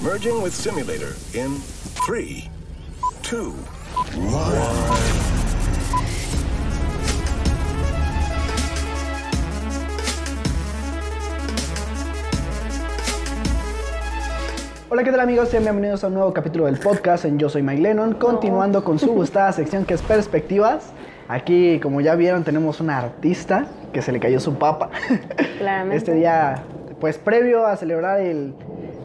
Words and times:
Merging 0.00 0.40
with 0.40 0.52
simulator 0.52 1.16
in 1.34 1.60
3, 2.06 2.48
2, 3.24 3.52
1. 4.14 4.32
Hola, 14.88 15.02
¿qué 15.02 15.10
tal 15.10 15.18
amigos? 15.18 15.48
Sean 15.48 15.64
bienvenidos 15.64 16.04
a 16.04 16.06
un 16.06 16.14
nuevo 16.14 16.32
capítulo 16.32 16.66
del 16.66 16.78
podcast 16.78 17.24
en 17.24 17.40
Yo 17.40 17.48
Soy 17.48 17.62
Mike 17.62 17.82
Lennon, 17.82 18.14
continuando 18.14 18.84
con 18.84 19.00
su 19.00 19.12
gustada 19.12 19.50
sección 19.52 19.84
que 19.84 19.94
es 19.94 20.02
Perspectivas. 20.02 20.92
Aquí, 21.26 21.80
como 21.80 22.00
ya 22.00 22.14
vieron, 22.14 22.44
tenemos 22.44 22.78
una 22.78 22.98
artista 22.98 23.66
que 23.92 24.00
se 24.00 24.12
le 24.12 24.20
cayó 24.20 24.38
su 24.38 24.54
papa. 24.54 24.90
Claramente. 25.58 25.96
Este 25.96 26.14
día, 26.14 26.62
pues 27.00 27.18
previo 27.18 27.66
a 27.66 27.76
celebrar 27.76 28.20
el 28.20 28.54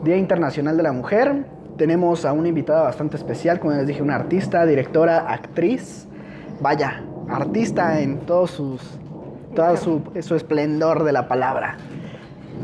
Día 0.04 0.18
Internacional 0.18 0.76
de 0.76 0.84
la 0.84 0.92
Mujer, 0.92 1.46
tenemos 1.78 2.26
a 2.26 2.34
una 2.34 2.50
invitada 2.50 2.84
bastante 2.84 3.16
especial, 3.16 3.60
como 3.60 3.74
les 3.74 3.88
dije, 3.88 4.02
una 4.02 4.16
artista, 4.16 4.66
directora, 4.66 5.32
actriz. 5.32 6.08
Vaya, 6.60 7.02
artista 7.30 8.02
en 8.02 8.20
todos 8.20 8.52
sus, 8.52 8.82
todo 9.56 9.78
su, 9.78 10.02
su 10.22 10.36
esplendor 10.36 11.06
de 11.06 11.14
la 11.14 11.30
palabra. 11.30 11.78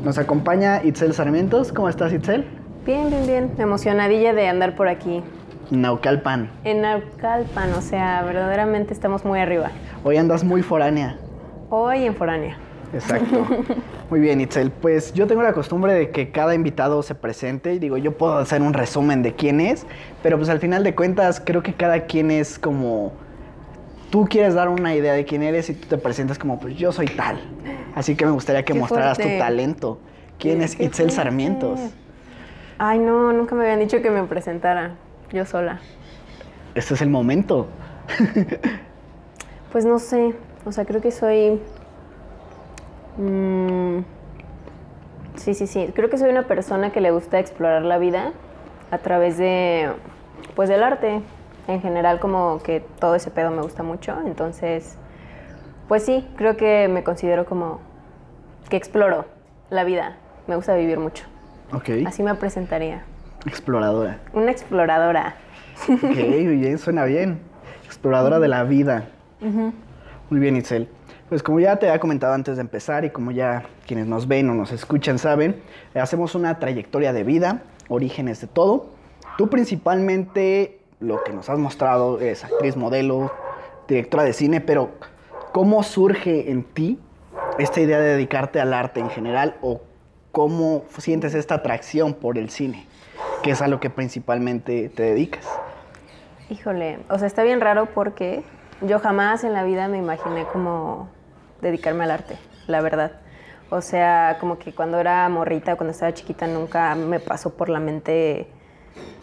Nos 0.04 0.18
acompaña 0.18 0.84
Itzel 0.84 1.14
Sarmientos. 1.14 1.72
¿Cómo 1.72 1.88
estás, 1.88 2.12
Itzel? 2.12 2.46
Bien, 2.86 3.10
bien, 3.10 3.26
bien. 3.26 3.52
Emocionadilla 3.58 4.34
de 4.34 4.48
andar 4.48 4.76
por 4.76 4.90
aquí. 4.90 5.24
Naucalpan. 5.72 6.50
En 6.66 6.82
Naucalpan, 6.82 7.74
o 7.74 7.82
sea, 7.82 8.22
verdaderamente 8.24 8.94
estamos 8.94 9.24
muy 9.24 9.40
arriba. 9.40 9.72
Hoy 10.04 10.18
andas 10.18 10.44
muy 10.44 10.62
foránea. 10.62 11.18
Hoy 11.70 12.06
en 12.06 12.16
Foránea. 12.16 12.58
Exacto. 12.94 13.46
Muy 14.10 14.20
bien, 14.20 14.42
Itzel. 14.42 14.72
Pues 14.72 15.14
yo 15.14 15.28
tengo 15.28 15.44
la 15.44 15.54
costumbre 15.54 15.94
de 15.94 16.10
que 16.12 16.32
cada 16.32 16.56
invitado 16.56 17.04
se 17.04 17.16
presente 17.16 17.74
y 17.74 17.80
digo, 17.80 17.98
yo 17.98 18.18
puedo 18.18 18.38
hacer 18.38 18.62
un 18.62 18.74
resumen 18.74 19.22
de 19.22 19.34
quién 19.34 19.62
es, 19.62 19.86
pero 20.24 20.38
pues 20.38 20.50
al 20.50 20.60
final 20.60 20.84
de 20.84 20.96
cuentas 20.96 21.42
creo 21.44 21.62
que 21.64 21.74
cada 21.74 22.06
quien 22.06 22.32
es 22.32 22.58
como... 22.58 23.14
Tú 24.10 24.26
quieres 24.28 24.56
dar 24.56 24.70
una 24.70 24.96
idea 24.96 25.14
de 25.14 25.24
quién 25.24 25.44
eres 25.44 25.70
y 25.70 25.76
tú 25.76 25.88
te 25.88 25.98
presentas 26.00 26.40
como, 26.40 26.60
pues 26.60 26.76
yo 26.76 26.92
soy 26.92 27.06
tal. 27.06 27.40
Así 27.94 28.16
que 28.16 28.26
me 28.26 28.32
gustaría 28.32 28.66
que 28.66 28.74
Qué 28.74 28.80
mostraras 28.80 29.18
fuerte. 29.18 29.36
tu 29.36 29.40
talento. 29.40 30.00
¿Quién 30.40 30.64
es 30.64 30.76
qué 30.76 30.86
Itzel 30.86 31.12
fuerte. 31.12 31.16
Sarmientos? 31.16 31.80
Ay, 32.80 32.98
no, 32.98 33.32
nunca 33.34 33.54
me 33.54 33.64
habían 33.64 33.80
dicho 33.82 34.02
que 34.02 34.10
me 34.10 34.24
presentara 34.24 34.96
yo 35.32 35.46
sola. 35.46 35.80
Este 36.74 36.96
es 36.96 37.02
el 37.02 37.10
momento. 37.10 37.68
Pues 39.72 39.86
no 39.86 40.00
sé, 40.00 40.34
o 40.66 40.72
sea, 40.72 40.84
creo 40.84 41.00
que 41.00 41.12
soy... 41.12 41.60
mm, 43.18 44.00
sí, 45.36 45.54
sí, 45.54 45.68
sí, 45.68 45.92
creo 45.96 46.10
que 46.10 46.18
soy 46.18 46.30
una 46.30 46.44
persona 46.44 46.92
que 46.92 47.02
le 47.02 47.12
gusta 47.12 47.40
explorar 47.40 47.84
la 47.84 47.98
vida 47.98 48.32
a 48.92 48.98
través 49.00 49.38
de, 49.38 49.90
pues 50.56 50.70
del 50.70 50.84
arte. 50.84 51.22
En 51.68 51.82
general, 51.82 52.20
como 52.20 52.62
que 52.64 52.80
todo 53.00 53.14
ese 53.14 53.30
pedo 53.30 53.52
me 53.52 53.62
gusta 53.62 53.84
mucho, 53.84 54.18
entonces, 54.26 54.98
pues 55.88 56.04
sí, 56.04 56.28
creo 56.36 56.58
que 56.58 56.88
me 56.88 57.04
considero 57.04 57.46
como 57.46 57.80
que 58.70 58.78
exploro 58.78 59.26
la 59.70 59.84
vida. 59.84 60.18
Me 60.48 60.56
gusta 60.56 60.76
vivir 60.76 60.98
mucho. 60.98 61.26
Ok. 61.72 61.90
Así 62.08 62.24
me 62.24 62.34
presentaría. 62.34 63.04
Exploradora. 63.46 64.18
Una 64.34 64.52
exploradora. 64.52 65.36
Ok, 65.88 66.16
bien, 66.16 66.78
suena 66.80 67.06
bien. 67.06 67.40
Exploradora 67.86 68.40
de 68.40 68.48
la 68.48 68.64
vida. 68.64 69.06
Muy 70.30 70.40
bien, 70.40 70.56
Itzel. 70.56 70.90
Pues 71.30 71.44
como 71.44 71.60
ya 71.60 71.76
te 71.76 71.88
había 71.88 72.00
comentado 72.00 72.34
antes 72.34 72.56
de 72.56 72.62
empezar 72.62 73.06
y 73.06 73.12
como 73.12 73.30
ya 73.30 73.64
quienes 73.86 74.08
nos 74.08 74.28
ven 74.28 74.50
o 74.50 74.56
nos 74.56 74.72
escuchan 74.72 75.20
saben, 75.20 75.62
hacemos 75.94 76.34
una 76.34 76.58
trayectoria 76.58 77.14
de 77.14 77.24
vida, 77.24 77.62
orígenes 77.88 78.42
de 78.42 78.48
todo. 78.48 78.88
Tú 79.38 79.48
principalmente 79.48 80.80
lo 81.00 81.24
que 81.24 81.32
nos 81.32 81.48
has 81.52 81.60
mostrado 81.60 82.20
es 82.20 82.44
actriz, 82.44 82.76
modelo, 82.76 83.32
directora 83.88 84.24
de 84.24 84.34
cine, 84.34 84.60
pero 84.60 84.90
¿cómo 85.52 85.84
surge 85.84 86.50
en 86.50 86.64
ti 86.64 87.00
esta 87.60 87.80
idea 87.80 88.00
de 88.00 88.10
dedicarte 88.16 88.60
al 88.60 88.74
arte 88.74 89.00
en 89.00 89.12
general 89.12 89.56
o 89.62 89.82
cómo 90.32 90.86
sientes 90.98 91.36
esta 91.36 91.56
atracción 91.56 92.16
por 92.16 92.40
el 92.40 92.50
cine, 92.50 92.88
que 93.44 93.52
es 93.52 93.62
a 93.62 93.68
lo 93.68 93.80
que 93.80 93.92
principalmente 93.92 94.90
te 94.90 95.04
dedicas? 95.04 95.48
Híjole, 96.50 96.98
o 97.08 97.20
sea, 97.20 97.28
está 97.28 97.44
bien 97.44 97.62
raro 97.62 97.86
porque 97.86 98.42
yo 98.82 98.98
jamás 98.98 99.44
en 99.44 99.54
la 99.54 99.64
vida 99.64 99.88
me 99.88 100.00
imaginé 100.00 100.46
como 100.46 101.08
dedicarme 101.62 102.04
al 102.04 102.12
arte, 102.12 102.38
la 102.68 102.82
verdad. 102.82 103.12
O 103.70 103.82
sea, 103.82 104.38
como 104.40 104.58
que 104.58 104.74
cuando 104.74 105.00
era 105.00 105.28
morrita, 105.30 105.76
cuando 105.76 105.92
estaba 105.92 106.14
chiquita, 106.14 106.48
nunca 106.48 106.96
me 106.96 107.20
pasó 107.20 107.52
por 107.52 107.70
la 107.70 107.80
mente 107.80 108.48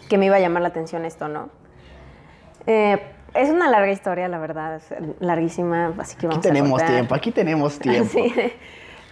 que 0.08 0.18
me 0.18 0.26
iba 0.26 0.36
a 0.36 0.40
llamar 0.40 0.62
la 0.62 0.68
atención 0.68 1.04
esto, 1.04 1.28
¿no? 1.28 1.48
Eh, 2.66 3.00
es 3.34 3.50
una 3.50 3.70
larga 3.70 3.90
historia, 3.90 4.28
la 4.28 4.38
verdad, 4.38 4.76
es 4.76 4.84
larguísima, 5.20 5.94
así 5.98 6.16
que 6.16 6.26
Aquí 6.26 6.28
vamos 6.28 6.38
a 6.38 6.48
tenemos 6.48 6.84
tiempo, 6.84 7.14
aquí 7.14 7.30
tenemos 7.32 7.78
tiempo. 7.80 8.10
Sí. 8.12 8.32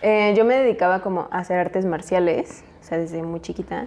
Eh, 0.07 0.35
yo 0.37 0.45
me 0.45 0.55
dedicaba 0.55 1.01
como 1.01 1.29
a 1.31 1.39
hacer 1.39 1.59
artes 1.59 1.87
marciales, 1.87 2.63
o 2.83 2.85
sea, 2.85 2.99
desde 2.99 3.23
muy 3.23 3.41
chiquita. 3.41 3.87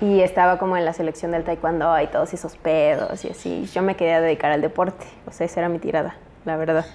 Y 0.00 0.18
estaba 0.20 0.58
como 0.58 0.76
en 0.76 0.84
la 0.84 0.92
selección 0.92 1.30
del 1.30 1.44
taekwondo 1.44 2.00
y 2.00 2.08
todos 2.08 2.34
esos 2.34 2.56
pedos 2.56 3.24
y 3.24 3.30
así. 3.30 3.64
Yo 3.72 3.82
me 3.82 3.94
quería 3.94 4.20
dedicar 4.20 4.50
al 4.50 4.62
deporte, 4.62 5.06
o 5.28 5.30
sea, 5.30 5.46
esa 5.46 5.60
era 5.60 5.68
mi 5.68 5.78
tirada, 5.78 6.16
la 6.44 6.56
verdad. 6.56 6.86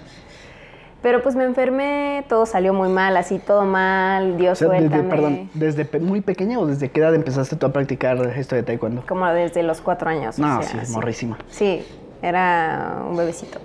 Pero 1.04 1.22
pues 1.22 1.36
me 1.36 1.44
enfermé, 1.44 2.24
todo 2.30 2.46
salió 2.46 2.72
muy 2.72 2.88
mal, 2.88 3.14
así 3.18 3.38
todo 3.38 3.66
mal, 3.66 4.32
O 4.32 4.36
Dios 4.36 4.58
sea, 4.58 4.68
desde, 4.70 5.02
perdón, 5.02 5.50
¿desde 5.52 6.00
muy 6.00 6.22
pequeña 6.22 6.58
o 6.58 6.64
desde 6.66 6.90
qué 6.90 7.00
edad 7.00 7.14
empezaste 7.14 7.56
tú 7.56 7.66
a 7.66 7.72
practicar 7.74 8.16
esto 8.36 8.56
de 8.56 8.62
taekwondo? 8.62 9.02
Como 9.06 9.26
desde 9.26 9.62
los 9.62 9.82
cuatro 9.82 10.08
años. 10.08 10.38
o 10.38 10.42
No, 10.42 10.62
sea, 10.62 10.70
sí, 10.72 10.78
así. 10.80 10.92
morrísima. 10.94 11.36
Sí, 11.50 11.86
era 12.22 13.02
un 13.06 13.18
bebecito. 13.18 13.58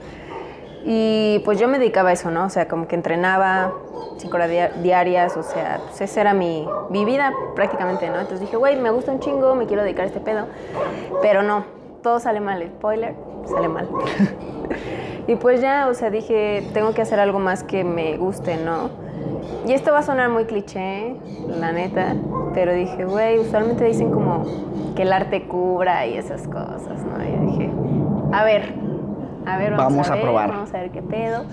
Y 0.84 1.40
pues 1.46 1.58
yo 1.60 1.70
me 1.70 1.80
dedicaba 1.80 2.10
a 2.10 2.12
eso, 2.12 2.30
¿no? 2.30 2.44
O 2.44 2.50
sea, 2.50 2.68
como 2.68 2.90
que 2.90 2.96
entrenaba 2.96 3.72
cinco 4.18 4.36
horas 4.36 4.50
dia- 4.50 4.72
diarias, 4.84 5.38
o 5.38 5.44
sea, 5.44 5.80
pues 5.88 6.02
esa 6.02 6.20
era 6.20 6.34
mi, 6.34 6.68
mi 6.90 7.06
vida 7.06 7.32
prácticamente, 7.56 8.10
¿no? 8.10 8.16
Entonces 8.16 8.42
dije, 8.42 8.58
güey, 8.58 8.76
me 8.78 8.90
gusta 8.90 9.14
un 9.14 9.22
chingo, 9.22 9.56
me 9.56 9.66
quiero 9.66 9.84
dedicar 9.84 10.04
a 10.04 10.08
este 10.08 10.20
pedo. 10.20 10.46
Pero 11.22 11.42
no, 11.42 11.64
todo 12.04 12.20
sale 12.20 12.42
mal, 12.42 12.62
spoiler, 12.80 13.14
sale 13.46 13.68
mal. 13.68 13.88
y 15.28 15.36
pues 15.36 15.62
ya, 15.62 15.88
o 15.90 15.94
sea, 15.94 16.10
dije, 16.10 16.68
tengo 16.74 16.94
que 16.94 17.02
hacer 17.02 17.20
algo 17.20 17.40
más 17.40 17.64
que 17.64 17.84
me 17.84 18.18
guste, 18.18 18.58
¿no? 18.58 18.90
Y 19.68 19.74
esto 19.74 19.92
va 19.92 20.00
a 20.00 20.04
sonar 20.04 20.30
muy 20.30 20.46
cliché, 20.46 21.16
la 21.60 21.72
neta, 21.72 22.16
pero 22.54 22.74
dije, 22.74 23.06
güey, 23.06 23.40
usualmente 23.40 23.86
dicen 23.86 24.12
como 24.12 24.46
que 24.96 25.04
el 25.04 25.14
arte 25.14 25.48
cubra 25.48 26.08
y 26.08 26.18
esas 26.18 26.48
cosas, 26.48 27.04
¿no? 27.06 27.24
Y 27.24 27.52
dije, 27.52 27.72
a 28.32 28.44
ver, 28.44 28.74
a 29.46 29.58
ver, 29.58 29.72
vamos, 29.72 29.94
Vamos 29.94 30.10
a 30.10 30.14
ver, 30.14 30.24
probar. 30.24 30.50
Vamos 30.50 30.74
a 30.74 30.80
ver 30.80 30.92
qué 30.92 31.02
pedo. 31.02 31.46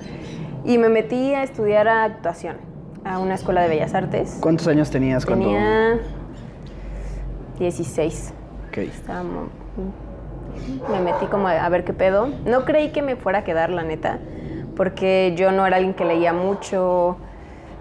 Y 0.65 0.79
me 0.79 0.89
metí 0.89 1.35
a 1.35 1.43
estudiar 1.43 1.89
actuación 1.89 2.57
a 3.05 3.19
una 3.19 3.35
escuela 3.35 3.63
de 3.63 3.69
bellas 3.69 3.95
artes. 3.95 4.39
¿Cuántos 4.41 4.67
años 4.67 4.91
tenías 4.91 5.25
cuando...? 5.25 5.47
Tenía 5.47 6.01
16. 7.59 8.35
Ok. 8.69 8.79
Estaba 8.79 9.25
me 10.91 11.01
metí 11.01 11.27
como 11.27 11.49
a 11.49 11.69
ver 11.69 11.85
qué 11.85 11.93
pedo. 11.93 12.29
No 12.45 12.65
creí 12.65 12.91
que 12.91 13.03
me 13.03 13.17
fuera 13.17 13.41
a 13.41 13.45
quedar, 13.45 13.71
la 13.71 13.83
neta, 13.83 14.19
porque 14.77 15.35
yo 15.37 15.53
no 15.53 15.67
era 15.67 15.77
alguien 15.77 15.95
que 15.95 16.05
leía 16.05 16.33
mucho, 16.33 17.17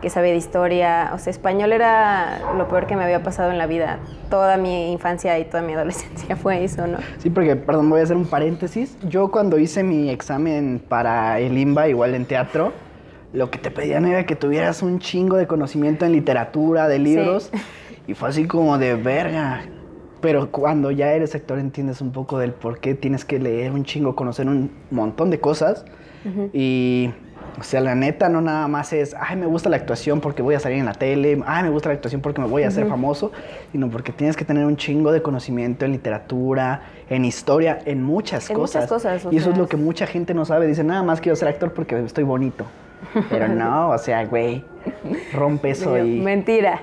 que 0.02 0.10
sabía 0.10 0.32
de 0.32 0.38
historia. 0.38 1.12
O 1.14 1.18
sea, 1.18 1.32
español 1.32 1.72
era 1.72 2.40
lo 2.58 2.68
peor 2.68 2.88
que 2.88 2.96
me 2.96 3.04
había 3.04 3.24
pasado 3.24 3.52
en 3.52 3.58
la 3.58 3.68
vida. 3.68 4.00
Toda 4.30 4.58
mi 4.58 4.92
infancia 4.92 5.38
y 5.40 5.46
toda 5.46 5.64
mi 5.64 5.74
adolescencia 5.74 6.36
fue 6.42 6.64
eso, 6.64 6.88
¿no? 6.88 6.98
Sí, 7.18 7.30
porque, 7.30 7.56
perdón, 7.56 7.90
voy 7.90 8.02
a 8.02 8.04
hacer 8.04 8.18
un 8.18 8.26
paréntesis. 8.26 8.98
Yo 9.08 9.32
cuando 9.32 9.58
hice 9.58 9.84
mi 9.84 10.10
examen 10.10 10.82
para 10.88 11.40
el 11.40 11.58
IMBA, 11.58 11.88
igual 11.90 12.16
en 12.16 12.26
teatro, 12.26 12.74
lo 13.34 13.52
que 13.52 13.58
te 13.58 13.72
pedían 13.72 14.06
era 14.06 14.26
que 14.26 14.36
tuvieras 14.36 14.82
un 14.82 15.00
chingo 15.00 15.38
de 15.38 15.48
conocimiento 15.48 16.06
en 16.06 16.14
literatura, 16.14 16.88
de 16.88 17.00
libros, 17.00 17.52
y 18.08 18.14
fue 18.14 18.30
así 18.30 18.48
como 18.48 18.78
de 18.78 18.96
verga. 18.96 19.64
Pero 20.26 20.50
cuando 20.50 20.90
ya 20.90 21.14
eres 21.14 21.36
actor 21.36 21.60
entiendes 21.60 22.02
un 22.02 22.12
poco 22.12 22.40
del 22.40 22.52
por 22.52 22.80
qué 22.80 22.96
tienes 22.96 23.24
que 23.26 23.38
leer 23.38 23.72
un 23.72 23.84
chingo, 23.84 24.16
conocer 24.16 24.48
un 24.48 24.72
montón 24.90 25.30
de 25.30 25.40
cosas. 25.40 25.86
Y, 26.52 27.12
o 27.60 27.64
sea, 27.64 27.80
la 27.80 27.94
neta 27.94 28.28
no 28.28 28.42
nada 28.42 28.68
más 28.68 28.92
es, 28.92 29.16
ay, 29.20 29.36
me 29.36 29.46
gusta 29.46 29.70
la 29.70 29.76
actuación 29.76 30.22
porque 30.22 30.42
voy 30.42 30.56
a 30.56 30.60
salir 30.60 30.80
en 30.80 30.86
la 30.86 30.96
tele, 30.96 31.44
ay, 31.46 31.62
me 31.62 31.70
gusta 31.70 31.90
la 31.90 31.94
actuación 31.94 32.22
porque 32.22 32.42
me 32.42 32.48
voy 32.48 32.64
a 32.64 32.70
hacer 32.70 32.88
famoso, 32.88 33.32
sino 33.72 33.88
porque 33.92 34.12
tienes 34.12 34.36
que 34.36 34.46
tener 34.46 34.66
un 34.66 34.78
chingo 34.78 35.12
de 35.12 35.22
conocimiento 35.22 35.86
en 35.86 35.92
literatura, 35.92 36.82
en 37.08 37.24
historia, 37.24 37.78
en 37.86 38.02
muchas 38.02 38.50
En 38.50 38.56
cosas. 38.56 38.82
muchas 38.82 39.04
cosas, 39.04 39.26
o 39.28 39.32
y 39.32 39.38
eso 39.38 39.52
es 39.52 39.58
lo 39.60 39.68
que 39.68 39.78
mucha 39.78 40.08
gente 40.08 40.34
no 40.34 40.44
sabe. 40.44 40.66
Dice, 40.66 40.84
nada 40.84 41.04
más 41.04 41.22
quiero 41.22 41.36
ser 41.36 41.50
actor 41.50 41.72
porque 41.72 42.00
estoy 42.00 42.24
bonito. 42.24 42.66
Pero 43.30 43.48
no, 43.50 43.90
o 43.90 43.98
sea, 44.00 44.26
güey, 44.26 44.64
rompe 45.32 45.70
eso 45.70 45.96
y... 46.00 46.20
Mentira. 46.20 46.82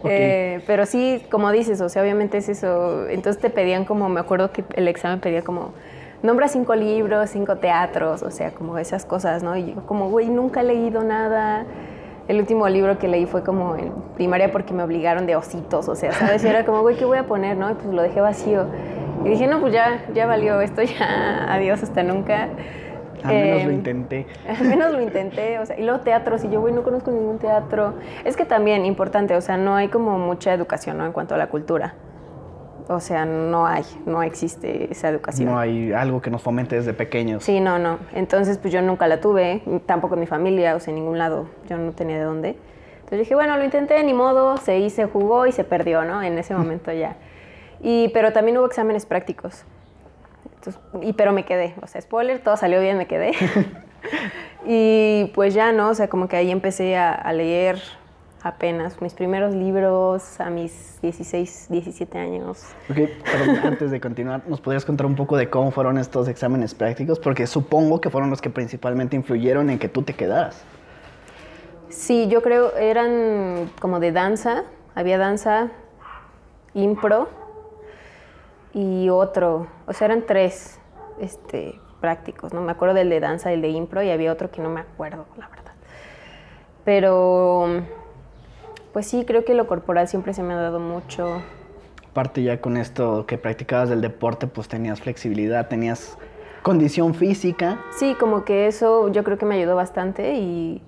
Ok. 0.00 0.08
Eh, 0.10 0.62
pero 0.66 0.86
sí, 0.86 1.22
como 1.30 1.50
dices, 1.52 1.80
o 1.80 1.88
sea, 1.88 2.02
obviamente 2.02 2.38
es 2.38 2.48
eso. 2.48 3.08
Entonces 3.08 3.40
te 3.40 3.50
pedían 3.50 3.84
como, 3.84 4.08
me 4.08 4.20
acuerdo 4.20 4.52
que 4.52 4.64
el 4.74 4.88
examen 4.88 5.20
pedía 5.20 5.42
como, 5.42 5.72
nombra 6.22 6.48
cinco 6.48 6.74
libros, 6.74 7.30
cinco 7.30 7.56
teatros, 7.56 8.22
o 8.22 8.30
sea, 8.30 8.52
como 8.52 8.78
esas 8.78 9.04
cosas, 9.04 9.42
¿no? 9.42 9.56
Y 9.56 9.74
yo 9.74 9.86
como, 9.86 10.10
güey, 10.10 10.28
nunca 10.28 10.60
he 10.60 10.64
leído 10.64 11.02
nada. 11.02 11.64
el 12.28 12.38
último 12.38 12.68
libro 12.68 12.98
que 12.98 13.08
leí 13.08 13.26
fue 13.26 13.42
como 13.42 13.76
en 13.76 13.92
primaria 14.14 14.52
porque 14.52 14.72
me 14.72 14.82
obligaron 14.82 15.26
de 15.26 15.34
ositos, 15.36 15.88
o 15.88 15.96
sea, 15.96 16.12
¿sabes? 16.12 16.44
Y 16.44 16.48
era 16.48 16.64
como, 16.64 16.80
güey, 16.82 16.96
¿qué 16.96 17.04
voy 17.04 17.18
a 17.18 17.26
poner, 17.26 17.56
no? 17.56 17.70
Y 17.70 17.74
pues 17.74 17.86
lo 17.86 18.02
dejé 18.02 18.20
vacío. 18.20 18.66
Y 19.24 19.30
dije, 19.30 19.46
no, 19.46 19.60
pues 19.60 19.72
ya, 19.72 20.04
ya 20.14 20.26
valió 20.26 20.60
esto, 20.60 20.82
ya, 20.98 21.52
adiós, 21.52 21.82
hasta 21.82 22.02
nunca. 22.02 22.48
Al 23.24 23.34
menos 23.34 23.60
Eh, 23.62 23.64
lo 23.66 23.72
intenté. 23.72 24.26
Al 24.48 24.66
menos 24.66 24.92
lo 24.92 25.00
intenté, 25.00 25.58
o 25.58 25.66
sea, 25.66 25.78
y 25.78 25.84
luego 25.84 26.00
teatro, 26.00 26.38
si 26.38 26.48
yo, 26.50 26.60
güey, 26.60 26.72
no 26.74 26.82
conozco 26.82 27.10
ningún 27.10 27.38
teatro. 27.38 27.94
Es 28.24 28.36
que 28.36 28.44
también, 28.44 28.84
importante, 28.84 29.34
o 29.36 29.40
sea, 29.40 29.56
no 29.56 29.76
hay 29.76 29.88
como 29.88 30.18
mucha 30.18 30.52
educación, 30.52 30.98
¿no? 30.98 31.06
En 31.06 31.12
cuanto 31.12 31.34
a 31.34 31.38
la 31.38 31.48
cultura. 31.48 31.94
O 32.88 32.98
sea, 32.98 33.24
no 33.24 33.66
hay, 33.66 33.84
no 34.04 34.22
existe 34.22 34.90
esa 34.90 35.08
educación. 35.08 35.48
No 35.48 35.58
hay 35.60 35.92
algo 35.92 36.20
que 36.20 36.28
nos 36.30 36.42
fomente 36.42 36.74
desde 36.74 36.92
pequeños. 36.92 37.44
Sí, 37.44 37.60
no, 37.60 37.78
no. 37.78 37.98
Entonces, 38.14 38.58
pues 38.58 38.72
yo 38.72 38.82
nunca 38.82 39.06
la 39.06 39.20
tuve, 39.20 39.62
tampoco 39.86 40.14
en 40.14 40.20
mi 40.20 40.26
familia, 40.26 40.74
o 40.74 40.80
sea, 40.80 40.90
en 40.90 40.96
ningún 40.96 41.16
lado. 41.16 41.46
Yo 41.68 41.76
no 41.76 41.92
tenía 41.92 42.16
de 42.18 42.24
dónde. 42.24 42.56
Entonces 42.96 43.20
dije, 43.20 43.34
bueno, 43.36 43.56
lo 43.56 43.64
intenté, 43.64 44.02
ni 44.02 44.12
modo, 44.12 44.56
se 44.56 44.78
hizo, 44.78 45.06
jugó 45.08 45.46
y 45.46 45.52
se 45.52 45.62
perdió, 45.62 46.04
¿no? 46.04 46.20
En 46.22 46.36
ese 46.38 46.52
momento 46.60 46.92
ya. 46.92 47.14
Y, 47.80 48.08
pero 48.08 48.32
también 48.32 48.58
hubo 48.58 48.66
exámenes 48.66 49.06
prácticos. 49.06 49.64
Entonces, 50.60 50.82
y, 51.00 51.14
pero 51.14 51.32
me 51.32 51.44
quedé, 51.44 51.74
o 51.80 51.86
sea, 51.86 52.00
spoiler, 52.02 52.40
todo 52.40 52.56
salió 52.56 52.80
bien, 52.80 52.98
me 52.98 53.06
quedé. 53.06 53.32
y 54.66 55.30
pues 55.34 55.54
ya, 55.54 55.72
¿no? 55.72 55.88
O 55.88 55.94
sea, 55.94 56.08
como 56.08 56.28
que 56.28 56.36
ahí 56.36 56.50
empecé 56.50 56.96
a, 56.96 57.12
a 57.12 57.32
leer 57.32 57.80
apenas 58.42 59.00
mis 59.00 59.14
primeros 59.14 59.54
libros 59.54 60.38
a 60.38 60.50
mis 60.50 61.00
16, 61.00 61.68
17 61.70 62.18
años. 62.18 62.66
Ok, 62.90 62.96
pero 63.24 63.66
antes 63.66 63.90
de 63.90 64.00
continuar, 64.00 64.42
¿nos 64.46 64.60
podrías 64.60 64.84
contar 64.84 65.06
un 65.06 65.16
poco 65.16 65.38
de 65.38 65.48
cómo 65.48 65.70
fueron 65.70 65.96
estos 65.96 66.28
exámenes 66.28 66.74
prácticos? 66.74 67.18
Porque 67.18 67.46
supongo 67.46 68.02
que 68.02 68.10
fueron 68.10 68.28
los 68.28 68.42
que 68.42 68.50
principalmente 68.50 69.16
influyeron 69.16 69.70
en 69.70 69.78
que 69.78 69.88
tú 69.88 70.02
te 70.02 70.12
quedaras. 70.12 70.62
Sí, 71.88 72.28
yo 72.28 72.42
creo 72.42 72.76
eran 72.76 73.70
como 73.80 73.98
de 73.98 74.12
danza, 74.12 74.64
había 74.94 75.16
danza, 75.16 75.68
impro 76.74 77.39
y 78.72 79.08
otro, 79.08 79.66
o 79.86 79.92
sea, 79.92 80.06
eran 80.06 80.24
tres 80.26 80.78
este, 81.20 81.80
prácticos, 82.00 82.52
¿no? 82.52 82.62
Me 82.62 82.72
acuerdo 82.72 82.94
del 82.94 83.10
de 83.10 83.20
danza, 83.20 83.52
el 83.52 83.62
de 83.62 83.68
impro 83.68 84.02
y 84.02 84.10
había 84.10 84.32
otro 84.32 84.50
que 84.50 84.62
no 84.62 84.70
me 84.70 84.80
acuerdo, 84.80 85.26
la 85.36 85.48
verdad. 85.48 85.72
Pero, 86.84 87.82
pues 88.92 89.06
sí, 89.06 89.24
creo 89.26 89.44
que 89.44 89.54
lo 89.54 89.66
corporal 89.66 90.08
siempre 90.08 90.34
se 90.34 90.42
me 90.42 90.54
ha 90.54 90.56
dado 90.56 90.80
mucho. 90.80 91.42
Aparte 92.10 92.42
ya 92.42 92.60
con 92.60 92.76
esto 92.76 93.26
que 93.26 93.38
practicabas 93.38 93.88
del 93.88 94.00
deporte, 94.00 94.46
pues 94.46 94.66
tenías 94.66 95.00
flexibilidad, 95.00 95.68
tenías 95.68 96.16
condición 96.62 97.14
física. 97.14 97.80
Sí, 97.96 98.16
como 98.18 98.44
que 98.44 98.66
eso 98.66 99.08
yo 99.10 99.22
creo 99.24 99.38
que 99.38 99.46
me 99.46 99.56
ayudó 99.56 99.76
bastante 99.76 100.34
y, 100.34 100.82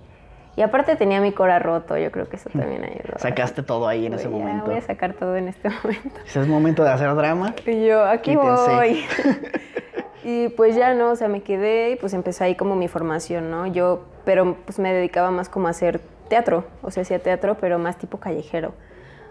y 0.55 0.63
aparte 0.63 0.97
tenía 0.97 1.21
mi 1.21 1.33
cora 1.33 1.59
roto, 1.59 1.97
yo 1.97 2.11
creo 2.11 2.29
que 2.29 2.37
eso 2.37 2.51
también 2.51 2.85
ayudó. 2.85 3.19
Sacaste 3.19 3.63
todo 3.63 3.89
ahí 3.89 4.07
en 4.07 4.15
ese 4.15 4.29
Voy 4.29 4.41
momento. 4.41 4.67
Voy 4.67 4.77
a 4.77 4.83
sacar 4.83 5.15
todo 5.15 5.37
en 5.37 5.49
este 5.49 5.71
momento. 5.83 6.21
Ese 6.27 6.41
es 6.41 6.47
momento 6.47 6.85
de 6.85 6.91
hacer 6.91 7.15
drama. 7.15 7.55
Y 7.67 7.87
yo, 7.87 8.05
aquí 8.05 8.37
voy. 8.37 9.05
y 10.25 10.49
pues 10.51 10.77
ya 10.77 10.93
no, 10.93 11.11
o 11.11 11.17
sea, 11.17 11.29
me 11.29 11.43
quedé 11.43 11.93
y 11.93 11.97
pues 11.97 12.13
empecé 12.13 12.45
ahí 12.45 12.55
como 12.55 12.77
mi 12.77 12.89
formación, 12.89 13.51
¿no? 13.51 13.67
Yo, 13.67 14.05
pero 14.25 14.57
pues 14.67 14.79
me 14.79 14.93
dedicaba 14.93 15.31
más 15.31 15.49
como 15.49 15.69
a 15.69 15.71
hacer 15.71 16.01
teatro, 16.29 16.65
o 16.83 16.91
sea, 16.91 17.03
hacía 17.03 17.19
teatro, 17.19 17.57
pero 17.59 17.79
más 17.79 17.97
tipo 17.97 18.19
callejero. 18.19 18.75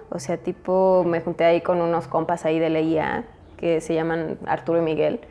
O 0.09 0.19
sea, 0.19 0.38
tipo, 0.38 1.03
me 1.06 1.21
junté 1.21 1.45
ahí 1.45 1.62
con 1.62 1.81
unos 1.81 2.07
compas 2.07 2.45
ahí 2.45 2.59
de 2.59 2.69
la 2.69 2.81
IA 2.81 3.24
que 3.57 3.79
se 3.79 3.94
llaman 3.94 4.38
Arturo 4.45 4.79
y 4.79 4.81
Miguel. 4.81 5.21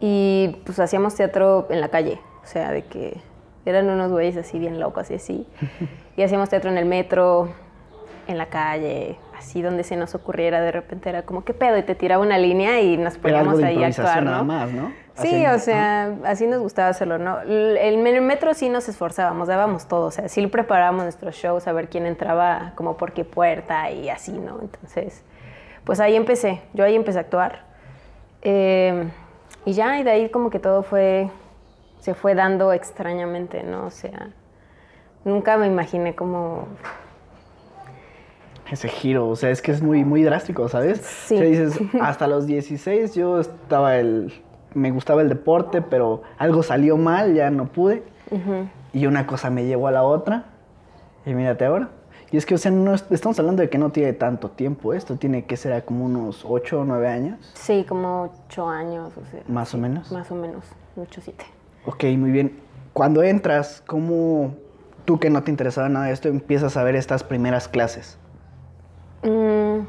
Y 0.00 0.56
pues 0.64 0.78
hacíamos 0.80 1.14
teatro 1.14 1.66
en 1.70 1.80
la 1.80 1.88
calle, 1.88 2.20
o 2.42 2.46
sea, 2.46 2.72
de 2.72 2.84
que 2.84 3.20
eran 3.70 3.88
unos 3.88 4.10
güeyes 4.10 4.36
así 4.36 4.58
bien 4.58 4.80
locos 4.80 5.10
y 5.10 5.14
así. 5.14 5.46
Y 6.16 6.22
hacíamos 6.22 6.48
teatro 6.48 6.70
en 6.70 6.78
el 6.78 6.84
metro, 6.84 7.48
en 8.26 8.36
la 8.36 8.46
calle, 8.46 9.16
así 9.36 9.62
donde 9.62 9.84
se 9.84 9.96
nos 9.96 10.14
ocurriera, 10.14 10.60
de 10.60 10.70
repente 10.70 11.08
era 11.08 11.22
como, 11.22 11.44
¿qué 11.44 11.54
pedo? 11.54 11.78
Y 11.78 11.82
te 11.82 11.94
tiraba 11.94 12.22
una 12.22 12.38
línea 12.38 12.80
y 12.80 12.96
nos 12.96 13.16
poníamos 13.16 13.62
ahí 13.62 13.82
a 13.82 13.86
actuar, 13.86 14.22
nada 14.22 14.38
¿no? 14.38 14.44
más, 14.44 14.70
¿no? 14.70 14.92
Sí, 15.14 15.46
o 15.46 15.58
sea, 15.58 16.14
así 16.24 16.46
nos 16.46 16.60
gustaba 16.60 16.88
hacerlo, 16.90 17.18
¿no? 17.18 17.40
En 17.42 18.06
el 18.06 18.20
metro 18.20 18.54
sí 18.54 18.68
nos 18.68 18.88
esforzábamos, 18.88 19.48
dábamos 19.48 19.88
todo, 19.88 20.06
o 20.06 20.10
sea, 20.10 20.28
sí 20.28 20.46
preparábamos 20.46 21.04
nuestros 21.04 21.34
shows, 21.34 21.66
a 21.66 21.72
ver 21.72 21.88
quién 21.88 22.06
entraba 22.06 22.72
como 22.76 22.96
por 22.96 23.12
qué 23.12 23.24
puerta 23.24 23.90
y 23.90 24.10
así, 24.10 24.32
¿no? 24.32 24.60
Entonces, 24.60 25.24
pues 25.84 25.98
ahí 25.98 26.14
empecé, 26.14 26.60
yo 26.74 26.84
ahí 26.84 26.94
empecé 26.94 27.18
a 27.18 27.22
actuar. 27.22 27.64
Eh, 28.42 29.08
y 29.64 29.72
ya, 29.72 29.98
y 29.98 30.04
de 30.04 30.10
ahí 30.10 30.28
como 30.28 30.50
que 30.50 30.58
todo 30.60 30.82
fue, 30.82 31.30
se 32.00 32.14
fue 32.14 32.34
dando 32.34 32.72
extrañamente, 32.72 33.62
¿no? 33.62 33.86
O 33.86 33.90
sea, 33.90 34.30
nunca 35.24 35.56
me 35.56 35.66
imaginé 35.66 36.14
como 36.14 36.66
Ese 38.70 38.88
giro, 38.88 39.28
o 39.28 39.36
sea, 39.36 39.48
es 39.50 39.62
que 39.62 39.72
es 39.72 39.82
muy, 39.82 40.04
muy 40.04 40.22
drástico, 40.22 40.68
¿sabes? 40.68 41.00
Sí. 41.00 41.34
O 41.36 41.38
sea, 41.38 41.46
dices, 41.48 41.80
hasta 42.02 42.26
los 42.26 42.46
16 42.46 43.14
yo 43.14 43.40
estaba 43.40 43.96
el... 43.96 44.32
Me 44.74 44.90
gustaba 44.90 45.22
el 45.22 45.30
deporte, 45.30 45.80
pero 45.80 46.22
algo 46.36 46.62
salió 46.62 46.98
mal, 46.98 47.34
ya 47.34 47.50
no 47.50 47.66
pude. 47.72 48.02
Y 48.92 49.06
una 49.06 49.26
cosa 49.26 49.48
me 49.48 49.64
llevó 49.64 49.88
a 49.88 49.90
la 49.92 50.02
otra. 50.02 50.44
Y 51.24 51.32
mírate 51.32 51.64
ahora. 51.64 51.88
Y 52.30 52.36
es 52.36 52.44
que, 52.44 52.54
o 52.54 52.58
sea, 52.58 52.70
no 52.70 52.92
es- 52.94 53.06
estamos 53.10 53.38
hablando 53.38 53.62
de 53.62 53.70
que 53.70 53.78
no 53.78 53.88
tiene 53.90 54.12
tanto 54.12 54.50
tiempo 54.50 54.92
esto. 54.92 55.16
Tiene 55.16 55.46
que 55.46 55.56
ser 55.56 55.82
como 55.86 56.04
unos 56.04 56.44
8 56.46 56.80
o 56.80 56.84
9 56.84 57.08
años, 57.08 57.38
Sí, 57.54 57.86
como 57.88 58.24
ocho 58.46 58.68
años, 58.68 59.12
o 59.16 59.24
sea. 59.30 59.40
más 59.48 59.72
o 59.74 59.78
menos. 59.78 60.12
Más 60.12 60.30
o 60.30 60.34
menos, 60.34 60.62
ocho, 60.96 61.22
siete. 61.22 61.46
Ok, 61.86 62.04
muy 62.16 62.30
bien. 62.30 62.58
Cuando 62.92 63.22
entras, 63.22 63.82
¿cómo 63.86 64.54
tú 65.04 65.18
que 65.18 65.30
no 65.30 65.42
te 65.42 65.50
interesaba 65.50 65.88
nada 65.88 66.06
de 66.06 66.12
esto 66.12 66.28
empiezas 66.28 66.76
a 66.76 66.82
ver 66.82 66.96
estas 66.96 67.24
primeras 67.24 67.68
clases? 67.68 68.18
Mm, 69.22 69.86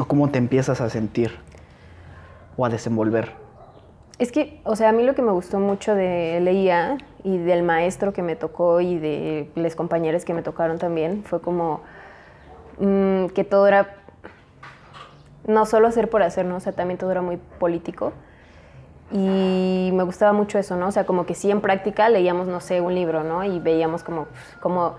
¿O 0.00 0.04
cómo 0.06 0.30
te 0.30 0.38
empiezas 0.38 0.80
a 0.80 0.88
sentir? 0.90 1.32
¿O 2.56 2.64
a 2.64 2.68
desenvolver? 2.68 3.44
es 4.18 4.30
que, 4.30 4.60
o 4.64 4.76
sea, 4.76 4.90
a 4.90 4.92
mí 4.92 5.02
lo 5.02 5.14
que 5.14 5.22
me 5.22 5.32
gustó 5.32 5.58
mucho 5.58 5.94
de 5.94 6.38
LIA 6.40 6.98
y 7.24 7.38
del 7.38 7.62
maestro 7.62 8.12
que 8.12 8.22
me 8.22 8.36
tocó 8.36 8.80
y 8.80 8.98
de 8.98 9.50
los 9.56 9.74
compañeros 9.74 10.24
que 10.24 10.34
me 10.34 10.42
tocaron 10.42 10.78
también 10.78 11.24
fue 11.24 11.40
como 11.40 11.80
mm, 12.78 13.26
que 13.26 13.44
todo 13.44 13.66
era 13.66 13.96
no 15.46 15.66
solo 15.66 15.88
hacer 15.88 16.08
por 16.08 16.22
hacer, 16.22 16.46
¿no? 16.46 16.56
O 16.56 16.60
sea, 16.60 16.72
también 16.72 16.96
todo 16.96 17.10
era 17.10 17.22
muy 17.22 17.36
político. 17.36 18.12
Y 19.12 19.90
me 19.92 20.02
gustaba 20.02 20.32
mucho 20.32 20.58
eso, 20.58 20.76
¿no? 20.76 20.88
O 20.88 20.90
sea, 20.90 21.04
como 21.04 21.26
que 21.26 21.34
sí 21.34 21.50
en 21.50 21.60
práctica 21.60 22.08
leíamos, 22.08 22.46
no 22.46 22.60
sé, 22.60 22.80
un 22.80 22.94
libro, 22.94 23.22
¿no? 23.22 23.44
Y 23.44 23.60
veíamos 23.60 24.02
como, 24.02 24.26
como 24.60 24.96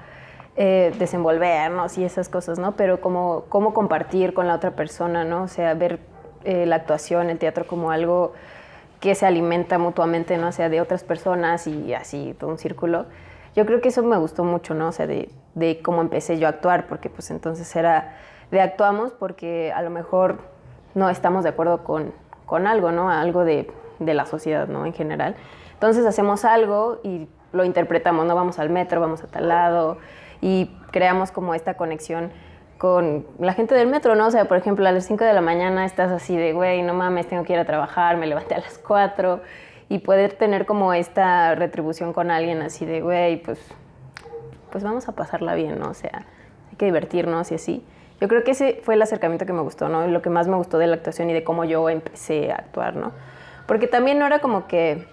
eh, 0.56 0.94
desenvolvernos 0.98 1.98
y 1.98 2.06
esas 2.06 2.30
cosas, 2.30 2.60
¿no? 2.60 2.74
Pero 2.74 3.02
como 3.02 3.46
cómo 3.50 3.74
compartir 3.74 4.34
con 4.34 4.48
la 4.48 4.56
otra 4.56 4.72
persona, 4.72 5.26
¿no? 5.26 5.44
O 5.44 5.48
sea, 5.48 5.74
ver 5.74 6.00
eh, 6.44 6.66
la 6.66 6.78
actuación, 6.78 7.30
el 7.30 7.40
teatro 7.40 7.68
como 7.68 7.92
algo 7.92 8.34
que 9.00 9.16
se 9.16 9.26
alimenta 9.26 9.78
mutuamente, 9.78 10.38
¿no? 10.38 10.48
O 10.50 10.52
sea, 10.52 10.70
de 10.70 10.82
otras 10.82 11.04
personas 11.04 11.68
y 11.68 11.94
así, 11.94 12.36
todo 12.40 12.52
un 12.52 12.58
círculo. 12.58 13.06
Yo 13.56 13.66
creo 13.66 13.82
que 13.82 13.90
eso 13.90 14.04
me 14.04 14.18
gustó 14.18 14.44
mucho, 14.44 14.74
¿no? 14.76 14.90
O 14.90 14.92
sea, 14.92 15.08
de, 15.08 15.30
de 15.56 15.82
cómo 15.82 16.02
empecé 16.02 16.38
yo 16.38 16.48
a 16.48 16.52
actuar, 16.52 16.88
porque 16.88 17.10
pues 17.10 17.32
entonces 17.32 17.76
era 17.76 18.18
de 18.52 18.62
actuamos 18.62 19.12
porque 19.12 19.74
a 19.74 19.82
lo 19.82 19.90
mejor 19.90 20.38
no 20.94 21.10
estamos 21.10 21.44
de 21.44 21.50
acuerdo 21.50 21.84
con, 21.84 22.14
con 22.46 22.68
algo, 22.68 22.92
¿no? 22.92 23.10
Algo 23.10 23.44
de, 23.44 23.70
de 24.00 24.14
la 24.14 24.26
sociedad, 24.26 24.68
¿no? 24.68 24.86
En 24.86 24.94
general. 24.94 25.36
Entonces 25.74 26.06
hacemos 26.06 26.46
algo 26.46 27.00
y 27.04 27.28
lo 27.52 27.64
interpretamos, 27.64 28.26
¿no? 28.26 28.36
Vamos 28.36 28.60
al 28.60 28.70
metro, 28.70 29.02
vamos 29.02 29.24
a 29.24 29.28
tal 29.28 29.48
lado 29.48 29.98
y 30.42 30.70
creamos 30.92 31.32
como 31.32 31.56
esta 31.56 31.76
conexión 31.76 32.32
con 32.78 33.26
la 33.40 33.54
gente 33.54 33.74
del 33.74 33.88
metro, 33.88 34.16
¿no? 34.16 34.28
O 34.28 34.32
sea, 34.32 34.46
por 34.46 34.58
ejemplo, 34.58 34.88
a 34.88 34.92
las 34.92 35.06
5 35.06 35.24
de 35.24 35.34
la 35.34 35.42
mañana 35.42 35.86
estás 35.86 36.12
así 36.12 36.36
de, 36.36 36.54
güey, 36.54 36.82
no 36.82 36.94
mames, 36.94 37.28
tengo 37.28 37.44
que 37.44 37.54
ir 37.54 37.60
a 37.60 37.66
trabajar, 37.66 38.18
me 38.18 38.28
levanté 38.28 38.56
a 38.56 38.60
las 38.60 38.78
4 38.78 39.42
y 39.88 40.00
poder 40.00 40.34
tener 40.34 40.66
como 40.66 40.94
esta 40.94 41.56
retribución 41.56 42.12
con 42.12 42.32
alguien 42.32 42.62
así 42.62 42.86
de, 42.86 43.02
güey, 43.02 43.42
pues, 43.42 43.60
pues 44.72 44.84
vamos 44.84 45.08
a 45.08 45.14
pasarla 45.14 45.56
bien, 45.56 45.80
¿no? 45.80 45.90
O 45.90 45.94
sea, 45.94 46.26
hay 46.70 46.76
que 46.78 46.86
divertirnos 46.86 47.52
y 47.52 47.56
así. 47.56 47.86
Yo 48.20 48.28
creo 48.28 48.44
que 48.44 48.52
ese 48.52 48.82
fue 48.84 48.96
el 48.96 49.02
acercamiento 49.02 49.46
que 49.46 49.54
me 49.54 49.62
gustó, 49.62 49.90
¿no? 49.90 50.08
Lo 50.08 50.22
que 50.22 50.30
más 50.30 50.48
me 50.48 50.56
gustó 50.56 50.78
de 50.78 50.88
la 50.88 50.96
actuación 50.96 51.30
y 51.30 51.34
de 51.34 51.44
cómo 51.44 51.64
yo 51.66 51.90
empecé 51.90 52.52
a 52.52 52.56
actuar, 52.56 52.96
¿no? 52.96 53.12
Porque 53.66 53.88
también 53.88 54.20
no 54.20 54.26
era 54.26 54.40
como 54.40 54.68
que, 54.68 55.08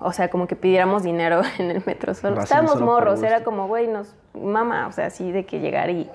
o 0.00 0.12
sea, 0.12 0.28
como 0.28 0.46
que 0.46 0.56
pidiéramos 0.56 1.02
dinero 1.02 1.42
en 1.58 1.70
el 1.70 1.82
metro. 1.86 2.14
Solo, 2.14 2.40
estábamos 2.40 2.74
solo 2.74 2.86
morros, 2.86 3.22
era 3.22 3.44
como, 3.44 3.66
güey, 3.66 3.86
nos 3.86 4.14
mama, 4.34 4.86
o 4.88 4.92
sea, 4.92 5.06
así 5.06 5.32
de 5.32 5.44
que 5.44 5.60
llegar 5.60 5.90
y, 5.90 6.10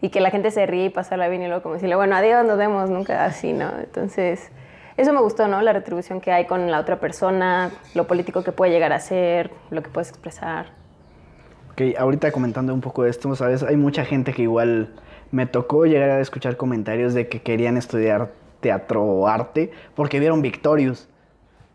y 0.00 0.10
que 0.10 0.20
la 0.20 0.30
gente 0.30 0.50
se 0.50 0.66
ríe 0.66 0.86
y 0.86 0.90
pasarla 0.90 1.28
bien 1.28 1.42
y 1.42 1.46
luego 1.46 1.62
como 1.62 1.74
decirle, 1.74 1.96
bueno, 1.96 2.16
adiós, 2.16 2.44
nos 2.44 2.58
vemos, 2.58 2.90
nunca 2.90 3.24
así, 3.24 3.52
¿no? 3.52 3.70
Entonces, 3.78 4.50
eso 4.96 5.12
me 5.12 5.20
gustó, 5.20 5.48
¿no? 5.48 5.62
La 5.62 5.72
retribución 5.72 6.20
que 6.20 6.32
hay 6.32 6.46
con 6.46 6.70
la 6.70 6.80
otra 6.80 7.00
persona, 7.00 7.70
lo 7.94 8.06
político 8.06 8.42
que 8.44 8.52
puede 8.52 8.72
llegar 8.72 8.92
a 8.92 9.00
ser, 9.00 9.50
lo 9.70 9.82
que 9.82 9.90
puedes 9.90 10.10
expresar. 10.10 10.66
Ok, 11.72 11.96
ahorita 11.98 12.32
comentando 12.32 12.74
un 12.74 12.82
poco 12.82 13.04
de 13.04 13.10
esto, 13.10 13.34
¿sabes? 13.34 13.62
Hay 13.62 13.76
mucha 13.76 14.04
gente 14.04 14.34
que 14.34 14.42
igual 14.42 14.90
me 15.30 15.46
tocó 15.46 15.86
llegar 15.86 16.10
a 16.10 16.20
escuchar 16.20 16.56
comentarios 16.58 17.14
de 17.14 17.28
que 17.28 17.40
querían 17.40 17.78
estudiar 17.78 18.30
teatro 18.62 19.02
o 19.02 19.28
arte 19.28 19.70
porque 19.94 20.18
vieron 20.18 20.40
Victorious. 20.40 21.08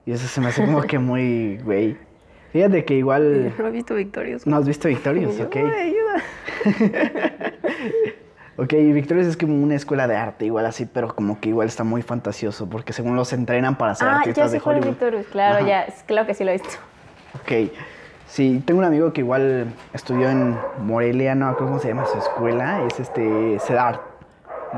Y 0.08 0.14
eso 0.14 0.28
se 0.28 0.42
me 0.42 0.48
hace 0.48 0.66
como 0.66 0.82
que 0.82 0.98
muy, 0.98 1.58
güey. 1.64 1.98
Fíjate 2.54 2.84
que 2.86 2.96
igual... 2.96 3.54
No 3.60 3.68
he 3.68 3.72
visto 3.72 3.94
Victorious. 3.94 4.48
¿No 4.48 4.58
has 4.58 4.66
visto 4.66 4.88
Victorious? 4.88 5.40
Ok. 5.40 5.58
"Ay, 5.58 5.94
ayuda. 5.94 6.24
Ok, 8.60 8.74
Victorious 8.74 9.28
es 9.28 9.38
como 9.38 9.54
una 9.62 9.76
escuela 9.76 10.08
de 10.08 10.16
arte, 10.16 10.46
igual 10.46 10.66
así, 10.66 10.88
pero 10.88 11.14
como 11.14 11.40
que 11.40 11.50
igual 11.50 11.68
está 11.68 11.84
muy 11.84 12.02
fantasioso, 12.02 12.68
porque 12.68 12.92
según 12.92 13.16
los 13.16 13.32
entrenan 13.32 13.78
para 13.78 13.94
ser 13.94 14.08
Ah, 14.08 14.12
ya 14.14 14.18
artistas 14.22 14.52
de 14.52 14.60
Hollywood. 14.64 14.88
Victorious. 14.88 15.28
Claro, 15.28 15.58
Ajá. 15.58 15.68
ya, 15.68 15.86
claro 16.08 16.26
que 16.26 16.34
sí 16.34 16.44
lo 16.44 16.50
he 16.50 16.54
visto. 16.54 16.70
Ok. 17.36 17.72
Sí, 18.26 18.64
tengo 18.66 18.80
un 18.80 18.86
amigo 18.86 19.14
que 19.14 19.22
igual 19.22 19.68
estudió 19.94 20.28
en 20.30 20.58
Morelia, 20.80 21.36
no, 21.36 21.56
cómo 21.56 21.78
se 21.78 21.90
llama 21.90 22.06
su 22.08 22.18
escuela, 22.18 22.82
es 22.88 23.00
este 23.00 23.60
CEDAR, 23.60 24.02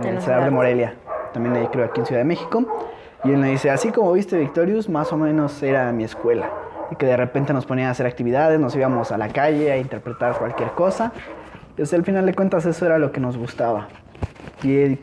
el 0.04 0.22
CEDAR 0.22 0.44
de. 0.44 0.52
Morelia, 0.52 0.96
también 1.34 1.56
ahí 1.56 1.68
creo 1.68 1.86
aquí 1.86 2.00
en 2.00 2.06
Ciudad 2.06 2.22
de 2.22 2.26
México. 2.26 2.66
Y 3.24 3.32
él 3.32 3.38
me 3.38 3.50
dice, 3.50 3.70
así 3.70 3.92
como 3.92 4.14
viste 4.14 4.38
Victorious, 4.38 4.88
más 4.88 5.12
o 5.12 5.18
menos 5.18 5.62
era 5.62 5.92
mi 5.92 6.04
escuela. 6.04 6.50
Y 6.92 6.96
que 6.96 7.06
de 7.06 7.18
repente 7.18 7.54
nos 7.54 7.66
ponían 7.66 7.90
a 7.90 7.92
hacer 7.92 8.06
actividades, 8.06 8.60
nos 8.60 8.76
íbamos 8.76 9.12
a 9.12 9.18
la 9.18 9.30
calle 9.30 9.72
a 9.72 9.78
interpretar 9.78 10.38
cualquier 10.38 10.72
cosa. 10.72 11.12
Entonces 11.72 11.94
al 11.94 12.06
final 12.06 12.26
de 12.26 12.34
cuentas 12.34 12.66
eso 12.66 12.86
era 12.86 12.98
lo 12.98 13.12
que 13.12 13.20
nos 13.20 13.38
gustaba. 13.38 13.90
Y 14.64 14.76
eh, 14.76 15.00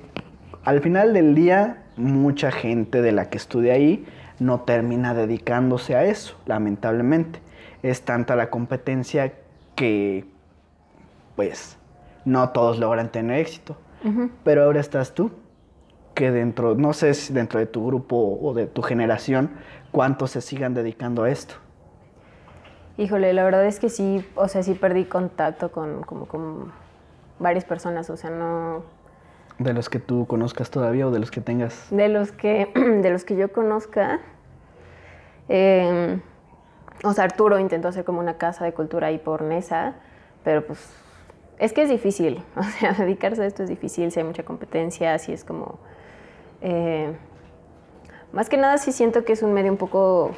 al 0.65 0.81
final 0.81 1.13
del 1.13 1.35
día, 1.35 1.85
mucha 1.97 2.51
gente 2.51 3.03
de 3.03 3.13
la 3.13 3.31
que 3.31 3.39
estudia 3.39 3.75
ahí 3.75 4.05
no 4.39 4.61
termina 4.61 5.15
dedicándose 5.15 5.95
a 5.95 6.05
eso, 6.05 6.37
lamentablemente. 6.47 7.41
Es 7.83 8.03
tanta 8.03 8.37
la 8.37 8.51
competencia 8.51 9.33
que, 9.75 10.25
pues, 11.37 11.79
no 12.25 12.51
todos 12.51 12.79
logran 12.79 13.11
tener 13.11 13.39
éxito. 13.39 13.77
Pero 14.45 14.63
ahora 14.63 14.79
estás 14.79 15.15
tú, 15.15 15.33
que 16.17 16.33
dentro, 16.33 16.75
no 16.75 16.95
sé 16.95 17.13
si 17.13 17.35
dentro 17.35 17.61
de 17.61 17.67
tu 17.67 17.87
grupo 17.87 18.39
o 18.43 18.55
de 18.55 18.67
tu 18.67 18.81
generación, 18.81 19.51
cuántos 19.93 20.31
se 20.31 20.41
sigan 20.41 20.73
dedicando 20.73 21.25
a 21.25 21.31
esto. 21.31 21.57
Híjole, 22.97 23.35
la 23.35 23.45
verdad 23.45 23.67
es 23.67 23.79
que 23.79 23.91
sí, 23.91 24.27
o 24.35 24.49
sea, 24.49 24.63
sí 24.63 24.73
perdí 24.73 25.05
contacto 25.05 25.71
con, 25.71 26.03
como, 26.03 26.27
con 26.27 26.73
varias 27.39 27.67
personas, 27.67 28.09
o 28.09 28.17
sea, 28.17 28.31
no... 28.31 28.83
De 29.59 29.75
los 29.75 29.91
que 29.91 29.99
tú 29.99 30.27
conozcas 30.27 30.71
todavía 30.71 31.07
o 31.07 31.11
de 31.11 31.19
los 31.19 31.31
que 31.31 31.43
tengas. 31.43 31.87
De 31.91 32.09
los 32.09 32.33
que, 32.33 32.73
de 33.03 33.11
los 33.11 33.25
que 33.25 33.37
yo 33.37 33.53
conozca, 33.53 34.21
eh, 35.51 36.19
o 37.05 37.13
sea, 37.13 37.25
Arturo 37.25 37.59
intentó 37.59 37.89
hacer 37.89 38.05
como 38.07 38.21
una 38.21 38.39
casa 38.39 38.65
de 38.65 38.73
cultura 38.73 39.09
ahí 39.09 39.19
por 39.19 39.43
Nesa, 39.43 39.97
pero 40.43 40.67
pues 40.67 40.95
es 41.59 41.75
que 41.75 41.83
es 41.83 41.91
difícil, 41.91 42.43
o 42.57 42.63
sea, 42.63 42.95
dedicarse 42.95 43.43
a 43.43 43.47
esto 43.47 43.63
es 43.63 43.69
difícil, 43.69 44.11
si 44.11 44.21
hay 44.21 44.25
mucha 44.25 44.45
competencia, 44.45 45.19
si 45.19 45.35
es 45.35 45.45
como... 45.45 45.79
eh, 46.61 47.17
más 48.33 48.49
que 48.49 48.57
nada 48.57 48.79
sí 48.79 48.93
siento 48.93 49.25
que 49.25 49.33
es 49.33 49.43
un 49.43 49.53
medio 49.53 49.71
un 49.71 49.79
poco 49.79 50.33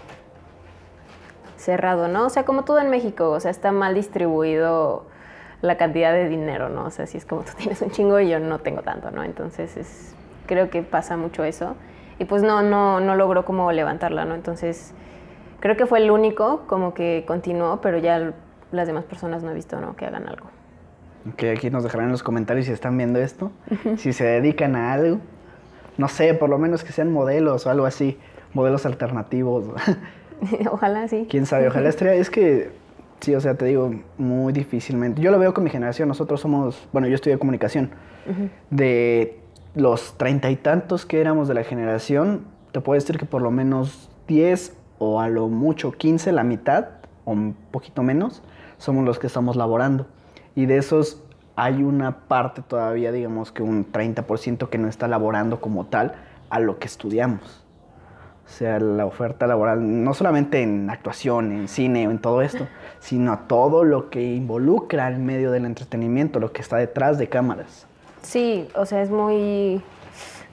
cerrado, 1.56 2.08
¿no? 2.08 2.26
O 2.26 2.30
sea, 2.30 2.44
como 2.44 2.64
todo 2.64 2.78
en 2.78 2.90
México, 2.90 3.30
o 3.30 3.40
sea, 3.40 3.50
está 3.50 3.72
mal 3.72 3.94
distribuido 3.94 5.06
la 5.60 5.76
cantidad 5.76 6.12
de 6.12 6.28
dinero, 6.28 6.68
¿no? 6.68 6.84
O 6.84 6.90
sea, 6.90 7.06
si 7.06 7.18
es 7.18 7.26
como 7.26 7.42
tú 7.42 7.52
tienes 7.58 7.82
un 7.82 7.90
chingo 7.90 8.20
y 8.20 8.28
yo 8.28 8.40
no 8.40 8.60
tengo 8.60 8.82
tanto, 8.82 9.10
¿no? 9.10 9.24
Entonces, 9.24 9.76
es, 9.76 10.14
creo 10.46 10.70
que 10.70 10.82
pasa 10.82 11.16
mucho 11.16 11.44
eso. 11.44 11.76
Y 12.18 12.24
pues 12.24 12.42
no, 12.42 12.62
no, 12.62 13.00
no 13.00 13.14
logró 13.14 13.44
como 13.44 13.70
levantarla, 13.70 14.24
¿no? 14.24 14.34
Entonces, 14.34 14.92
creo 15.60 15.76
que 15.76 15.86
fue 15.86 15.98
el 15.98 16.10
único 16.10 16.64
como 16.66 16.94
que 16.94 17.24
continuó, 17.26 17.80
pero 17.80 17.98
ya 17.98 18.32
las 18.72 18.86
demás 18.86 19.04
personas 19.04 19.42
no 19.42 19.50
he 19.50 19.54
visto, 19.54 19.80
¿no? 19.80 19.94
Que 19.96 20.06
hagan 20.06 20.28
algo. 20.28 20.46
Que 21.36 21.50
aquí 21.50 21.70
nos 21.70 21.84
dejarán 21.84 22.06
en 22.06 22.12
los 22.12 22.22
comentarios 22.22 22.66
si 22.66 22.72
están 22.72 22.96
viendo 22.96 23.18
esto, 23.18 23.50
si 23.96 24.12
se 24.12 24.24
dedican 24.24 24.76
a 24.76 24.92
algo. 24.92 25.18
No 25.98 26.08
sé, 26.08 26.32
por 26.32 26.48
lo 26.48 26.58
menos 26.58 26.84
que 26.84 26.92
sean 26.92 27.12
modelos 27.12 27.66
o 27.66 27.70
algo 27.70 27.84
así, 27.84 28.16
modelos 28.54 28.86
alternativos. 28.86 29.66
Ojalá 30.70 31.08
sí. 31.08 31.26
Quién 31.28 31.44
sabe, 31.44 31.68
ojalá 31.68 31.88
estaría. 31.90 32.14
Es 32.14 32.30
que, 32.30 32.70
sí, 33.20 33.34
o 33.34 33.40
sea, 33.40 33.56
te 33.56 33.66
digo, 33.66 33.92
muy 34.16 34.52
difícilmente. 34.52 35.20
Yo 35.20 35.32
lo 35.32 35.38
veo 35.38 35.52
con 35.52 35.64
mi 35.64 35.70
generación. 35.70 36.08
Nosotros 36.08 36.40
somos, 36.40 36.88
bueno, 36.92 37.08
yo 37.08 37.16
estudié 37.16 37.38
comunicación. 37.38 37.90
De 38.70 39.40
los 39.74 40.16
treinta 40.18 40.50
y 40.50 40.56
tantos 40.56 41.06
que 41.06 41.20
éramos 41.20 41.48
de 41.48 41.54
la 41.54 41.64
generación, 41.64 42.44
te 42.72 42.80
puedo 42.80 43.00
decir 43.00 43.18
que 43.18 43.24
por 43.24 43.40
lo 43.40 43.50
menos 43.50 44.10
10 44.26 44.76
o 44.98 45.20
a 45.20 45.28
lo 45.28 45.48
mucho 45.48 45.92
15, 45.92 46.32
la 46.32 46.44
mitad 46.44 46.88
o 47.24 47.32
un 47.32 47.56
poquito 47.70 48.02
menos, 48.02 48.42
somos 48.76 49.04
los 49.04 49.18
que 49.18 49.26
estamos 49.26 49.56
laborando. 49.56 50.06
Y 50.54 50.66
de 50.66 50.76
esos 50.76 51.22
hay 51.58 51.82
una 51.82 52.20
parte 52.28 52.62
todavía, 52.62 53.10
digamos 53.10 53.50
que 53.50 53.64
un 53.64 53.90
30% 53.90 54.68
que 54.68 54.78
no 54.78 54.86
está 54.86 55.08
laborando 55.08 55.60
como 55.60 55.86
tal 55.86 56.14
a 56.50 56.60
lo 56.60 56.78
que 56.78 56.86
estudiamos. 56.86 57.64
O 58.46 58.48
sea, 58.48 58.78
la 58.78 59.04
oferta 59.04 59.48
laboral, 59.48 60.04
no 60.04 60.14
solamente 60.14 60.62
en 60.62 60.88
actuación, 60.88 61.50
en 61.50 61.66
cine 61.66 62.06
o 62.06 62.12
en 62.12 62.20
todo 62.20 62.42
esto, 62.42 62.68
sino 63.00 63.32
a 63.32 63.48
todo 63.48 63.82
lo 63.82 64.08
que 64.08 64.22
involucra 64.22 65.08
el 65.08 65.18
medio 65.18 65.50
del 65.50 65.64
entretenimiento, 65.64 66.38
lo 66.38 66.52
que 66.52 66.62
está 66.62 66.76
detrás 66.76 67.18
de 67.18 67.28
cámaras. 67.28 67.88
Sí, 68.22 68.68
o 68.76 68.86
sea, 68.86 69.02
es 69.02 69.10
muy 69.10 69.82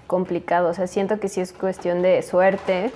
complicado. 0.07 0.69
O 0.69 0.73
sea, 0.73 0.87
siento 0.87 1.19
que 1.19 1.29
sí 1.29 1.39
es 1.39 1.53
cuestión 1.53 2.01
de 2.01 2.23
suerte, 2.23 2.91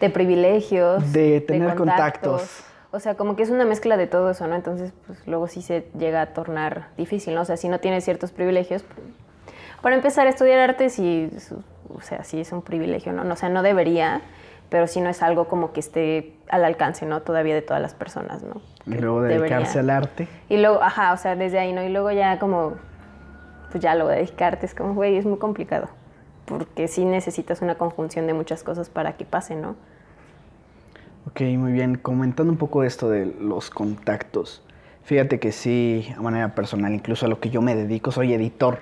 de 0.00 0.08
privilegios, 0.08 1.12
De 1.12 1.42
tener 1.42 1.74
contactos. 1.74 2.64
O 2.92 3.00
sea, 3.00 3.14
como 3.14 3.36
que 3.36 3.42
es 3.42 3.50
una 3.50 3.64
mezcla 3.64 3.96
de 3.96 4.06
todo 4.06 4.30
eso, 4.30 4.46
¿no? 4.46 4.54
Entonces, 4.54 4.92
pues 5.06 5.26
luego 5.26 5.48
sí 5.48 5.62
se 5.62 5.86
llega 5.98 6.20
a 6.20 6.26
tornar 6.26 6.88
difícil, 6.98 7.34
¿no? 7.34 7.40
O 7.40 7.44
sea, 7.44 7.56
si 7.56 7.68
no 7.68 7.80
tienes 7.80 8.04
ciertos 8.04 8.32
privilegios, 8.32 8.82
pues, 8.82 8.98
para 9.80 9.96
empezar 9.96 10.26
a 10.26 10.30
estudiar 10.30 10.58
arte, 10.60 10.90
sí, 10.90 11.30
o 11.92 12.02
sea, 12.02 12.22
sí 12.22 12.40
es 12.40 12.52
un 12.52 12.62
privilegio, 12.62 13.12
¿no? 13.12 13.30
O 13.30 13.36
sea, 13.36 13.48
no 13.48 13.62
debería, 13.62 14.20
pero 14.68 14.86
sí 14.86 15.00
no 15.00 15.08
es 15.08 15.22
algo 15.22 15.48
como 15.48 15.72
que 15.72 15.80
esté 15.80 16.34
al 16.48 16.64
alcance, 16.64 17.06
¿no? 17.06 17.22
Todavía 17.22 17.54
de 17.54 17.62
todas 17.62 17.82
las 17.82 17.94
personas, 17.94 18.42
¿no? 18.42 18.60
Y 18.86 18.98
luego 18.98 19.22
dedicarse 19.22 19.78
debería. 19.78 19.96
al 19.96 20.02
arte. 20.02 20.28
Y 20.50 20.58
luego, 20.58 20.82
ajá, 20.82 21.14
o 21.14 21.16
sea, 21.16 21.34
desde 21.34 21.58
ahí, 21.58 21.72
¿no? 21.72 21.82
Y 21.82 21.88
luego 21.88 22.10
ya 22.12 22.38
como, 22.38 22.74
pues 23.70 23.82
ya 23.82 23.94
luego 23.94 24.10
dedicarte 24.10 24.66
es 24.66 24.74
como, 24.74 24.94
güey, 24.94 25.16
es 25.16 25.24
muy 25.24 25.38
complicado. 25.38 25.88
Porque 26.44 26.88
sí 26.88 27.04
necesitas 27.06 27.62
una 27.62 27.76
conjunción 27.76 28.26
de 28.26 28.34
muchas 28.34 28.62
cosas 28.62 28.90
para 28.90 29.16
que 29.16 29.24
pase, 29.24 29.56
¿no? 29.56 29.76
Ok, 31.26 31.40
muy 31.56 31.72
bien. 31.72 31.96
Comentando 31.96 32.52
un 32.52 32.58
poco 32.58 32.82
esto 32.84 33.08
de 33.08 33.26
los 33.26 33.70
contactos. 33.70 34.62
Fíjate 35.04 35.38
que 35.40 35.52
sí, 35.52 36.06
a 36.16 36.20
manera 36.22 36.54
personal, 36.54 36.92
incluso 36.94 37.26
a 37.26 37.28
lo 37.28 37.40
que 37.40 37.50
yo 37.50 37.62
me 37.62 37.74
dedico, 37.74 38.10
soy 38.12 38.32
editor. 38.32 38.80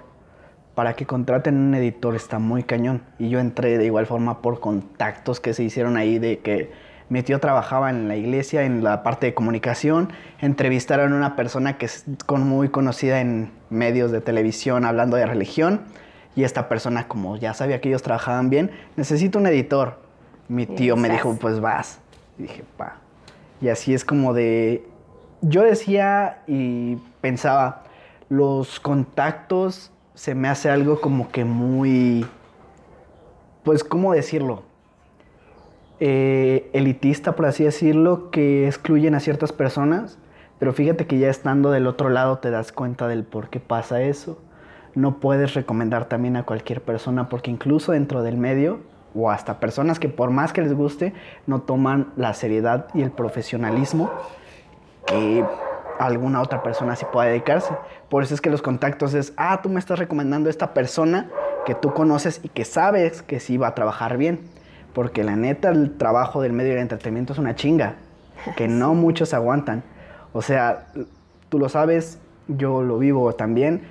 Para 0.74 0.94
que 0.94 1.04
contraten 1.06 1.56
un 1.56 1.74
editor 1.74 2.14
está 2.14 2.38
muy 2.38 2.62
cañón. 2.62 3.02
Y 3.18 3.28
yo 3.28 3.40
entré 3.40 3.76
de 3.78 3.84
igual 3.84 4.06
forma 4.06 4.40
por 4.40 4.60
contactos 4.60 5.40
que 5.40 5.52
se 5.52 5.62
hicieron 5.64 5.96
ahí 5.96 6.18
de 6.18 6.38
que 6.38 6.70
mi 7.08 7.22
tío 7.22 7.40
trabajaba 7.40 7.90
en 7.90 8.06
la 8.08 8.16
iglesia, 8.16 8.62
en 8.62 8.84
la 8.84 9.02
parte 9.02 9.26
de 9.26 9.34
comunicación. 9.34 10.10
Entrevistaron 10.40 11.12
a 11.12 11.16
una 11.16 11.36
persona 11.36 11.76
que 11.76 11.86
es 11.86 12.04
con- 12.24 12.46
muy 12.48 12.68
conocida 12.68 13.20
en 13.20 13.50
medios 13.68 14.12
de 14.12 14.20
televisión 14.20 14.84
hablando 14.84 15.16
de 15.16 15.26
religión. 15.26 15.82
Y 16.36 16.44
esta 16.44 16.68
persona, 16.68 17.08
como 17.08 17.36
ya 17.36 17.52
sabía 17.52 17.80
que 17.80 17.88
ellos 17.88 18.02
trabajaban 18.02 18.48
bien, 18.48 18.70
necesito 18.96 19.38
un 19.38 19.46
editor. 19.46 19.98
Mi 20.48 20.66
tío 20.66 20.96
me 20.96 21.08
dijo, 21.10 21.36
pues 21.40 21.60
vas. 21.60 22.00
Y 22.40 22.44
dije, 22.44 22.64
pa. 22.78 22.96
Y 23.60 23.68
así 23.68 23.92
es 23.92 24.02
como 24.02 24.32
de... 24.32 24.86
Yo 25.42 25.62
decía 25.62 26.42
y 26.46 26.96
pensaba, 27.20 27.84
los 28.30 28.80
contactos 28.80 29.92
se 30.14 30.34
me 30.34 30.48
hace 30.48 30.70
algo 30.70 31.02
como 31.02 31.30
que 31.30 31.44
muy... 31.44 32.24
Pues, 33.62 33.84
¿cómo 33.84 34.14
decirlo? 34.14 34.62
Eh, 35.98 36.70
elitista, 36.72 37.36
por 37.36 37.44
así 37.44 37.64
decirlo, 37.64 38.30
que 38.30 38.66
excluyen 38.66 39.14
a 39.14 39.20
ciertas 39.20 39.52
personas. 39.52 40.18
Pero 40.58 40.72
fíjate 40.72 41.06
que 41.06 41.18
ya 41.18 41.28
estando 41.28 41.70
del 41.70 41.86
otro 41.86 42.08
lado 42.08 42.38
te 42.38 42.50
das 42.50 42.72
cuenta 42.72 43.06
del 43.06 43.24
por 43.24 43.50
qué 43.50 43.60
pasa 43.60 44.00
eso. 44.00 44.38
No 44.94 45.20
puedes 45.20 45.52
recomendar 45.52 46.06
también 46.06 46.38
a 46.38 46.44
cualquier 46.44 46.80
persona 46.80 47.28
porque 47.28 47.50
incluso 47.50 47.92
dentro 47.92 48.22
del 48.22 48.38
medio 48.38 48.80
o 49.14 49.30
hasta 49.30 49.60
personas 49.60 49.98
que 49.98 50.08
por 50.08 50.30
más 50.30 50.52
que 50.52 50.62
les 50.62 50.72
guste 50.72 51.12
no 51.46 51.60
toman 51.62 52.12
la 52.16 52.34
seriedad 52.34 52.86
y 52.94 53.02
el 53.02 53.10
profesionalismo 53.10 54.10
que 55.06 55.44
alguna 55.98 56.40
otra 56.40 56.62
persona 56.62 56.96
sí 56.96 57.04
pueda 57.12 57.28
dedicarse. 57.28 57.74
Por 58.08 58.22
eso 58.22 58.34
es 58.34 58.40
que 58.40 58.50
los 58.50 58.62
contactos 58.62 59.14
es, 59.14 59.32
ah, 59.36 59.60
tú 59.62 59.68
me 59.68 59.78
estás 59.78 59.98
recomendando 59.98 60.48
a 60.48 60.50
esta 60.50 60.72
persona 60.72 61.28
que 61.66 61.74
tú 61.74 61.92
conoces 61.92 62.40
y 62.42 62.48
que 62.48 62.64
sabes 62.64 63.22
que 63.22 63.38
sí 63.38 63.58
va 63.58 63.68
a 63.68 63.74
trabajar 63.74 64.16
bien. 64.16 64.40
Porque 64.94 65.22
la 65.22 65.36
neta, 65.36 65.68
el 65.68 65.96
trabajo 65.96 66.40
del 66.40 66.52
medio 66.52 66.70
del 66.72 66.80
entretenimiento 66.80 67.34
es 67.34 67.38
una 67.38 67.54
chinga, 67.54 67.94
que 68.56 68.66
no 68.66 68.94
muchos 68.94 69.34
aguantan. 69.34 69.82
O 70.32 70.42
sea, 70.42 70.86
tú 71.48 71.58
lo 71.58 71.68
sabes, 71.68 72.18
yo 72.48 72.82
lo 72.82 72.98
vivo 72.98 73.34
también. 73.34 73.82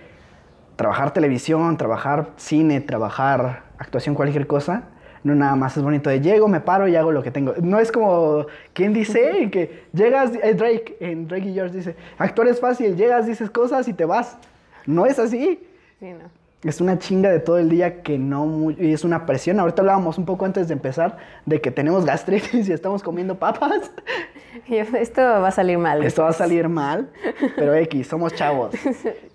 Trabajar 0.76 1.12
televisión, 1.12 1.78
trabajar 1.78 2.30
cine, 2.38 2.82
trabajar 2.82 3.64
actuación, 3.78 4.16
cualquier 4.16 4.48
cosa, 4.48 4.84
no 5.24 5.36
nada 5.36 5.56
más 5.56 5.76
es 5.78 5.84
bonito 5.84 6.10
de 6.10 6.22
llego, 6.22 6.48
me 6.48 6.62
paro 6.62 6.88
y 6.88 6.96
hago 6.96 7.12
lo 7.12 7.24
que 7.24 7.32
tengo. 7.32 7.54
No 7.62 7.80
es 7.80 7.92
como, 7.92 8.46
¿quién 8.74 8.94
dice? 8.94 9.50
que 9.52 9.84
llegas, 9.94 10.32
eh, 10.42 10.54
Drake, 10.54 10.98
en 11.00 11.28
Drake 11.28 11.50
y 11.50 11.54
George 11.54 11.76
dice, 11.76 11.96
actuar 12.18 12.48
es 12.48 12.60
fácil, 12.60 12.96
llegas, 12.96 13.26
dices 13.26 13.50
cosas 13.50 13.88
y 13.88 13.94
te 13.94 14.06
vas. 14.06 14.38
No 14.86 15.06
es 15.06 15.20
así. 15.20 15.60
Sí, 16.00 16.08
no. 16.12 16.40
Es 16.64 16.82
una 16.82 17.00
chinga 17.00 17.30
de 17.30 17.40
todo 17.40 17.58
el 17.58 17.70
día 17.70 18.02
que 18.02 18.18
no 18.18 18.72
y 18.72 18.92
es 18.92 19.06
una 19.06 19.26
presión. 19.26 19.60
Ahorita 19.62 19.82
hablábamos 19.82 20.18
un 20.18 20.26
poco 20.26 20.44
antes 20.44 20.68
de 20.68 20.74
empezar 20.74 21.18
de 21.46 21.62
que 21.62 21.72
tenemos 21.72 22.04
gastritis 22.04 22.68
y 22.70 22.74
estamos 22.74 23.02
comiendo 23.02 23.36
papas. 23.36 23.92
Esto 24.68 25.22
va 25.22 25.48
a 25.48 25.52
salir 25.52 25.78
mal. 25.78 26.04
Esto 26.04 26.24
va 26.24 26.30
a 26.30 26.34
salir 26.34 26.68
mal, 26.70 27.10
pero 27.56 27.74
X, 27.76 28.08
somos 28.08 28.34
chavos. 28.34 28.76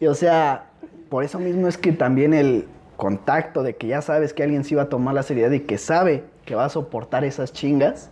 Y 0.01 0.07
o 0.07 0.15
sea, 0.15 0.67
por 1.09 1.25
eso 1.25 1.39
mismo 1.39 1.67
es 1.67 1.79
que 1.79 1.93
también 1.93 2.35
el 2.35 2.67
contacto 2.97 3.63
de 3.63 3.77
que 3.77 3.89
ya 3.89 4.03
sabes 4.03 4.33
que 4.33 4.43
alguien 4.43 4.65
sí 4.65 4.75
va 4.75 4.83
a 4.83 4.89
tomar 4.89 5.15
la 5.15 5.23
seriedad 5.23 5.51
y 5.51 5.61
que 5.61 5.79
sabe 5.79 6.25
que 6.45 6.55
va 6.55 6.67
a 6.67 6.69
soportar 6.69 7.25
esas 7.25 7.53
chingas, 7.53 8.11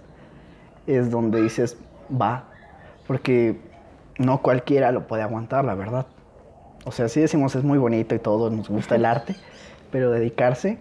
es 0.87 1.11
donde 1.11 1.43
dices, 1.43 1.77
va. 2.11 2.45
Porque 3.07 3.59
no 4.19 4.43
cualquiera 4.43 4.93
lo 4.93 5.07
puede 5.07 5.23
aguantar, 5.23 5.65
la 5.65 5.75
verdad. 5.75 6.07
O 6.85 6.93
sea, 6.93 7.09
sí 7.09 7.21
decimos 7.21 7.55
es 7.55 7.65
muy 7.65 7.79
bonito 7.79 8.15
y 8.15 8.19
todo, 8.19 8.51
nos 8.51 8.69
gusta 8.69 8.97
el 8.97 9.05
arte, 9.05 9.37
pero 9.91 10.11
dedicarse, 10.11 10.79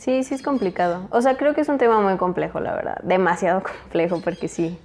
Sí, 0.00 0.24
sí 0.24 0.34
es 0.34 0.40
complicado. 0.40 1.08
O 1.10 1.20
sea, 1.20 1.36
creo 1.36 1.54
que 1.54 1.60
es 1.60 1.68
un 1.68 1.76
tema 1.76 2.00
muy 2.00 2.16
complejo, 2.16 2.58
la 2.58 2.74
verdad. 2.74 2.96
Demasiado 3.02 3.62
complejo 3.82 4.22
porque 4.24 4.48
sí. 4.48 4.78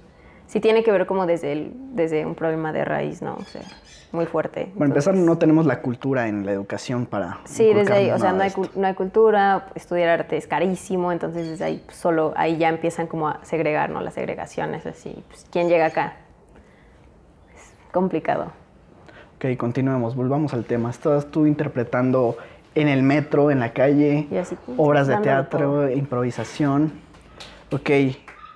Sí 0.46 0.60
tiene 0.60 0.84
que 0.84 0.92
ver 0.92 1.06
como 1.06 1.24
desde, 1.24 1.52
el, 1.52 1.72
desde 1.94 2.26
un 2.26 2.34
problema 2.34 2.70
de 2.70 2.84
raíz, 2.84 3.22
¿no? 3.22 3.34
O 3.36 3.44
sea, 3.44 3.62
muy 4.16 4.26
fuerte. 4.26 4.72
para 4.74 4.86
empezar, 4.86 5.14
no 5.14 5.38
tenemos 5.38 5.66
la 5.66 5.80
cultura 5.80 6.26
en 6.26 6.44
la 6.44 6.52
educación 6.52 7.06
para... 7.06 7.38
Sí, 7.44 7.72
desde 7.72 7.92
ahí, 7.92 8.10
o 8.10 8.18
sea, 8.18 8.32
no 8.32 8.42
hay, 8.42 8.52
no 8.74 8.86
hay 8.86 8.94
cultura, 8.94 9.66
estudiar 9.76 10.08
arte 10.08 10.36
es 10.36 10.48
carísimo, 10.48 11.12
entonces 11.12 11.48
desde 11.48 11.64
ahí 11.64 11.82
pues, 11.84 11.96
solo, 11.96 12.32
ahí 12.36 12.56
ya 12.56 12.68
empiezan 12.68 13.06
como 13.06 13.28
a 13.28 13.38
segregar, 13.44 13.90
¿no? 13.90 14.00
Las 14.00 14.14
segregaciones, 14.14 14.84
así, 14.86 15.22
pues, 15.28 15.46
¿quién 15.52 15.68
llega 15.68 15.86
acá? 15.86 16.14
Es 17.54 17.92
complicado. 17.92 18.50
Ok, 19.36 19.56
continuemos, 19.58 20.16
volvamos 20.16 20.54
al 20.54 20.64
tema. 20.64 20.88
Estabas 20.88 21.26
tú 21.26 21.46
interpretando 21.46 22.38
en 22.74 22.88
el 22.88 23.02
metro, 23.02 23.50
en 23.50 23.60
la 23.60 23.72
calle, 23.72 24.26
así, 24.40 24.56
obras 24.76 25.06
de 25.06 25.16
teatro, 25.18 25.90
improvisación. 25.90 26.92
Ok, 27.70 27.90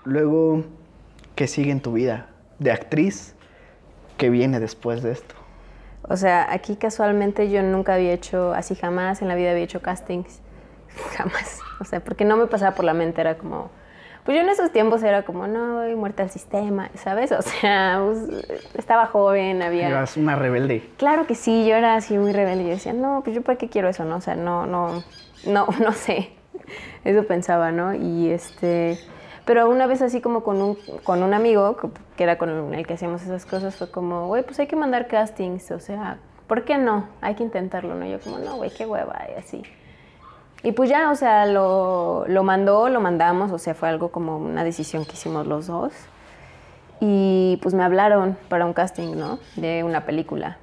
luego, 0.05 0.64
¿qué 1.35 1.47
sigue 1.47 1.71
en 1.71 1.81
tu 1.81 1.93
vida? 1.93 2.29
De 2.59 2.73
actriz, 2.73 3.35
¿qué 4.17 4.31
viene 4.31 4.59
después 4.59 5.02
de 5.02 5.12
esto? 5.12 5.35
O 6.11 6.17
sea, 6.17 6.52
aquí 6.52 6.75
casualmente 6.75 7.50
yo 7.52 7.62
nunca 7.62 7.95
había 7.95 8.12
hecho, 8.12 8.52
así 8.52 8.75
jamás 8.75 9.23
en 9.23 9.29
la 9.29 9.37
vida 9.37 9.52
había 9.52 9.62
hecho 9.62 9.81
castings. 9.81 10.40
Jamás. 11.17 11.61
O 11.79 11.85
sea, 11.85 12.00
porque 12.00 12.25
no 12.25 12.37
me 12.37 12.47
pasaba 12.47 12.75
por 12.75 12.85
la 12.85 12.95
mente, 12.95 13.21
era 13.21 13.38
como... 13.38 13.71
Pues 14.25 14.37
yo 14.37 14.43
en 14.43 14.50
esos 14.50 14.73
tiempos 14.73 15.05
era 15.05 15.23
como, 15.23 15.47
no, 15.47 15.76
voy 15.76 15.95
muerta 15.95 16.25
al 16.25 16.31
sistema, 16.31 16.90
¿sabes? 16.97 17.31
O 17.38 17.43
sea, 17.43 18.02
pues, 18.05 18.45
estaba 18.76 19.07
joven, 19.07 19.62
había... 19.62 19.87
Eras 19.87 20.17
una 20.17 20.35
rebelde. 20.35 20.83
Claro 20.97 21.29
que 21.29 21.37
sí, 21.37 21.64
yo 21.64 21.76
era 21.76 21.95
así 21.95 22.19
muy 22.19 22.33
rebelde. 22.33 22.64
Yo 22.64 22.71
decía, 22.71 22.93
no, 22.93 23.21
pues 23.23 23.37
yo 23.37 23.43
para 23.43 23.57
qué 23.57 23.69
quiero 23.69 23.88
eso, 23.88 24.05
¿no? 24.05 24.17
O 24.17 24.21
sea, 24.21 24.35
no, 24.35 24.67
no, 24.67 25.05
no, 25.47 25.69
no 25.81 25.93
sé. 25.93 26.33
Eso 27.05 27.25
pensaba, 27.25 27.71
¿no? 27.71 27.95
Y 27.95 28.31
este. 28.31 28.99
Pero 29.44 29.68
una 29.68 29.87
vez 29.87 30.02
así 30.02 30.20
como 30.20 30.42
con 30.42 30.61
un, 30.62 30.78
con 31.02 31.23
un 31.23 31.35
amigo, 31.35 31.76
que- 31.76 32.23
era 32.23 32.37
con 32.38 32.75
el 32.75 32.87
que 32.87 32.94
hacíamos 32.94 33.23
esas 33.23 33.47
cosas, 33.47 33.75
fue 33.76 33.90
como, 33.90 34.26
güey, 34.26 34.42
pues 34.42 34.59
hay 34.61 34.66
que 34.66 34.76
mandar 34.76 35.06
castings, 35.09 35.70
o 35.70 35.80
sea, 35.80 36.18
¿por 36.47 36.64
qué 36.64 36.76
no? 36.78 37.09
Hay 37.20 37.35
que 37.35 37.42
intentarlo, 37.42 37.94
¿no? 37.94 38.06
Yo 38.06 38.20
como, 38.20 38.38
no, 38.38 38.56
güey, 38.56 38.70
qué 38.70 38.85
hueva, 38.87 39.18
y 39.35 39.38
así. 39.38 39.62
Y 40.62 40.73
pues 40.73 40.90
ya, 40.90 41.11
o 41.11 41.14
sea, 41.14 41.47
lo, 41.47 42.26
lo 42.28 42.42
mandó, 42.44 42.90
lo 42.90 43.00
mandamos, 43.00 43.50
o 43.50 43.59
sea, 43.59 43.75
fue 43.75 43.88
algo 43.88 44.11
como 44.11 44.37
una 44.37 44.62
decisión 44.62 45.04
que 45.06 45.12
hicimos 45.12 45.47
los 45.47 45.66
dos. 45.68 45.92
Y 47.00 47.59
pues 47.62 47.75
me 47.75 47.82
hablaron 47.82 48.37
para 48.50 48.66
un 48.66 48.75
casting, 48.75 49.16
¿no? 49.16 49.38
De 49.56 49.82
una 49.85 50.04
película. 50.04 50.59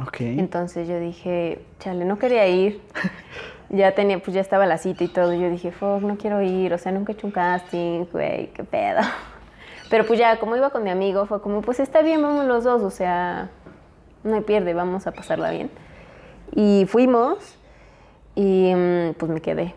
Ok. 0.00 0.20
Entonces 0.20 0.86
yo 0.86 1.00
dije, 1.00 1.60
chale, 1.80 2.04
no 2.04 2.18
quería 2.20 2.46
ir. 2.46 2.80
Ya 3.68 3.94
tenía, 3.94 4.18
pues 4.20 4.34
ya 4.34 4.40
estaba 4.40 4.66
la 4.66 4.78
cita 4.78 5.04
y 5.04 5.08
todo. 5.08 5.34
Yo 5.34 5.50
dije, 5.50 5.72
fuck, 5.72 6.02
no 6.02 6.16
quiero 6.16 6.42
ir. 6.42 6.72
O 6.72 6.78
sea, 6.78 6.92
nunca 6.92 7.12
he 7.12 7.14
hecho 7.14 7.26
un 7.26 7.32
casting, 7.32 8.04
güey, 8.12 8.48
qué 8.48 8.64
pedo. 8.64 9.00
Pero 9.90 10.04
pues 10.06 10.18
ya, 10.18 10.38
como 10.38 10.56
iba 10.56 10.70
con 10.70 10.82
mi 10.82 10.90
amigo, 10.90 11.26
fue 11.26 11.40
como, 11.40 11.62
pues 11.62 11.80
está 11.80 12.02
bien, 12.02 12.22
vamos 12.22 12.44
los 12.46 12.64
dos. 12.64 12.82
O 12.82 12.90
sea, 12.90 13.50
no 14.24 14.34
hay 14.34 14.42
pierde, 14.42 14.74
vamos 14.74 15.06
a 15.06 15.12
pasarla 15.12 15.50
bien. 15.50 15.70
Y 16.52 16.86
fuimos 16.88 17.56
y 18.34 18.72
mm, 18.74 19.14
pues 19.14 19.30
me 19.30 19.40
quedé. 19.40 19.74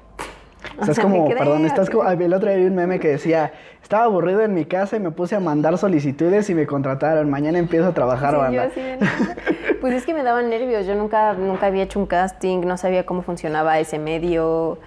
O 0.78 0.86
sea, 0.86 0.94
me 0.94 1.01
como, 1.01 1.29
perdón, 1.29 1.66
estás 1.66 1.90
como, 1.90 2.08
el 2.10 2.34
otro 2.34 2.50
día 2.50 2.58
vi 2.58 2.66
un 2.66 2.75
meme 2.75 3.00
que 3.00 3.10
decía, 3.10 3.51
estaba 3.82 4.03
aburrido 4.05 4.42
en 4.42 4.53
mi 4.53 4.66
casa 4.66 4.98
y 4.98 5.00
me 5.00 5.12
puse 5.12 5.36
a 5.36 5.40
mandar 5.40 5.77
solicitudes 5.77 6.50
y 6.50 6.55
me 6.55 6.68
contrataron, 6.68 7.29
mañana 7.29 7.58
empiezo 7.60 7.88
a 7.88 7.94
trabajar, 7.94 8.32
Sí, 8.32 8.82
yo 8.82 9.00
banda. 9.00 9.08
Pues 9.82 9.94
es 9.94 10.05
que 10.05 10.14
me 10.14 10.24
daban 10.24 10.50
nervios. 10.50 10.86
Yo 10.86 10.96
nunca, 10.96 11.34
nunca 11.34 11.68
había 11.68 11.84
hecho 11.84 12.00
un 12.00 12.05
casting, 12.05 12.60
no 12.66 12.77
sabía 12.77 13.05
cómo 13.05 13.22
funcionaba 13.22 13.79
ese 13.79 13.98
medio. 13.98 14.77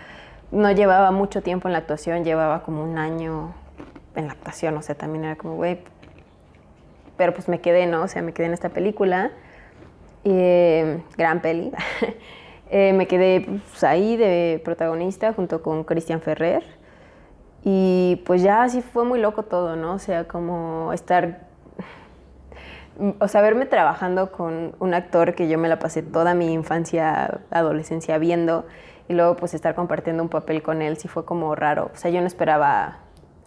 No 0.51 0.71
llevaba 0.71 1.11
mucho 1.13 1.43
tiempo 1.43 1.69
en 1.69 1.73
la 1.73 1.79
actuación, 1.79 2.25
llevaba 2.25 2.63
como 2.63 2.85
un 2.85 2.99
año 2.99 3.55
en 4.17 4.27
la 4.27 4.33
actuación. 4.33 4.77
O 4.77 4.83
sea, 4.83 4.95
también 4.95 5.25
era 5.25 5.37
como, 5.37 5.57
güey. 5.57 5.79
Pero 7.17 7.33
pues 7.33 7.49
me 7.49 7.61
quedé, 7.61 7.87
¿no? 7.87 8.03
O 8.03 8.09
sea, 8.09 8.21
me 8.21 8.33
quedé 8.33 8.47
en 8.47 8.53
esta 8.53 8.69
película. 8.69 9.31
eh, 10.25 11.01
gran 11.17 11.41
peli. 11.41 11.73
Eh, 12.75 12.95
me 12.95 13.07
quedé 13.07 13.43
pues, 13.71 13.85
ahí 13.85 14.17
de 14.17 14.61
protagonista 14.65 15.33
junto 15.35 15.63
con 15.63 15.85
Cristian 15.85 16.21
Ferrer. 16.23 16.63
Y 17.65 18.23
pues 18.27 18.43
ya 18.43 18.63
así 18.63 18.81
fue 18.81 19.05
muy 19.05 19.21
loco 19.21 19.43
todo, 19.43 19.77
¿no? 19.77 19.93
O 19.93 19.99
sea, 19.99 20.25
como 20.27 20.93
estar 20.95 21.41
o 23.19 23.29
sea, 23.29 23.41
verme 23.41 23.67
trabajando 23.67 24.33
con 24.33 24.75
un 24.79 24.95
actor 24.95 25.35
que 25.35 25.49
yo 25.49 25.59
me 25.59 25.69
la 25.69 25.79
pasé 25.79 26.03
toda 26.03 26.35
mi 26.35 26.53
infancia, 26.53 27.41
adolescencia 27.51 28.19
viendo, 28.19 28.67
y 29.09 29.15
luego 29.15 29.37
pues 29.37 29.55
estar 29.55 29.75
compartiendo 29.75 30.23
un 30.23 30.29
papel 30.29 30.63
con 30.63 30.83
él 30.83 30.97
sí 30.97 31.09
fue 31.09 31.25
como 31.25 31.55
raro. 31.55 31.91
O 31.93 31.97
sea, 31.97 32.11
yo 32.11 32.21
no 32.21 32.27
esperaba 32.27 32.99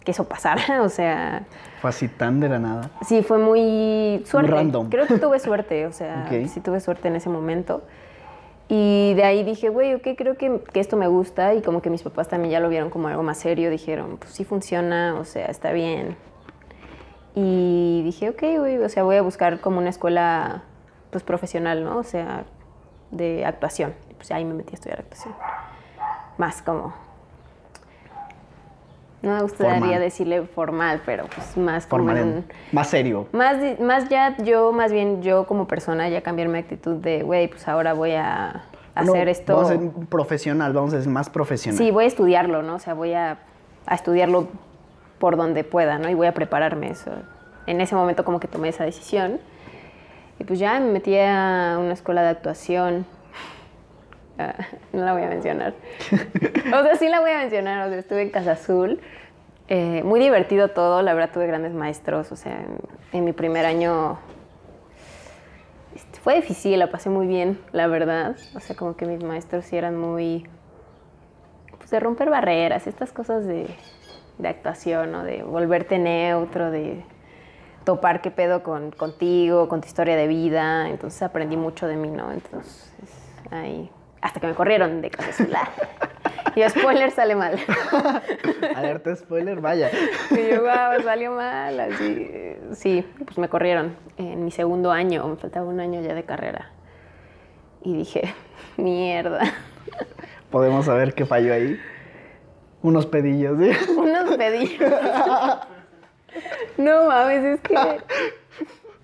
que 0.04 0.10
eso 0.12 0.28
pasara, 0.28 0.62
o 0.82 0.88
sea, 0.88 1.44
Fue 1.80 1.90
así 1.90 2.08
tan 2.08 2.40
de 2.40 2.48
la 2.48 2.58
nada. 2.58 2.90
sí 3.02 3.22
fue 3.22 3.38
muy 3.38 4.22
suerte. 4.24 4.50
random. 4.50 4.88
Creo 4.88 5.06
que 5.06 5.18
tuve 5.18 5.38
suerte, 5.40 5.86
o 5.86 5.92
sea, 5.92 6.26
Ok. 6.30 6.48
sí 6.48 6.60
tuve 6.60 6.80
suerte 6.80 7.08
en 7.08 7.16
ese 7.16 7.28
momento. 7.28 7.82
Y 8.68 9.14
de 9.14 9.22
ahí 9.22 9.44
dije, 9.44 9.68
güey, 9.68 9.94
ok, 9.94 10.08
creo 10.16 10.36
que, 10.36 10.60
esto 10.74 10.96
me 10.96 11.06
gusta 11.06 11.54
y 11.54 11.62
como 11.62 11.82
que 11.82 11.90
mis 11.90 12.02
papás 12.02 12.28
también 12.28 12.50
ya 12.50 12.60
lo 12.60 12.68
vieron 12.68 12.90
como 12.90 13.06
algo 13.08 13.22
más 13.22 13.38
serio, 13.38 13.70
dijeron, 13.70 14.16
pues 14.16 14.32
sí 14.32 14.44
funciona, 14.44 15.14
o 15.20 15.24
sea, 15.24 15.46
está 15.46 15.72
bien. 15.72 16.16
Y 17.34 18.02
dije, 18.02 18.30
ok, 18.30 18.42
güey, 18.58 18.78
o 18.78 18.88
sea, 18.88 19.04
voy 19.04 19.16
a 19.16 19.22
buscar 19.22 19.60
como 19.60 19.78
una 19.78 19.90
escuela 19.90 20.64
pues 21.10 21.22
profesional, 21.22 21.84
¿no? 21.84 21.98
O 21.98 22.02
sea, 22.02 22.44
de 23.10 23.44
actuación. 23.44 23.94
Pues 24.16 24.30
ahí 24.32 24.44
me 24.44 24.54
metí 24.54 24.72
a 24.72 24.74
estudiar 24.74 25.00
actuación. 25.00 25.34
Más 26.38 26.62
como... 26.62 27.05
No 29.22 29.34
me 29.34 29.42
gustaría 29.42 29.78
Formal. 29.80 30.00
decirle 30.00 30.42
formal, 30.42 31.02
pero 31.04 31.24
pues 31.34 31.56
más 31.56 31.86
como 31.86 32.04
Formal, 32.04 32.18
en 32.18 32.44
más 32.72 32.88
serio. 32.88 33.26
más, 33.32 33.56
más 33.80 34.08
ya 34.08 34.36
yo, 34.38 34.72
más 34.72 34.92
bien 34.92 35.22
yo 35.22 35.46
como 35.46 35.66
persona, 35.66 36.08
ya 36.08 36.20
cambiar 36.22 36.48
mi 36.48 36.58
actitud 36.58 36.96
de, 36.96 37.22
güey, 37.22 37.48
pues 37.48 37.66
ahora 37.66 37.94
voy 37.94 38.12
a 38.12 38.64
No, 38.94 39.12
hacer 39.12 39.28
esto. 39.28 39.56
Vamos 39.56 39.70
a 39.70 39.74
ser 39.78 39.90
profesional, 40.08 40.72
vamos 40.72 40.92
a 40.94 41.00
ser 41.00 41.08
más 41.10 41.30
profesional. 41.30 41.78
Sí, 41.78 41.90
voy 41.90 42.04
a 42.04 42.06
estudiarlo, 42.08 42.62
¿no? 42.62 42.74
O 42.74 42.78
sea, 42.78 42.94
voy 42.94 43.14
a, 43.14 43.38
a 43.86 43.94
estudiarlo 43.94 44.48
por 45.18 45.36
donde 45.36 45.64
pueda, 45.64 45.98
¿no? 45.98 46.08
Y 46.10 46.14
voy 46.14 46.26
a 46.26 46.34
prepararme 46.34 46.90
eso. 46.90 47.10
En 47.66 47.80
ese 47.80 47.94
momento 47.96 48.22
como 48.24 48.38
que 48.38 48.48
tomé 48.48 48.68
esa 48.68 48.84
decisión. 48.84 49.40
Y 50.38 50.44
pues 50.44 50.58
ya 50.58 50.78
me 50.78 50.92
metí 50.92 51.16
a 51.18 51.78
una 51.80 51.94
escuela 51.94 52.22
de 52.22 52.28
actuación. 52.28 53.06
No 54.92 55.04
la 55.04 55.12
voy 55.12 55.22
a 55.22 55.28
mencionar. 55.28 55.74
o 56.12 56.82
sea, 56.82 56.96
sí 56.96 57.08
la 57.08 57.20
voy 57.20 57.30
a 57.30 57.38
mencionar. 57.38 57.86
O 57.86 57.90
sea, 57.90 57.98
estuve 57.98 58.22
en 58.22 58.30
Casa 58.30 58.52
Azul. 58.52 59.00
Eh, 59.68 60.02
muy 60.04 60.20
divertido 60.20 60.68
todo. 60.68 61.02
La 61.02 61.14
verdad, 61.14 61.30
tuve 61.32 61.46
grandes 61.46 61.72
maestros. 61.72 62.32
O 62.32 62.36
sea, 62.36 62.52
en, 62.52 62.78
en 63.12 63.24
mi 63.24 63.32
primer 63.32 63.66
año 63.66 64.18
este, 65.96 66.20
fue 66.20 66.34
difícil, 66.34 66.78
la 66.78 66.90
pasé 66.90 67.08
muy 67.08 67.26
bien, 67.26 67.58
la 67.72 67.86
verdad. 67.86 68.36
O 68.54 68.60
sea, 68.60 68.76
como 68.76 68.96
que 68.96 69.06
mis 69.06 69.22
maestros 69.22 69.64
sí 69.64 69.78
eran 69.78 69.96
muy 69.96 70.46
pues, 71.78 71.90
de 71.90 72.00
romper 72.00 72.28
barreras, 72.28 72.86
estas 72.86 73.12
cosas 73.12 73.46
de, 73.46 73.66
de 74.36 74.48
actuación, 74.48 75.10
¿no? 75.12 75.24
De 75.24 75.42
volverte 75.42 75.98
neutro, 75.98 76.70
de 76.70 77.02
topar 77.84 78.20
qué 78.20 78.30
pedo 78.30 78.62
con, 78.62 78.90
contigo, 78.90 79.68
con 79.68 79.80
tu 79.80 79.86
historia 79.86 80.16
de 80.16 80.26
vida. 80.26 80.90
Entonces 80.90 81.22
aprendí 81.22 81.56
mucho 81.56 81.86
de 81.86 81.96
mí, 81.96 82.10
¿no? 82.10 82.30
Entonces, 82.30 82.92
ahí, 83.50 83.90
hasta 84.26 84.40
que 84.40 84.46
me 84.48 84.54
corrieron 84.54 85.00
de 85.02 85.10
casa 85.10 85.30
azul. 85.30 85.48
Y 86.56 86.68
spoiler 86.68 87.10
sale 87.12 87.36
mal. 87.36 87.58
Alerta 88.76 89.14
spoiler, 89.14 89.60
vaya. 89.60 89.90
Y 90.30 90.50
yo, 90.54 90.62
wow, 90.62 91.02
salió 91.04 91.32
mal, 91.32 91.78
así. 91.78 92.28
eh, 92.30 92.60
Sí, 92.72 93.06
pues 93.24 93.38
me 93.38 93.48
corrieron 93.48 93.94
en 94.16 94.44
mi 94.44 94.50
segundo 94.50 94.90
año, 94.90 95.26
me 95.28 95.36
faltaba 95.36 95.66
un 95.66 95.78
año 95.80 96.00
ya 96.00 96.14
de 96.14 96.24
carrera. 96.24 96.70
Y 97.82 97.96
dije, 97.98 98.34
mierda. 98.76 99.42
Podemos 100.50 100.86
saber 100.86 101.14
qué 101.14 101.24
falló 101.24 101.54
ahí. 101.54 101.78
Unos 102.82 103.06
pedillos, 103.06 103.58
¿sí? 103.60 103.70
Unos 103.96 104.36
pedillos. 104.36 104.92
No 106.78 107.06
mames, 107.06 107.44
es 107.44 107.60
que. 107.60 107.74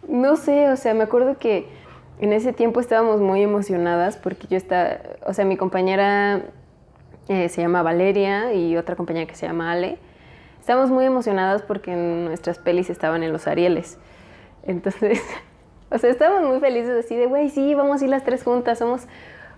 No 0.09 0.37
sé, 0.37 0.69
o 0.71 0.77
sea, 0.77 0.95
me 0.95 1.05
acuerdo 1.05 1.39
que 1.39 1.69
en 2.23 2.33
ese 2.33 2.53
tiempo 2.53 2.79
estábamos 2.79 3.21
muy 3.21 3.43
emocionadas 3.43 4.17
porque 4.17 4.47
yo 4.47 4.57
estaba, 4.57 4.99
o 5.27 5.35
sea, 5.35 5.45
mi 5.45 5.57
compañera 5.57 6.43
eh, 7.27 7.49
se 7.49 7.63
llama 7.63 7.83
Valeria 7.83 8.55
y 8.55 8.77
otra 8.77 8.95
compañera 8.95 9.27
que 9.27 9.35
se 9.35 9.45
llama 9.45 9.73
Ale. 9.73 9.99
Estábamos 10.61 10.93
muy 10.93 11.05
emocionadas 11.05 11.63
porque 11.63 11.97
nuestras 11.97 12.61
pelis 12.61 12.91
estaban 12.91 13.25
en 13.25 13.33
los 13.33 13.49
Arieles. 13.49 13.99
Entonces, 14.63 15.21
o 15.91 15.99
sea, 15.99 16.11
estábamos 16.11 16.49
muy 16.49 16.61
felices 16.61 17.05
así 17.05 17.17
de, 17.17 17.27
güey, 17.27 17.51
sí, 17.51 17.75
vamos 17.75 18.01
a 18.01 18.05
ir 18.05 18.11
las 18.11 18.23
tres 18.23 18.45
juntas, 18.45 18.79
somos 18.79 19.09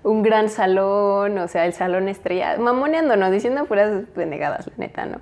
un 0.02 0.22
gran 0.22 0.48
salón, 0.48 1.36
o 1.36 1.48
sea, 1.48 1.66
el 1.66 1.74
salón 1.74 2.08
estrella, 2.08 2.56
mamoneándonos, 2.56 3.30
diciendo 3.30 3.66
puras 3.66 4.04
pendejadas, 4.14 4.68
la 4.68 4.72
neta, 4.78 5.04
¿no? 5.04 5.20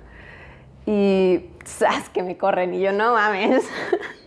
Y, 0.85 1.49
¡zas! 1.65 2.07
que 2.07 2.23
me 2.23 2.37
corren 2.37 2.73
y 2.73 2.79
yo, 2.79 2.93
no 2.93 3.13
mames. 3.13 3.69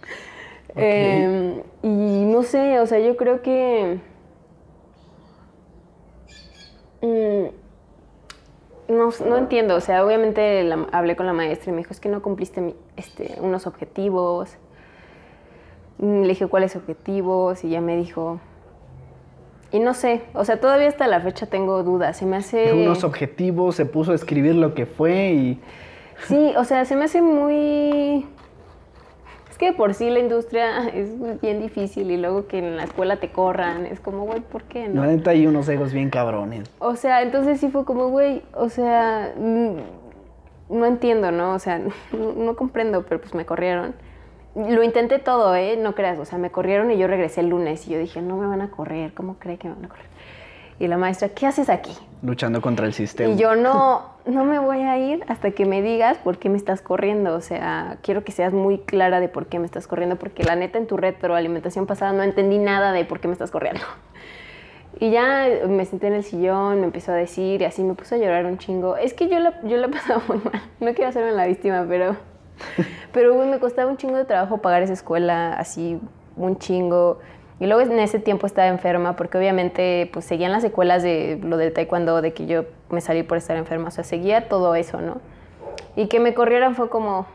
Em, 0.76 1.62
y 1.82 2.24
no 2.26 2.42
sé, 2.42 2.80
o 2.80 2.86
sea, 2.86 2.98
yo 2.98 3.16
creo 3.16 3.42
que... 3.42 3.98
Mm, 7.02 7.46
no, 8.88 9.10
no, 9.26 9.36
entiendo, 9.36 9.74
o 9.74 9.80
sea, 9.80 10.04
obviamente 10.04 10.70
hablé 10.92 11.16
con 11.16 11.26
la 11.26 11.32
maestra 11.32 11.70
y 11.70 11.74
me 11.74 11.78
dijo, 11.78 11.92
es 11.92 12.00
que 12.00 12.08
no 12.08 12.22
cumpliste 12.22 12.74
este, 12.96 13.36
unos 13.40 13.66
objetivos. 13.66 14.56
Mm, 15.98 16.22
le 16.22 16.28
dije, 16.28 16.46
¿cuáles 16.46 16.76
objetivos? 16.76 17.64
Y 17.64 17.70
ya 17.70 17.80
me 17.80 17.96
dijo, 17.96 18.38
y 19.72 19.80
no 19.80 19.94
sé, 19.94 20.22
o 20.32 20.44
sea, 20.44 20.60
todavía 20.60 20.88
hasta 20.88 21.06
la 21.06 21.20
fecha 21.20 21.46
tengo 21.46 21.82
dudas. 21.82 22.16
Se 22.16 22.26
me 22.26 22.36
hace. 22.36 22.72
Unos 22.72 23.04
objetivos, 23.04 23.74
se 23.74 23.84
puso 23.84 24.12
a 24.12 24.14
escribir 24.14 24.54
lo 24.54 24.74
que 24.74 24.86
fue 24.86 25.32
y. 25.32 25.60
Sí, 26.28 26.54
o 26.56 26.64
sea, 26.64 26.84
se 26.84 26.96
me 26.96 27.04
hace 27.04 27.20
muy. 27.20 28.26
Es 29.56 29.60
que 29.60 29.72
por 29.72 29.94
sí 29.94 30.10
la 30.10 30.18
industria 30.18 30.86
es 30.94 31.08
bien 31.40 31.62
difícil 31.62 32.10
y 32.10 32.18
luego 32.18 32.46
que 32.46 32.58
en 32.58 32.76
la 32.76 32.84
escuela 32.84 33.16
te 33.16 33.30
corran, 33.30 33.86
es 33.86 34.00
como, 34.00 34.26
güey, 34.26 34.40
¿por 34.40 34.64
qué 34.64 34.86
no? 34.86 35.00
La 35.00 35.06
neta 35.06 35.30
hay 35.30 35.46
unos 35.46 35.66
egos 35.70 35.94
bien 35.94 36.10
cabrones. 36.10 36.70
O 36.78 36.94
sea, 36.94 37.22
entonces 37.22 37.58
sí 37.58 37.70
fue 37.70 37.86
como, 37.86 38.10
güey, 38.10 38.42
o 38.52 38.68
sea, 38.68 39.32
mm, 39.34 40.76
no 40.76 40.84
entiendo, 40.84 41.32
¿no? 41.32 41.54
O 41.54 41.58
sea, 41.58 41.80
no 42.12 42.54
comprendo, 42.54 43.06
pero 43.06 43.18
pues 43.18 43.34
me 43.34 43.46
corrieron. 43.46 43.94
Lo 44.54 44.82
intenté 44.82 45.18
todo, 45.18 45.56
¿eh? 45.56 45.78
No 45.78 45.94
creas, 45.94 46.18
o 46.18 46.26
sea, 46.26 46.36
me 46.36 46.50
corrieron 46.50 46.90
y 46.90 46.98
yo 46.98 47.06
regresé 47.06 47.40
el 47.40 47.48
lunes 47.48 47.88
y 47.88 47.92
yo 47.92 47.98
dije, 47.98 48.20
no 48.20 48.36
me 48.36 48.46
van 48.46 48.60
a 48.60 48.70
correr, 48.70 49.14
¿cómo 49.14 49.38
cree 49.38 49.56
que 49.56 49.68
me 49.68 49.74
van 49.74 49.86
a 49.86 49.88
correr? 49.88 50.06
Y 50.78 50.88
la 50.88 50.98
maestra, 50.98 51.30
¿qué 51.30 51.46
haces 51.46 51.68
aquí? 51.68 51.92
Luchando 52.22 52.60
contra 52.60 52.86
el 52.86 52.92
sistema. 52.92 53.32
Y 53.32 53.36
yo 53.36 53.56
no, 53.56 54.02
no 54.26 54.44
me 54.44 54.58
voy 54.58 54.80
a 54.80 54.98
ir 54.98 55.24
hasta 55.28 55.50
que 55.52 55.64
me 55.64 55.82
digas 55.82 56.18
por 56.18 56.38
qué 56.38 56.48
me 56.48 56.56
estás 56.56 56.82
corriendo. 56.82 57.34
O 57.34 57.40
sea, 57.40 57.98
quiero 58.02 58.24
que 58.24 58.32
seas 58.32 58.52
muy 58.52 58.78
clara 58.78 59.20
de 59.20 59.28
por 59.28 59.46
qué 59.46 59.58
me 59.58 59.66
estás 59.66 59.86
corriendo, 59.86 60.16
porque 60.16 60.44
la 60.44 60.56
neta 60.56 60.78
en 60.78 60.86
tu 60.86 60.96
retroalimentación 60.96 61.86
pasada 61.86 62.12
no 62.12 62.22
entendí 62.22 62.58
nada 62.58 62.92
de 62.92 63.04
por 63.04 63.20
qué 63.20 63.28
me 63.28 63.32
estás 63.32 63.50
corriendo. 63.50 63.82
Y 64.98 65.10
ya 65.10 65.46
me 65.68 65.84
senté 65.84 66.06
en 66.06 66.14
el 66.14 66.24
sillón, 66.24 66.80
me 66.80 66.86
empezó 66.86 67.12
a 67.12 67.16
decir 67.16 67.60
y 67.60 67.66
así 67.66 67.82
me 67.82 67.92
puse 67.92 68.14
a 68.14 68.18
llorar 68.18 68.46
un 68.46 68.56
chingo. 68.56 68.96
Es 68.96 69.12
que 69.12 69.28
yo 69.28 69.38
la, 69.40 69.60
yo 69.62 69.76
la 69.76 69.86
he 69.88 69.90
pasado 69.90 70.22
muy 70.26 70.38
mal. 70.38 70.62
No 70.80 70.94
quiero 70.94 71.10
hacerme 71.10 71.32
la 71.32 71.46
víctima, 71.46 71.84
pero 71.86 72.16
Pero 73.12 73.34
me 73.44 73.58
costaba 73.58 73.90
un 73.90 73.96
chingo 73.96 74.16
de 74.16 74.24
trabajo 74.24 74.58
pagar 74.58 74.82
esa 74.82 74.92
escuela, 74.92 75.54
así 75.54 76.00
un 76.36 76.58
chingo. 76.58 77.18
Y 77.58 77.66
luego 77.66 77.80
en 77.80 77.98
ese 77.98 78.18
tiempo 78.18 78.46
estaba 78.46 78.68
enferma 78.68 79.16
porque 79.16 79.38
obviamente 79.38 80.10
pues 80.12 80.24
seguían 80.24 80.52
las 80.52 80.62
secuelas 80.62 81.02
de 81.02 81.40
lo 81.42 81.56
del 81.56 81.72
taekwondo, 81.72 82.20
de 82.20 82.34
que 82.34 82.46
yo 82.46 82.64
me 82.90 83.00
salí 83.00 83.22
por 83.22 83.38
estar 83.38 83.56
enferma, 83.56 83.88
o 83.88 83.90
sea, 83.90 84.04
seguía 84.04 84.48
todo 84.48 84.74
eso, 84.74 85.00
¿no? 85.00 85.20
Y 85.94 86.08
que 86.08 86.20
me 86.20 86.34
corrieran 86.34 86.74
fue 86.74 86.90
como, 86.90 87.26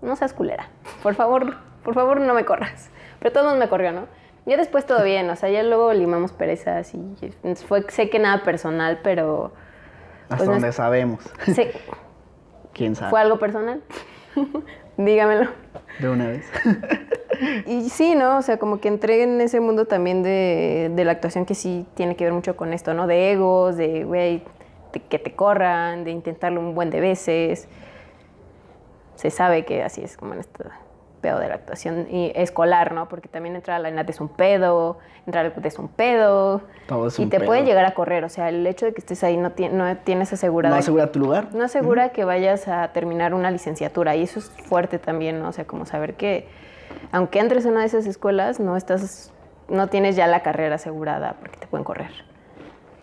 no 0.00 0.16
seas 0.16 0.32
culera, 0.32 0.68
por 1.02 1.14
favor, 1.14 1.56
por 1.84 1.94
favor 1.94 2.20
no 2.20 2.32
me 2.32 2.44
corras. 2.44 2.90
Pero 3.18 3.32
todo 3.32 3.54
me 3.54 3.68
corrió, 3.68 3.92
¿no? 3.92 4.06
Ya 4.46 4.56
después 4.56 4.86
todo 4.86 5.04
bien, 5.04 5.28
o 5.28 5.36
sea, 5.36 5.50
ya 5.50 5.62
luego 5.62 5.92
limamos 5.92 6.32
perezas 6.32 6.94
y 6.94 7.00
fue, 7.68 7.84
sé 7.90 8.08
que 8.08 8.18
nada 8.18 8.42
personal, 8.42 9.00
pero... 9.02 9.52
Hasta 10.30 10.36
pues, 10.38 10.48
donde 10.48 10.72
sabemos. 10.72 11.22
Sí, 11.54 11.66
¿Quién 12.72 12.94
sabe? 12.94 13.10
¿Fue 13.10 13.20
algo 13.20 13.38
personal? 13.38 13.82
Dígamelo. 15.04 15.48
De 15.98 16.08
una 16.08 16.28
vez. 16.28 16.44
y 17.66 17.88
sí, 17.90 18.14
¿no? 18.14 18.38
O 18.38 18.42
sea, 18.42 18.58
como 18.58 18.80
que 18.80 18.88
entré 18.88 19.22
en 19.22 19.40
ese 19.40 19.60
mundo 19.60 19.86
también 19.86 20.22
de, 20.22 20.90
de, 20.94 21.04
la 21.04 21.12
actuación 21.12 21.46
que 21.46 21.54
sí 21.54 21.86
tiene 21.94 22.16
que 22.16 22.24
ver 22.24 22.32
mucho 22.32 22.56
con 22.56 22.72
esto, 22.72 22.94
¿no? 22.94 23.06
De 23.06 23.32
egos, 23.32 23.76
de, 23.76 24.04
güey, 24.04 24.42
que 25.08 25.18
te 25.18 25.32
corran, 25.34 26.04
de 26.04 26.10
intentarlo 26.10 26.60
un 26.60 26.74
buen 26.74 26.90
de 26.90 27.00
veces. 27.00 27.68
Se 29.16 29.30
sabe 29.30 29.64
que 29.64 29.82
así 29.82 30.02
es 30.02 30.16
como 30.16 30.34
en 30.34 30.40
esta 30.40 30.80
pedo 31.20 31.38
de 31.38 31.48
la 31.48 31.54
actuación 31.54 32.06
y 32.10 32.32
escolar, 32.34 32.92
¿no? 32.92 33.08
Porque 33.08 33.28
también 33.28 33.54
entrar 33.54 33.76
a 33.76 33.78
la 33.78 33.88
ENAT 33.88 34.10
es 34.10 34.20
un 34.20 34.28
pedo, 34.28 34.98
entrar 35.26 35.46
al 35.46 35.66
es 35.66 35.78
un 35.78 35.88
pedo. 35.88 36.62
Todo 36.86 37.08
es 37.08 37.18
y 37.18 37.26
te 37.26 37.40
pueden 37.40 37.66
llegar 37.66 37.84
a 37.84 37.94
correr. 37.94 38.24
O 38.24 38.28
sea, 38.28 38.48
el 38.48 38.66
hecho 38.66 38.86
de 38.86 38.92
que 38.92 39.00
estés 39.00 39.22
ahí 39.22 39.36
no, 39.36 39.52
no 39.72 39.96
tienes 39.98 40.32
asegurado. 40.32 40.74
¿No 40.74 40.78
asegura 40.80 41.12
tu 41.12 41.20
lugar? 41.20 41.54
No 41.54 41.64
asegura 41.64 42.10
que 42.10 42.24
vayas 42.24 42.68
a 42.68 42.88
terminar 42.92 43.34
una 43.34 43.50
licenciatura. 43.50 44.16
Y 44.16 44.22
eso 44.22 44.40
es 44.40 44.50
fuerte 44.66 44.98
también, 44.98 45.40
¿no? 45.40 45.48
O 45.48 45.52
sea, 45.52 45.66
como 45.66 45.86
saber 45.86 46.14
que 46.14 46.48
aunque 47.12 47.38
entres 47.38 47.64
en 47.64 47.72
una 47.72 47.80
de 47.80 47.86
esas 47.86 48.06
escuelas, 48.06 48.60
no 48.60 48.76
estás, 48.76 49.32
no 49.68 49.88
tienes 49.88 50.16
ya 50.16 50.26
la 50.26 50.42
carrera 50.42 50.76
asegurada 50.76 51.36
porque 51.40 51.58
te 51.58 51.66
pueden 51.66 51.84
correr. 51.84 52.10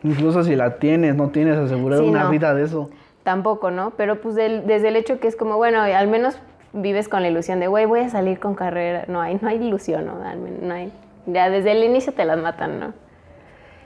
Incluso 0.04 0.44
si 0.44 0.56
la 0.56 0.78
tienes, 0.78 1.16
no 1.16 1.30
tienes 1.30 1.58
asegurada 1.58 2.04
una 2.04 2.30
vida 2.30 2.54
de 2.54 2.64
eso. 2.64 2.90
Tampoco, 3.24 3.72
¿no? 3.72 3.92
Pero 3.98 4.22
pues 4.22 4.36
desde 4.36 4.88
el 4.88 4.96
hecho 4.96 5.20
que 5.20 5.28
es 5.28 5.36
como, 5.36 5.58
bueno, 5.58 5.82
al 5.82 6.08
menos 6.08 6.38
vives 6.82 7.10
con 7.10 7.22
la 7.22 7.30
ilusión 7.30 7.60
de, 7.60 7.68
güey, 7.68 7.86
voy 7.86 8.02
a 8.02 8.10
salir 8.10 8.40
con 8.40 8.56
carrera. 8.56 9.06
No 9.08 9.22
hay, 9.22 9.38
no 9.42 9.50
hay 9.50 9.58
ilusión, 9.58 10.06
¿no? 10.06 10.16
no 10.16 10.74
hay, 10.74 10.92
ya 11.26 11.50
desde 11.50 11.72
el 11.72 11.84
inicio 11.84 12.13
te 12.13 12.26
las 12.26 12.38
matan, 12.38 12.80
¿no? 12.80 12.94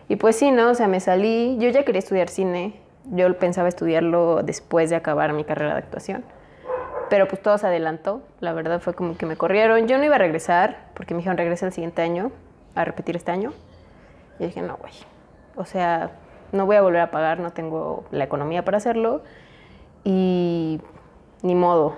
Y 0.08 0.18
pues 0.18 0.36
sí, 0.36 0.52
¿no? 0.52 0.70
O 0.70 0.76
sea, 0.76 0.88
me 0.88 1.00
salí, 1.00 1.58
yo 1.60 1.70
ya 1.70 1.86
quería 1.86 2.00
estudiar 2.00 2.28
cine, 2.28 2.76
yo 3.06 3.38
pensaba 3.38 3.70
estudiarlo 3.70 4.44
después 4.44 4.90
de 4.90 4.98
acabar 4.98 5.34
mi 5.34 5.44
carrera 5.44 5.74
de 5.74 5.80
actuación. 5.80 6.24
Pero 7.10 7.28
pues 7.28 7.42
todo 7.42 7.58
se 7.58 7.68
adelantó, 7.68 8.22
la 8.40 8.54
verdad 8.54 8.80
fue 8.80 8.94
como 8.94 9.18
que 9.18 9.26
me 9.26 9.36
corrieron. 9.36 9.88
Yo 9.88 9.98
no 9.98 10.04
iba 10.04 10.16
a 10.16 10.20
regresar, 10.20 10.90
porque 10.94 11.14
me 11.14 11.20
dijeron 11.20 11.38
regresa 11.38 11.66
el 11.66 11.74
siguiente 11.74 12.02
año, 12.02 12.32
a 12.76 12.86
repetir 12.86 13.16
este 13.16 13.32
año. 13.32 13.54
Y 14.40 14.46
dije, 14.46 14.62
no, 14.62 14.78
güey. 14.78 14.94
O 15.56 15.66
sea, 15.66 16.12
no 16.52 16.66
voy 16.66 16.76
a 16.76 16.82
volver 16.82 17.02
a 17.02 17.12
pagar, 17.12 17.40
no 17.40 17.52
tengo 17.52 18.06
la 18.12 18.24
economía 18.24 18.64
para 18.64 18.78
hacerlo. 18.78 19.24
Y 20.04 20.80
ni 21.42 21.56
modo, 21.56 21.96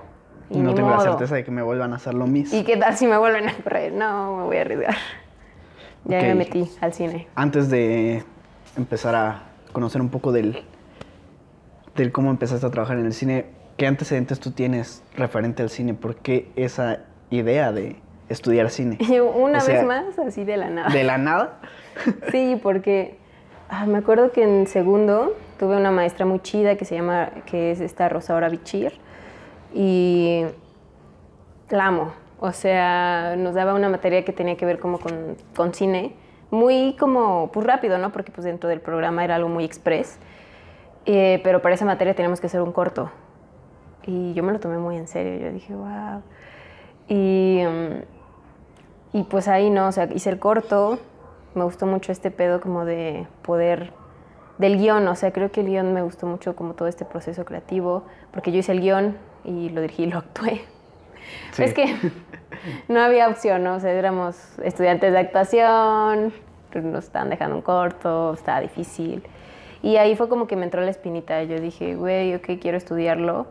y 0.53 0.59
no 0.59 0.73
tengo 0.73 0.89
la 0.91 0.99
certeza 0.99 1.35
de 1.35 1.43
que 1.43 1.51
me 1.51 1.61
vuelvan 1.61 1.93
a 1.93 1.95
hacer 1.95 2.13
lo 2.13 2.27
mismo. 2.27 2.57
¿Y 2.57 2.63
qué 2.63 2.77
tal 2.77 2.95
si 2.95 3.07
me 3.07 3.17
vuelven 3.17 3.49
a 3.49 3.53
correr? 3.55 3.91
No, 3.91 4.37
me 4.37 4.43
voy 4.43 4.57
a 4.57 4.61
arriesgar. 4.61 4.95
Ya 6.05 6.21
me 6.21 6.35
metí 6.35 6.69
al 6.81 6.93
cine. 6.93 7.27
Antes 7.35 7.69
de 7.69 8.23
empezar 8.77 9.15
a 9.15 9.43
conocer 9.71 10.01
un 10.01 10.09
poco 10.09 10.31
del, 10.31 10.63
del 11.95 12.11
cómo 12.11 12.29
empezaste 12.29 12.65
a 12.65 12.69
trabajar 12.69 12.97
en 12.97 13.05
el 13.05 13.13
cine, 13.13 13.45
¿qué 13.77 13.87
antecedentes 13.87 14.39
tú 14.39 14.51
tienes 14.51 15.01
referente 15.15 15.63
al 15.63 15.69
cine? 15.69 15.93
¿Por 15.93 16.17
qué 16.17 16.51
esa 16.55 16.99
idea 17.29 17.71
de 17.71 17.95
estudiar 18.29 18.69
cine? 18.69 18.97
Una 19.35 19.63
vez 19.63 19.83
más, 19.85 20.19
así 20.19 20.43
de 20.43 20.57
la 20.57 20.69
nada. 20.69 20.89
¿De 20.89 21.03
la 21.03 21.17
nada? 21.17 21.59
sí, 22.31 22.59
porque 22.61 23.17
ah, 23.69 23.85
me 23.85 23.99
acuerdo 23.99 24.31
que 24.31 24.43
en 24.43 24.67
segundo 24.67 25.35
tuve 25.57 25.77
una 25.77 25.91
maestra 25.91 26.25
muy 26.25 26.41
chida 26.41 26.75
que 26.75 26.85
se 26.85 26.95
llama, 26.95 27.29
que 27.45 27.71
es 27.71 27.79
esta 27.79 28.09
Rosaura 28.09 28.49
Bichir 28.49 28.93
y 29.73 30.45
la 31.69 31.87
amo. 31.87 32.13
O 32.39 32.51
sea, 32.51 33.35
nos 33.37 33.53
daba 33.55 33.73
una 33.73 33.89
materia 33.89 34.25
que 34.25 34.33
tenía 34.33 34.57
que 34.57 34.65
ver 34.65 34.79
como 34.79 34.99
con, 34.99 35.37
con 35.55 35.73
cine, 35.73 36.15
muy 36.51 36.95
como, 36.99 37.51
pues 37.51 37.65
rápido, 37.65 37.97
¿no? 37.97 38.11
Porque 38.11 38.31
pues 38.31 38.45
dentro 38.45 38.69
del 38.69 38.81
programa 38.81 39.23
era 39.23 39.35
algo 39.35 39.49
muy 39.49 39.63
express. 39.63 40.19
Eh, 41.05 41.41
pero 41.43 41.61
para 41.61 41.75
esa 41.75 41.85
materia 41.85 42.13
teníamos 42.13 42.39
que 42.39 42.47
hacer 42.47 42.61
un 42.61 42.71
corto. 42.71 43.09
Y 44.05 44.33
yo 44.33 44.43
me 44.43 44.51
lo 44.51 44.59
tomé 44.59 44.77
muy 44.77 44.97
en 44.97 45.07
serio. 45.07 45.39
Yo 45.39 45.51
dije, 45.51 45.73
wow. 45.73 46.21
Y, 47.07 47.61
y 49.13 49.23
pues 49.23 49.47
ahí, 49.47 49.69
¿no? 49.69 49.87
O 49.87 49.91
sea, 49.91 50.09
hice 50.13 50.29
el 50.29 50.39
corto. 50.39 50.99
Me 51.55 51.63
gustó 51.63 51.85
mucho 51.85 52.11
este 52.11 52.31
pedo 52.31 52.61
como 52.61 52.83
de 52.85 53.27
poder 53.41 53.93
del 54.57 54.77
guion, 54.77 55.07
o 55.07 55.15
sea, 55.15 55.31
creo 55.31 55.51
que 55.51 55.61
el 55.61 55.67
guion 55.67 55.93
me 55.93 56.01
gustó 56.01 56.27
mucho 56.27 56.55
como 56.55 56.73
todo 56.73 56.87
este 56.87 57.05
proceso 57.05 57.43
creativo, 57.45 58.03
porque 58.31 58.51
yo 58.51 58.59
hice 58.59 58.71
el 58.71 58.81
guion 58.81 59.17
y 59.43 59.69
lo 59.69 59.81
dirigí 59.81 60.03
y 60.03 60.07
lo 60.07 60.19
actué. 60.19 60.61
Es 61.57 61.73
que 61.73 61.95
no 62.87 63.01
había 63.01 63.27
opción, 63.27 63.63
¿no? 63.63 63.75
O 63.75 63.79
sea, 63.79 63.91
éramos 63.91 64.37
estudiantes 64.63 65.11
de 65.11 65.19
actuación, 65.19 66.33
nos 66.73 67.05
estaban 67.05 67.29
dejando 67.29 67.55
un 67.55 67.61
corto, 67.61 68.33
estaba 68.33 68.61
difícil. 68.61 69.23
Y 69.81 69.97
ahí 69.97 70.15
fue 70.15 70.29
como 70.29 70.47
que 70.47 70.55
me 70.55 70.63
entró 70.63 70.81
la 70.81 70.91
espinita, 70.91 71.43
yo 71.43 71.59
dije, 71.59 71.95
güey, 71.95 72.35
ok, 72.35 72.51
quiero 72.61 72.77
estudiarlo. 72.77 73.47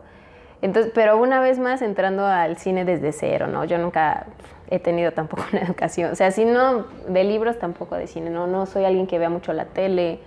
Entonces, 0.61 0.91
pero 0.95 1.17
una 1.17 1.39
vez 1.39 1.59
más 1.59 1.81
entrando 1.81 2.25
al 2.25 2.57
cine 2.57 2.85
desde 2.85 3.11
cero, 3.11 3.47
¿no? 3.47 3.65
Yo 3.65 3.77
nunca 3.77 4.27
he 4.69 4.79
tenido 4.79 5.11
tampoco 5.11 5.43
una 5.51 5.61
educación, 5.61 6.11
o 6.11 6.15
sea, 6.15 6.31
si 6.31 6.45
no 6.45 6.85
de 7.07 7.23
libros, 7.23 7.59
tampoco 7.59 7.95
de 7.95 8.07
cine, 8.07 8.29
¿no? 8.29 8.47
No 8.47 8.65
soy 8.65 8.85
alguien 8.85 9.05
que 9.05 9.19
vea 9.19 9.29
mucho 9.29 9.53
la 9.53 9.65
tele, 9.65 10.19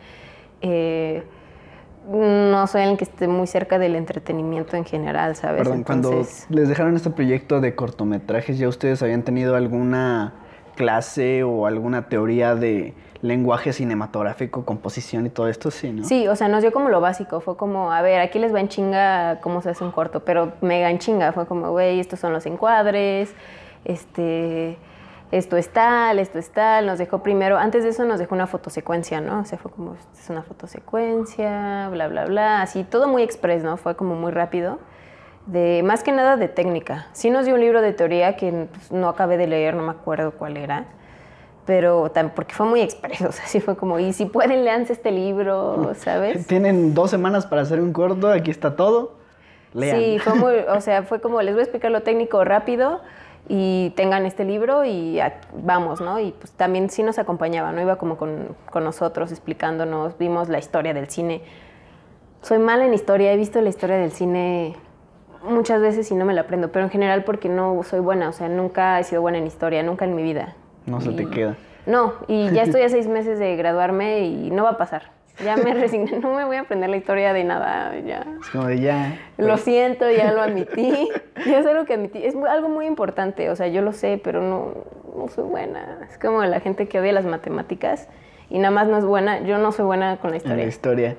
eh, 0.61 1.25
no 2.09 2.67
soy 2.67 2.83
alguien 2.83 2.97
que 2.97 3.05
esté 3.05 3.29
muy 3.29 3.47
cerca 3.47 3.79
del 3.79 3.97
entretenimiento 3.97 4.77
en 4.77 4.85
general, 4.85 5.37
¿sabes? 5.37 5.63
Perdón, 5.63 5.83
cuando 5.83 6.25
les 6.49 6.69
dejaron 6.69 6.97
este 6.97 7.11
proyecto 7.11 7.61
de 7.61 7.75
cortometrajes, 7.75 8.59
¿ya 8.59 8.69
ustedes 8.69 9.03
habían 9.03 9.23
tenido 9.23 9.57
alguna 9.57 10.35
clase 10.77 11.43
o 11.43 11.67
alguna 11.67 12.09
teoría 12.09 12.55
de 12.55 12.95
lenguaje 13.23 13.73
cinematográfico, 13.73 14.65
composición 14.65 15.27
y 15.27 15.31
todo 15.31 15.49
esto, 15.49 15.71
sí, 15.71 15.91
¿no? 15.91 16.05
Sí, 16.05 16.29
o 16.29 16.37
sea, 16.37 16.49
nos 16.49 16.63
dio 16.63 16.73
como 16.73 16.91
lo 16.91 17.01
básico. 17.01 17.41
Fue 17.41 17.57
como, 17.57 17.91
a 17.93 18.03
ver, 18.03 18.21
aquí 18.21 18.39
les 18.39 18.55
va 18.55 18.61
en 18.61 18.69
chinga 18.69 19.41
cómo 19.41 19.63
se 19.63 19.71
hace 19.71 19.83
un 19.83 19.91
corto, 19.91 20.25
pero 20.25 20.53
mega 20.61 20.91
en 20.91 20.99
chinga. 20.99 21.33
Fue 21.33 21.47
como, 21.47 21.71
güey, 21.71 21.99
estos 21.99 22.21
son 22.21 22.33
los 22.33 22.47
encuadres, 22.47 23.35
este, 23.85 24.77
esto 25.31 25.57
es 25.57 25.69
tal, 25.71 26.19
esto 26.19 26.39
es 26.39 26.51
tal. 26.51 26.87
Nos 26.87 26.99
dejó 26.99 27.23
primero, 27.23 27.59
antes 27.59 27.83
de 27.85 27.91
eso 27.91 28.05
nos 28.05 28.19
dejó 28.19 28.35
una 28.35 28.47
fotosecuencia, 28.47 29.21
¿no? 29.21 29.41
O 29.41 29.45
sea, 29.45 29.59
fue 29.59 29.71
como, 29.71 29.95
"Esta 29.95 30.21
es 30.21 30.31
una 30.31 30.43
fotosecuencia, 30.43 31.89
bla, 31.91 32.09
bla, 32.09 32.27
bla. 32.27 32.63
Así, 32.63 32.85
todo 32.85 33.09
muy 33.09 33.23
express, 33.23 33.63
¿no? 33.63 33.77
Fue 33.77 33.97
como 33.97 34.15
muy 34.15 34.33
rápido. 34.33 34.79
De, 35.47 35.83
más 35.85 36.03
que 36.03 36.11
nada 36.11 36.37
de 36.37 36.49
técnica. 36.49 37.07
Sí 37.13 37.31
nos 37.31 37.45
dio 37.47 37.55
un 37.55 37.61
libro 37.61 37.81
de 37.81 37.93
teoría 37.93 38.37
que 38.37 38.69
pues, 38.73 38.91
no 38.91 39.09
acabé 39.09 39.37
de 39.37 39.47
leer, 39.47 39.75
no 39.75 39.83
me 39.83 39.93
acuerdo 39.93 40.33
cuál 40.33 40.57
era 40.57 40.87
pero 41.67 42.11
porque 42.35 42.55
fue 42.55 42.65
muy 42.65 42.81
expreso, 42.81 43.27
o 43.29 43.33
sea, 43.33 43.47
sí 43.47 43.61
fue 43.61 43.77
como, 43.77 43.99
y 43.99 44.13
si 44.13 44.25
pueden, 44.25 44.65
leanse 44.65 44.95
este 44.95 45.11
libro, 45.11 45.93
¿sabes? 45.97 46.47
Tienen 46.47 46.95
dos 46.95 47.11
semanas 47.11 47.45
para 47.45 47.63
hacer 47.63 47.81
un 47.81 47.93
corto, 47.93 48.31
aquí 48.31 48.51
está 48.51 48.77
todo. 48.77 49.17
Lean. 49.75 49.99
Sí, 49.99 50.19
fue 50.21 50.35
muy, 50.35 50.55
o 50.69 50.81
sea, 50.81 51.03
fue 51.03 51.21
como, 51.21 51.43
les 51.43 51.55
voy 51.55 51.61
a 51.61 51.65
explicar 51.65 51.91
lo 51.91 52.03
técnico 52.03 52.45
rápido 52.45 53.03
y 53.49 53.91
tengan 53.97 54.27
este 54.27 54.45
libro 54.45 54.85
y 54.85 55.21
vamos, 55.55 56.01
¿no? 56.01 56.19
Y 56.19 56.33
pues 56.33 56.53
también 56.53 56.91
sí 56.91 57.03
nos 57.03 57.19
acompañaba, 57.19 57.73
¿no? 57.73 57.81
Iba 57.81 57.97
como 57.97 58.17
con, 58.17 58.57
con 58.71 58.85
nosotros 58.85 59.31
explicándonos, 59.33 60.19
vimos 60.19 60.49
la 60.49 60.59
historia 60.59 60.93
del 60.95 61.09
cine. 61.09 61.43
Soy 62.43 62.59
mala 62.59 62.87
en 62.87 62.95
historia, 62.95 63.33
he 63.33 63.37
visto 63.37 63.61
la 63.61 63.69
historia 63.69 63.97
del 63.97 64.11
cine 64.13 64.77
muchas 65.49 65.81
veces 65.81 66.11
y 66.11 66.15
no 66.15 66.25
me 66.25 66.35
la 66.35 66.43
aprendo, 66.43 66.73
pero 66.73 66.85
en 66.85 66.91
general 66.91 67.25
porque 67.25 67.49
no 67.49 67.81
soy 67.85 68.01
buena, 68.01 68.29
o 68.29 68.33
sea, 68.33 68.49
nunca 68.49 68.99
he 68.99 69.05
sido 69.05 69.21
buena 69.23 69.39
en 69.39 69.47
historia, 69.47 69.83
nunca 69.83 70.05
en 70.05 70.15
mi 70.15 70.23
vida. 70.23 70.55
No 70.87 71.01
se 71.01 71.11
te 71.13 71.23
Y- 71.23 71.27
queda. 71.27 71.57
No, 71.87 72.15
y 72.27 72.51
ya 72.51 72.63
estoy 72.65 72.83
a 72.83 72.89
seis 72.89 73.07
meses 73.07 73.39
de 73.39 73.55
graduarme 73.55 74.23
y 74.27 74.51
no 74.51 74.65
va 74.65 74.71
a 74.71 74.77
pasar. 74.77 75.16
Ya 75.45 75.57
me 75.57 75.75
resigné, 75.75 76.19
no 76.21 76.35
me 76.35 76.45
voy 76.45 76.57
a 76.57 76.61
aprender 76.63 76.89
la 76.91 76.97
historia 76.97 77.33
de 77.33 77.45
nada, 77.45 77.95
ya. 78.01 78.25
Es 78.41 78.49
como 78.51 78.67
de 78.67 78.81
ya. 78.81 79.19
Lo 79.39 79.57
siento, 79.59 80.11
ya 80.11 80.33
lo 80.33 80.43
admití. 80.43 81.09
Ya 81.47 81.59
es 81.61 81.67
algo 81.67 81.85
que 81.85 81.95
admití. 81.95 82.25
Es 82.25 82.35
algo 82.35 82.69
muy 82.71 82.87
importante, 82.87 83.51
o 83.51 83.57
sea, 83.57 83.69
yo 83.69 83.83
lo 83.83 83.93
sé, 83.93 84.19
pero 84.25 84.41
no, 84.41 84.73
no 85.17 85.29
soy 85.29 85.45
buena. 85.45 85.99
Es 86.11 86.19
como 86.19 86.43
la 86.45 86.61
gente 86.61 86.89
que 86.89 86.99
odia 86.99 87.13
las 87.13 87.27
matemáticas 87.27 88.09
y 88.49 88.59
nada 88.59 88.71
más 88.71 88.89
no 88.89 88.97
es 88.97 89.05
buena. 89.05 89.41
Yo 89.41 89.59
no 89.59 89.71
soy 89.71 89.85
buena 89.85 90.17
con 90.17 90.31
la 90.31 90.39
En 90.39 90.43
la 90.57 90.65
historia. 90.65 90.67
historia. 91.11 91.17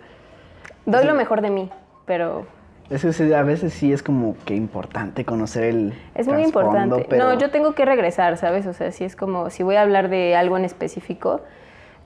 Doy 0.88 1.06
lo 1.06 1.14
mejor 1.14 1.42
de 1.42 1.52
mí, 1.52 1.70
pero 2.06 2.46
Es 2.90 3.04
que 3.04 3.14
sí, 3.14 3.32
a 3.32 3.44
veces 3.44 3.74
sí 3.74 3.94
es 3.94 4.02
como 4.02 4.36
que 4.46 4.56
importante 4.56 5.24
conocer 5.24 5.66
el. 5.66 5.94
es 6.16 6.28
muy 6.28 6.42
importante. 6.44 7.06
pero- 7.08 7.24
No, 7.26 7.38
yo 7.38 7.52
tengo 7.52 7.74
que 7.76 7.86
regresar, 7.86 8.38
¿sabes? 8.38 8.66
O 8.66 8.74
sea, 8.74 8.92
si 8.92 9.04
es 9.04 9.16
como, 9.16 9.50
si 9.52 9.62
voy 9.64 9.76
a 9.76 9.82
hablar 9.84 10.10
de 10.10 10.36
algo 10.36 10.58
en 10.58 10.66
específico, 10.66 11.42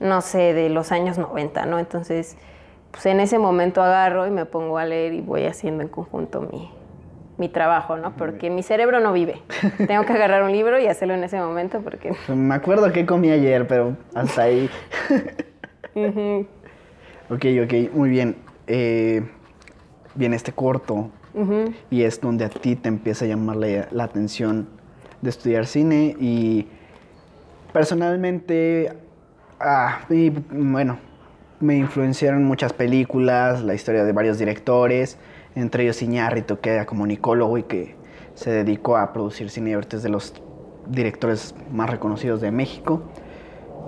no 0.00 0.20
sé, 0.20 0.54
de 0.54 0.68
los 0.68 0.92
años 0.92 1.18
90, 1.18 1.66
¿no? 1.66 1.78
Entonces, 1.78 2.36
pues 2.90 3.06
en 3.06 3.20
ese 3.20 3.38
momento 3.38 3.82
agarro 3.82 4.26
y 4.26 4.30
me 4.30 4.44
pongo 4.44 4.78
a 4.78 4.84
leer 4.84 5.14
y 5.14 5.20
voy 5.20 5.44
haciendo 5.44 5.82
en 5.82 5.88
conjunto 5.88 6.42
mi, 6.42 6.70
mi 7.38 7.48
trabajo, 7.48 7.96
¿no? 7.96 8.12
Porque 8.16 8.50
mi 8.50 8.62
cerebro 8.62 9.00
no 9.00 9.12
vive. 9.12 9.42
Tengo 9.86 10.04
que 10.04 10.12
agarrar 10.12 10.42
un 10.42 10.52
libro 10.52 10.78
y 10.78 10.86
hacerlo 10.86 11.14
en 11.14 11.24
ese 11.24 11.38
momento 11.38 11.80
porque... 11.80 12.12
Me 12.28 12.54
acuerdo 12.54 12.92
que 12.92 13.06
comí 13.06 13.30
ayer, 13.30 13.66
pero 13.66 13.96
hasta 14.14 14.42
ahí. 14.42 14.70
Ok, 17.30 17.46
ok, 17.64 17.94
muy 17.94 18.10
bien. 18.10 18.36
Eh, 18.66 19.22
viene 20.14 20.36
este 20.36 20.52
corto 20.52 21.10
y 21.90 22.02
es 22.02 22.20
donde 22.20 22.44
a 22.44 22.48
ti 22.50 22.76
te 22.76 22.88
empieza 22.88 23.24
a 23.24 23.28
llamar 23.28 23.56
la, 23.56 23.88
la 23.90 24.04
atención 24.04 24.68
de 25.22 25.30
estudiar 25.30 25.66
cine 25.66 26.14
y 26.20 26.68
personalmente, 27.72 28.92
ah, 29.62 30.00
y, 30.10 30.30
bueno, 30.30 30.98
me 31.60 31.76
influenciaron 31.76 32.44
muchas 32.44 32.72
películas, 32.72 33.62
la 33.62 33.74
historia 33.74 34.04
de 34.04 34.12
varios 34.12 34.38
directores, 34.38 35.18
entre 35.54 35.84
ellos 35.84 36.02
Iñárritu, 36.02 36.58
que 36.58 36.70
era 36.70 36.86
comunicólogo 36.86 37.58
y 37.58 37.62
que 37.62 37.96
se 38.34 38.50
dedicó 38.50 38.96
a 38.96 39.12
producir 39.12 39.50
cine 39.50 39.78
es 39.78 40.02
de 40.02 40.08
los 40.08 40.34
directores 40.86 41.54
más 41.70 41.90
reconocidos 41.90 42.40
de 42.40 42.50
México. 42.50 43.02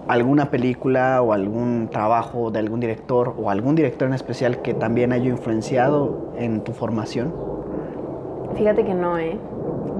¿Alguna 0.06 0.50
película 0.50 1.22
o 1.22 1.32
algún 1.32 1.88
trabajo 1.90 2.50
de 2.50 2.58
algún 2.58 2.78
director 2.78 3.34
o 3.38 3.50
algún 3.50 3.74
director 3.74 4.06
en 4.06 4.14
especial 4.14 4.60
que 4.60 4.74
también 4.74 5.12
haya 5.12 5.30
influenciado 5.30 6.34
en 6.36 6.62
tu 6.62 6.72
formación? 6.72 7.34
Fíjate 8.54 8.84
que 8.84 8.94
no, 8.94 9.18
¿eh? 9.18 9.38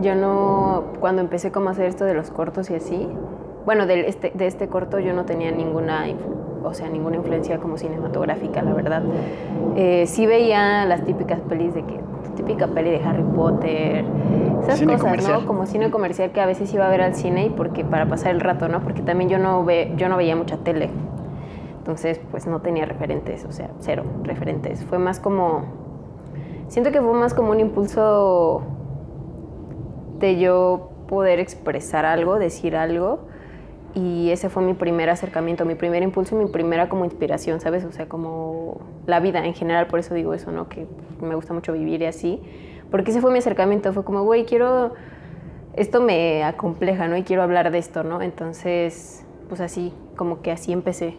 Yo 0.03 0.15
no, 0.15 0.85
cuando 1.01 1.23
empecé 1.23 1.51
como 1.51 1.71
a 1.71 1.73
hacer 1.73 1.87
esto 1.87 2.05
de 2.05 2.15
los 2.15 2.31
cortos 2.31 2.71
y 2.71 2.75
así, 2.75 3.09
bueno, 3.65 3.87
de 3.87 4.09
este, 4.09 4.33
de 4.35 4.47
este 4.47 4.69
corto 4.69 4.99
yo 4.99 5.13
no 5.13 5.25
tenía 5.25 5.51
ninguna, 5.51 6.07
o 6.63 6.75
sea, 6.75 6.89
ninguna 6.89 7.17
influencia 7.17 7.59
como 7.59 7.79
cinematográfica, 7.79 8.63
la 8.63 8.75
verdad. 8.75 9.03
Eh, 9.77 10.05
sí 10.07 10.27
veía 10.27 10.85
las 10.87 11.05
típicas 11.05 11.41
pelis 11.41 11.75
de 11.75 11.83
que, 11.83 12.01
típica 12.37 12.67
peli 12.69 12.91
de 12.91 13.03
Harry 13.05 13.23
Potter, 13.23 14.05
esas 14.63 14.79
Cine 14.79 14.95
cosas, 14.95 15.05
comercial. 15.05 15.41
¿no? 15.41 15.47
Como 15.47 15.67
cine 15.67 15.91
comercial 15.91 16.33
que 16.33 16.41
a 16.41 16.47
veces 16.47 16.73
iba 16.75 16.87
a 16.87 16.91
ver 16.91 17.03
al 17.03 17.15
cine 17.15 17.47
y 17.47 17.51
porque 17.51 17.85
para 17.85 18.09
pasar 18.09 18.35
el 18.35 18.41
rato, 18.41 18.69
¿no? 18.69 18.81
Porque 18.81 19.03
también 19.03 19.31
yo 19.31 19.39
no, 19.39 19.65
ve, 19.65 19.93
yo 19.97 20.09
no 20.09 20.17
veía 20.17 20.37
mucha 20.37 20.57
tele. 20.59 20.91
Entonces, 21.79 22.21
pues 22.31 22.47
no 22.47 22.61
tenía 22.61 22.87
referentes, 22.87 23.45
o 23.45 23.53
sea, 23.53 23.71
cero 23.79 24.05
referentes. 24.23 24.85
Fue 24.85 24.99
más 24.99 25.21
como 25.21 25.85
Siento 26.69 26.91
que 26.91 27.01
fue 27.01 27.13
más 27.13 27.35
como 27.35 27.51
un 27.51 27.61
impulso 27.61 28.63
de 30.19 30.39
yo 30.39 30.91
poder 31.09 31.39
expresar 31.39 32.07
algo, 32.07 32.39
decir 32.39 32.75
algo. 32.77 33.21
Y 33.95 34.31
ese 34.31 34.49
fue 34.49 34.63
mi 34.63 34.75
primer 34.75 35.09
acercamiento, 35.09 35.65
mi 35.65 35.77
primer 35.77 36.03
impulso 36.03 36.35
y 36.35 36.45
mi 36.45 36.51
primera 36.51 36.89
como 36.89 37.05
inspiración, 37.05 37.61
¿sabes? 37.61 37.85
O 37.85 37.93
sea, 37.93 38.09
como 38.09 38.81
la 39.07 39.21
vida 39.21 39.45
en 39.47 39.55
general, 39.55 39.87
por 39.87 40.01
eso 40.01 40.15
digo 40.15 40.35
eso, 40.35 40.51
¿no? 40.51 40.69
Que 40.69 40.87
me 41.21 41.35
gusta 41.37 41.55
mucho 41.55 41.73
vivir 41.73 42.03
y 42.03 42.07
así. 42.07 42.43
Porque 42.91 43.13
ese 43.13 43.21
fue 43.21 43.31
mi 43.31 43.39
acercamiento, 43.39 43.93
fue 43.93 44.05
como, 44.05 44.23
güey, 44.25 44.45
quiero... 44.45 44.95
Esto 45.75 46.01
me 46.01 46.45
acompleja, 46.45 47.09
¿no? 47.09 47.17
Y 47.17 47.23
quiero 47.23 47.43
hablar 47.43 47.71
de 47.71 47.79
esto, 47.79 48.05
¿no? 48.05 48.23
Entonces, 48.23 49.25
pues 49.49 49.61
así, 49.61 49.93
como 50.17 50.43
que 50.43 50.51
así 50.51 50.73
empecé. 50.73 51.17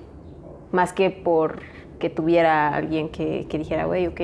Más 0.71 0.93
que 0.93 1.09
por 1.09 1.59
que 1.99 2.09
tuviera 2.09 2.73
alguien 2.73 3.09
que, 3.09 3.47
que 3.49 3.57
dijera, 3.57 3.85
güey, 3.85 4.07
ok, 4.07 4.21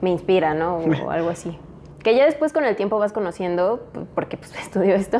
me 0.00 0.10
inspira, 0.10 0.54
¿no? 0.54 0.76
O 0.78 1.10
algo 1.10 1.30
así. 1.30 1.58
Que 2.02 2.14
ya 2.14 2.26
después 2.26 2.52
con 2.52 2.64
el 2.64 2.76
tiempo 2.76 2.98
vas 2.98 3.12
conociendo, 3.12 3.86
porque 4.14 4.36
pues 4.36 4.54
estudio 4.60 4.94
esto, 4.94 5.18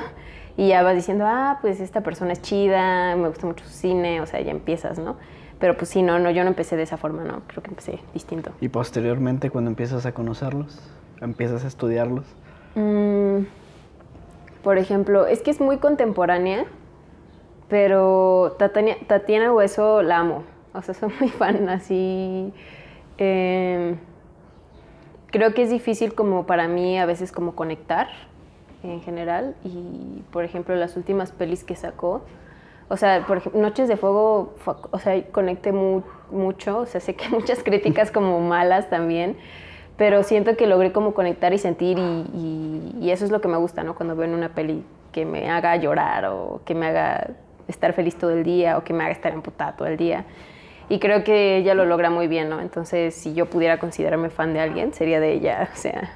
y 0.57 0.69
ya 0.69 0.83
vas 0.83 0.95
diciendo, 0.95 1.25
ah, 1.27 1.59
pues 1.61 1.81
esta 1.81 2.03
persona 2.03 2.33
es 2.33 2.43
chida, 2.43 3.17
me 3.17 3.29
gusta 3.29 3.47
mucho 3.47 3.65
su 3.65 3.71
cine, 3.73 4.21
o 4.21 4.27
sea, 4.27 4.41
ya 4.41 4.51
empiezas, 4.51 4.99
¿no? 4.99 5.17
Pero 5.59 5.77
pues 5.77 5.91
sí, 5.91 6.03
no, 6.03 6.19
no, 6.19 6.31
yo 6.31 6.43
no 6.43 6.49
empecé 6.51 6.77
de 6.77 6.83
esa 6.83 6.97
forma, 6.97 7.25
no, 7.25 7.43
creo 7.47 7.63
que 7.63 7.71
empecé 7.71 7.99
distinto. 8.13 8.53
Y 8.61 8.69
posteriormente, 8.69 9.51
cuando 9.51 9.71
empiezas 9.71 10.07
a 10.07 10.13
conocerlos, 10.13 10.81
empiezas 11.21 11.65
a 11.65 11.69
estudiarlos. 11.69 12.25
Mm, 12.75 13.45
por 14.63 14.79
ejemplo, 14.79 15.27
es 15.27 15.43
que 15.43 15.51
es 15.51 15.61
muy 15.61 15.79
contemporánea, 15.79 16.67
pero 17.69 18.57
Tatiana, 18.59 18.95
Tatiana 19.07 19.53
Hueso 19.53 20.03
la 20.03 20.19
amo. 20.19 20.45
O 20.73 20.83
sea, 20.83 20.95
soy 20.95 21.13
muy 21.21 21.29
fan, 21.31 21.69
así. 21.69 22.53
eh, 23.19 23.97
creo 25.31 25.53
que 25.53 25.63
es 25.63 25.71
difícil 25.71 26.15
como 26.15 26.47
para 26.47 26.69
mí 26.69 26.99
a 26.99 27.07
veces 27.07 27.33
como 27.33 27.55
conectar 27.57 28.09
en 28.91 29.01
general. 29.03 29.55
Y, 29.65 30.23
por 30.33 30.45
ejemplo, 30.45 30.75
las 30.77 30.97
últimas 30.97 31.33
pelis 31.33 31.65
que 31.65 31.77
sacó, 31.77 32.23
o 32.89 32.97
sea, 32.97 33.25
por 33.27 33.55
Noches 33.57 33.89
de 33.89 33.97
Fuego, 33.97 34.55
fue- 34.59 34.75
o 34.91 34.99
sea, 34.99 35.23
conecté 35.33 35.73
mu- 35.73 36.03
mucho. 36.31 36.79
O 36.81 36.87
sea, 36.87 37.01
sé 37.01 37.15
que 37.15 37.29
muchas 37.31 37.63
críticas 37.63 38.11
como 38.11 38.41
malas 38.41 38.91
también, 38.91 39.37
pero 39.97 40.23
siento 40.23 40.57
que 40.57 40.67
logré 40.67 40.93
como 40.93 41.15
conectar 41.15 41.53
y 41.55 41.59
sentir 41.59 41.99
y, 41.99 43.11
eso 43.11 43.25
es 43.25 43.31
lo 43.31 43.41
que 43.41 43.49
me 43.49 43.57
gusta, 43.59 43.85
¿no? 43.85 43.95
Cuando 43.95 44.17
veo 44.17 44.27
en 44.27 44.35
una 44.35 44.49
peli 44.49 44.83
que 45.13 45.25
me 45.25 45.49
haga 45.51 45.77
llorar 45.77 46.25
o 46.27 46.61
que 46.65 46.75
me 46.75 46.87
haga 46.87 47.29
estar 47.69 47.93
feliz 47.93 48.17
todo 48.17 48.31
el 48.31 48.43
día 48.43 48.77
o 48.77 48.83
que 48.85 48.93
me 48.93 49.05
haga 49.05 49.13
estar 49.13 49.33
emputada 49.33 49.77
todo 49.77 49.87
el 49.87 49.97
día. 49.97 50.25
Y 50.89 50.99
creo 50.99 51.23
que 51.25 51.57
ella 51.59 51.75
lo 51.75 51.85
logra 51.87 52.11
muy 52.11 52.27
bien, 52.27 52.49
¿no? 52.51 52.61
Entonces, 52.61 53.15
si 53.15 53.33
yo 53.35 53.47
pudiera 53.47 53.79
considerarme 53.79 54.29
fan 54.31 54.53
de 54.53 54.61
alguien, 54.61 54.93
sería 54.93 55.21
de 55.21 55.33
ella. 55.33 55.69
O 55.75 55.77
sea, 55.77 56.11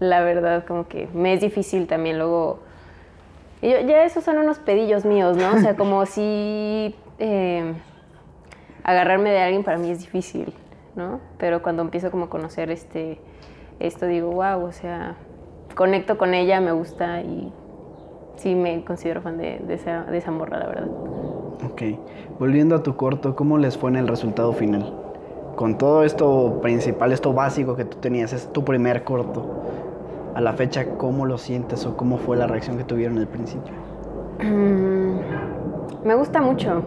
la 0.00 0.20
verdad, 0.22 0.64
como 0.66 0.86
que 0.88 1.08
me 1.14 1.32
es 1.34 1.40
difícil 1.40 1.86
también 1.86 2.18
luego... 2.18 2.60
y 3.62 3.70
yo- 3.70 3.80
ya 3.80 4.04
esos 4.04 4.24
son 4.24 4.38
unos 4.38 4.58
pedillos 4.58 5.04
míos, 5.04 5.36
¿no? 5.36 5.54
O 5.54 5.58
sea, 5.58 5.76
como 5.76 6.04
si 6.06 6.94
eh, 7.18 7.72
agarrarme 8.84 9.30
de 9.30 9.40
alguien 9.40 9.64
para 9.64 9.78
mí 9.78 9.90
es 9.90 10.00
difícil, 10.00 10.52
¿no? 10.94 11.20
Pero 11.38 11.62
cuando 11.62 11.82
empiezo 11.82 12.10
como 12.10 12.26
a 12.26 12.30
conocer 12.30 12.70
este, 12.70 13.18
esto, 13.80 14.06
digo, 14.06 14.30
wow, 14.30 14.64
o 14.64 14.72
sea, 14.72 15.16
conecto 15.74 16.16
con 16.18 16.34
ella, 16.34 16.60
me 16.60 16.72
gusta 16.72 17.20
y 17.22 17.52
sí 18.36 18.54
me 18.54 18.84
considero 18.84 19.20
fan 19.20 19.36
de, 19.38 19.58
de 19.58 19.74
esa, 19.74 20.04
de 20.04 20.18
esa 20.18 20.30
morra, 20.30 20.58
la 20.58 20.66
verdad. 20.66 20.88
Ok. 21.64 21.82
Volviendo 22.38 22.76
a 22.76 22.82
tu 22.82 22.94
corto, 22.96 23.34
¿cómo 23.34 23.58
les 23.58 23.76
fue 23.76 23.90
en 23.90 23.96
el 23.96 24.06
resultado 24.08 24.52
final? 24.52 24.94
Con 25.56 25.76
todo 25.76 26.04
esto 26.04 26.60
principal, 26.62 27.10
esto 27.12 27.32
básico 27.32 27.74
que 27.74 27.84
tú 27.84 27.96
tenías, 27.98 28.32
es 28.32 28.52
tu 28.52 28.64
primer 28.64 29.02
corto. 29.02 29.56
A 30.38 30.40
la 30.40 30.52
fecha, 30.52 30.90
¿cómo 30.98 31.26
lo 31.26 31.36
sientes 31.36 31.84
o 31.84 31.96
cómo 31.96 32.16
fue 32.16 32.36
la 32.36 32.46
reacción 32.46 32.78
que 32.78 32.84
tuvieron 32.84 33.18
al 33.18 33.26
principio? 33.26 33.72
Mm, 34.40 35.18
me 36.06 36.14
gusta 36.14 36.40
mucho. 36.40 36.84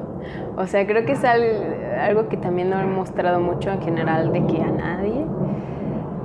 O 0.55 0.65
sea, 0.67 0.87
creo 0.87 1.05
que 1.05 1.11
es 1.11 1.25
algo 1.25 2.29
que 2.29 2.37
también 2.37 2.69
no 2.69 2.79
he 2.79 2.85
mostrado 2.85 3.41
mucho 3.41 3.69
en 3.69 3.81
general 3.81 4.31
de 4.31 4.45
que 4.45 4.61
a 4.61 4.71
nadie. 4.71 5.25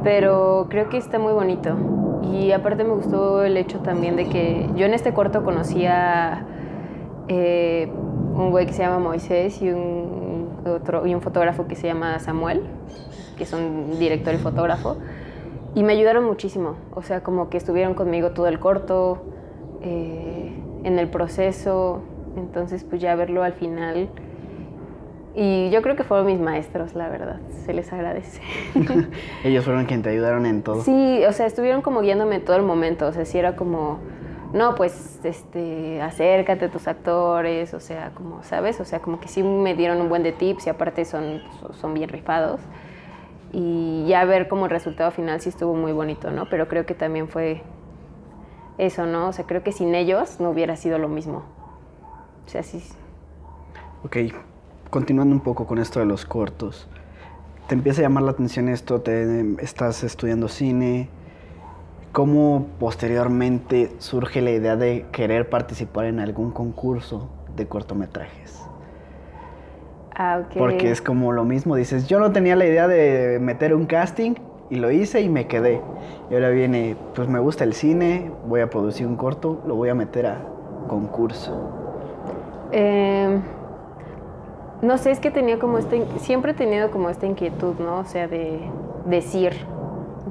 Pero 0.04 0.68
creo 0.70 0.88
que 0.88 0.98
está 0.98 1.18
muy 1.18 1.32
bonito. 1.32 1.76
Y 2.22 2.52
aparte 2.52 2.84
me 2.84 2.94
gustó 2.94 3.42
el 3.42 3.56
hecho 3.56 3.80
también 3.80 4.14
de 4.14 4.28
que 4.28 4.70
yo 4.76 4.86
en 4.86 4.94
este 4.94 5.12
corto 5.12 5.42
conocía 5.42 6.46
eh, 7.26 7.90
un 8.36 8.52
güey 8.52 8.66
que 8.66 8.72
se 8.72 8.84
llama 8.84 9.00
Moisés 9.00 9.60
y 9.62 9.70
un, 9.70 10.60
otro, 10.64 11.04
y 11.08 11.14
un 11.16 11.22
fotógrafo 11.22 11.66
que 11.66 11.74
se 11.74 11.88
llama 11.88 12.20
Samuel, 12.20 12.62
que 13.36 13.46
son 13.46 13.98
director 13.98 14.32
y 14.32 14.38
fotógrafo. 14.38 14.98
Y 15.76 15.82
me 15.82 15.92
ayudaron 15.92 16.24
muchísimo. 16.24 16.74
O 16.94 17.02
sea, 17.02 17.20
como 17.20 17.50
que 17.50 17.58
estuvieron 17.58 17.92
conmigo 17.92 18.30
todo 18.30 18.48
el 18.48 18.58
corto, 18.58 19.22
eh, 19.82 20.50
en 20.84 20.98
el 20.98 21.08
proceso. 21.08 22.00
Entonces, 22.34 22.82
pues 22.82 23.02
ya 23.02 23.14
verlo 23.14 23.42
al 23.42 23.52
final. 23.52 24.08
Y 25.34 25.68
yo 25.68 25.82
creo 25.82 25.94
que 25.94 26.02
fueron 26.02 26.28
mis 26.28 26.40
maestros, 26.40 26.94
la 26.94 27.10
verdad. 27.10 27.40
Se 27.66 27.74
les 27.74 27.92
agradece. 27.92 28.40
Ellos 29.44 29.66
fueron 29.66 29.84
quienes 29.84 30.04
te 30.04 30.10
ayudaron 30.10 30.46
en 30.46 30.62
todo. 30.62 30.82
Sí, 30.82 31.22
o 31.28 31.32
sea, 31.34 31.44
estuvieron 31.44 31.82
como 31.82 32.00
guiándome 32.00 32.40
todo 32.40 32.56
el 32.56 32.62
momento. 32.62 33.06
O 33.06 33.12
sea, 33.12 33.26
sí 33.26 33.38
era 33.38 33.54
como, 33.54 33.98
no, 34.54 34.76
pues, 34.76 35.20
este, 35.24 36.00
acércate 36.00 36.64
a 36.64 36.70
tus 36.70 36.88
actores. 36.88 37.74
O 37.74 37.80
sea, 37.80 38.12
como, 38.14 38.42
¿sabes? 38.44 38.80
O 38.80 38.86
sea, 38.86 39.00
como 39.00 39.20
que 39.20 39.28
sí 39.28 39.42
me 39.42 39.74
dieron 39.74 40.00
un 40.00 40.08
buen 40.08 40.22
de 40.22 40.32
tips 40.32 40.68
y 40.68 40.70
aparte 40.70 41.04
son, 41.04 41.42
son 41.74 41.92
bien 41.92 42.08
rifados. 42.08 42.62
Y 43.52 44.04
ya 44.06 44.24
ver 44.24 44.48
como 44.48 44.68
resultado 44.68 45.10
final 45.10 45.40
sí 45.40 45.48
estuvo 45.48 45.74
muy 45.74 45.92
bonito, 45.92 46.30
¿no? 46.30 46.48
Pero 46.48 46.68
creo 46.68 46.84
que 46.86 46.94
también 46.94 47.28
fue 47.28 47.62
eso, 48.78 49.06
¿no? 49.06 49.28
O 49.28 49.32
sea, 49.32 49.46
creo 49.46 49.62
que 49.62 49.72
sin 49.72 49.94
ellos 49.94 50.40
no 50.40 50.50
hubiera 50.50 50.76
sido 50.76 50.98
lo 50.98 51.08
mismo. 51.08 51.44
O 52.46 52.48
sea, 52.48 52.62
sí. 52.62 52.82
Ok, 54.04 54.16
continuando 54.90 55.34
un 55.34 55.40
poco 55.40 55.66
con 55.66 55.78
esto 55.78 56.00
de 56.00 56.06
los 56.06 56.26
cortos, 56.26 56.88
¿te 57.66 57.74
empieza 57.74 58.00
a 58.00 58.04
llamar 58.04 58.24
la 58.24 58.32
atención 58.32 58.68
esto? 58.68 59.00
Te, 59.00 59.56
¿Estás 59.62 60.04
estudiando 60.04 60.48
cine? 60.48 61.08
¿Cómo 62.12 62.66
posteriormente 62.78 63.92
surge 63.98 64.40
la 64.40 64.50
idea 64.50 64.76
de 64.76 65.06
querer 65.12 65.50
participar 65.50 66.06
en 66.06 66.20
algún 66.20 66.50
concurso 66.50 67.28
de 67.56 67.66
cortometrajes? 67.66 68.65
Ah, 70.18 70.40
ok. 70.42 70.56
Porque 70.56 70.90
es 70.90 71.02
como 71.02 71.32
lo 71.32 71.44
mismo, 71.44 71.76
dices, 71.76 72.08
yo 72.08 72.18
no 72.18 72.32
tenía 72.32 72.56
la 72.56 72.64
idea 72.64 72.88
de 72.88 73.38
meter 73.38 73.74
un 73.74 73.84
casting 73.84 74.34
y 74.70 74.76
lo 74.76 74.90
hice 74.90 75.20
y 75.20 75.28
me 75.28 75.46
quedé. 75.46 75.82
Y 76.30 76.34
ahora 76.34 76.48
viene, 76.48 76.96
pues 77.14 77.28
me 77.28 77.38
gusta 77.38 77.64
el 77.64 77.74
cine, 77.74 78.30
voy 78.46 78.60
a 78.60 78.70
producir 78.70 79.06
un 79.06 79.16
corto, 79.16 79.60
lo 79.66 79.74
voy 79.74 79.90
a 79.90 79.94
meter 79.94 80.26
a 80.26 80.38
concurso. 80.88 81.70
Eh, 82.72 83.38
no 84.80 84.96
sé, 84.96 85.10
es 85.10 85.20
que 85.20 85.30
tenía 85.30 85.58
como 85.58 85.76
este, 85.76 86.06
siempre 86.16 86.52
he 86.52 86.54
tenido 86.54 86.90
como 86.90 87.10
esta 87.10 87.26
inquietud, 87.26 87.74
¿no? 87.78 87.98
O 87.98 88.04
sea, 88.04 88.26
de 88.26 88.60
decir, 89.04 89.52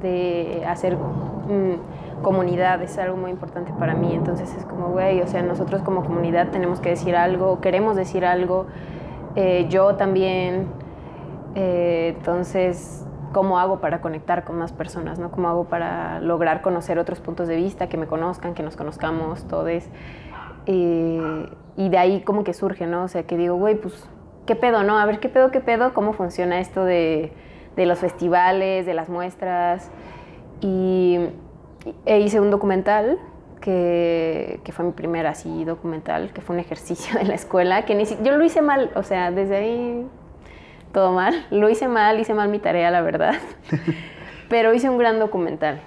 de 0.02 0.64
hacer 0.66 0.96
mm, 0.96 2.22
comunidad, 2.22 2.82
es 2.82 2.98
algo 2.98 3.16
muy 3.16 3.30
importante 3.30 3.72
para 3.78 3.94
mí. 3.94 4.12
Entonces 4.12 4.52
es 4.56 4.64
como, 4.64 4.88
güey, 4.88 5.20
o 5.22 5.28
sea, 5.28 5.42
nosotros 5.42 5.82
como 5.82 6.04
comunidad 6.04 6.48
tenemos 6.50 6.80
que 6.80 6.90
decir 6.90 7.14
algo, 7.14 7.60
queremos 7.60 7.94
decir 7.94 8.24
algo, 8.24 8.66
eh, 9.36 9.66
yo 9.68 9.94
también. 9.96 10.66
Eh, 11.54 12.14
entonces, 12.16 13.06
¿cómo 13.32 13.58
hago 13.58 13.80
para 13.80 14.00
conectar 14.00 14.44
con 14.44 14.58
más 14.58 14.72
personas, 14.72 15.18
¿no? 15.18 15.30
¿Cómo 15.30 15.48
hago 15.48 15.64
para 15.64 16.20
lograr 16.20 16.62
conocer 16.62 16.98
otros 16.98 17.20
puntos 17.20 17.48
de 17.48 17.56
vista, 17.56 17.88
que 17.88 17.96
me 17.96 18.06
conozcan, 18.06 18.54
que 18.54 18.62
nos 18.62 18.76
conozcamos 18.76 19.46
todos? 19.46 19.84
Eh, 20.66 21.50
y 21.76 21.88
de 21.88 21.98
ahí 21.98 22.22
como 22.22 22.44
que 22.44 22.54
surge, 22.54 22.86
¿no? 22.86 23.04
O 23.04 23.08
sea, 23.08 23.24
que 23.24 23.36
digo, 23.36 23.56
güey, 23.56 23.76
pues 23.76 24.08
¿qué 24.46 24.56
pedo, 24.56 24.82
no? 24.82 24.98
A 24.98 25.04
ver, 25.06 25.20
¿qué 25.20 25.28
pedo, 25.28 25.50
qué 25.50 25.60
pedo? 25.60 25.92
¿Cómo 25.92 26.12
funciona 26.12 26.60
esto 26.60 26.84
de, 26.84 27.32
los 27.76 27.98
festivales, 27.98 28.86
de 28.86 28.94
las 28.94 29.08
muestras? 29.08 29.90
Y 30.60 31.18
e 32.06 32.20
hice 32.20 32.40
un 32.40 32.50
documental 32.50 33.18
que, 33.66 34.72
fue 34.72 34.84
mi 34.84 34.92
primer 34.92 35.26
así 35.26 35.64
documental, 35.64 36.32
que 36.32 36.40
fue 36.40 36.54
un 36.54 36.60
ejercicio 36.60 37.18
de 37.18 37.24
la 37.24 37.34
escuela, 37.34 37.84
que 37.84 37.96
ni 37.96 38.04
yo 38.04 38.36
lo 38.36 38.44
hice 38.44 38.62
mal, 38.62 38.90
o 38.94 39.02
sea, 39.02 39.32
desde 39.32 39.56
ahí 39.56 40.06
todo 40.92 41.12
mal. 41.12 41.46
Lo 41.50 41.68
hice 41.68 41.88
mal, 41.88 42.20
hice 42.20 42.32
mal 42.32 42.48
mi 42.48 42.60
tarea, 42.60 42.90
la 42.92 43.00
verdad. 43.02 43.34
Pero 44.48 44.72
hice 44.72 44.88
un 44.88 44.98
gran 44.98 45.18
documental. 45.18 45.80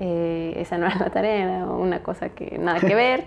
Eh, 0.00 0.54
esa 0.56 0.76
no 0.76 0.86
era 0.86 0.96
la 0.96 1.10
tarea, 1.10 1.44
era 1.44 1.66
una 1.66 2.02
cosa 2.02 2.30
que 2.30 2.58
nada 2.58 2.80
que 2.80 2.96
ver. 2.96 3.24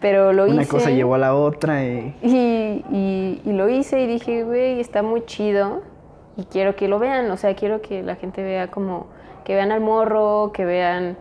pero 0.00 0.32
lo 0.32 0.46
hice. 0.46 0.56
Una 0.56 0.66
cosa 0.66 0.90
llevó 0.90 1.14
a 1.14 1.18
la 1.18 1.34
otra 1.34 1.84
y... 1.84 2.16
Y, 2.22 3.52
lo 3.52 3.68
hice 3.68 4.00
y 4.00 4.06
dije, 4.06 4.42
güey, 4.42 4.80
está 4.80 5.02
muy 5.02 5.26
chido 5.26 5.82
y 6.38 6.44
quiero 6.44 6.74
que 6.74 6.88
lo 6.88 6.98
vean, 6.98 7.30
o 7.30 7.36
sea, 7.36 7.54
quiero 7.54 7.82
que 7.82 8.02
la 8.02 8.16
gente 8.16 8.42
vea 8.42 8.68
como, 8.68 9.06
que 9.44 9.54
vean 9.54 9.70
al 9.70 9.82
morro, 9.82 10.50
que 10.54 10.64
vean, 10.64 11.18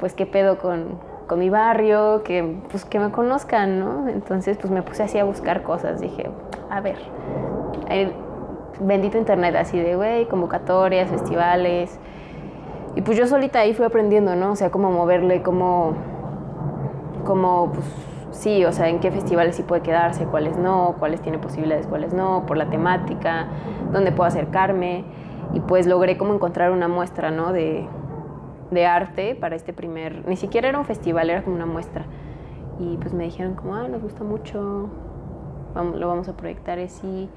pues, 0.00 0.14
qué 0.14 0.26
pedo 0.26 0.58
con, 0.58 0.98
con 1.30 1.38
mi 1.38 1.48
barrio, 1.48 2.24
que, 2.24 2.56
pues, 2.72 2.84
que 2.84 2.98
me 2.98 3.12
conozcan, 3.12 3.78
¿no? 3.78 4.08
Entonces, 4.08 4.58
pues, 4.58 4.72
me 4.72 4.82
puse 4.82 5.04
así 5.04 5.16
a 5.16 5.22
buscar 5.22 5.62
cosas, 5.62 6.00
dije, 6.00 6.28
a 6.68 6.80
ver, 6.80 6.96
bendito 8.80 9.16
internet, 9.16 9.54
así 9.54 9.78
de, 9.78 9.94
güey, 9.94 10.26
convocatorias, 10.26 11.08
festivales, 11.08 12.00
y 12.96 13.02
pues 13.02 13.16
yo 13.16 13.28
solita 13.28 13.60
ahí 13.60 13.74
fui 13.74 13.84
aprendiendo, 13.84 14.34
¿no? 14.34 14.50
O 14.50 14.56
sea, 14.56 14.72
cómo 14.72 14.90
moverle, 14.90 15.40
cómo, 15.40 15.92
cómo, 17.24 17.70
pues, 17.74 17.86
sí, 18.32 18.64
o 18.64 18.72
sea, 18.72 18.88
en 18.88 18.98
qué 18.98 19.12
festivales 19.12 19.54
sí 19.54 19.62
puede 19.62 19.82
quedarse, 19.82 20.24
cuáles 20.24 20.56
no, 20.56 20.96
cuáles 20.98 21.22
tiene 21.22 21.38
posibilidades, 21.38 21.86
cuáles 21.86 22.12
no, 22.12 22.44
por 22.44 22.56
la 22.56 22.70
temática, 22.70 23.46
dónde 23.92 24.10
puedo 24.10 24.26
acercarme. 24.26 25.04
Y 25.52 25.60
pues 25.60 25.86
logré 25.86 26.16
como 26.16 26.34
encontrar 26.34 26.72
una 26.72 26.88
muestra, 26.88 27.30
¿no? 27.30 27.52
De, 27.52 27.88
de 28.70 28.86
arte 28.86 29.34
para 29.34 29.56
este 29.56 29.72
primer, 29.72 30.26
ni 30.28 30.36
siquiera 30.36 30.68
era 30.68 30.78
un 30.78 30.84
festival, 30.84 31.30
era 31.30 31.42
como 31.42 31.56
una 31.56 31.66
muestra. 31.66 32.04
Y 32.78 32.96
pues 32.96 33.12
me 33.12 33.24
dijeron 33.24 33.54
como, 33.54 33.74
ah, 33.74 33.88
nos 33.88 34.02
gusta 34.02 34.24
mucho, 34.24 34.88
vamos, 35.74 35.98
lo 35.98 36.08
vamos 36.08 36.28
a 36.28 36.36
proyectar 36.36 36.78
así. 36.78 37.28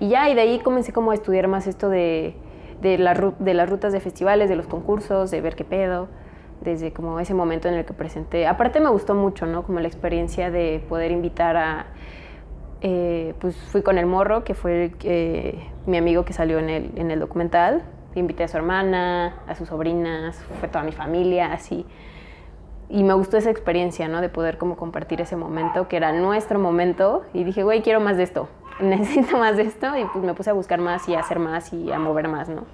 Y 0.00 0.08
ya, 0.08 0.28
y 0.28 0.34
de 0.34 0.40
ahí 0.40 0.58
comencé 0.60 0.92
como 0.92 1.12
a 1.12 1.14
estudiar 1.14 1.46
más 1.46 1.66
esto 1.66 1.88
de, 1.88 2.34
de, 2.80 2.98
la, 2.98 3.14
de 3.38 3.54
las 3.54 3.70
rutas 3.70 3.92
de 3.92 4.00
festivales, 4.00 4.48
de 4.48 4.56
los 4.56 4.66
concursos, 4.66 5.30
de 5.30 5.40
ver 5.40 5.54
qué 5.54 5.64
pedo 5.64 6.08
desde 6.62 6.92
como 6.92 7.18
ese 7.20 7.34
momento 7.34 7.68
en 7.68 7.74
el 7.74 7.84
que 7.84 7.92
presenté. 7.92 8.46
Aparte 8.46 8.80
me 8.80 8.88
gustó 8.88 9.14
mucho, 9.14 9.46
¿no? 9.46 9.64
Como 9.64 9.80
la 9.80 9.88
experiencia 9.88 10.50
de 10.50 10.84
poder 10.88 11.10
invitar 11.10 11.56
a... 11.56 11.86
Eh, 12.84 13.34
pues 13.40 13.56
fui 13.56 13.82
con 13.82 13.96
el 13.96 14.06
morro, 14.06 14.42
que 14.42 14.54
fue 14.54 14.92
eh, 15.04 15.58
mi 15.86 15.96
amigo 15.96 16.24
que 16.24 16.32
salió 16.32 16.58
en 16.58 16.68
el, 16.68 16.90
en 16.96 17.10
el 17.12 17.20
documental. 17.20 17.82
Invité 18.14 18.44
a 18.44 18.48
su 18.48 18.56
hermana, 18.56 19.36
a 19.46 19.54
sus 19.54 19.68
sobrinas, 19.68 20.36
fue 20.60 20.68
toda 20.68 20.84
mi 20.84 20.92
familia, 20.92 21.52
así. 21.52 21.86
Y 22.88 23.04
me 23.04 23.14
gustó 23.14 23.38
esa 23.38 23.50
experiencia, 23.50 24.08
¿no? 24.08 24.20
De 24.20 24.28
poder 24.28 24.58
como 24.58 24.76
compartir 24.76 25.20
ese 25.20 25.36
momento, 25.36 25.88
que 25.88 25.96
era 25.96 26.12
nuestro 26.12 26.58
momento. 26.58 27.22
Y 27.32 27.44
dije, 27.44 27.62
güey, 27.62 27.82
quiero 27.82 28.00
más 28.00 28.16
de 28.16 28.24
esto. 28.24 28.48
Necesito 28.80 29.38
más 29.38 29.56
de 29.56 29.62
esto. 29.62 29.96
Y 29.96 30.04
pues 30.06 30.24
me 30.24 30.34
puse 30.34 30.50
a 30.50 30.52
buscar 30.52 30.80
más 30.80 31.08
y 31.08 31.14
a 31.14 31.20
hacer 31.20 31.38
más 31.38 31.72
y 31.72 31.90
a 31.90 31.98
mover 31.98 32.28
más, 32.28 32.48
¿no? 32.48 32.64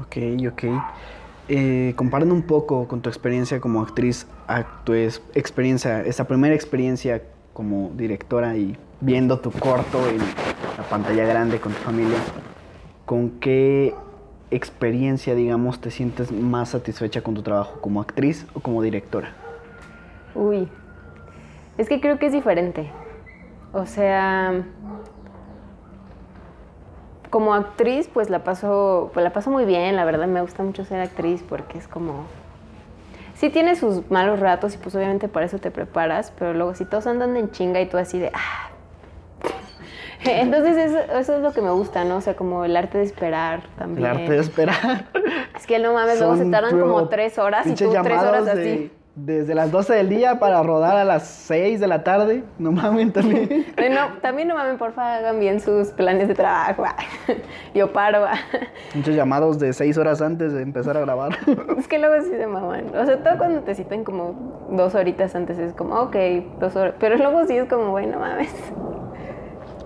Ok, 0.00 0.16
ok 0.50 0.64
eh, 1.48 1.92
comparando 1.96 2.34
un 2.34 2.42
poco 2.42 2.88
con 2.88 3.02
tu 3.02 3.10
experiencia 3.10 3.60
como 3.60 3.82
actriz 3.82 4.26
a 4.48 4.82
tu 4.84 4.94
experiencia, 4.94 6.00
esa 6.02 6.26
primera 6.26 6.54
experiencia 6.54 7.22
como 7.52 7.90
directora 7.94 8.56
y 8.56 8.76
viendo 9.00 9.38
tu 9.40 9.50
corto 9.50 10.08
en 10.08 10.18
la 10.18 10.84
pantalla 10.88 11.26
grande 11.26 11.60
con 11.60 11.72
tu 11.72 11.78
familia, 11.80 12.16
¿con 13.04 13.30
qué 13.40 13.94
experiencia, 14.54 15.34
digamos, 15.34 15.80
te 15.80 15.90
sientes 15.90 16.30
más 16.32 16.70
satisfecha 16.70 17.22
con 17.22 17.34
tu 17.34 17.42
trabajo 17.42 17.80
como 17.80 18.00
actriz 18.00 18.46
o 18.54 18.60
como 18.60 18.82
directora? 18.82 19.32
Uy, 20.34 20.68
es 21.78 21.88
que 21.88 22.00
creo 22.00 22.18
que 22.18 22.26
es 22.26 22.32
diferente. 22.32 22.90
O 23.72 23.86
sea, 23.86 24.64
como 27.30 27.54
actriz, 27.54 28.08
pues 28.12 28.30
la 28.30 28.44
paso, 28.44 29.10
pues 29.12 29.24
la 29.24 29.32
paso 29.32 29.50
muy 29.50 29.64
bien, 29.64 29.96
la 29.96 30.04
verdad 30.04 30.28
me 30.28 30.40
gusta 30.40 30.62
mucho 30.62 30.84
ser 30.84 31.00
actriz 31.00 31.42
porque 31.48 31.78
es 31.78 31.88
como... 31.88 32.26
Sí 33.34 33.50
tiene 33.50 33.74
sus 33.74 34.08
malos 34.10 34.38
ratos 34.38 34.76
y 34.76 34.78
pues 34.78 34.94
obviamente 34.94 35.26
por 35.26 35.42
eso 35.42 35.58
te 35.58 35.72
preparas, 35.72 36.32
pero 36.38 36.54
luego 36.54 36.74
si 36.74 36.84
todos 36.84 37.08
andan 37.08 37.36
en 37.36 37.50
chinga 37.50 37.80
y 37.80 37.88
tú 37.88 37.96
así 37.96 38.20
de... 38.20 38.30
Ah". 38.32 38.73
Entonces 40.24 40.92
eso, 41.12 41.36
es 41.36 41.42
lo 41.42 41.52
que 41.52 41.60
me 41.60 41.70
gusta, 41.70 42.04
¿no? 42.04 42.16
O 42.16 42.20
sea, 42.20 42.34
como 42.34 42.64
el 42.64 42.76
arte 42.76 42.98
de 42.98 43.04
esperar 43.04 43.62
también. 43.78 44.06
El 44.06 44.16
arte 44.16 44.32
de 44.32 44.38
esperar. 44.38 45.06
Es 45.56 45.66
que 45.66 45.78
no 45.78 45.92
mames, 45.94 46.18
luego 46.18 46.36
se 46.36 46.46
tardan 46.46 46.78
como 46.78 47.08
tres 47.08 47.38
horas 47.38 47.66
y 47.66 47.74
tú 47.74 47.90
tres 48.02 48.20
horas 48.20 48.48
así. 48.48 48.90
desde 49.14 49.54
las 49.54 49.70
12 49.70 49.94
del 49.94 50.08
día 50.08 50.40
para 50.40 50.62
rodar 50.62 50.96
a 50.96 51.04
las 51.04 51.26
6 51.28 51.78
de 51.78 51.86
la 51.86 52.02
tarde. 52.02 52.42
No 52.58 52.72
mames, 52.72 53.12
también. 53.12 53.66
No, 53.94 54.18
también 54.20 54.48
no 54.48 54.54
mames, 54.54 54.76
porfa, 54.76 55.16
hagan 55.16 55.38
bien 55.38 55.60
sus 55.60 55.88
planes 55.88 56.26
de 56.26 56.34
trabajo. 56.34 56.84
Yo 57.74 57.92
paro. 57.92 58.24
Muchos 58.94 59.14
llamados 59.14 59.58
de 59.58 59.72
6 59.72 59.96
horas 59.98 60.20
antes 60.20 60.52
de 60.52 60.62
empezar 60.62 60.96
a 60.96 61.00
grabar. 61.00 61.38
Es 61.78 61.86
que 61.86 61.98
luego 61.98 62.24
sí 62.24 62.30
se 62.30 62.46
maman. 62.46 62.86
O 62.96 63.04
sea, 63.04 63.22
todo 63.22 63.38
cuando 63.38 63.60
te 63.60 63.74
citan 63.74 64.02
como 64.04 64.66
dos 64.70 64.94
horitas 64.94 65.34
antes 65.36 65.58
es 65.58 65.74
como, 65.74 65.94
ok, 66.00 66.16
dos 66.58 66.74
horas. 66.74 66.94
Pero 66.98 67.16
luego 67.16 67.46
sí 67.46 67.56
es 67.56 67.68
como, 67.68 67.90
bueno, 67.90 68.18
mames. 68.18 68.52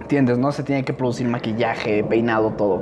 Entiendes, 0.08 0.38
¿no? 0.38 0.52
Se 0.52 0.62
tiene 0.62 0.86
que 0.86 0.94
producir 0.94 1.28
maquillaje, 1.28 2.02
peinado, 2.02 2.52
todo. 2.52 2.80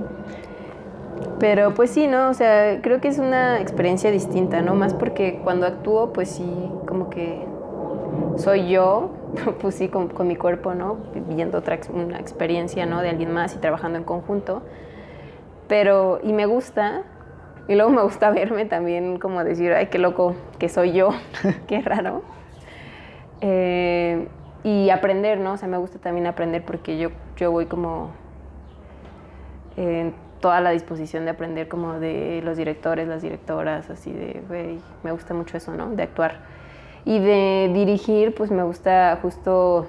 Pero 1.40 1.74
pues 1.74 1.90
sí, 1.90 2.06
¿no? 2.06 2.30
O 2.30 2.34
sea, 2.34 2.78
creo 2.82 3.00
que 3.00 3.08
es 3.08 3.18
una 3.18 3.60
experiencia 3.60 4.12
distinta, 4.12 4.62
¿no? 4.62 4.76
Más 4.76 4.94
porque 4.94 5.40
cuando 5.42 5.66
actúo, 5.66 6.12
pues 6.12 6.28
sí, 6.28 6.48
como 6.86 7.10
que 7.10 7.44
soy 8.36 8.68
yo, 8.68 9.10
pues 9.60 9.74
sí, 9.74 9.88
con, 9.88 10.06
con 10.06 10.28
mi 10.28 10.36
cuerpo, 10.36 10.74
¿no? 10.74 10.98
Viviendo 11.16 11.58
otra 11.58 11.80
una 11.92 12.20
experiencia, 12.20 12.86
¿no? 12.86 13.02
De 13.02 13.08
alguien 13.08 13.32
más 13.32 13.56
y 13.56 13.58
trabajando 13.58 13.98
en 13.98 14.04
conjunto. 14.04 14.62
Pero, 15.66 16.20
y 16.22 16.32
me 16.32 16.46
gusta, 16.46 17.02
y 17.66 17.74
luego 17.74 17.90
me 17.90 18.02
gusta 18.02 18.30
verme 18.40 18.66
también, 18.66 19.18
como 19.18 19.42
decir, 19.42 19.72
ay, 19.72 19.88
qué 19.88 19.98
loco 19.98 20.36
que 20.60 20.68
soy 20.68 20.92
yo, 20.92 21.08
qué 21.66 21.80
raro. 21.80 22.22
Eh, 23.40 24.28
y 24.66 24.90
aprender, 24.90 25.38
¿no? 25.38 25.52
O 25.52 25.56
sea, 25.56 25.68
me 25.68 25.76
gusta 25.76 26.00
también 26.00 26.26
aprender 26.26 26.64
porque 26.64 26.98
yo, 26.98 27.10
yo 27.36 27.52
voy 27.52 27.66
como 27.66 28.10
toda 30.40 30.60
la 30.60 30.70
disposición 30.70 31.24
de 31.24 31.30
aprender 31.30 31.68
como 31.68 32.00
de 32.00 32.40
los 32.42 32.56
directores, 32.56 33.06
las 33.06 33.22
directoras, 33.22 33.88
así 33.90 34.12
de, 34.12 34.42
güey, 34.48 34.80
me 35.04 35.12
gusta 35.12 35.34
mucho 35.34 35.56
eso, 35.56 35.72
¿no? 35.72 35.90
De 35.90 36.02
actuar. 36.02 36.40
Y 37.04 37.20
de 37.20 37.70
dirigir, 37.72 38.34
pues 38.34 38.50
me 38.50 38.64
gusta 38.64 39.16
justo, 39.22 39.86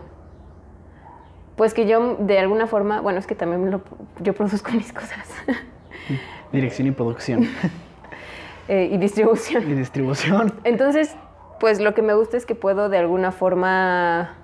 pues 1.55 1.73
que 1.73 1.87
yo 1.87 2.15
de 2.19 2.37
alguna 2.37 2.67
forma, 2.67 3.01
bueno, 3.01 3.17
es 3.17 3.25
que 3.25 3.33
también 3.33 3.71
lo, 3.71 3.81
yo 4.19 4.33
produzco 4.33 4.71
mis 4.73 4.93
cosas. 4.93 5.27
Dirección 6.51 6.87
y 6.87 6.91
producción. 6.91 7.47
Eh, 8.69 8.89
y 8.91 8.97
distribución. 8.97 9.63
Y 9.71 9.75
distribución. 9.75 10.53
Entonces, 10.65 11.15
pues 11.57 11.79
lo 11.79 11.93
que 11.93 12.01
me 12.01 12.13
gusta 12.13 12.35
es 12.35 12.45
que 12.45 12.53
puedo 12.53 12.89
de 12.89 12.97
alguna 12.97 13.31
forma 13.31 14.35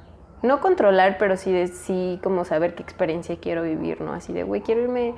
no 0.44 0.60
controlar, 0.60 1.18
pero 1.18 1.38
sí, 1.38 1.52
de, 1.52 1.68
sí 1.68 2.20
como 2.22 2.46
saber 2.46 2.76
qué 2.76 2.84
experiencia 2.84 3.38
quiero 3.39 3.64
vivir, 3.64 4.02
¿no? 4.02 4.14
Así 4.14 4.34
de, 4.34 4.44
güey, 4.44 4.62
quiero 4.62 4.82
irme 4.82 5.16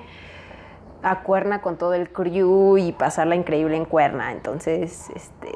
a 1.01 1.21
Cuerna 1.23 1.61
con 1.61 1.77
todo 1.77 1.93
el 1.93 2.09
crew 2.09 2.77
y 2.77 2.91
pasarla 2.91 3.35
increíble 3.35 3.75
en 3.75 3.85
Cuerna. 3.85 4.31
Entonces, 4.31 5.09
este, 5.15 5.51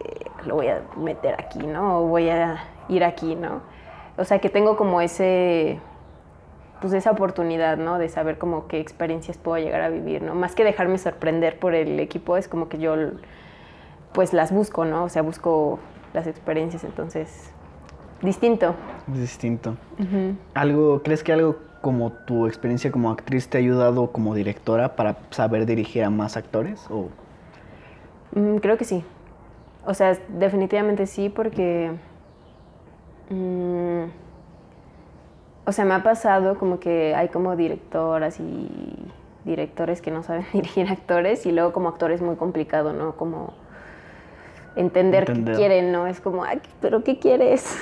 lo 0.45 0.55
voy 0.55 0.67
a 0.67 0.81
meter 0.97 1.35
aquí, 1.39 1.59
¿no? 1.59 1.99
O 1.99 2.07
voy 2.07 2.29
a 2.29 2.63
ir 2.89 3.03
aquí, 3.03 3.35
¿no? 3.35 3.61
O 4.17 4.25
sea, 4.25 4.39
que 4.39 4.49
tengo 4.49 4.75
como 4.75 5.01
ese, 5.01 5.79
pues 6.81 6.91
esa 6.93 7.11
oportunidad, 7.11 7.77
¿no? 7.77 7.99
De 7.99 8.09
saber 8.09 8.39
como 8.39 8.67
qué 8.67 8.79
experiencias 8.79 9.37
puedo 9.37 9.63
llegar 9.63 9.81
a 9.81 9.89
vivir, 9.89 10.23
¿no? 10.23 10.33
Más 10.33 10.55
que 10.55 10.63
dejarme 10.63 10.97
sorprender 10.97 11.59
por 11.59 11.75
el 11.75 11.99
equipo, 11.99 12.37
es 12.37 12.47
como 12.47 12.69
que 12.69 12.79
yo, 12.79 12.95
pues 14.13 14.33
las 14.33 14.51
busco, 14.51 14.83
¿no? 14.83 15.03
O 15.03 15.09
sea, 15.09 15.21
busco 15.21 15.79
las 16.13 16.25
experiencias, 16.25 16.83
entonces, 16.83 17.53
distinto. 18.21 18.75
Distinto. 19.07 19.75
¿Algo, 20.53 21.01
crees 21.03 21.23
que 21.23 21.33
algo 21.33 21.57
como 21.81 22.11
tu 22.11 22.47
experiencia 22.47 22.91
como 22.91 23.09
actriz 23.09 23.47
te 23.47 23.57
ha 23.57 23.61
ayudado 23.61 24.11
como 24.11 24.35
directora 24.35 24.95
para 24.95 25.17
saber 25.29 25.65
dirigir 25.65 26.03
a 26.03 26.09
más 26.09 26.37
actores? 26.37 26.85
O? 26.89 27.09
Mm, 28.33 28.57
creo 28.57 28.77
que 28.77 28.85
sí. 28.85 29.03
O 29.85 29.93
sea, 29.93 30.17
definitivamente 30.27 31.07
sí, 31.07 31.29
porque... 31.29 31.91
Mm, 33.29 34.09
o 35.65 35.71
sea, 35.71 35.85
me 35.85 35.93
ha 35.93 36.03
pasado 36.03 36.57
como 36.57 36.79
que 36.79 37.13
hay 37.15 37.29
como 37.29 37.55
directoras 37.55 38.39
y 38.39 38.67
directores 39.45 40.01
que 40.01 40.11
no 40.11 40.23
saben 40.23 40.45
dirigir 40.53 40.89
actores 40.89 41.45
y 41.45 41.51
luego 41.51 41.71
como 41.71 41.89
actores 41.89 42.21
muy 42.21 42.35
complicado, 42.35 42.91
¿no? 42.91 43.15
Como 43.15 43.53
entender, 44.75 45.29
entender. 45.29 45.53
qué 45.53 45.59
quieren, 45.59 45.91
¿no? 45.91 46.07
Es 46.07 46.19
como, 46.19 46.43
ay, 46.43 46.61
pero 46.81 47.03
¿qué 47.03 47.19
quieres? 47.19 47.77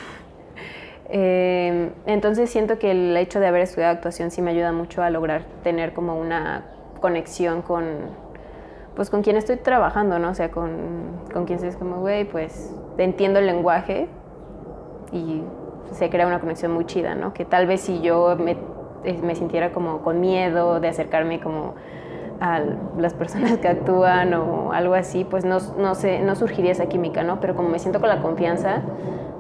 Eh, 1.10 1.91
entonces 2.05 2.49
siento 2.49 2.80
que 2.80 2.91
el 2.91 3.16
hecho 3.16 3.39
de 3.39 3.47
haber 3.47 3.62
estudiado 3.62 3.93
actuación 3.93 4.30
sí 4.30 4.41
me 4.41 4.51
ayuda 4.51 4.74
mucho 4.74 5.01
a 5.01 5.10
lograr 5.10 5.43
tener 5.64 5.93
como 5.93 6.20
una 6.20 6.66
conexión 6.99 7.62
con, 7.62 7.86
pues 8.95 9.10
con 9.10 9.22
quien 9.22 9.38
estoy 9.38 9.58
trabajando, 9.58 10.20
¿no? 10.20 10.32
O 10.32 10.34
sea, 10.34 10.51
con, 10.51 11.22
con 11.32 11.45
quien 11.45 11.64
es 11.64 11.78
como, 11.78 12.01
güey, 12.01 12.26
pues 12.26 12.76
entiendo 12.97 13.39
el 13.39 13.45
lenguaje 13.45 14.10
y 15.12 15.43
se 15.91 16.10
crea 16.10 16.28
una 16.28 16.39
conexión 16.39 16.74
muy 16.74 16.86
chida, 16.86 17.16
¿no? 17.16 17.34
Que 17.34 17.45
tal 17.45 17.68
vez 17.68 17.82
si 17.82 18.01
yo 18.01 18.36
me, 18.38 18.58
me 19.22 19.36
sintiera 19.36 19.72
como 19.72 20.01
con 20.01 20.20
miedo 20.20 20.80
de 20.80 20.89
acercarme 20.89 21.39
como 21.39 21.76
a 22.39 22.62
las 22.97 23.14
personas 23.14 23.58
que 23.58 23.68
actúan 23.68 24.34
o 24.34 24.72
algo 24.74 24.93
así, 24.93 25.24
pues 25.24 25.45
no, 25.45 25.58
no, 25.78 25.95
sé, 25.95 26.20
no 26.20 26.36
surgiría 26.36 26.72
esa 26.72 26.88
química, 26.88 27.24
¿no? 27.24 27.39
Pero 27.39 27.55
como 27.55 27.70
me 27.70 27.80
siento 27.80 27.99
con 27.99 28.10
la 28.10 28.22
confianza, 28.22 28.82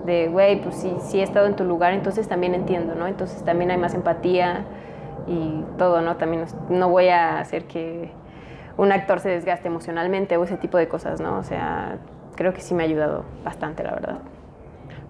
de, 0.07 0.29
güey, 0.29 0.61
pues 0.61 0.75
sí, 0.75 0.95
sí 1.01 1.19
he 1.19 1.23
estado 1.23 1.45
en 1.45 1.55
tu 1.55 1.65
lugar, 1.65 1.93
entonces 1.93 2.27
también 2.27 2.55
entiendo, 2.55 2.95
¿no? 2.95 3.07
Entonces 3.07 3.43
también 3.43 3.69
hay 3.69 3.77
más 3.77 3.93
empatía 3.93 4.65
y 5.27 5.63
todo, 5.77 6.01
¿no? 6.01 6.15
También 6.15 6.45
no 6.69 6.89
voy 6.89 7.09
a 7.09 7.39
hacer 7.39 7.65
que 7.65 8.09
un 8.77 8.91
actor 8.93 9.19
se 9.19 9.29
desgaste 9.29 9.67
emocionalmente 9.67 10.37
o 10.37 10.43
ese 10.45 10.55
tipo 10.55 10.77
de 10.77 10.87
cosas, 10.87 11.19
¿no? 11.19 11.37
O 11.37 11.43
sea, 11.43 11.97
creo 12.35 12.53
que 12.53 12.61
sí 12.61 12.73
me 12.73 12.83
ha 12.83 12.85
ayudado 12.85 13.25
bastante, 13.43 13.83
la 13.83 13.91
verdad. 13.91 14.19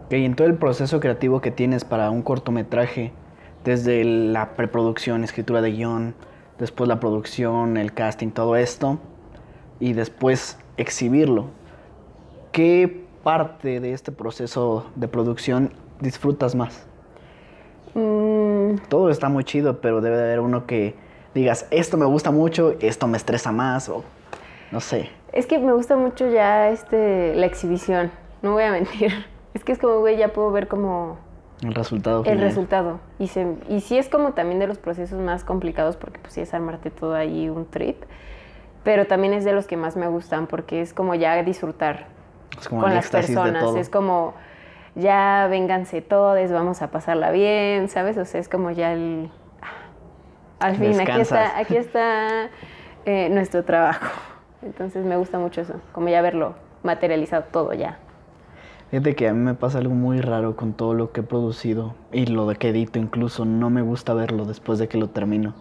Ok, 0.05 0.13
en 0.13 0.35
todo 0.35 0.47
el 0.47 0.55
proceso 0.55 0.99
creativo 0.99 1.41
que 1.41 1.51
tienes 1.51 1.85
para 1.85 2.09
un 2.09 2.23
cortometraje, 2.23 3.13
desde 3.63 4.03
la 4.03 4.55
preproducción, 4.55 5.23
escritura 5.23 5.61
de 5.61 5.73
guion, 5.73 6.15
después 6.57 6.87
la 6.87 6.99
producción, 6.99 7.77
el 7.77 7.93
casting, 7.93 8.29
todo 8.29 8.55
esto, 8.55 8.97
y 9.79 9.93
después 9.93 10.57
exhibirlo, 10.77 11.47
¿qué 12.51 13.06
parte 13.27 13.81
de 13.81 13.91
este 13.91 14.13
proceso 14.13 14.85
de 14.95 15.09
producción 15.09 15.73
disfrutas 15.99 16.55
más? 16.55 16.87
Mm. 17.93 18.77
Todo 18.87 19.09
está 19.09 19.27
muy 19.27 19.43
chido, 19.43 19.81
pero 19.81 19.99
debe 19.99 20.15
de 20.15 20.23
haber 20.23 20.39
uno 20.39 20.65
que 20.65 20.95
digas, 21.33 21.67
esto 21.69 21.97
me 21.97 22.05
gusta 22.05 22.31
mucho, 22.31 22.75
esto 22.79 23.05
me 23.05 23.17
estresa 23.17 23.51
más, 23.51 23.89
o 23.89 24.05
no 24.71 24.79
sé. 24.79 25.09
Es 25.33 25.45
que 25.45 25.59
me 25.59 25.73
gusta 25.73 25.97
mucho 25.97 26.29
ya 26.29 26.69
este, 26.69 27.35
la 27.35 27.47
exhibición, 27.47 28.11
no 28.41 28.53
voy 28.53 28.63
a 28.63 28.71
mentir. 28.79 29.11
Es 29.53 29.65
que 29.65 29.73
es 29.73 29.77
como, 29.77 29.99
güey, 29.99 30.15
ya 30.15 30.29
puedo 30.29 30.49
ver 30.51 30.69
como... 30.69 31.17
El 31.61 31.75
resultado. 31.75 32.23
El 32.23 32.39
resultado. 32.39 33.01
Y, 33.19 33.27
se, 33.27 33.57
y 33.67 33.81
sí 33.81 33.97
es 33.97 34.07
como 34.07 34.35
también 34.35 34.59
de 34.59 34.67
los 34.67 34.77
procesos 34.77 35.19
más 35.19 35.43
complicados 35.43 35.97
porque 35.97 36.17
pues 36.19 36.31
sí 36.31 36.39
es 36.39 36.53
armarte 36.53 36.91
todo 36.91 37.13
ahí 37.13 37.49
un 37.49 37.65
trip, 37.65 38.03
pero 38.85 39.05
también 39.05 39.33
es 39.33 39.43
de 39.43 39.51
los 39.51 39.67
que 39.67 39.75
más 39.75 39.97
me 39.97 40.07
gustan 40.07 40.47
porque 40.47 40.79
es 40.79 40.93
como 40.93 41.13
ya 41.13 41.43
disfrutar 41.43 42.15
con 42.69 42.93
las 42.93 43.09
personas. 43.09 43.75
Es 43.75 43.89
como, 43.89 44.33
ya 44.95 45.47
vénganse 45.49 46.01
todos, 46.01 46.51
vamos 46.51 46.81
a 46.81 46.91
pasarla 46.91 47.31
bien, 47.31 47.89
¿sabes? 47.89 48.17
O 48.17 48.25
sea, 48.25 48.39
es 48.39 48.49
como 48.49 48.71
ya 48.71 48.93
el... 48.93 49.29
Ah, 49.61 50.67
al 50.67 50.75
fin, 50.75 50.99
aquí 50.99 51.21
está, 51.21 51.57
aquí 51.57 51.77
está 51.77 52.49
eh, 53.05 53.29
nuestro 53.29 53.63
trabajo. 53.63 54.07
Entonces 54.61 55.05
me 55.05 55.17
gusta 55.17 55.37
mucho 55.37 55.61
eso, 55.61 55.75
como 55.91 56.09
ya 56.09 56.21
verlo 56.21 56.55
materializado 56.83 57.45
todo 57.51 57.73
ya. 57.73 57.99
Fíjate 58.89 59.15
que 59.15 59.27
a 59.27 59.33
mí 59.33 59.39
me 59.39 59.53
pasa 59.53 59.79
algo 59.79 59.93
muy 59.93 60.21
raro 60.21 60.55
con 60.55 60.73
todo 60.73 60.93
lo 60.93 61.11
que 61.11 61.19
he 61.19 61.23
producido 61.23 61.93
y 62.11 62.25
lo 62.25 62.47
de 62.47 62.55
que 62.55 62.69
edito 62.69 62.99
incluso. 62.99 63.43
No 63.43 63.69
me 63.69 63.81
gusta 63.81 64.13
verlo 64.13 64.45
después 64.45 64.79
de 64.79 64.87
que 64.87 64.97
lo 64.97 65.09
termino. 65.09 65.55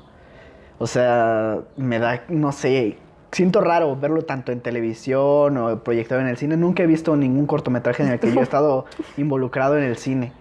O 0.79 0.87
sea, 0.87 1.59
me 1.77 1.99
da, 1.99 2.23
no 2.29 2.53
sé, 2.53 2.99
siento 3.33 3.61
raro 3.61 3.97
verlo 3.97 4.23
tanto 4.23 4.53
en 4.53 4.61
televisión 4.61 5.57
o 5.57 5.83
proyectado 5.83 6.21
en 6.21 6.29
el 6.29 6.37
cine. 6.37 6.57
Nunca 6.57 6.83
he 6.83 6.87
visto 6.87 7.17
ningún 7.17 7.47
cortometraje 7.47 8.03
en 8.03 8.11
el 8.11 8.19
que 8.19 8.33
yo 8.33 8.41
he 8.41 8.43
estado 8.45 8.87
involucrado 9.17 9.77
en 9.77 9.85
el 9.85 9.97
cine. 9.97 10.33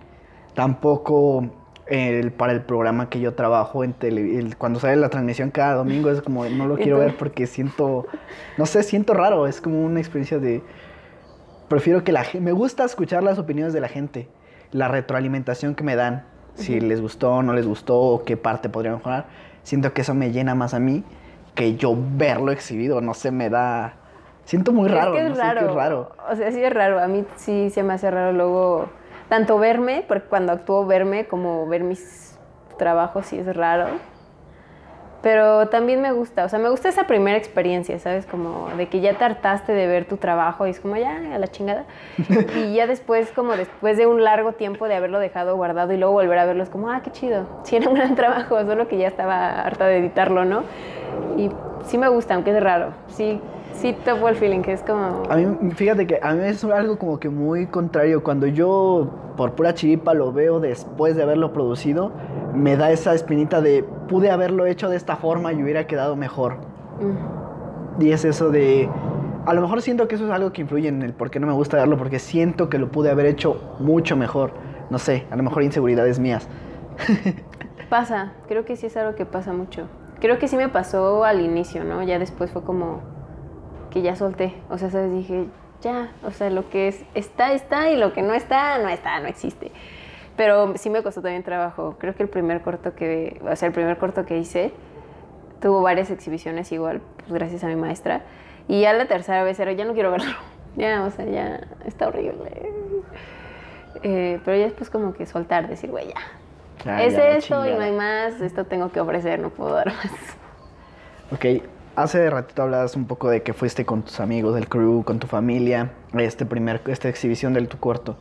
Tampoco 0.53 1.49
el, 1.87 2.31
para 2.31 2.53
el 2.53 2.61
programa 2.61 3.09
que 3.09 3.19
yo 3.19 3.33
trabajo 3.33 3.83
en 3.83 3.93
tele, 3.93 4.49
cuando 4.57 4.79
sale 4.79 4.95
la 4.95 5.09
transmisión 5.09 5.51
cada 5.51 5.75
domingo 5.75 6.09
es 6.09 6.21
como 6.21 6.45
no 6.45 6.67
lo 6.67 6.77
quiero 6.77 6.99
ver 6.99 7.15
porque 7.15 7.45
siento 7.45 8.07
no 8.57 8.65
sé 8.65 8.81
siento 8.83 9.13
raro 9.13 9.47
es 9.47 9.61
como 9.61 9.83
una 9.83 9.99
experiencia 9.99 10.39
de 10.39 10.63
prefiero 11.67 12.03
que 12.03 12.11
la 12.11 12.23
gente 12.23 12.43
me 12.43 12.53
gusta 12.53 12.85
escuchar 12.85 13.21
las 13.23 13.37
opiniones 13.37 13.73
de 13.73 13.81
la 13.81 13.87
gente 13.87 14.27
la 14.71 14.87
retroalimentación 14.87 15.75
que 15.75 15.83
me 15.83 15.95
dan 15.95 16.25
si 16.55 16.79
les 16.79 17.01
gustó 17.01 17.33
o 17.33 17.43
no 17.43 17.53
les 17.53 17.67
gustó 17.67 17.99
o 17.99 18.23
qué 18.23 18.35
parte 18.35 18.67
podría 18.67 18.93
mejorar 18.93 19.27
siento 19.61 19.93
que 19.93 20.01
eso 20.01 20.15
me 20.15 20.31
llena 20.31 20.55
más 20.55 20.73
a 20.73 20.79
mí 20.79 21.03
que 21.55 21.75
yo 21.75 21.95
verlo 21.97 22.51
exhibido, 22.51 23.01
no 23.01 23.13
sé, 23.13 23.31
me 23.31 23.49
da... 23.49 23.93
Siento 24.43 24.71
muy 24.71 24.87
raro. 24.87 25.15
Es 25.15 25.21
que 25.21 25.31
es 25.31 25.37
raro. 25.37 25.73
raro. 25.73 26.11
O 26.29 26.35
sea, 26.35 26.51
sí 26.51 26.63
es 26.63 26.71
raro. 26.71 26.99
A 26.99 27.07
mí 27.07 27.25
sí 27.35 27.71
se 27.71 27.81
me 27.81 27.93
hace 27.93 28.11
raro 28.11 28.31
luego, 28.31 28.89
tanto 29.27 29.57
verme, 29.57 30.05
porque 30.07 30.27
cuando 30.27 30.51
actúo 30.51 30.85
verme, 30.85 31.25
como 31.25 31.65
ver 31.65 31.83
mis 31.83 32.37
trabajos 32.77 33.25
sí 33.25 33.39
es 33.39 33.55
raro. 33.55 33.87
Pero 35.25 35.69
también 35.69 36.01
me 36.01 36.11
gusta, 36.11 36.45
o 36.45 36.49
sea, 36.49 36.59
me 36.59 36.69
gusta 36.69 36.87
esa 36.87 37.07
primera 37.07 37.35
experiencia, 37.35 37.97
¿sabes? 37.97 38.27
Como 38.27 38.69
de 38.77 38.89
que 38.89 39.01
ya 39.01 39.15
te 39.15 39.23
hartaste 39.23 39.73
de 39.73 39.87
ver 39.87 40.05
tu 40.05 40.17
trabajo 40.17 40.67
y 40.67 40.69
es 40.69 40.79
como 40.79 40.97
ya, 40.97 41.17
a 41.33 41.39
la 41.39 41.47
chingada. 41.47 41.85
y 42.55 42.75
ya 42.75 42.85
después, 42.85 43.31
como 43.31 43.57
después 43.57 43.97
de 43.97 44.05
un 44.05 44.23
largo 44.23 44.53
tiempo 44.53 44.87
de 44.87 44.93
haberlo 44.93 45.17
dejado 45.17 45.55
guardado 45.55 45.93
y 45.93 45.97
luego 45.97 46.13
volver 46.13 46.37
a 46.37 46.45
verlo, 46.45 46.61
es 46.61 46.69
como, 46.69 46.91
ah, 46.91 47.01
qué 47.03 47.09
chido. 47.09 47.47
Sí, 47.63 47.75
era 47.75 47.89
un 47.89 47.95
gran 47.95 48.13
trabajo, 48.15 48.63
solo 48.67 48.87
que 48.87 48.99
ya 48.99 49.07
estaba 49.07 49.61
harta 49.61 49.87
de 49.87 49.97
editarlo, 49.97 50.45
¿no? 50.45 50.61
Y 51.37 51.49
sí 51.85 51.97
me 51.97 52.07
gusta, 52.07 52.35
aunque 52.35 52.55
es 52.55 52.61
raro. 52.61 52.93
Sí, 53.07 53.41
sí 53.81 53.95
topo 54.05 54.27
el 54.29 54.35
feeling, 54.35 54.61
que 54.61 54.73
es 54.73 54.81
como... 54.81 55.23
A 55.29 55.35
mí, 55.37 55.71
fíjate 55.71 56.07
que 56.07 56.19
a 56.21 56.33
mí 56.33 56.43
es 56.45 56.63
algo 56.63 56.97
como 56.97 57.19
que 57.19 57.29
muy 57.29 57.67
contrario. 57.67 58.23
Cuando 58.23 58.47
yo 58.47 59.09
por 59.37 59.53
pura 59.53 59.73
chiripa 59.73 60.13
lo 60.13 60.31
veo 60.31 60.59
después 60.59 61.15
de 61.15 61.23
haberlo 61.23 61.53
producido, 61.53 62.11
me 62.53 62.77
da 62.77 62.91
esa 62.91 63.13
espinita 63.13 63.61
de 63.61 63.83
pude 64.07 64.31
haberlo 64.31 64.65
hecho 64.65 64.89
de 64.89 64.97
esta 64.97 65.15
forma 65.17 65.53
y 65.53 65.61
hubiera 65.61 65.87
quedado 65.87 66.15
mejor. 66.15 66.57
Mm. 66.99 68.01
Y 68.01 68.11
es 68.11 68.25
eso 68.25 68.49
de... 68.49 68.89
A 69.45 69.53
lo 69.53 69.61
mejor 69.61 69.81
siento 69.81 70.07
que 70.07 70.15
eso 70.15 70.25
es 70.25 70.31
algo 70.31 70.51
que 70.51 70.61
influye 70.61 70.87
en 70.87 71.03
el 71.03 71.13
por 71.13 71.29
qué 71.29 71.39
no 71.39 71.47
me 71.47 71.53
gusta 71.53 71.77
verlo, 71.77 71.97
porque 71.97 72.17
siento 72.17 72.67
que 72.69 72.79
lo 72.79 72.91
pude 72.91 73.11
haber 73.11 73.27
hecho 73.27 73.75
mucho 73.79 74.15
mejor. 74.15 74.53
No 74.89 74.97
sé, 74.97 75.25
a 75.29 75.35
lo 75.35 75.43
mejor 75.43 75.63
inseguridades 75.63 76.19
mías. 76.19 76.47
Pasa, 77.89 78.33
creo 78.47 78.65
que 78.65 78.75
sí 78.75 78.87
es 78.87 78.97
algo 78.97 79.15
que 79.15 79.25
pasa 79.25 79.53
mucho. 79.53 79.87
Creo 80.19 80.39
que 80.39 80.47
sí 80.47 80.57
me 80.57 80.69
pasó 80.69 81.23
al 81.23 81.39
inicio, 81.41 81.83
¿no? 81.83 82.01
Ya 82.01 82.17
después 82.17 82.49
fue 82.49 82.63
como 82.63 83.01
que 83.95 84.01
ya 84.01 84.17
solté. 84.17 84.53
O 84.69 84.77
sea, 84.77 84.89
¿sabes? 84.89 85.09
Dije, 85.13 85.45
ya, 85.81 86.11
o 86.21 86.31
sea, 86.31 86.49
lo 86.49 86.69
que 86.69 86.89
es, 86.89 87.05
está, 87.15 87.53
está, 87.53 87.89
y 87.89 87.95
lo 87.95 88.11
que 88.11 88.21
no 88.21 88.33
está, 88.33 88.77
no 88.77 88.89
está, 88.89 89.21
no 89.21 89.27
existe. 89.27 89.71
Pero 90.35 90.75
sí 90.75 90.89
me 90.89 91.01
costó 91.01 91.21
también 91.21 91.43
trabajo. 91.43 91.95
Creo 91.97 92.13
que 92.13 92.23
el 92.23 92.27
primer 92.27 92.61
corto 92.61 92.93
que, 92.93 93.39
o 93.49 93.55
sea, 93.55 93.67
el 93.67 93.73
primer 93.73 93.97
corto 93.97 94.25
que 94.25 94.37
hice 94.37 94.73
tuvo 95.61 95.81
varias 95.81 96.11
exhibiciones 96.11 96.73
igual, 96.73 97.01
pues 97.19 97.31
gracias 97.31 97.63
a 97.63 97.67
mi 97.67 97.77
maestra. 97.77 98.23
Y 98.67 98.81
ya 98.81 98.91
la 98.91 99.07
tercera 99.07 99.45
vez 99.45 99.57
era, 99.61 99.71
ya 99.71 99.85
no 99.85 99.93
quiero 99.93 100.11
verlo. 100.11 100.31
Ya, 100.75 101.05
o 101.05 101.09
sea, 101.09 101.23
ya 101.23 101.61
está 101.85 102.09
horrible. 102.09 102.51
Eh, 104.03 104.41
pero 104.43 104.57
ya 104.57 104.65
después 104.65 104.89
como 104.89 105.13
que 105.13 105.25
soltar, 105.25 105.69
decir, 105.69 105.89
güey, 105.89 106.09
ya. 106.09 106.99
Es 107.01 107.15
ya, 107.15 107.29
esto 107.29 107.65
y 107.65 107.71
no 107.71 107.79
hay 107.79 107.93
más, 107.93 108.41
esto 108.41 108.65
tengo 108.65 108.91
que 108.91 108.99
ofrecer, 108.99 109.39
no 109.39 109.51
puedo 109.51 109.73
dar 109.73 109.87
más. 109.87 110.11
Ok, 111.31 111.63
hace 111.95 112.29
ratito 112.29 112.61
hablabas 112.63 112.95
un 112.95 113.05
poco 113.05 113.29
de 113.29 113.41
que 113.41 113.53
fuiste 113.53 113.85
con 113.85 114.03
tus 114.03 114.19
amigos 114.19 114.55
del 114.55 114.67
crew, 114.67 115.03
con 115.03 115.19
tu 115.19 115.27
familia, 115.27 115.91
este 116.13 116.45
primer, 116.45 116.81
esta 116.87 117.09
exhibición 117.09 117.53
del 117.53 117.67
tu 117.67 117.79
corto. 117.79 118.17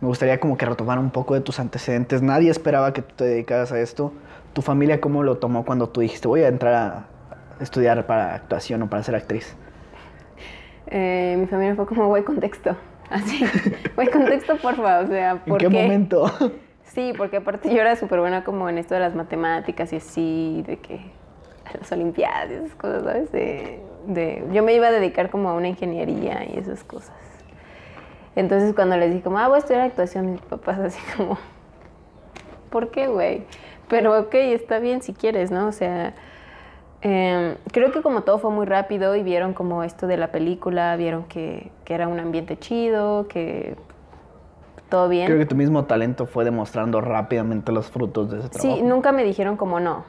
Me 0.00 0.08
gustaría 0.08 0.40
como 0.40 0.56
que 0.56 0.66
retomar 0.66 0.98
un 0.98 1.10
poco 1.10 1.34
de 1.34 1.40
tus 1.40 1.60
antecedentes. 1.60 2.20
Nadie 2.22 2.50
esperaba 2.50 2.92
que 2.92 3.02
tú 3.02 3.14
te 3.16 3.24
dedicaras 3.24 3.72
a 3.72 3.80
esto. 3.80 4.12
¿Tu 4.52 4.62
familia 4.62 5.00
cómo 5.00 5.22
lo 5.22 5.38
tomó 5.38 5.64
cuando 5.64 5.88
tú 5.88 6.00
dijiste 6.00 6.28
voy 6.28 6.42
a 6.42 6.48
entrar 6.48 6.74
a 6.74 7.06
estudiar 7.60 8.06
para 8.06 8.34
actuación 8.34 8.82
o 8.82 8.90
para 8.90 9.02
ser 9.02 9.14
actriz? 9.14 9.56
Eh, 10.88 11.36
mi 11.38 11.46
familia 11.46 11.74
fue 11.74 11.86
como, 11.86 12.08
güey, 12.08 12.22
contexto. 12.24 12.76
Así, 13.10 13.44
güey, 13.94 14.08
contexto, 14.10 14.56
porfa, 14.56 15.00
o 15.00 15.06
sea, 15.06 15.32
¿En 15.32 15.38
¿por 15.40 15.58
qué, 15.58 15.68
momento? 15.68 16.30
Sí, 16.84 17.12
porque 17.16 17.38
aparte 17.38 17.72
yo 17.74 17.80
era 17.80 17.96
súper 17.96 18.20
buena 18.20 18.44
como 18.44 18.68
en 18.68 18.78
esto 18.78 18.94
de 18.94 19.00
las 19.00 19.14
matemáticas 19.14 19.92
y 19.92 19.96
así, 19.96 20.64
de 20.66 20.78
que 20.78 21.00
las 21.80 21.90
olimpiadas 21.92 22.50
y 22.50 22.54
esas 22.54 22.74
cosas, 22.74 23.02
¿sabes? 23.04 23.32
De, 23.32 23.80
de- 24.06 24.46
yo 24.52 24.62
me 24.62 24.74
iba 24.74 24.88
a 24.88 24.92
dedicar 24.92 25.30
como 25.30 25.48
a 25.50 25.54
una 25.54 25.68
ingeniería 25.68 26.44
y 26.44 26.58
esas 26.58 26.84
cosas. 26.84 27.14
Entonces 28.36 28.74
cuando 28.74 28.96
les 28.96 29.10
dije 29.10 29.22
como, 29.22 29.38
ah, 29.38 29.46
voy 29.48 29.56
a 29.56 29.58
estudiar 29.58 29.82
actuación, 29.82 30.32
mis 30.32 30.40
papás 30.40 30.78
así 30.78 31.00
como, 31.16 31.38
¿por 32.70 32.90
qué, 32.90 33.06
güey? 33.08 33.44
Pero 33.88 34.18
ok, 34.18 34.34
está 34.34 34.78
bien 34.78 35.02
si 35.02 35.12
quieres, 35.12 35.50
¿no? 35.50 35.68
O 35.68 35.72
sea, 35.72 36.14
em, 37.02 37.54
creo 37.70 37.92
que 37.92 38.02
como 38.02 38.22
todo 38.22 38.38
fue 38.38 38.50
muy 38.50 38.66
rápido 38.66 39.14
y 39.14 39.22
vieron 39.22 39.52
como 39.54 39.84
esto 39.84 40.06
de 40.06 40.16
la 40.16 40.28
película, 40.32 40.96
vieron 40.96 41.24
que, 41.24 41.70
que 41.84 41.94
era 41.94 42.08
un 42.08 42.18
ambiente 42.18 42.58
chido, 42.58 43.28
que 43.28 43.76
todo 44.88 45.08
bien. 45.08 45.26
Creo 45.26 45.38
que 45.38 45.46
tu 45.46 45.54
mismo 45.54 45.84
talento 45.84 46.26
fue 46.26 46.44
demostrando 46.44 47.00
rápidamente 47.00 47.72
los 47.72 47.90
frutos 47.90 48.30
de 48.30 48.38
ese 48.40 48.48
trabajo. 48.48 48.76
Sí, 48.76 48.82
nunca 48.82 49.12
me 49.12 49.22
dijeron 49.22 49.56
como 49.56 49.80
no, 49.80 50.04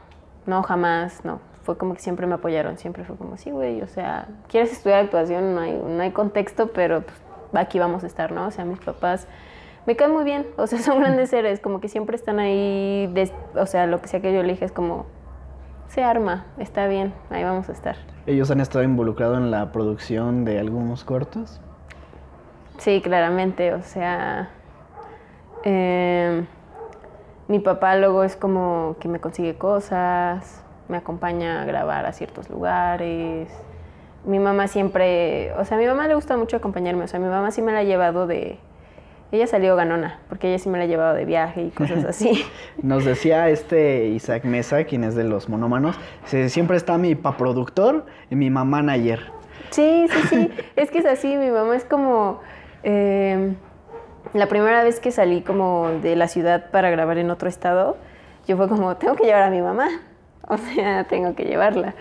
no, 0.45 0.63
jamás, 0.63 1.23
no. 1.25 1.39
Fue 1.65 1.79
como 1.79 1.95
que 1.95 1.99
siempre 1.99 2.27
me 2.27 2.35
apoyaron, 2.35 2.77
siempre 2.77 3.03
fue 3.03 3.17
como, 3.17 3.37
sí, 3.37 3.49
güey, 3.49 3.81
o 3.81 3.87
sea, 3.87 4.27
quieres 4.47 4.71
estudiar 4.71 5.03
actuación, 5.03 5.55
no 5.55 5.61
hay, 5.61 5.73
no 5.73 5.99
hay 5.99 6.11
contexto, 6.11 6.67
pero 6.67 7.01
pues, 7.01 7.17
aquí 7.53 7.79
vamos 7.79 8.03
a 8.03 8.07
estar, 8.07 8.31
¿no? 8.31 8.45
O 8.45 8.51
sea, 8.51 8.65
mis 8.65 8.77
papás 8.77 9.27
me 9.87 9.95
caen 9.95 10.11
muy 10.11 10.23
bien, 10.23 10.45
o 10.57 10.67
sea, 10.67 10.77
son 10.83 10.99
grandes 10.99 11.31
seres, 11.31 11.59
como 11.59 11.81
que 11.81 11.89
siempre 11.89 12.15
están 12.15 12.37
ahí, 12.37 13.11
o 13.55 13.65
sea, 13.65 13.87
lo 13.87 13.99
que 13.99 14.07
sea 14.07 14.19
que 14.19 14.31
yo 14.31 14.41
elija 14.41 14.63
es 14.63 14.71
como, 14.71 15.07
se 15.87 16.03
arma, 16.03 16.45
está 16.59 16.87
bien, 16.87 17.15
ahí 17.31 17.43
vamos 17.43 17.67
a 17.69 17.71
estar. 17.71 17.95
¿Ellos 18.27 18.51
han 18.51 18.59
estado 18.59 18.83
involucrados 18.83 19.39
en 19.39 19.49
la 19.49 19.71
producción 19.71 20.45
de 20.45 20.59
algunos 20.59 21.03
cortos? 21.03 21.59
Sí, 22.77 23.01
claramente, 23.01 23.73
o 23.73 23.81
sea, 23.81 24.49
eh, 25.63 26.45
mi 27.47 27.59
papá 27.59 27.95
luego 27.95 28.23
es 28.23 28.35
como 28.35 28.97
que 28.99 29.07
me 29.07 29.19
consigue 29.19 29.57
cosas, 29.57 30.64
me 30.87 30.97
acompaña 30.97 31.61
a 31.61 31.65
grabar 31.65 32.05
a 32.05 32.11
ciertos 32.13 32.49
lugares. 32.49 33.49
Mi 34.25 34.39
mamá 34.39 34.67
siempre, 34.67 35.53
o 35.57 35.65
sea, 35.65 35.77
a 35.77 35.79
mi 35.79 35.85
mamá 35.85 36.07
le 36.07 36.15
gusta 36.15 36.35
mucho 36.37 36.57
acompañarme, 36.57 37.03
o 37.03 37.07
sea, 37.07 37.19
mi 37.19 37.27
mamá 37.27 37.51
sí 37.51 37.61
me 37.61 37.71
la 37.71 37.79
ha 37.79 37.83
llevado 37.83 38.27
de... 38.27 38.57
Ella 39.31 39.47
salió 39.47 39.75
ganona, 39.75 40.19
porque 40.29 40.47
ella 40.47 40.59
sí 40.59 40.69
me 40.69 40.77
la 40.77 40.85
ha 40.85 40.87
llevado 40.87 41.13
de 41.15 41.25
viaje 41.25 41.63
y 41.63 41.69
cosas 41.69 42.05
así. 42.09 42.45
Nos 42.81 43.05
decía 43.05 43.49
este 43.49 44.05
Isaac 44.07 44.45
Mesa, 44.45 44.83
quien 44.85 45.03
es 45.03 45.15
de 45.15 45.23
los 45.23 45.49
monómanos, 45.49 45.99
siempre 46.25 46.77
está 46.77 46.97
mi 46.97 47.15
paproductor 47.15 48.05
y 48.29 48.35
mi 48.35 48.49
mamá 48.49 48.81
manager. 48.81 49.31
Sí, 49.71 50.07
sí, 50.09 50.21
sí. 50.29 50.51
Es 50.75 50.91
que 50.91 50.99
es 50.99 51.05
así, 51.05 51.35
mi 51.37 51.51
mamá 51.51 51.75
es 51.75 51.85
como... 51.85 52.39
eh, 52.83 53.53
la 54.33 54.47
primera 54.47 54.83
vez 54.83 54.99
que 54.99 55.11
salí 55.11 55.41
como 55.41 55.89
de 56.01 56.15
la 56.15 56.27
ciudad 56.27 56.69
para 56.71 56.89
grabar 56.89 57.17
en 57.17 57.29
otro 57.29 57.47
estado, 57.47 57.95
yo 58.47 58.57
fue 58.57 58.67
como, 58.67 58.95
tengo 58.97 59.15
que 59.15 59.23
llevar 59.23 59.43
a 59.43 59.49
mi 59.49 59.61
mamá. 59.61 59.87
O 60.49 60.57
sea, 60.57 61.03
tengo 61.05 61.35
que 61.35 61.43
llevarla. 61.45 61.93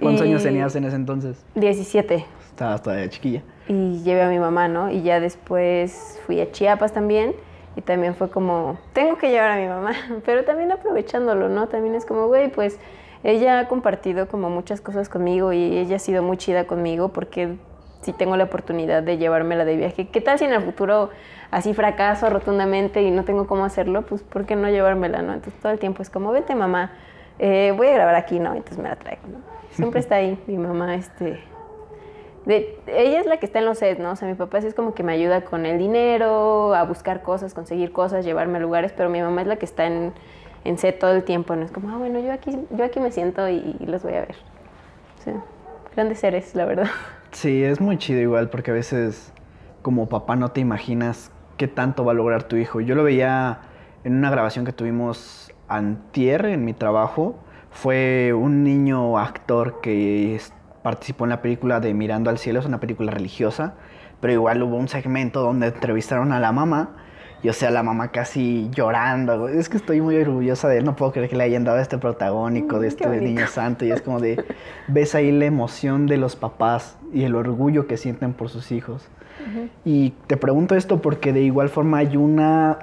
¿Cuántos 0.00 0.26
Y- 0.26 0.28
años 0.30 0.42
tenías 0.42 0.74
en 0.76 0.84
ese 0.84 0.96
entonces? 0.96 1.44
17. 1.54 2.24
Estabas 2.50 2.82
todavía 2.82 3.08
chiquilla. 3.08 3.42
Y 3.68 4.02
llevé 4.02 4.22
a 4.22 4.28
mi 4.28 4.38
mamá, 4.38 4.68
¿no? 4.68 4.90
Y 4.90 5.02
ya 5.02 5.20
después 5.20 6.20
fui 6.26 6.40
a 6.40 6.50
Chiapas 6.50 6.92
también. 6.92 7.34
Y 7.76 7.82
también 7.82 8.14
fue 8.14 8.30
como, 8.30 8.78
tengo 8.94 9.18
que 9.18 9.30
llevar 9.30 9.50
a 9.50 9.56
mi 9.56 9.66
mamá. 9.66 9.92
Pero 10.24 10.44
también 10.44 10.72
aprovechándolo, 10.72 11.48
¿no? 11.50 11.68
También 11.68 11.94
es 11.94 12.06
como, 12.06 12.26
güey, 12.28 12.50
pues 12.50 12.78
ella 13.24 13.58
ha 13.60 13.68
compartido 13.68 14.28
como 14.28 14.48
muchas 14.50 14.80
cosas 14.80 15.08
conmigo 15.08 15.52
y 15.52 15.76
ella 15.78 15.96
ha 15.96 15.98
sido 15.98 16.22
muy 16.22 16.36
chida 16.36 16.66
conmigo 16.66 17.08
porque 17.10 17.56
si 18.02 18.12
tengo 18.12 18.36
la 18.36 18.44
oportunidad 18.44 19.02
de 19.02 19.18
llevármela 19.18 19.64
de 19.64 19.76
viaje, 19.76 20.08
¿qué 20.08 20.20
tal 20.20 20.38
si 20.38 20.44
en 20.44 20.52
el 20.52 20.62
futuro 20.62 21.10
así 21.50 21.74
fracaso 21.74 22.30
rotundamente 22.30 23.02
y 23.02 23.10
no 23.10 23.24
tengo 23.24 23.46
cómo 23.46 23.64
hacerlo? 23.64 24.02
Pues 24.02 24.22
¿por 24.22 24.46
qué 24.46 24.54
no 24.54 24.68
llevármela, 24.70 25.22
no? 25.22 25.32
Entonces 25.34 25.60
todo 25.60 25.72
el 25.72 25.78
tiempo 25.78 26.02
es 26.02 26.10
como, 26.10 26.30
vete 26.30 26.54
mamá, 26.54 26.92
eh, 27.38 27.72
voy 27.76 27.88
a 27.88 27.92
grabar 27.92 28.14
aquí, 28.14 28.38
¿no? 28.38 28.54
Entonces 28.54 28.78
me 28.78 28.88
la 28.88 28.96
traigo, 28.96 29.22
¿no? 29.28 29.38
Siempre 29.70 30.00
está 30.00 30.16
ahí 30.16 30.38
mi 30.46 30.58
mamá, 30.58 30.94
este... 30.94 31.40
De, 32.46 32.78
ella 32.86 33.18
es 33.18 33.26
la 33.26 33.38
que 33.38 33.46
está 33.46 33.58
en 33.58 33.64
los 33.64 33.78
sets, 33.78 33.98
¿no? 33.98 34.12
O 34.12 34.16
sea, 34.16 34.28
mi 34.28 34.34
papá 34.34 34.60
sí 34.60 34.68
es 34.68 34.74
como 34.74 34.94
que 34.94 35.02
me 35.02 35.12
ayuda 35.12 35.42
con 35.42 35.66
el 35.66 35.78
dinero, 35.78 36.74
a 36.74 36.84
buscar 36.84 37.22
cosas, 37.22 37.54
conseguir 37.54 37.90
cosas, 37.90 38.24
llevarme 38.24 38.58
a 38.58 38.60
lugares, 38.60 38.92
pero 38.96 39.10
mi 39.10 39.20
mamá 39.20 39.42
es 39.42 39.48
la 39.48 39.56
que 39.56 39.64
está 39.64 39.86
en, 39.86 40.12
en 40.62 40.78
set 40.78 40.98
todo 40.98 41.12
el 41.12 41.24
tiempo, 41.24 41.56
¿no? 41.56 41.64
Es 41.64 41.72
como, 41.72 41.90
ah, 41.90 41.96
bueno, 41.98 42.20
yo 42.20 42.32
aquí, 42.32 42.56
yo 42.70 42.84
aquí 42.84 43.00
me 43.00 43.10
siento 43.10 43.48
y, 43.48 43.76
y 43.80 43.86
los 43.86 44.04
voy 44.04 44.14
a 44.14 44.20
ver. 44.20 44.36
O 45.18 45.22
sea, 45.22 45.42
grandes 45.96 46.20
seres, 46.20 46.54
la 46.54 46.66
verdad. 46.66 46.86
Sí, 47.32 47.64
es 47.64 47.80
muy 47.80 47.98
chido 47.98 48.20
igual 48.20 48.48
porque 48.48 48.70
a 48.70 48.74
veces 48.74 49.32
como 49.82 50.08
papá 50.08 50.36
no 50.36 50.52
te 50.52 50.60
imaginas 50.60 51.30
qué 51.56 51.68
tanto 51.68 52.04
va 52.04 52.12
a 52.12 52.14
lograr 52.14 52.44
tu 52.44 52.56
hijo. 52.56 52.80
Yo 52.80 52.94
lo 52.94 53.02
veía 53.02 53.58
en 54.04 54.14
una 54.14 54.30
grabación 54.30 54.64
que 54.64 54.72
tuvimos 54.72 55.45
antier 55.68 56.46
en 56.46 56.64
mi 56.64 56.72
trabajo. 56.72 57.36
Fue 57.70 58.32
un 58.32 58.64
niño 58.64 59.18
actor 59.18 59.80
que 59.80 60.40
participó 60.82 61.24
en 61.24 61.30
la 61.30 61.42
película 61.42 61.80
de 61.80 61.92
Mirando 61.94 62.30
al 62.30 62.38
Cielo, 62.38 62.60
es 62.60 62.66
una 62.66 62.80
película 62.80 63.10
religiosa, 63.10 63.74
pero 64.20 64.32
igual 64.32 64.62
hubo 64.62 64.76
un 64.76 64.88
segmento 64.88 65.42
donde 65.42 65.66
entrevistaron 65.66 66.32
a 66.32 66.40
la 66.40 66.52
mamá 66.52 66.90
y 67.42 67.48
o 67.48 67.52
sea, 67.52 67.70
la 67.70 67.82
mamá 67.82 68.08
casi 68.08 68.70
llorando. 68.72 69.48
Es 69.48 69.68
que 69.68 69.76
estoy 69.76 70.00
muy 70.00 70.16
orgullosa 70.16 70.68
de 70.68 70.78
él, 70.78 70.84
no 70.84 70.96
puedo 70.96 71.12
creer 71.12 71.28
que 71.28 71.36
le 71.36 71.44
hayan 71.44 71.64
dado 71.64 71.78
este 71.78 71.98
protagónico 71.98 72.80
de 72.80 72.88
Mm, 72.88 72.96
qué 72.96 73.04
este 73.04 73.20
niño 73.20 73.46
santo 73.46 73.84
y 73.84 73.90
es 73.90 74.00
como 74.02 74.20
de 74.20 74.42
ves 74.88 75.14
ahí 75.14 75.30
la 75.32 75.44
emoción 75.44 76.06
de 76.06 76.16
los 76.16 76.36
papás 76.36 76.96
y 77.12 77.24
el 77.24 77.34
orgullo 77.34 77.86
que 77.86 77.96
sienten 77.96 78.32
por 78.32 78.48
sus 78.48 78.72
hijos. 78.72 79.08
Y 79.84 80.10
te 80.26 80.36
pregunto 80.36 80.74
esto 80.74 81.00
porque 81.00 81.32
de 81.32 81.42
igual 81.42 81.68
forma 81.68 81.98
hay 81.98 82.16
una 82.16 82.78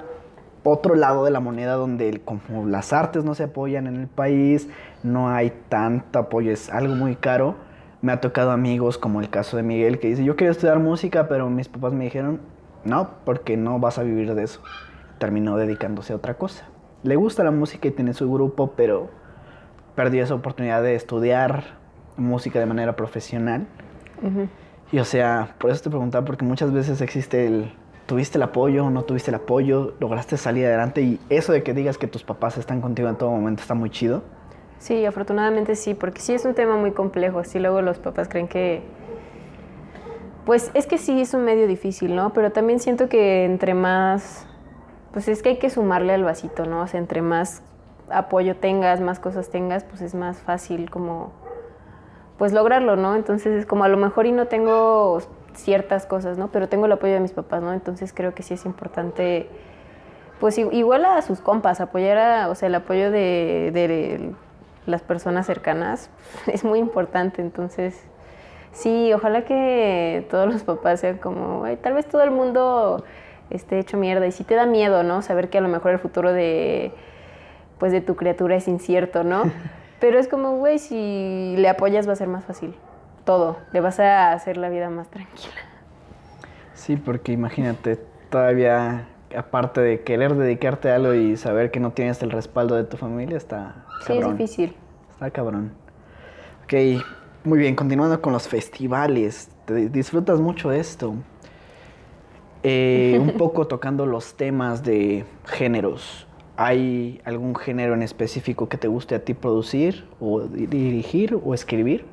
otro 0.64 0.94
lado 0.94 1.24
de 1.24 1.30
la 1.30 1.40
moneda 1.40 1.74
donde 1.74 2.08
el- 2.08 2.20
como 2.22 2.66
las 2.66 2.92
artes 2.92 3.24
no 3.24 3.34
se 3.34 3.44
apoyan 3.44 3.86
en 3.86 3.96
el 3.96 4.08
país, 4.08 4.68
no 5.02 5.28
hay 5.28 5.52
tanto 5.68 6.18
apoyo, 6.18 6.50
es 6.50 6.70
algo 6.70 6.94
muy 6.94 7.14
caro. 7.16 7.54
Me 8.02 8.12
ha 8.12 8.20
tocado 8.20 8.50
amigos 8.50 8.98
como 8.98 9.20
el 9.20 9.30
caso 9.30 9.56
de 9.56 9.62
Miguel 9.62 9.98
que 9.98 10.08
dice, 10.08 10.24
yo 10.24 10.36
quería 10.36 10.50
estudiar 10.50 10.78
música, 10.78 11.28
pero 11.28 11.48
mis 11.48 11.68
papás 11.68 11.92
me 11.92 12.04
dijeron, 12.04 12.40
no, 12.84 13.10
porque 13.24 13.56
no 13.56 13.78
vas 13.78 13.98
a 13.98 14.02
vivir 14.02 14.34
de 14.34 14.42
eso. 14.42 14.60
Terminó 15.18 15.56
dedicándose 15.56 16.12
a 16.12 16.16
otra 16.16 16.34
cosa. 16.34 16.66
Le 17.02 17.16
gusta 17.16 17.44
la 17.44 17.50
música 17.50 17.88
y 17.88 17.90
tiene 17.92 18.12
su 18.14 18.30
grupo, 18.32 18.72
pero 18.76 19.08
perdió 19.94 20.22
esa 20.24 20.34
oportunidad 20.34 20.82
de 20.82 20.94
estudiar 20.94 21.64
música 22.16 22.58
de 22.58 22.66
manera 22.66 22.96
profesional. 22.96 23.66
Y 24.92 24.98
o 24.98 25.04
sea, 25.04 25.54
por 25.58 25.70
eso 25.70 25.82
te 25.82 25.90
preguntaba, 25.90 26.24
porque 26.24 26.44
muchas 26.44 26.72
veces 26.72 27.00
existe 27.00 27.46
el, 27.46 27.72
¿tuviste 28.06 28.38
el 28.38 28.42
apoyo 28.42 28.86
o 28.86 28.90
no 28.90 29.02
tuviste 29.02 29.30
el 29.30 29.36
apoyo? 29.36 29.94
¿Lograste 30.00 30.36
salir 30.36 30.66
adelante? 30.66 31.02
Y 31.02 31.20
eso 31.28 31.52
de 31.52 31.62
que 31.62 31.74
digas 31.74 31.98
que 31.98 32.06
tus 32.06 32.24
papás 32.24 32.58
están 32.58 32.80
contigo 32.80 33.08
en 33.08 33.16
todo 33.16 33.30
momento 33.30 33.62
está 33.62 33.74
muy 33.74 33.90
chido. 33.90 34.22
Sí, 34.78 35.06
afortunadamente 35.06 35.76
sí, 35.76 35.94
porque 35.94 36.20
sí 36.20 36.34
es 36.34 36.44
un 36.44 36.54
tema 36.54 36.76
muy 36.76 36.92
complejo. 36.92 37.42
Sí, 37.44 37.58
luego 37.58 37.80
los 37.80 37.98
papás 37.98 38.28
creen 38.28 38.48
que... 38.48 38.82
Pues 40.44 40.70
es 40.74 40.86
que 40.86 40.98
sí 40.98 41.22
es 41.22 41.32
un 41.32 41.44
medio 41.44 41.66
difícil, 41.66 42.14
¿no? 42.14 42.34
Pero 42.34 42.52
también 42.52 42.80
siento 42.80 43.08
que 43.08 43.44
entre 43.44 43.72
más... 43.72 44.46
Pues 45.12 45.28
es 45.28 45.42
que 45.42 45.50
hay 45.50 45.58
que 45.58 45.70
sumarle 45.70 46.12
al 46.12 46.24
vasito, 46.24 46.66
¿no? 46.66 46.82
O 46.82 46.86
sea, 46.86 47.00
entre 47.00 47.22
más 47.22 47.62
apoyo 48.10 48.56
tengas, 48.56 49.00
más 49.00 49.20
cosas 49.20 49.48
tengas, 49.48 49.84
pues 49.84 50.02
es 50.02 50.14
más 50.14 50.38
fácil 50.38 50.90
como... 50.90 51.32
Pues 52.36 52.52
lograrlo, 52.52 52.96
¿no? 52.96 53.14
Entonces 53.14 53.60
es 53.60 53.64
como 53.64 53.84
a 53.84 53.88
lo 53.88 53.96
mejor 53.96 54.26
y 54.26 54.32
no 54.32 54.48
tengo 54.48 55.20
ciertas 55.54 56.06
cosas, 56.06 56.38
¿no? 56.38 56.48
Pero 56.48 56.68
tengo 56.68 56.86
el 56.86 56.92
apoyo 56.92 57.14
de 57.14 57.20
mis 57.20 57.32
papás, 57.32 57.62
¿no? 57.62 57.72
Entonces 57.72 58.12
creo 58.12 58.34
que 58.34 58.42
sí 58.42 58.54
es 58.54 58.64
importante, 58.66 59.48
pues 60.40 60.58
igual 60.58 61.04
a 61.04 61.20
sus 61.22 61.40
compas, 61.40 61.80
apoyar 61.80 62.18
a, 62.18 62.48
o 62.48 62.54
sea, 62.54 62.68
el 62.68 62.74
apoyo 62.74 63.10
de, 63.10 63.70
de 63.72 64.32
las 64.86 65.02
personas 65.02 65.46
cercanas 65.46 66.10
es 66.46 66.64
muy 66.64 66.78
importante. 66.78 67.42
Entonces, 67.42 68.00
sí, 68.72 69.12
ojalá 69.12 69.44
que 69.44 70.26
todos 70.30 70.52
los 70.52 70.62
papás 70.64 71.00
sean 71.00 71.18
como, 71.18 71.64
tal 71.82 71.94
vez 71.94 72.06
todo 72.06 72.22
el 72.22 72.30
mundo 72.30 73.04
esté 73.50 73.78
hecho 73.78 73.96
mierda. 73.96 74.26
Y 74.26 74.32
si 74.32 74.44
te 74.44 74.54
da 74.54 74.66
miedo, 74.66 75.02
¿no? 75.02 75.22
Saber 75.22 75.48
que 75.50 75.58
a 75.58 75.60
lo 75.60 75.68
mejor 75.68 75.92
el 75.92 75.98
futuro 75.98 76.32
de, 76.32 76.92
pues, 77.78 77.92
de 77.92 78.00
tu 78.00 78.16
criatura 78.16 78.56
es 78.56 78.68
incierto, 78.68 79.24
¿no? 79.24 79.44
Pero 80.00 80.18
es 80.18 80.28
como, 80.28 80.56
güey, 80.56 80.78
si 80.78 81.54
le 81.56 81.68
apoyas 81.68 82.06
va 82.06 82.12
a 82.12 82.16
ser 82.16 82.28
más 82.28 82.44
fácil. 82.44 82.74
Todo. 83.24 83.56
Le 83.72 83.80
vas 83.80 84.00
a 84.00 84.32
hacer 84.32 84.56
la 84.56 84.68
vida 84.68 84.90
más 84.90 85.08
tranquila. 85.08 85.54
Sí, 86.74 86.96
porque 86.96 87.32
imagínate, 87.32 87.96
todavía 88.30 89.08
aparte 89.36 89.80
de 89.80 90.02
querer 90.02 90.34
dedicarte 90.34 90.90
a 90.90 90.96
algo 90.96 91.14
y 91.14 91.36
saber 91.36 91.70
que 91.70 91.80
no 91.80 91.92
tienes 91.92 92.22
el 92.22 92.30
respaldo 92.30 92.76
de 92.76 92.84
tu 92.84 92.96
familia, 92.96 93.36
está 93.36 93.84
Sí, 94.00 94.12
es 94.18 94.26
difícil. 94.26 94.76
Está 95.10 95.30
cabrón. 95.30 95.72
Ok, 96.64 97.02
muy 97.44 97.58
bien, 97.58 97.74
continuando 97.74 98.20
con 98.20 98.32
los 98.32 98.48
festivales. 98.48 99.50
Te 99.64 99.88
disfrutas 99.88 100.40
mucho 100.40 100.72
esto. 100.72 101.14
Eh, 102.62 103.18
un 103.20 103.32
poco 103.38 103.66
tocando 103.66 104.06
los 104.06 104.34
temas 104.34 104.82
de 104.82 105.24
géneros. 105.46 106.26
¿Hay 106.56 107.20
algún 107.24 107.54
género 107.56 107.94
en 107.94 108.02
específico 108.02 108.68
que 108.68 108.78
te 108.78 108.88
guste 108.88 109.14
a 109.14 109.24
ti 109.24 109.34
producir 109.34 110.06
o 110.20 110.42
dirigir 110.42 111.38
o 111.42 111.52
escribir? 111.54 112.04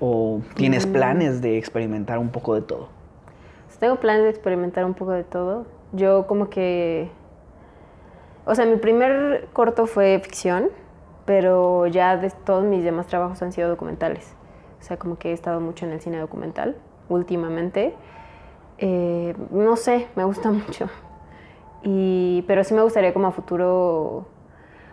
¿O 0.00 0.40
tienes 0.54 0.86
mm. 0.86 0.92
planes 0.92 1.42
de 1.42 1.58
experimentar 1.58 2.18
un 2.18 2.30
poco 2.30 2.54
de 2.54 2.62
todo? 2.62 2.88
Tengo 3.84 3.96
planes 3.96 4.22
de 4.22 4.30
experimentar 4.30 4.86
un 4.86 4.94
poco 4.94 5.10
de 5.10 5.24
todo. 5.24 5.66
Yo 5.92 6.26
como 6.26 6.48
que... 6.48 7.10
O 8.46 8.54
sea, 8.54 8.64
mi 8.64 8.76
primer 8.76 9.48
corto 9.52 9.86
fue 9.86 10.18
ficción, 10.20 10.70
pero 11.26 11.86
ya 11.86 12.16
de 12.16 12.30
todos 12.30 12.64
mis 12.64 12.82
demás 12.82 13.06
trabajos 13.08 13.42
han 13.42 13.52
sido 13.52 13.68
documentales. 13.68 14.34
O 14.80 14.82
sea, 14.82 14.96
como 14.96 15.18
que 15.18 15.30
he 15.30 15.32
estado 15.34 15.60
mucho 15.60 15.84
en 15.84 15.92
el 15.92 16.00
cine 16.00 16.18
documental 16.18 16.76
últimamente. 17.10 17.94
Eh, 18.78 19.34
no 19.50 19.76
sé, 19.76 20.08
me 20.16 20.24
gusta 20.24 20.50
mucho. 20.50 20.88
Y, 21.82 22.42
pero 22.46 22.64
sí 22.64 22.72
me 22.72 22.80
gustaría 22.82 23.12
como 23.12 23.26
a 23.26 23.32
futuro, 23.32 24.26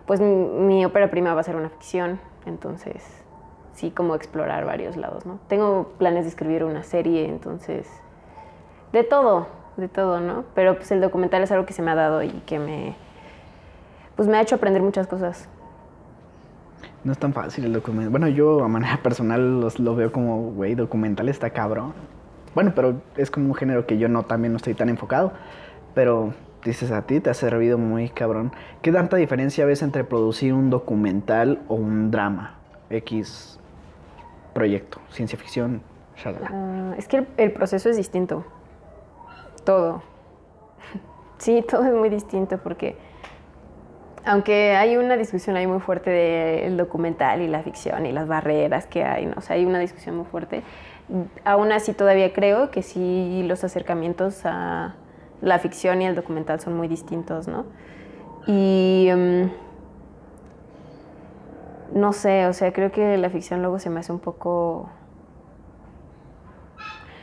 pues 0.06 0.20
mi, 0.20 0.36
mi, 0.36 0.84
ópera 0.84 1.10
prima 1.10 1.34
va 1.34 1.40
a 1.40 1.44
ser 1.44 1.56
una 1.56 1.70
ficción, 1.70 2.20
entonces 2.46 3.21
sí 3.74 3.92
como 3.92 4.16
explorar 4.16 4.66
varios 4.66 4.98
lados, 4.98 5.26
¿no? 5.26 5.40
Tengo 5.48 5.94
planes 5.98 6.24
de 6.24 6.30
escribir 6.30 6.64
una 6.64 6.84
serie, 6.84 7.28
entonces 7.28 7.88
de 8.92 9.04
todo, 9.04 9.48
de 9.78 9.88
todo, 9.88 10.20
¿no? 10.20 10.44
Pero 10.54 10.76
pues 10.76 10.92
el 10.92 11.02
documental 11.02 11.44
es 11.44 11.52
algo 11.52 11.66
que 11.66 11.74
se 11.74 11.82
me 11.82 11.92
ha 11.92 11.96
dado 11.96 12.24
y 12.24 12.30
que 12.46 12.60
me, 12.60 12.96
pues 14.16 14.28
me 14.28 14.38
ha 14.38 14.42
hecho 14.42 14.56
aprender 14.56 14.82
muchas 14.82 15.08
cosas. 15.08 15.48
No 17.04 17.12
es 17.12 17.18
tan 17.18 17.34
fácil 17.34 17.66
el 17.66 17.74
documental. 17.74 18.10
Bueno, 18.10 18.28
yo 18.28 18.64
a 18.64 18.68
manera 18.68 18.98
personal 19.04 19.62
los, 19.62 19.80
lo 19.80 19.96
veo 19.96 20.12
como, 20.12 20.52
güey, 20.52 20.76
documental 20.76 21.30
está 21.30 21.50
cabrón. 21.50 21.94
Bueno, 22.54 22.74
pero 22.76 23.02
es 23.16 23.32
como 23.32 23.48
un 23.48 23.56
género 23.56 23.86
que 23.86 23.98
yo 23.98 24.10
no 24.10 24.24
también 24.24 24.52
no 24.52 24.58
estoy 24.58 24.74
tan 24.74 24.90
enfocado. 24.90 25.32
Pero 25.96 26.34
dices 26.64 26.92
a 26.92 27.04
ti, 27.04 27.20
te 27.20 27.30
ha 27.30 27.34
servido 27.34 27.78
muy 27.78 28.10
cabrón. 28.10 28.52
¿Qué 28.82 28.92
tanta 28.92 29.18
diferencia 29.18 29.66
ves 29.66 29.82
entre 29.82 30.04
producir 30.04 30.54
un 30.54 30.70
documental 30.70 31.62
o 31.68 31.76
un 31.76 32.12
drama? 32.12 32.56
X 32.90 33.61
proyecto, 34.54 35.00
ciencia 35.10 35.38
ficción, 35.38 35.82
uh, 36.26 36.94
es 36.98 37.08
que 37.08 37.26
el, 37.38 37.52
proceso 37.52 37.90
es 37.90 37.98
distinto. 37.98 38.46
Todo. 39.64 40.04
Sí, 41.38 41.66
todo 41.68 41.84
es 41.86 41.94
muy 41.94 42.10
distinto 42.10 42.60
porque 42.60 42.96
aunque 44.26 44.76
hay 44.76 44.98
una 44.98 45.18
discusión 45.18 45.56
ahí 45.56 45.66
muy 45.66 45.80
fuerte 45.80 46.12
del 46.12 46.78
documental 46.78 47.42
y 47.42 47.48
la 47.48 47.64
ficción 47.64 48.06
y 48.06 48.12
las 48.12 48.28
barreras 48.28 48.86
que 48.86 49.04
hay, 49.04 49.26
¿no? 49.26 49.34
o 49.38 49.42
sea, 49.42 49.56
hay 49.56 49.66
una 49.66 49.80
discusión 49.80 50.16
muy 50.16 50.26
fuerte, 50.26 50.62
aún 51.44 51.72
así 51.72 51.94
todavía 51.94 52.32
creo 52.32 52.70
que 52.70 52.84
sí 52.84 53.44
los 53.48 53.64
acercamientos 53.64 54.42
a 54.46 54.96
la 55.42 55.58
ficción 55.58 56.02
y 56.04 56.06
el 56.06 56.14
documental 56.16 56.60
son 56.60 56.78
muy 56.78 56.88
distintos, 56.88 57.48
¿no? 57.48 57.66
Y 58.46 59.10
mm, 59.12 59.50
no 61.94 62.14
sé, 62.14 62.48
o 62.48 62.54
sea, 62.54 62.72
creo 62.74 62.92
que 62.92 63.18
la 63.18 63.30
ficción 63.30 63.62
luego 63.62 63.80
se 63.80 63.90
me 63.90 64.00
hace 64.00 64.12
un 64.12 64.20
poco... 64.20 64.90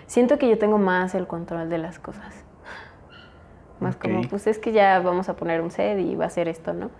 Siento 0.06 0.38
que 0.38 0.48
yo 0.48 0.58
tengo 0.58 0.78
más 0.78 1.14
el 1.14 1.26
control 1.26 1.68
de 1.68 1.78
las 1.78 1.98
cosas. 1.98 2.44
Más 3.80 3.96
como, 3.96 4.22
pues 4.22 4.46
es 4.46 4.58
que 4.58 4.72
ya 4.72 4.98
vamos 5.00 5.28
a 5.28 5.36
poner 5.36 5.60
un 5.60 5.70
set 5.70 5.98
y 5.98 6.16
va 6.16 6.24
a 6.24 6.30
ser 6.30 6.48
esto, 6.48 6.72
¿no? 6.72 6.90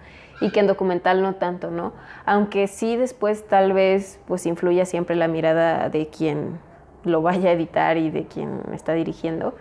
Y 0.41 0.51
que 0.51 0.61
en 0.61 0.69
documental 0.69 1.23
no 1.23 1.35
tanto, 1.35 1.71
¿no? 1.71 1.93
Aunque 2.25 2.69
sí 2.69 2.97
después 2.97 3.47
tal 3.49 3.73
vez 3.73 4.21
pues 4.27 4.47
influya 4.47 4.85
siempre 4.85 5.17
la 5.17 5.27
mirada 5.27 5.89
de 5.89 6.09
quien 6.09 6.61
lo 7.05 7.23
vaya 7.23 7.51
a 7.51 7.53
editar 7.53 7.97
y 7.97 8.11
de 8.11 8.27
quien 8.27 8.63
está 8.73 8.93
dirigiendo. 8.93 9.57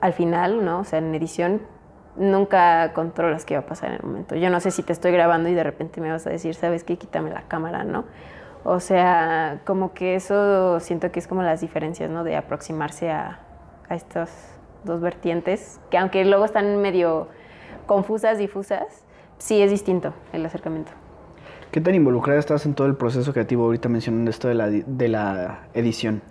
Al 0.00 0.12
final, 0.12 0.64
¿no? 0.64 0.80
O 0.80 0.84
sea, 0.84 0.98
en 0.98 1.14
edición 1.14 1.62
nunca 2.16 2.92
controlas 2.92 3.44
qué 3.44 3.54
va 3.54 3.60
a 3.60 3.66
pasar 3.66 3.90
en 3.90 3.96
el 3.96 4.02
momento. 4.02 4.36
Yo 4.36 4.50
no 4.50 4.60
sé 4.60 4.70
si 4.70 4.82
te 4.82 4.92
estoy 4.92 5.12
grabando 5.12 5.48
y 5.48 5.54
de 5.54 5.62
repente 5.62 6.00
me 6.00 6.10
vas 6.10 6.26
a 6.26 6.30
decir, 6.30 6.54
¿sabes 6.54 6.84
qué? 6.84 6.96
Quítame 6.96 7.30
la 7.30 7.42
cámara, 7.42 7.84
¿no? 7.84 8.04
O 8.64 8.80
sea, 8.80 9.60
como 9.64 9.92
que 9.92 10.14
eso 10.14 10.78
siento 10.80 11.10
que 11.10 11.18
es 11.18 11.26
como 11.26 11.42
las 11.42 11.60
diferencias, 11.60 12.10
¿no? 12.10 12.22
De 12.22 12.36
aproximarse 12.36 13.10
a, 13.10 13.40
a 13.88 13.94
estos 13.94 14.30
dos 14.84 15.00
vertientes, 15.00 15.80
que 15.90 15.98
aunque 15.98 16.24
luego 16.24 16.44
están 16.44 16.80
medio 16.80 17.28
confusas, 17.86 18.38
difusas, 18.38 19.04
sí 19.38 19.60
es 19.62 19.70
distinto 19.70 20.14
el 20.32 20.44
acercamiento. 20.46 20.92
¿Qué 21.70 21.80
tan 21.80 21.94
involucrada 21.94 22.38
estás 22.38 22.66
en 22.66 22.74
todo 22.74 22.86
el 22.86 22.96
proceso 22.96 23.32
creativo 23.32 23.64
ahorita 23.64 23.88
mencionando 23.88 24.30
esto 24.30 24.48
de 24.48 24.54
la, 24.54 24.68
de 24.68 25.08
la 25.08 25.60
edición? 25.72 26.22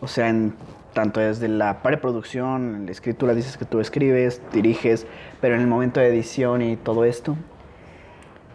O 0.00 0.06
sea, 0.06 0.28
en, 0.28 0.54
tanto 0.92 1.20
desde 1.20 1.48
la 1.48 1.82
preproducción, 1.82 2.86
la 2.86 2.92
escritura, 2.92 3.34
dices 3.34 3.56
que 3.56 3.64
tú 3.64 3.80
escribes, 3.80 4.42
diriges, 4.52 5.06
pero 5.40 5.54
en 5.54 5.60
el 5.60 5.66
momento 5.66 6.00
de 6.00 6.08
edición 6.08 6.62
y 6.62 6.76
todo 6.76 7.04
esto. 7.04 7.36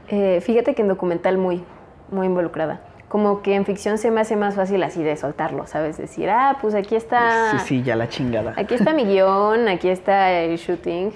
Eh, 0.08 0.42
fíjate 0.42 0.76
que 0.76 0.82
en 0.82 0.88
documental 0.88 1.38
muy, 1.38 1.64
muy 2.12 2.28
involucrada 2.28 2.82
como 3.16 3.42
que 3.42 3.56
en 3.56 3.66
ficción 3.66 3.98
se 3.98 4.12
me 4.12 4.20
hace 4.20 4.36
más 4.36 4.56
fácil 4.56 4.84
así 4.84 5.04
de 5.04 5.16
soltarlo, 5.16 5.68
¿sabes? 5.68 5.98
Decir, 5.98 6.30
ah, 6.30 6.58
pues 6.62 6.76
aquí 6.76 6.96
está. 6.96 7.52
Sí, 7.52 7.60
sí, 7.60 7.84
ya 7.84 7.96
la 7.96 8.10
chingada. 8.10 8.54
Aquí 8.58 8.74
está 8.74 8.94
mi 8.94 9.06
guion, 9.06 9.68
aquí 9.68 9.88
está 9.88 10.34
el 10.34 10.58
shooting. 10.58 11.14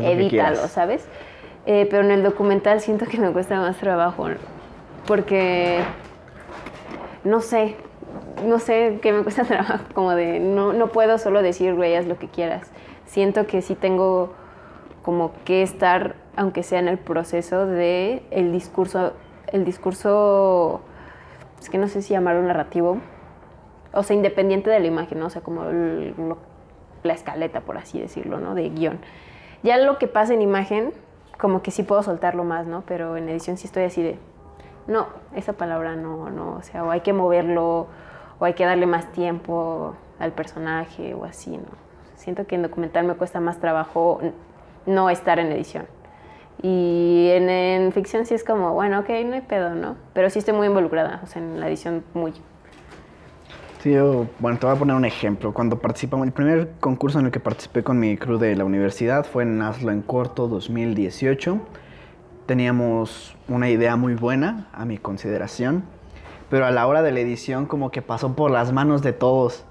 Edítalo, 0.00 0.68
¿sabes? 0.68 1.06
Eh, 1.66 1.86
pero 1.90 2.02
en 2.02 2.12
el 2.12 2.22
documental 2.22 2.80
siento 2.80 3.04
que 3.04 3.18
me 3.18 3.30
cuesta 3.30 3.60
más 3.60 3.76
trabajo. 3.76 4.28
Porque. 5.06 5.80
No 7.24 7.40
sé. 7.40 7.76
No 8.44 8.58
sé 8.58 8.98
qué 9.02 9.12
me 9.12 9.22
cuesta 9.22 9.44
trabajo. 9.48 9.84
Como 9.94 10.14
de. 10.14 10.40
No, 10.40 10.72
no 10.72 10.88
puedo 10.88 11.18
solo 11.18 11.42
decir, 11.42 11.74
güey, 11.74 11.94
haz 11.94 12.06
lo 12.06 12.18
que 12.18 12.28
quieras. 12.28 12.70
Siento 13.06 13.46
que 13.46 13.62
sí 13.62 13.74
tengo 13.74 14.32
como 15.02 15.32
que 15.44 15.62
estar, 15.62 16.16
aunque 16.36 16.62
sea 16.62 16.78
en 16.78 16.88
el 16.88 16.98
proceso 16.98 17.66
de 17.66 18.22
el 18.30 18.52
discurso. 18.52 19.14
El 19.48 19.64
discurso 19.64 20.80
es 21.60 21.68
que 21.68 21.78
no 21.78 21.88
sé 21.88 22.02
si 22.02 22.14
llamarlo 22.14 22.42
narrativo, 22.42 22.98
o 23.92 24.02
sea, 24.02 24.16
independiente 24.16 24.70
de 24.70 24.80
la 24.80 24.86
imagen, 24.86 25.20
¿no? 25.20 25.26
O 25.26 25.30
sea, 25.30 25.42
como 25.42 25.64
la 27.02 27.12
escaleta, 27.12 27.60
por 27.60 27.76
así 27.76 28.00
decirlo, 28.00 28.40
¿no? 28.40 28.54
De 28.54 28.68
guion. 28.70 28.98
Ya 29.62 29.76
lo 29.78 29.98
que 29.98 30.08
pasa 30.08 30.34
en 30.34 30.42
imagen, 30.42 30.92
como 31.38 31.62
que 31.62 31.70
sí 31.70 31.82
puedo 31.82 32.02
soltarlo 32.02 32.44
más, 32.44 32.66
¿no? 32.66 32.82
Pero 32.86 33.16
en 33.16 33.28
edición 33.28 33.56
sí 33.56 33.66
estoy 33.66 33.84
así 33.84 34.02
de, 34.02 34.18
no, 34.86 35.06
esa 35.36 35.52
palabra 35.52 35.94
no, 35.94 36.30
no, 36.30 36.54
o 36.54 36.62
sea, 36.62 36.84
o 36.84 36.90
hay 36.90 37.00
que 37.00 37.12
moverlo, 37.12 37.86
o 38.42 38.44
hay 38.44 38.54
que 38.54 38.64
darle 38.64 38.86
más 38.86 39.12
tiempo 39.12 39.94
al 40.18 40.32
personaje, 40.32 41.14
o 41.14 41.24
así, 41.24 41.50
¿no? 41.50 41.68
Siento 42.16 42.44
que 42.44 42.56
en 42.56 42.62
documental 42.62 43.06
me 43.06 43.14
cuesta 43.14 43.38
más 43.38 43.60
trabajo 43.60 44.20
no 44.84 45.10
estar 45.10 45.38
en 45.38 45.52
edición 45.52 45.86
Y 46.60 47.28
en, 47.30 47.48
en 47.48 47.92
ficción 47.92 48.26
sí 48.26 48.34
es 48.34 48.42
como, 48.42 48.72
bueno, 48.72 48.98
ok, 48.98 49.10
no 49.26 49.34
hay 49.34 49.42
pedo, 49.42 49.76
¿no? 49.76 49.94
Pero 50.12 50.28
sí 50.28 50.40
estoy 50.40 50.54
muy 50.54 50.66
involucrada, 50.66 51.20
o 51.22 51.26
sea, 51.28 51.40
en 51.40 51.60
la 51.60 51.68
edición 51.68 52.02
muy. 52.14 52.32
Sí, 53.78 53.92
yo, 53.92 54.26
bueno, 54.40 54.58
te 54.58 54.66
voy 54.66 54.74
a 54.74 54.78
poner 54.78 54.96
un 54.96 55.04
ejemplo. 55.04 55.54
Cuando 55.54 55.78
participamos, 55.78 56.26
el 56.26 56.32
primer 56.32 56.72
concurso 56.80 57.20
en 57.20 57.26
el 57.26 57.30
que 57.30 57.38
participé 57.38 57.84
con 57.84 58.00
mi 58.00 58.16
crew 58.16 58.38
de 58.38 58.56
la 58.56 58.64
universidad 58.64 59.24
fue 59.24 59.44
en 59.44 59.62
Hazlo 59.62 59.92
en 59.92 60.02
Corto 60.02 60.48
2018. 60.48 61.60
Teníamos 62.46 63.36
una 63.46 63.70
idea 63.70 63.94
muy 63.94 64.16
buena, 64.16 64.66
a 64.72 64.84
mi 64.84 64.98
consideración, 64.98 65.84
pero 66.52 66.66
a 66.66 66.70
la 66.70 66.86
hora 66.86 67.00
de 67.00 67.12
la 67.12 67.20
edición 67.20 67.64
como 67.64 67.90
que 67.90 68.02
pasó 68.02 68.36
por 68.36 68.50
las 68.50 68.72
manos 68.72 69.00
de 69.02 69.14
todos. 69.14 69.64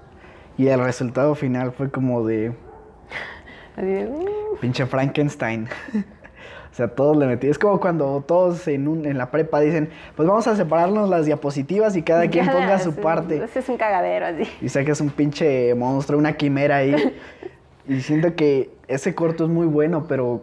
Y 0.58 0.66
el 0.66 0.82
resultado 0.82 1.36
final 1.36 1.70
fue 1.70 1.92
como 1.92 2.26
de 2.26 2.50
"Mm". 3.76 4.56
pinche 4.60 4.84
Frankenstein. 4.86 5.68
o 6.72 6.74
sea, 6.74 6.88
todos 6.88 7.16
le 7.16 7.26
metí. 7.26 7.46
Es 7.46 7.56
como 7.56 7.78
cuando 7.78 8.24
todos 8.26 8.66
en, 8.66 8.88
un- 8.88 9.06
en 9.06 9.16
la 9.16 9.30
prepa 9.30 9.60
dicen, 9.60 9.90
pues 10.16 10.28
vamos 10.28 10.48
a 10.48 10.56
separarnos 10.56 11.08
las 11.08 11.24
diapositivas 11.24 11.94
y 11.94 12.02
cada 12.02 12.26
quien 12.28 12.46
ponga 12.50 12.80
su 12.80 12.96
parte. 12.96 13.36
Ese 13.44 13.60
es 13.60 13.68
un 13.68 13.76
cagadero, 13.76 14.26
así. 14.26 14.42
Y 14.60 14.68
sacas 14.68 15.00
un 15.00 15.10
pinche 15.10 15.72
monstruo, 15.76 16.18
una 16.18 16.32
quimera 16.32 16.78
ahí. 16.78 17.14
y 17.88 18.00
siento 18.00 18.34
que 18.34 18.70
ese 18.88 19.14
corto 19.14 19.44
es 19.44 19.50
muy 19.50 19.68
bueno, 19.68 20.06
pero 20.08 20.42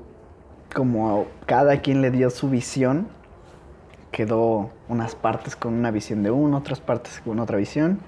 como 0.74 1.28
cada 1.46 1.82
quien 1.82 2.02
le 2.02 2.12
dio 2.12 2.30
su 2.30 2.50
visión, 2.50 3.10
quedó 4.12 4.70
unas 4.88 5.16
partes 5.16 5.56
con 5.56 5.74
una 5.74 5.92
visión 5.92 6.24
de 6.24 6.32
uno, 6.32 6.58
otras 6.58 6.80
partes 6.82 7.22
con 7.24 7.40
otra 7.40 7.58
visión. 7.58 8.00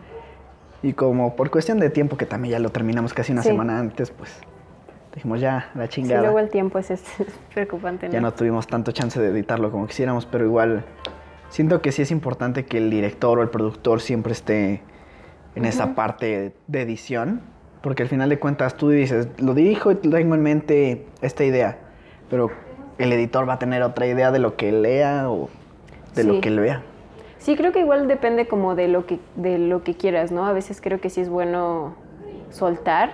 Y 0.83 0.93
como 0.93 1.35
por 1.35 1.51
cuestión 1.51 1.79
de 1.79 1.89
tiempo, 1.89 2.17
que 2.17 2.25
también 2.25 2.53
ya 2.53 2.59
lo 2.59 2.69
terminamos 2.71 3.13
casi 3.13 3.31
una 3.31 3.43
Sí. 3.43 3.49
semana 3.49 3.77
antes, 3.79 4.09
pues 4.11 4.31
dijimos 5.13 5.39
ya, 5.41 5.69
la 5.75 5.83
Sí, 5.85 5.89
chingada. 5.89 6.21
luego 6.23 6.39
el 6.39 6.49
tiempo 6.49 6.79
es, 6.79 6.89
es 6.89 7.03
preocupante, 7.53 8.07
¿no? 8.07 8.13
Ya 8.13 8.21
no 8.21 8.33
tuvimos 8.33 8.65
tanto 8.67 8.91
chance 8.91 9.19
de 9.19 9.27
editarlo 9.29 9.69
como 9.71 9.85
quisiéramos, 9.85 10.25
pero 10.25 10.45
igual 10.45 10.83
siento 11.49 11.81
que 11.81 11.91
sí 11.91 12.01
es 12.01 12.11
importante 12.11 12.65
que 12.65 12.77
el 12.79 12.89
director 12.89 13.37
o 13.37 13.41
el 13.43 13.49
productor 13.49 14.01
siempre 14.01 14.31
esté 14.33 14.81
en 15.53 15.65
esa 15.65 15.95
parte 15.95 16.55
de 16.67 16.81
edición, 16.81 17.41
porque 17.83 18.03
al 18.03 18.09
final 18.09 18.29
de 18.29 18.39
cuentas 18.39 18.75
tú 18.77 18.89
dices, 18.89 19.27
lo 19.37 19.53
dirijo 19.53 19.91
y 19.91 19.95
tengo 19.95 20.33
en 20.33 20.41
mente 20.41 21.05
esta 21.21 21.43
idea, 21.43 21.77
pero 22.29 22.49
el 22.97 23.11
editor 23.11 23.47
va 23.49 23.53
a 23.53 23.59
tener 23.59 23.83
otra 23.83 24.07
idea 24.07 24.31
de 24.31 24.39
lo 24.39 24.55
que 24.55 24.71
lea 24.71 25.29
o 25.29 25.49
de 26.15 26.23
Sí. 26.23 26.27
lo 26.27 26.41
que 26.41 26.49
él 26.49 26.59
vea. 26.59 26.81
Sí, 27.39 27.55
creo 27.55 27.71
que 27.71 27.79
igual 27.79 28.07
depende 28.07 28.47
como 28.47 28.75
de 28.75 28.87
lo 28.87 29.05
que 29.05 29.19
de 29.35 29.57
lo 29.57 29.83
que 29.83 29.95
quieras, 29.95 30.31
¿no? 30.31 30.45
A 30.45 30.53
veces 30.53 30.79
creo 30.81 31.01
que 31.01 31.09
sí 31.09 31.21
es 31.21 31.29
bueno 31.29 31.93
soltar 32.51 33.13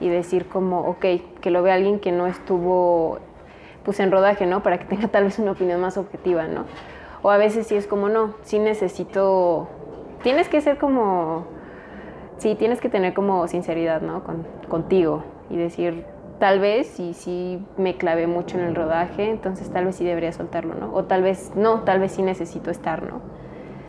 y 0.00 0.08
decir 0.08 0.46
como, 0.46 0.80
ok, 0.88 1.04
que 1.42 1.50
lo 1.50 1.62
vea 1.62 1.74
alguien 1.74 1.98
que 2.00 2.10
no 2.12 2.26
estuvo 2.26 3.18
pues 3.84 4.00
en 4.00 4.10
rodaje, 4.10 4.46
¿no? 4.46 4.62
Para 4.62 4.78
que 4.78 4.84
tenga 4.86 5.08
tal 5.08 5.24
vez 5.24 5.38
una 5.38 5.52
opinión 5.52 5.80
más 5.80 5.96
objetiva, 5.98 6.46
¿no? 6.46 6.64
O 7.22 7.30
a 7.30 7.36
veces 7.36 7.66
sí 7.66 7.74
es 7.74 7.86
como, 7.86 8.08
no, 8.08 8.34
sí 8.42 8.58
necesito, 8.58 9.68
tienes 10.22 10.48
que 10.48 10.60
ser 10.62 10.78
como, 10.78 11.44
sí, 12.38 12.54
tienes 12.54 12.80
que 12.80 12.88
tener 12.88 13.12
como 13.12 13.46
sinceridad, 13.46 14.00
¿no? 14.00 14.22
Con- 14.24 14.46
contigo 14.68 15.22
y 15.50 15.56
decir, 15.56 16.04
tal 16.40 16.58
vez 16.58 16.88
sí, 16.88 17.12
sí 17.14 17.60
me 17.76 17.96
clavé 17.96 18.26
mucho 18.26 18.58
en 18.58 18.64
el 18.64 18.74
rodaje, 18.74 19.30
entonces 19.30 19.70
tal 19.70 19.84
vez 19.84 19.94
sí 19.96 20.04
debería 20.04 20.32
soltarlo, 20.32 20.74
¿no? 20.74 20.92
O 20.92 21.04
tal 21.04 21.22
vez 21.22 21.52
no, 21.54 21.82
tal 21.82 22.00
vez 22.00 22.12
sí 22.12 22.22
necesito 22.22 22.70
estar, 22.72 23.02
¿no? 23.04 23.20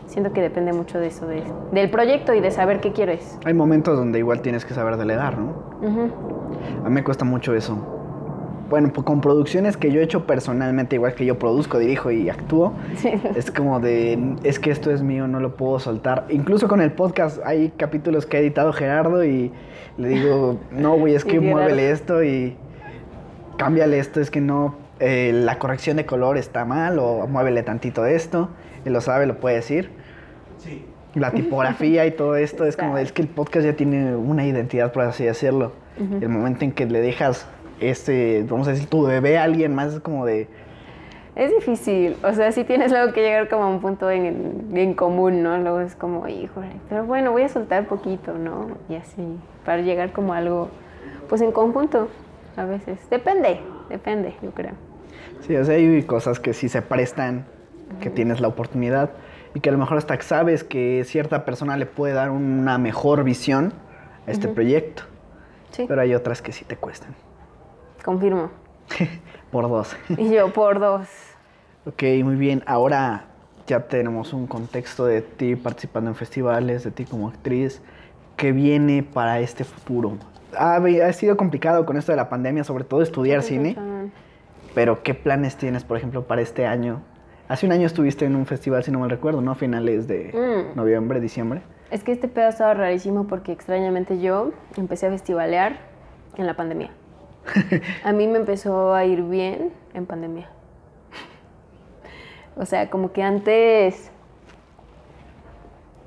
Siento 0.06 0.34
que 0.34 0.42
depende 0.42 0.74
mucho 0.74 1.00
de 1.00 1.08
eso, 1.08 1.26
de- 1.26 1.44
del 1.72 1.90
proyecto 1.90 2.34
y 2.34 2.42
de 2.42 2.52
saber 2.52 2.82
qué 2.82 2.92
quieres. 2.92 3.40
Hay 3.46 3.54
momentos 3.54 3.98
donde 3.98 4.20
igual 4.20 4.42
tienes 4.42 4.66
que 4.66 4.74
saber 4.74 4.98
delegar, 4.98 5.38
¿no? 5.38 5.54
A 6.84 6.90
mí 6.90 6.94
me 6.96 7.04
cuesta 7.04 7.24
mucho 7.26 7.56
eso. 7.56 7.78
Bueno, 8.72 8.90
pues 8.94 9.06
con 9.06 9.20
producciones 9.20 9.76
que 9.76 9.92
yo 9.92 10.00
he 10.00 10.04
hecho 10.04 10.26
personalmente, 10.26 10.96
igual 10.96 11.14
que 11.14 11.26
yo 11.26 11.38
produzco, 11.38 11.78
dirijo 11.78 12.10
y 12.10 12.30
actúo, 12.30 12.72
Sí. 12.96 13.12
es 13.36 13.52
como 13.52 13.82
de, 13.82 14.38
es 14.44 14.60
que 14.60 14.72
esto 14.72 14.92
es 14.92 15.04
mío, 15.04 15.28
no 15.28 15.42
lo 15.42 15.58
puedo 15.58 15.78
soltar. 15.78 16.26
Incluso 16.30 16.70
con 16.70 16.80
el 16.80 16.94
podcast 16.94 17.42
hay 17.46 17.74
capítulos 17.76 18.26
que 18.26 18.38
ha 18.38 18.40
editado 18.40 18.72
Gerardo 18.72 19.26
y 19.26 19.52
le 19.98 20.08
digo, 20.08 20.58
no, 20.72 20.96
güey, 20.98 21.16
es 21.16 21.26
que 21.26 21.42
muévele 21.42 21.92
esto 21.92 22.24
y 22.24 22.56
cámbiale 23.58 24.00
esto, 24.00 24.22
es 24.22 24.32
que 24.32 24.40
no, 24.40 24.76
eh, 25.02 25.32
la 25.34 25.60
corrección 25.60 25.98
de 25.98 26.06
color 26.06 26.38
está 26.38 26.64
mal 26.64 26.98
o 26.98 27.28
muévele 27.28 27.64
tantito 27.64 28.06
esto. 28.06 28.48
Él 28.86 28.94
lo 28.94 29.02
sabe, 29.02 29.26
lo 29.26 29.36
puede 29.42 29.58
decir. 29.58 29.90
Sí. 30.60 30.86
La 31.14 31.32
tipografía 31.34 32.06
y 32.06 32.12
todo 32.12 32.38
esto 32.38 32.64
es 32.66 32.78
como, 32.78 32.98
es 32.98 33.12
que 33.12 33.22
el 33.22 33.28
podcast 33.28 33.66
ya 33.66 33.74
tiene 33.74 34.16
una 34.16 34.46
identidad, 34.46 34.94
por 34.94 35.04
así 35.04 35.26
decirlo. 35.26 35.74
El 36.22 36.30
momento 36.30 36.64
en 36.64 36.72
que 36.72 36.86
le 36.86 37.02
dejas 37.02 37.46
este, 37.82 38.46
vamos 38.48 38.68
a 38.68 38.72
decir, 38.72 38.88
tu 38.88 39.04
bebé 39.04 39.38
a 39.38 39.44
alguien 39.44 39.76
más 39.76 39.94
es 39.94 40.00
como 40.00 40.26
de, 40.26 40.48
Es 41.36 41.54
difícil, 41.54 42.16
o 42.24 42.34
sea, 42.34 42.52
sí 42.52 42.64
tienes 42.64 42.92
luego 42.92 43.14
que 43.14 43.22
llegar 43.22 43.50
como 43.50 43.64
a 43.64 43.68
un 43.68 43.82
punto 43.82 44.10
en, 44.10 44.70
en 44.74 44.94
común, 44.94 45.44
¿no? 45.44 45.58
Luego 45.58 45.82
es 45.82 45.96
como, 45.96 46.28
híjole, 46.28 46.72
pero 46.90 47.06
bueno, 47.06 47.32
voy 47.32 47.44
a 47.44 47.50
soltar 47.50 47.88
poquito, 47.88 48.34
¿no? 48.34 48.68
Y 48.90 48.96
así, 48.96 49.40
para 49.66 49.82
llegar 49.82 50.12
como 50.12 50.34
a 50.34 50.38
algo, 50.38 50.70
pues 51.30 51.42
en 51.42 51.52
conjunto, 51.52 52.10
a 52.56 52.66
veces. 52.66 53.00
Depende, 53.10 53.60
depende, 53.90 54.36
yo 54.42 54.52
creo. 54.52 54.74
Sí, 55.42 55.56
o 55.56 55.66
sea, 55.66 55.76
hay 55.76 56.04
cosas 56.04 56.40
que 56.40 56.54
sí 56.54 56.70
se 56.70 56.82
prestan, 56.82 57.46
que 58.00 58.10
tienes 58.10 58.40
la 58.40 58.48
oportunidad 58.48 59.12
y 59.54 59.60
que 59.60 59.70
a 59.70 59.72
lo 59.72 59.78
mejor 59.78 59.98
hasta 59.98 60.20
sabes 60.22 60.64
que 60.64 61.04
cierta 61.06 61.44
persona 61.46 61.76
le 61.78 61.86
puede 61.86 62.14
dar 62.14 62.30
una 62.30 62.78
mejor 62.78 63.24
visión 63.24 63.74
a 64.28 64.32
este 64.32 64.48
proyecto, 64.48 65.04
Sí, 65.72 65.86
pero 65.88 66.02
hay 66.02 66.14
otras 66.14 66.42
que 66.42 66.52
sí 66.52 66.64
te 66.66 66.78
cuestan. 66.78 67.16
Confirmo. 68.04 68.50
Por 69.52 69.68
dos. 69.70 69.96
Y 70.18 70.30
yo 70.30 70.52
por 70.54 70.80
dos. 70.80 71.08
ok, 71.86 72.04
muy 72.24 72.36
bien. 72.36 72.64
Ahora 72.66 73.26
ya 73.68 73.82
tenemos 73.88 74.32
un 74.34 74.48
contexto 74.48 75.06
de 75.06 75.22
ti 75.22 75.56
participando 75.58 76.10
en 76.10 76.16
festivales, 76.16 76.84
de 76.86 76.92
ti 76.92 77.04
como 77.06 77.28
actriz. 77.28 77.82
¿Qué 78.38 78.54
viene 78.54 79.04
para 79.04 79.40
este 79.42 79.64
futuro? 79.66 80.18
Ha, 80.58 80.76
ha 80.78 81.14
sido 81.14 81.36
complicado 81.38 81.86
con 81.86 81.98
esto 81.98 82.12
de 82.14 82.16
la 82.16 82.30
pandemia, 82.30 82.64
sobre 82.64 82.84
todo 82.86 83.02
estudiar 83.02 83.44
cine. 83.44 83.76
Pero, 84.74 85.04
¿qué 85.04 85.14
planes 85.14 85.58
tienes, 85.58 85.84
por 85.84 85.98
ejemplo, 85.98 86.26
para 86.26 86.42
este 86.42 86.66
año? 86.66 87.02
Hace 87.50 87.66
un 87.66 87.74
año 87.74 87.86
estuviste 87.86 88.24
en 88.26 88.38
un 88.38 88.46
festival, 88.46 88.84
si 88.86 88.92
no 88.92 89.00
mal 89.00 89.10
recuerdo, 89.10 89.42
¿no? 89.42 89.52
A 89.52 89.56
finales 89.56 90.08
de 90.08 90.32
Mm. 90.34 90.78
noviembre, 90.78 91.20
diciembre. 91.20 91.62
Es 91.92 92.06
que 92.06 92.14
este 92.14 92.30
pedo 92.30 92.48
estaba 92.48 92.74
rarísimo 92.74 93.28
porque 93.28 93.52
extrañamente 93.52 94.20
yo 94.22 94.52
empecé 94.78 95.08
a 95.08 95.10
festivalear 95.12 95.78
en 96.38 96.48
la 96.48 96.56
pandemia. 96.56 96.92
A 98.04 98.12
mí 98.14 98.28
me 98.28 98.38
empezó 98.38 98.94
a 98.94 99.06
ir 99.06 99.24
bien 99.24 99.74
en 99.94 100.06
pandemia. 100.06 100.50
O 102.56 102.66
sea, 102.66 102.90
como 102.90 103.12
que 103.12 103.24
antes, 103.24 104.12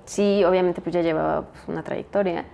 sí, 0.05 0.45
obviamente 0.45 0.81
pues 0.81 0.95
ya 0.95 1.01
llevaba 1.03 1.43
pues, 1.43 1.67
una 1.69 1.83
trayectoria, 1.83 2.45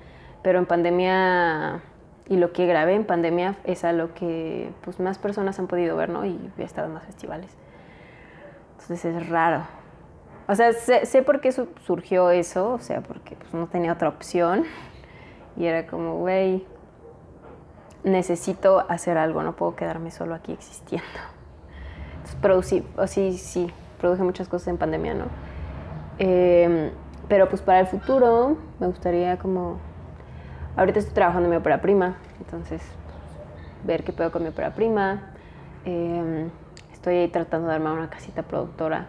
pero 0.42 0.58
en 0.58 0.66
pandemia 0.66 1.82
y 2.28 2.36
lo 2.36 2.52
que 2.52 2.66
grabé 2.66 2.94
en 2.94 3.04
pandemia 3.04 3.56
es 3.64 3.84
a 3.84 3.92
lo 3.92 4.14
que 4.14 4.70
pues 4.82 5.00
más 5.00 5.18
personas 5.18 5.58
han 5.58 5.66
podido 5.66 5.96
ver, 5.96 6.08
¿no? 6.08 6.24
Y 6.24 6.38
he 6.58 6.62
estado 6.62 6.86
en 6.86 6.94
más 6.94 7.04
festivales. 7.04 7.50
Entonces 8.80 9.04
es 9.04 9.28
raro. 9.28 9.62
O 10.46 10.54
sea, 10.54 10.72
sé, 10.72 11.22
por 11.22 11.40
qué 11.40 11.52
su- 11.52 11.68
surgió 11.84 12.30
eso, 12.30 12.72
o 12.72 12.78
sea, 12.78 13.02
porque 13.02 13.36
pues, 13.36 13.52
no 13.52 13.66
tenía 13.66 13.92
otra 13.92 14.08
opción. 14.08 14.64
Y 15.56 15.66
era 15.66 15.86
como, 15.86 16.18
güey, 16.18 16.64
necesito 18.04 18.84
hacer 18.88 19.18
algo, 19.18 19.42
no 19.42 19.56
puedo 19.56 19.76
quedarme 19.76 20.10
solo 20.10 20.34
aquí 20.34 20.52
existiendo. 20.52 21.08
Entonces 22.16 22.36
producí, 22.40 22.86
o 22.96 23.06
sí, 23.06 23.38
sí, 23.38 23.70
produje 24.00 24.22
muchas 24.22 24.48
cosas 24.48 24.68
en 24.68 24.78
pandemia, 24.78 25.14
¿no? 25.14 25.24
Eh, 26.18 26.92
pero 27.28 27.48
pues 27.48 27.62
para 27.62 27.80
el 27.80 27.86
futuro 27.86 28.56
me 28.78 28.86
gustaría 28.86 29.38
como... 29.38 29.78
Ahorita 30.76 30.98
estoy 30.98 31.14
trabajando 31.14 31.46
en 31.46 31.50
mi 31.50 31.56
ópera 31.56 31.80
prima, 31.80 32.16
entonces 32.38 32.82
ver 33.84 34.04
qué 34.04 34.12
puedo 34.12 34.30
con 34.30 34.42
mi 34.42 34.48
ópera 34.48 34.74
prima. 34.74 35.32
Eh, 35.84 36.48
estoy 36.92 37.16
ahí 37.16 37.28
tratando 37.28 37.68
de 37.68 37.74
armar 37.74 37.92
una 37.92 38.10
casita 38.10 38.42
productora. 38.42 39.06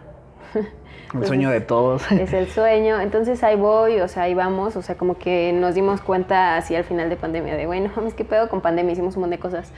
El 1.14 1.26
sueño 1.26 1.50
de 1.50 1.60
todos. 1.60 2.10
Es 2.10 2.32
el 2.32 2.48
sueño. 2.48 2.98
Entonces 3.00 3.42
ahí 3.44 3.56
voy, 3.56 4.00
o 4.00 4.08
sea, 4.08 4.22
ahí 4.24 4.34
vamos. 4.34 4.76
O 4.76 4.82
sea, 4.82 4.96
como 4.96 5.18
que 5.18 5.52
nos 5.52 5.74
dimos 5.74 6.00
cuenta 6.00 6.56
así 6.56 6.74
al 6.74 6.84
final 6.84 7.10
de 7.10 7.16
pandemia 7.16 7.54
de, 7.54 7.66
bueno, 7.66 7.90
mames, 7.96 8.14
¿qué 8.14 8.24
pedo 8.24 8.48
con 8.48 8.62
pandemia? 8.62 8.92
Hicimos 8.92 9.16
un 9.16 9.22
montón 9.22 9.38
de 9.38 9.38
cosas. 9.38 9.72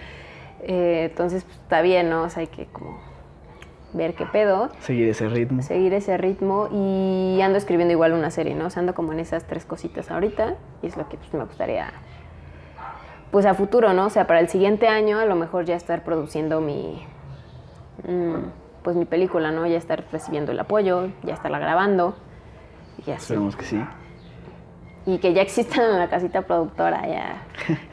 Eh, 0.62 1.09
entonces, 1.11 1.45
pues, 1.45 1.57
está 1.59 1.83
bien, 1.83 2.09
¿no? 2.09 2.22
O 2.22 2.31
sea, 2.31 2.43
hay 2.43 2.47
que 2.47 2.66
como 2.66 3.01
ver 3.93 4.14
qué 4.14 4.27
pedo, 4.27 4.70
Seguir 4.81 5.09
ese 5.09 5.29
ritmo. 5.29 5.62
seguir 5.62 5.95
ese 5.95 6.16
ritmo 6.16 6.68
y 6.72 7.41
ando 7.41 7.57
escribiendo 7.59 7.93
igual 7.93 8.12
una 8.12 8.31
serie, 8.31 8.55
¿no? 8.55 8.66
O 8.66 8.70
sea, 8.70 8.81
ando 8.81 8.93
como 8.95 9.12
en 9.12 9.20
esas 9.20 9.45
tres 9.45 9.64
cositas 9.64 10.11
ahorita 10.11 10.57
y 10.83 10.89
es 10.89 10.97
lo 10.97 11.09
que 11.09 11.16
pues, 11.16 11.33
me 11.33 11.45
gustaría, 11.45 11.93
pues 13.31 13.47
a 13.47 13.55
futuro, 13.55 13.93
¿no? 13.93 14.07
O 14.07 14.11
sea, 14.11 14.27
para 14.27 14.41
el 14.41 14.49
siguiente 14.49 14.89
año 14.89 15.20
a 15.20 15.27
lo 15.27 15.37
mejor 15.37 15.64
ya 15.64 15.77
estar 15.77 16.03
produciendo 16.03 16.61
mi, 16.61 17.07
mm, 18.03 18.64
pues 18.85 18.95
mi 18.97 19.07
película, 19.07 19.51
¿no? 19.51 19.66
Ya 19.66 19.76
estar 19.78 20.05
recibiendo 20.12 20.53
el 20.53 20.61
apoyo, 20.61 21.09
ya 21.24 21.35
estarla 21.35 21.59
grabando 21.59 22.14
y 22.99 23.11
así. 23.11 23.22
Esperemos 23.22 23.57
que 23.57 23.64
sí. 23.64 23.85
y 25.07 25.18
que 25.18 25.32
ya 25.35 25.43
existan 25.43 25.85
en 25.91 25.99
la 25.99 26.09
casita 26.09 26.43
productora, 26.43 27.07
ya. 27.09 27.43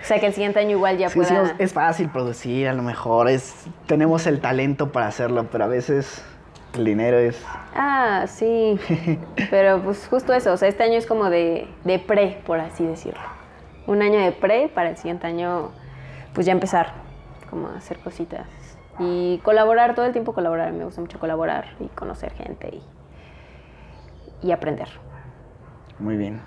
O 0.01 0.03
sea, 0.03 0.19
que 0.19 0.27
el 0.27 0.33
siguiente 0.33 0.59
año 0.59 0.71
igual 0.71 0.97
ya 0.97 1.09
Sí, 1.09 1.19
sí, 1.23 1.33
pueda... 1.33 1.55
es 1.57 1.73
fácil 1.73 2.09
producir, 2.09 2.67
a 2.67 2.73
lo 2.73 2.83
mejor 2.83 3.29
es 3.29 3.65
tenemos 3.87 4.27
el 4.27 4.39
talento 4.41 4.91
para 4.91 5.07
hacerlo, 5.07 5.47
pero 5.51 5.63
a 5.63 5.67
veces 5.67 6.23
el 6.75 6.85
dinero 6.85 7.17
es 7.17 7.43
Ah, 7.75 8.25
sí. 8.27 8.77
Pero 9.49 9.81
pues 9.81 10.07
justo 10.09 10.33
eso, 10.33 10.51
o 10.53 10.57
sea, 10.57 10.67
este 10.67 10.83
año 10.83 10.97
es 10.97 11.05
como 11.05 11.29
de, 11.29 11.67
de 11.85 11.99
pre, 11.99 12.41
por 12.45 12.59
así 12.59 12.85
decirlo. 12.85 13.19
Un 13.87 14.01
año 14.01 14.19
de 14.19 14.31
pre 14.33 14.67
para 14.69 14.89
el 14.89 14.97
siguiente 14.97 15.25
año, 15.27 15.71
pues 16.33 16.45
ya 16.45 16.51
empezar 16.53 16.93
como 17.49 17.67
a 17.67 17.77
hacer 17.77 17.97
cositas. 17.99 18.45
Y 18.99 19.39
colaborar, 19.43 19.95
todo 19.95 20.05
el 20.05 20.11
tiempo 20.11 20.33
colaborar, 20.33 20.71
me 20.73 20.83
gusta 20.85 21.01
mucho 21.01 21.19
colaborar 21.19 21.65
y 21.79 21.87
conocer 21.87 22.33
gente 22.33 22.69
y, 24.41 24.47
y 24.47 24.51
aprender. 24.51 24.87
muy 25.99 26.17
bien. 26.17 26.41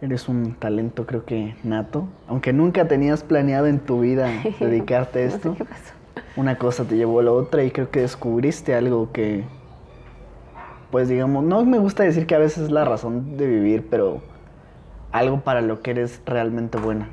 Eres 0.00 0.28
un 0.28 0.54
talento 0.54 1.06
creo 1.06 1.24
que 1.24 1.56
nato, 1.64 2.06
aunque 2.28 2.52
nunca 2.52 2.86
tenías 2.86 3.22
planeado 3.24 3.66
en 3.66 3.78
tu 3.80 4.00
vida 4.00 4.28
dedicarte 4.60 5.22
a 5.22 5.24
No 5.26 5.30
sé 5.30 5.36
esto. 5.36 5.54
qué 5.56 5.64
pasó. 5.64 5.92
Una 6.36 6.56
cosa 6.56 6.84
te 6.84 6.96
llevó 6.96 7.20
a 7.20 7.22
la 7.22 7.32
otra 7.32 7.62
y 7.64 7.70
creo 7.70 7.90
que 7.90 8.00
descubriste 8.00 8.74
algo 8.74 9.10
que 9.12 9.44
pues 10.90 11.08
digamos, 11.08 11.44
no 11.44 11.64
me 11.64 11.78
gusta 11.78 12.04
decir 12.04 12.26
que 12.26 12.34
a 12.34 12.38
veces 12.38 12.64
es 12.64 12.70
la 12.70 12.84
razón 12.84 13.36
de 13.36 13.46
vivir, 13.46 13.88
pero 13.90 14.20
algo 15.12 15.40
para 15.40 15.60
lo 15.60 15.80
que 15.82 15.90
eres 15.92 16.22
realmente 16.26 16.78
buena. 16.78 17.08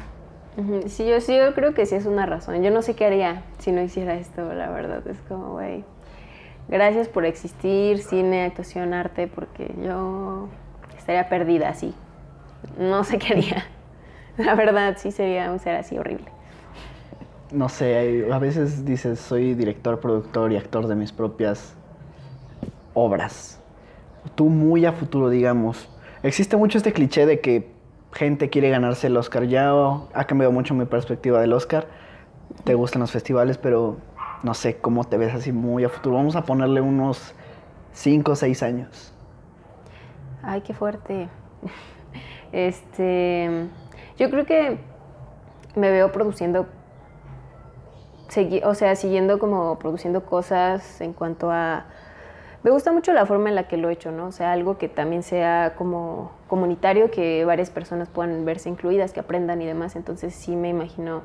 Sí, 0.87 1.07
yo 1.07 1.19
sí, 1.19 1.35
yo 1.35 1.53
creo 1.55 1.73
que 1.73 1.85
sí 1.85 1.95
es 1.95 2.05
una 2.05 2.25
razón. 2.25 2.61
Yo 2.61 2.69
no 2.69 2.81
sé 2.81 2.95
qué 2.95 3.05
haría 3.05 3.43
si 3.57 3.71
no 3.71 3.81
hiciera 3.81 4.15
esto, 4.15 4.53
la 4.53 4.69
verdad. 4.69 5.05
Es 5.07 5.17
como, 5.27 5.53
güey, 5.53 5.83
gracias 6.67 7.07
por 7.07 7.25
existir, 7.25 7.99
cine, 7.99 8.45
actuación, 8.45 8.93
arte, 8.93 9.27
porque 9.27 9.73
yo 9.83 10.47
estaría 10.97 11.27
perdida 11.27 11.69
así. 11.69 11.93
No 12.77 13.03
sé 13.03 13.17
qué 13.17 13.33
haría. 13.33 13.65
La 14.37 14.55
verdad, 14.55 14.95
sí 14.97 15.11
sería 15.11 15.51
un 15.51 15.59
ser 15.59 15.75
así 15.75 15.97
horrible. 15.97 16.25
No 17.51 17.69
sé, 17.69 18.27
a 18.31 18.39
veces 18.39 18.83
dices, 18.83 19.19
soy 19.19 19.53
director, 19.53 19.99
productor 19.99 20.51
y 20.51 20.57
actor 20.57 20.87
de 20.87 20.95
mis 20.95 21.11
propias 21.11 21.75
obras. 22.95 23.59
Tú 24.33 24.49
muy 24.49 24.85
a 24.85 24.91
futuro, 24.91 25.29
digamos. 25.29 25.87
Existe 26.23 26.57
mucho 26.57 26.79
este 26.79 26.93
cliché 26.93 27.27
de 27.27 27.41
que 27.41 27.72
gente 28.13 28.49
quiere 28.49 28.69
ganarse 28.69 29.07
el 29.07 29.17
Oscar. 29.17 29.43
Ya 29.45 29.71
ha 30.13 30.23
cambiado 30.25 30.51
mucho 30.51 30.73
mi 30.73 30.85
perspectiva 30.85 31.41
del 31.41 31.53
Oscar. 31.53 31.87
Te 32.63 32.75
gustan 32.75 33.01
los 33.01 33.11
festivales, 33.11 33.57
pero 33.57 33.97
no 34.43 34.53
sé 34.53 34.77
cómo 34.77 35.03
te 35.03 35.17
ves 35.17 35.33
así 35.33 35.51
muy 35.51 35.83
a 35.83 35.89
futuro. 35.89 36.15
Vamos 36.15 36.35
a 36.35 36.43
ponerle 36.43 36.81
unos 36.81 37.33
5 37.93 38.31
o 38.31 38.35
6 38.35 38.63
años. 38.63 39.13
Ay, 40.41 40.61
qué 40.61 40.73
fuerte. 40.73 41.29
Este, 42.51 43.67
yo 44.19 44.29
creo 44.29 44.45
que 44.45 44.77
me 45.75 45.89
veo 45.89 46.11
produciendo, 46.11 46.67
o 48.63 48.75
sea, 48.75 48.95
siguiendo 48.95 49.39
como 49.39 49.79
produciendo 49.79 50.23
cosas 50.23 51.01
en 51.01 51.13
cuanto 51.13 51.49
a... 51.49 51.87
Me 52.63 52.71
gusta 52.71 52.93
mucho 52.93 53.11
la 53.11 53.25
forma 53.25 53.49
en 53.49 53.55
la 53.55 53.67
que 53.67 53.75
lo 53.75 53.89
he 53.89 53.93
hecho, 53.93 54.11
¿no? 54.11 54.27
O 54.27 54.31
sea, 54.31 54.53
algo 54.53 54.77
que 54.77 54.87
también 54.87 55.21
sea 55.21 55.73
como 55.77 56.31
comunitario, 56.47 57.11
que 57.11 57.43
varias 57.43 57.69
personas 57.69 58.07
puedan 58.07 58.45
verse 58.45 58.69
incluidas, 58.69 59.11
que 59.11 59.19
aprendan 59.19 59.61
y 59.61 59.65
demás. 59.65 59.97
Entonces 59.97 60.33
sí 60.33 60.55
me 60.55 60.69
imagino 60.69 61.23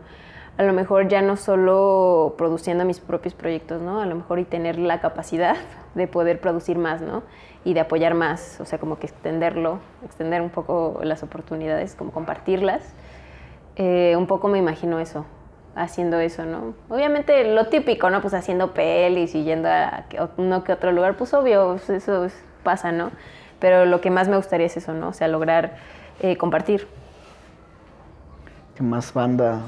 a 0.56 0.64
lo 0.64 0.72
mejor 0.72 1.06
ya 1.06 1.22
no 1.22 1.36
solo 1.36 2.34
produciendo 2.36 2.84
mis 2.84 2.98
propios 2.98 3.34
proyectos, 3.34 3.80
¿no? 3.80 4.00
A 4.00 4.06
lo 4.06 4.16
mejor 4.16 4.40
y 4.40 4.44
tener 4.44 4.76
la 4.76 5.00
capacidad 5.00 5.54
de 5.94 6.08
poder 6.08 6.40
producir 6.40 6.76
más, 6.76 7.00
¿no? 7.00 7.22
Y 7.64 7.74
de 7.74 7.80
apoyar 7.80 8.14
más, 8.14 8.60
o 8.60 8.64
sea, 8.64 8.80
como 8.80 8.98
que 8.98 9.06
extenderlo, 9.06 9.78
extender 10.04 10.42
un 10.42 10.50
poco 10.50 10.98
las 11.04 11.22
oportunidades, 11.22 11.94
como 11.94 12.10
compartirlas. 12.10 12.82
Eh, 13.76 14.16
un 14.16 14.26
poco 14.26 14.48
me 14.48 14.58
imagino 14.58 14.98
eso, 14.98 15.24
haciendo 15.82 16.18
eso, 16.20 16.44
¿no? 16.44 16.74
Obviamente 16.88 17.44
lo 17.54 17.66
típico, 17.66 18.10
¿no? 18.10 18.20
Pues 18.20 18.34
haciendo 18.34 18.72
pelis 18.74 19.34
y 19.34 19.44
yendo 19.44 19.68
a 19.68 20.04
uno 20.36 20.64
que 20.64 20.72
otro 20.72 20.92
lugar, 20.92 21.16
pues 21.16 21.32
obvio, 21.34 21.68
pues, 21.76 21.88
eso 21.90 22.24
es- 22.24 22.34
pasa, 22.62 22.92
¿no? 22.92 23.10
Pero 23.60 23.86
lo 23.86 24.00
que 24.00 24.10
más 24.10 24.28
me 24.28 24.36
gustaría 24.36 24.66
es 24.66 24.76
eso, 24.76 24.92
¿no? 24.92 25.08
O 25.08 25.12
sea, 25.12 25.28
lograr 25.28 25.76
eh, 26.20 26.36
compartir. 26.36 26.86
Que 28.74 28.82
más 28.82 29.12
banda 29.12 29.60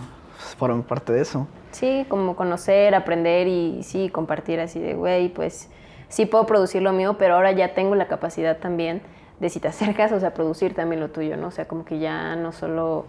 forman 0.58 0.82
parte 0.82 1.12
de 1.12 1.22
eso. 1.22 1.46
Sí, 1.72 2.04
como 2.08 2.34
conocer, 2.34 2.94
aprender 2.94 3.46
y 3.46 3.82
sí, 3.84 4.08
compartir 4.10 4.58
así 4.60 4.80
de, 4.80 4.94
güey, 4.94 5.28
pues 5.28 5.68
sí 6.08 6.26
puedo 6.26 6.46
producir 6.46 6.82
lo 6.82 6.92
mío, 6.92 7.16
pero 7.18 7.36
ahora 7.36 7.52
ya 7.52 7.74
tengo 7.74 7.94
la 7.94 8.08
capacidad 8.08 8.58
también 8.58 9.02
de 9.38 9.48
si 9.48 9.60
te 9.60 9.68
acercas, 9.68 10.10
o 10.12 10.18
sea, 10.20 10.34
producir 10.34 10.74
también 10.74 11.00
lo 11.00 11.10
tuyo, 11.10 11.36
¿no? 11.36 11.46
O 11.46 11.50
sea, 11.52 11.66
como 11.68 11.84
que 11.84 11.98
ya 12.00 12.34
no 12.36 12.50
solo, 12.52 13.06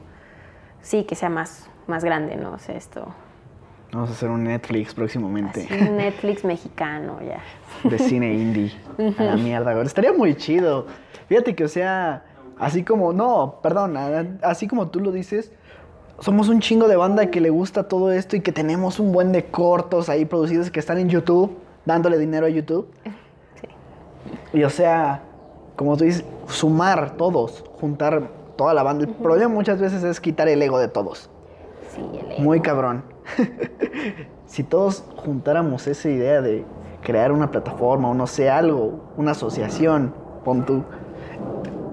sí, 0.82 1.04
que 1.04 1.16
sea 1.16 1.30
más, 1.30 1.68
más 1.88 2.04
grande, 2.04 2.36
¿no? 2.36 2.54
O 2.54 2.60
sea, 2.60 2.76
esto, 2.76 3.14
Vamos 3.94 4.10
a 4.10 4.14
hacer 4.14 4.30
un 4.30 4.46
Netflix 4.46 4.94
próximamente. 4.94 5.68
así, 5.70 5.74
un 5.74 5.98
Netflix 5.98 6.46
mexicano, 6.46 7.20
ya. 7.22 7.42
de 7.90 8.00
cine 8.00 8.34
indie. 8.34 8.72
A 9.18 9.24
la 9.24 9.36
mierda, 9.36 9.74
güey. 9.74 9.86
Estaría 9.86 10.14
muy 10.14 10.36
chido. 10.36 10.86
Fíjate 11.28 11.56
que, 11.56 11.66
o 11.66 11.68
sea, 11.68 12.24
así 12.58 12.84
como, 12.84 13.12
no, 13.12 13.60
perdón, 13.62 13.98
así 14.44 14.68
como 14.68 14.88
tú 14.88 15.02
lo 15.02 15.12
dices, 15.12 15.52
somos 16.20 16.48
un 16.48 16.62
chingo 16.62 16.88
de 16.88 16.96
banda 16.96 17.30
que 17.32 17.42
le 17.42 17.50
gusta 17.50 17.88
todo 17.88 18.12
esto 18.12 18.38
y 18.38 18.42
que 18.42 18.54
tenemos 18.54 19.00
un 19.00 19.12
buen 19.12 19.34
de 19.34 19.46
cortos 19.46 20.08
ahí 20.08 20.24
producidos 20.24 20.72
que 20.72 20.80
están 20.80 20.98
en 20.98 21.10
YouTube, 21.10 21.58
dándole 21.86 22.18
dinero 22.18 22.46
a 22.46 22.50
YouTube. 22.50 22.88
Sí. 23.60 24.58
Y 24.60 24.64
o 24.64 24.70
sea, 24.70 25.24
como 25.76 25.98
tú 25.98 26.04
dices, 26.04 26.24
sumar 26.48 27.18
todos, 27.18 27.66
juntar 27.80 28.30
toda 28.56 28.74
la 28.74 28.84
banda. 28.84 29.06
El 29.06 29.14
problema 29.16 29.54
muchas 29.54 29.82
veces 29.82 30.04
es 30.04 30.22
quitar 30.22 30.48
el 30.48 30.62
ego 30.62 30.80
de 30.80 30.88
todos. 30.88 31.31
Muy 32.39 32.62
cabrón. 32.62 33.04
si 34.46 34.64
todos 34.64 35.04
juntáramos 35.18 35.88
esa 35.88 36.10
idea 36.10 36.42
de 36.42 36.66
crear 37.02 37.32
una 37.32 37.52
plataforma 37.52 38.10
o 38.10 38.14
no 38.14 38.28
sé, 38.28 38.50
algo, 38.50 39.00
una 39.18 39.32
asociación, 39.32 40.14
pon 40.44 40.66
tú, 40.66 40.84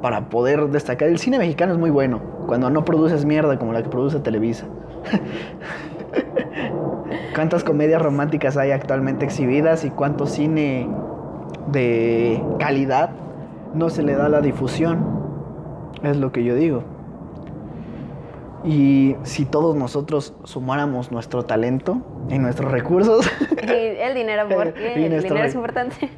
para 0.02 0.28
poder 0.28 0.68
destacar. 0.68 1.08
El 1.08 1.18
cine 1.18 1.38
mexicano 1.38 1.72
es 1.72 1.78
muy 1.78 1.90
bueno, 1.90 2.20
cuando 2.46 2.70
no 2.70 2.84
produces 2.84 3.24
mierda 3.24 3.58
como 3.58 3.72
la 3.72 3.82
que 3.82 3.88
produce 3.88 4.20
Televisa. 4.20 4.66
¿Cuántas 7.34 7.64
comedias 7.64 8.02
románticas 8.02 8.56
hay 8.56 8.72
actualmente 8.72 9.24
exhibidas 9.24 9.84
y 9.84 9.90
cuánto 9.90 10.26
cine 10.26 10.88
de 11.70 12.42
calidad 12.58 13.10
no 13.74 13.90
se 13.90 14.02
le 14.02 14.14
da 14.14 14.28
la 14.28 14.40
difusión? 14.40 15.18
Es 16.02 16.16
lo 16.16 16.32
que 16.32 16.44
yo 16.44 16.54
digo. 16.54 16.82
Y 18.64 19.16
si 19.22 19.44
todos 19.44 19.76
nosotros 19.76 20.34
sumáramos 20.44 21.12
nuestro 21.12 21.44
talento 21.44 21.98
y 22.28 22.38
nuestros 22.38 22.70
recursos, 22.72 23.30
Y 23.62 23.70
el 23.70 24.14
dinero, 24.14 24.46
porque 24.48 24.92
el 24.94 25.02
dinero 25.02 25.34
re- 25.34 25.46
es 25.46 25.54
importante. 25.54 26.08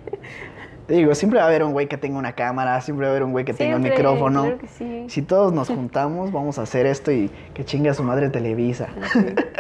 te 0.87 0.95
digo, 0.95 1.15
siempre 1.15 1.39
va 1.39 1.45
a 1.45 1.49
haber 1.49 1.63
un 1.63 1.73
güey 1.73 1.87
que 1.87 1.97
tenga 1.99 2.19
una 2.19 2.33
cámara, 2.33 2.81
siempre 2.81 3.07
va 3.07 3.11
a 3.11 3.13
haber 3.13 3.25
un 3.25 3.33
güey 3.33 3.45
que 3.45 3.53
tenga 3.55 3.77
un 3.77 3.83
micrófono. 3.83 4.43
claro 4.43 4.59
que 4.59 4.67
sí. 4.69 5.05
Si 5.09 5.23
todos 5.23 5.53
nos 5.53 5.69
juntamos, 5.77 6.33
vamos 6.33 6.59
a 6.59 6.63
hacer 6.63 6.87
esto 6.87 7.13
y 7.13 7.31
que 7.55 7.65
chingue 7.65 7.91
a 7.91 7.95
su 7.95 8.03
madre 8.03 8.31
Televisa. 8.31 8.89
Sí. 9.13 9.19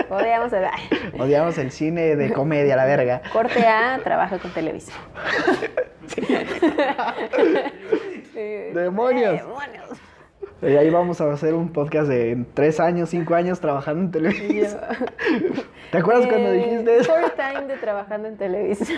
Odiamos 0.09 0.53
a... 0.53 0.71
Odiamos 1.23 1.59
el 1.59 1.71
cine 1.73 2.17
de 2.17 2.33
comedia, 2.33 2.77
la 2.77 2.85
verga. 2.87 3.23
Corte 3.33 3.67
A, 3.67 4.01
trabaja 4.03 4.39
con 4.39 4.51
Televisa. 4.53 4.93
¡Demonios! 8.35 9.33
¡Demonios! 9.37 10.01
Y 10.63 10.77
ahí 10.77 10.91
vamos 10.91 11.21
a 11.23 11.33
hacer 11.33 11.55
un 11.55 11.71
podcast 11.71 12.09
de 12.09 12.45
tres 12.53 12.81
años, 12.81 13.09
cinco 13.09 13.35
años 13.35 13.61
trabajando 13.61 14.03
en 14.03 14.11
Televisa. 14.11 14.89
yo, 15.31 15.63
¿Te 15.91 15.99
acuerdas 15.99 16.27
cuando 16.27 16.51
eh, 16.51 16.53
dijiste 16.53 16.99
eso? 16.99 17.17
Story 17.17 17.33
time 17.35 17.67
de 17.67 17.77
trabajando 17.79 18.29
en 18.29 18.37
Televisa. 18.37 18.85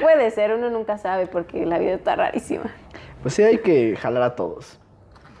Puede 0.00 0.30
ser, 0.30 0.54
uno 0.54 0.70
nunca 0.70 0.96
sabe 0.98 1.26
porque 1.26 1.66
la 1.66 1.78
vida 1.78 1.94
está 1.94 2.14
rarísima. 2.14 2.64
Pues 3.22 3.34
sí, 3.34 3.42
hay 3.42 3.58
que 3.58 3.96
jalar 3.96 4.22
a 4.22 4.36
todos. 4.36 4.78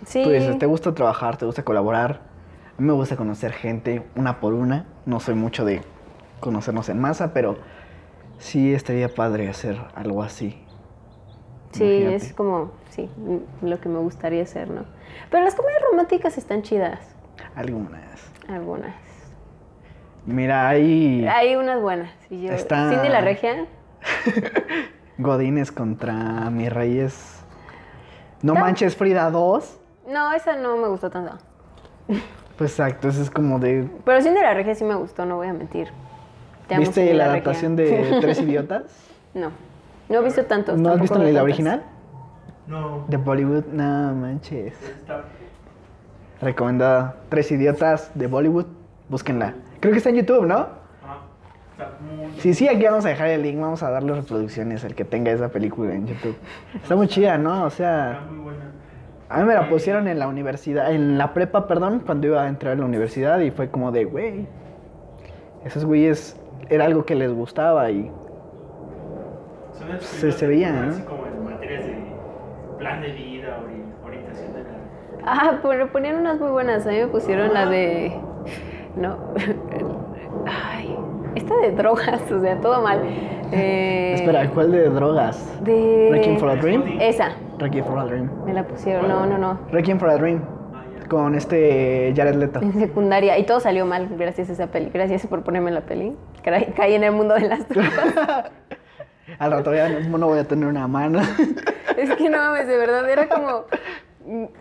Sí. 0.04 0.24
Tú 0.24 0.30
dices, 0.30 0.58
¿te 0.58 0.66
gusta 0.66 0.92
trabajar? 0.94 1.36
¿Te 1.36 1.46
gusta 1.46 1.62
colaborar? 1.62 2.22
A 2.76 2.80
mí 2.80 2.88
me 2.88 2.92
gusta 2.92 3.16
conocer 3.16 3.52
gente 3.52 4.02
una 4.16 4.40
por 4.40 4.52
una. 4.52 4.86
No 5.06 5.20
soy 5.20 5.36
mucho 5.36 5.64
de 5.64 5.82
conocernos 6.40 6.88
en 6.88 7.00
masa, 7.00 7.32
pero 7.32 7.56
sí 8.38 8.74
estaría 8.74 9.08
padre 9.08 9.48
hacer 9.48 9.78
algo 9.94 10.24
así. 10.24 10.63
Sí, 11.74 11.84
Imagínate. 11.84 12.16
es 12.16 12.32
como, 12.34 12.70
sí, 12.90 13.10
mm, 13.16 13.66
lo 13.66 13.80
que 13.80 13.88
me 13.88 13.98
gustaría 13.98 14.42
hacer, 14.42 14.70
¿no? 14.70 14.84
Pero 15.30 15.44
las 15.44 15.54
comedias 15.54 15.82
románticas 15.90 16.38
están 16.38 16.62
chidas, 16.62 17.00
Algunas. 17.56 18.30
algunas. 18.48 18.94
Mira, 20.26 20.68
hay 20.68 21.26
Hay 21.26 21.56
unas 21.56 21.80
buenas. 21.82 22.10
Y 22.30 22.42
yo, 22.42 22.52
Está- 22.52 22.88
Cindy 22.90 23.08
la 23.08 23.20
Regia, 23.20 23.66
Godines 25.18 25.70
contra 25.72 26.12
mis 26.50 26.72
reyes. 26.72 27.40
No 28.42 28.54
manches 28.54 28.96
Frida 28.96 29.30
2. 29.30 29.80
no, 30.08 30.32
esa 30.32 30.56
no 30.56 30.76
me 30.76 30.88
gustó 30.88 31.10
tanto. 31.10 31.38
Pues 32.58 32.70
exacto, 32.72 33.08
eso 33.08 33.22
es 33.22 33.30
como 33.30 33.58
de... 33.58 33.88
Pero 34.04 34.22
Cindy 34.22 34.40
la 34.40 34.54
Regia 34.54 34.74
sí 34.74 34.84
me 34.84 34.94
gustó, 34.94 35.24
no 35.26 35.36
voy 35.36 35.48
a 35.48 35.52
mentir. 35.52 35.88
Te 36.68 36.74
amo, 36.74 36.82
¿Viste 36.84 37.12
la 37.14 37.24
Regia. 37.24 37.32
adaptación 37.32 37.74
de 37.76 38.18
Tres 38.20 38.40
Idiotas? 38.40 38.82
No, 39.34 39.50
no 40.08 40.18
he 40.20 40.22
visto 40.24 40.44
tantos. 40.44 40.78
¿No 40.78 40.90
has 40.90 41.00
visto 41.00 41.18
la 41.18 41.42
original? 41.42 41.82
No. 42.66 43.04
De 43.08 43.16
Bollywood, 43.16 43.64
no 43.66 44.14
manches. 44.14 44.74
Recomendada. 46.40 47.16
Tres 47.28 47.50
idiotas 47.52 48.10
de 48.14 48.26
Bollywood. 48.26 48.66
Búsquenla. 49.08 49.54
Creo 49.80 49.92
que 49.92 49.98
está 49.98 50.10
en 50.10 50.16
YouTube, 50.16 50.46
¿no? 50.46 50.56
Ah, 50.56 51.20
está 51.72 51.90
muy... 52.00 52.32
Sí, 52.40 52.54
sí, 52.54 52.68
aquí 52.68 52.84
vamos 52.84 53.04
a 53.04 53.08
dejar 53.10 53.28
el 53.28 53.42
link. 53.42 53.60
Vamos 53.60 53.82
a 53.82 53.90
darle 53.90 54.14
reproducciones 54.14 54.84
al 54.84 54.94
que 54.94 55.04
tenga 55.04 55.30
esa 55.30 55.48
película 55.48 55.94
en 55.94 56.06
YouTube. 56.06 56.36
Está 56.74 56.96
muy 56.96 57.06
chida, 57.08 57.36
¿no? 57.38 57.64
O 57.64 57.70
sea, 57.70 58.12
Está 58.12 58.30
muy 58.30 58.44
buena. 58.44 58.64
a 59.28 59.38
mí 59.40 59.44
me 59.44 59.54
la 59.54 59.68
pusieron 59.68 60.08
en 60.08 60.18
la 60.18 60.26
universidad, 60.28 60.92
en 60.92 61.18
la 61.18 61.34
prepa, 61.34 61.66
perdón, 61.66 62.02
cuando 62.04 62.26
iba 62.28 62.42
a 62.42 62.48
entrar 62.48 62.72
a 62.72 62.76
la 62.76 62.84
universidad 62.84 63.40
y 63.40 63.50
fue 63.50 63.68
como 63.70 63.92
de, 63.92 64.04
güey, 64.04 64.46
esos 65.64 65.84
güeyes 65.84 66.36
era 66.70 66.86
algo 66.86 67.04
que 67.04 67.14
les 67.14 67.32
gustaba 67.32 67.90
y 67.90 68.10
Las 69.88 70.02
Se- 70.02 70.32
se 70.32 70.46
veía, 70.46 70.70
¿no? 70.72 70.90
Así 70.90 71.02
como 71.02 71.26
en 71.26 71.44
materias 71.44 71.84
de 71.84 71.96
plan 72.78 73.00
de 73.02 73.12
vida, 73.12 73.58
ori- 73.64 74.06
orientación 74.06 74.52
de 74.54 74.62
la... 74.62 74.68
Ah, 75.26 75.58
pero 75.62 75.88
ponían 75.92 76.16
unas 76.16 76.38
muy 76.40 76.50
buenas. 76.50 76.86
A 76.86 76.90
mí 76.90 76.98
me 76.98 77.06
pusieron 77.08 77.52
la 77.54 77.66
de. 77.66 78.12
No. 78.96 79.16
Ay. 80.46 80.96
Esta 81.34 81.56
de 81.56 81.72
drogas, 81.72 82.30
o 82.30 82.40
sea, 82.40 82.60
todo 82.60 82.80
mal. 82.82 83.00
Eh, 83.52 84.14
Espera, 84.14 84.48
¿cuál 84.50 84.72
de 84.72 84.88
drogas? 84.88 85.60
De. 85.62 86.08
Requiem 86.10 86.38
for 86.38 86.48
a 86.48 86.56
Dream. 86.56 86.82
Esa. 86.98 87.32
Requiem 87.58 87.84
for 87.84 87.98
a 87.98 88.04
Dream. 88.06 88.28
Me 88.46 88.52
la 88.54 88.64
pusieron. 88.66 89.06
No, 89.06 89.26
no, 89.26 89.38
no. 89.38 89.60
Requiem 89.70 89.98
for 90.00 90.08
a 90.08 90.16
Dream. 90.16 90.40
Ah. 90.74 90.82
Con 91.08 91.34
este 91.36 92.12
Jared 92.16 92.34
Leto. 92.36 92.60
En 92.62 92.72
secundaria. 92.72 93.38
Y 93.38 93.44
todo 93.44 93.60
salió 93.60 93.86
mal 93.86 94.08
gracias 94.18 94.48
a 94.48 94.54
esa 94.54 94.66
peli. 94.68 94.90
Gracias 94.92 95.26
por 95.28 95.44
ponerme 95.44 95.70
la 95.70 95.82
peli. 95.82 96.16
Caí, 96.42 96.72
caí 96.74 96.94
en 96.94 97.04
el 97.04 97.12
mundo 97.12 97.34
de 97.34 97.42
las 97.48 97.68
drogas. 97.68 98.50
Al 99.38 99.50
rato 99.52 99.74
ya 99.74 99.88
no, 99.88 100.18
no 100.18 100.26
voy 100.26 100.38
a 100.38 100.44
tener 100.44 100.68
una 100.68 100.86
mano. 100.88 101.20
es 101.96 102.14
que 102.16 102.28
no 102.30 102.38
mames, 102.38 102.66
de 102.66 102.76
verdad, 102.76 103.08
era 103.08 103.28
como. 103.28 103.64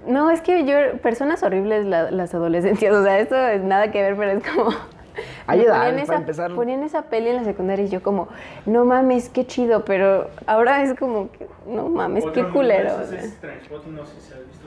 No, 0.07 0.29
es 0.31 0.41
que 0.41 0.65
yo. 0.65 0.97
Personas 1.01 1.43
horribles 1.43 1.85
la- 1.85 2.11
las 2.11 2.33
adolescencias. 2.33 2.93
O 2.93 3.03
sea, 3.03 3.19
esto 3.19 3.35
es 3.35 3.61
nada 3.61 3.91
que 3.91 4.01
ver, 4.01 4.15
pero 4.15 4.31
es 4.31 4.43
como. 4.43 4.69
Edad, 5.47 5.55
ponían 5.57 5.67
para 5.67 6.01
esa, 6.01 6.15
empezar. 6.15 6.55
Ponían 6.55 6.83
esa 6.83 7.03
peli 7.03 7.29
en 7.29 7.35
la 7.35 7.43
secundaria 7.43 7.85
y 7.85 7.89
yo 7.89 8.01
como, 8.01 8.29
no 8.65 8.83
mames, 8.85 9.29
qué 9.29 9.45
chido, 9.45 9.85
pero 9.85 10.29
ahora 10.47 10.81
es 10.81 10.97
como, 10.97 11.29
que, 11.31 11.47
no 11.67 11.87
mames, 11.89 12.25
qué 12.33 12.43
culero. 12.45 12.95
o 12.95 13.05
sea. 13.05 13.19
Es 13.19 13.39
Trainspotting, 13.39 13.95
no 13.95 14.05
sé 14.05 14.19
si 14.19 14.33
has 14.33 14.39
visto. 14.47 14.65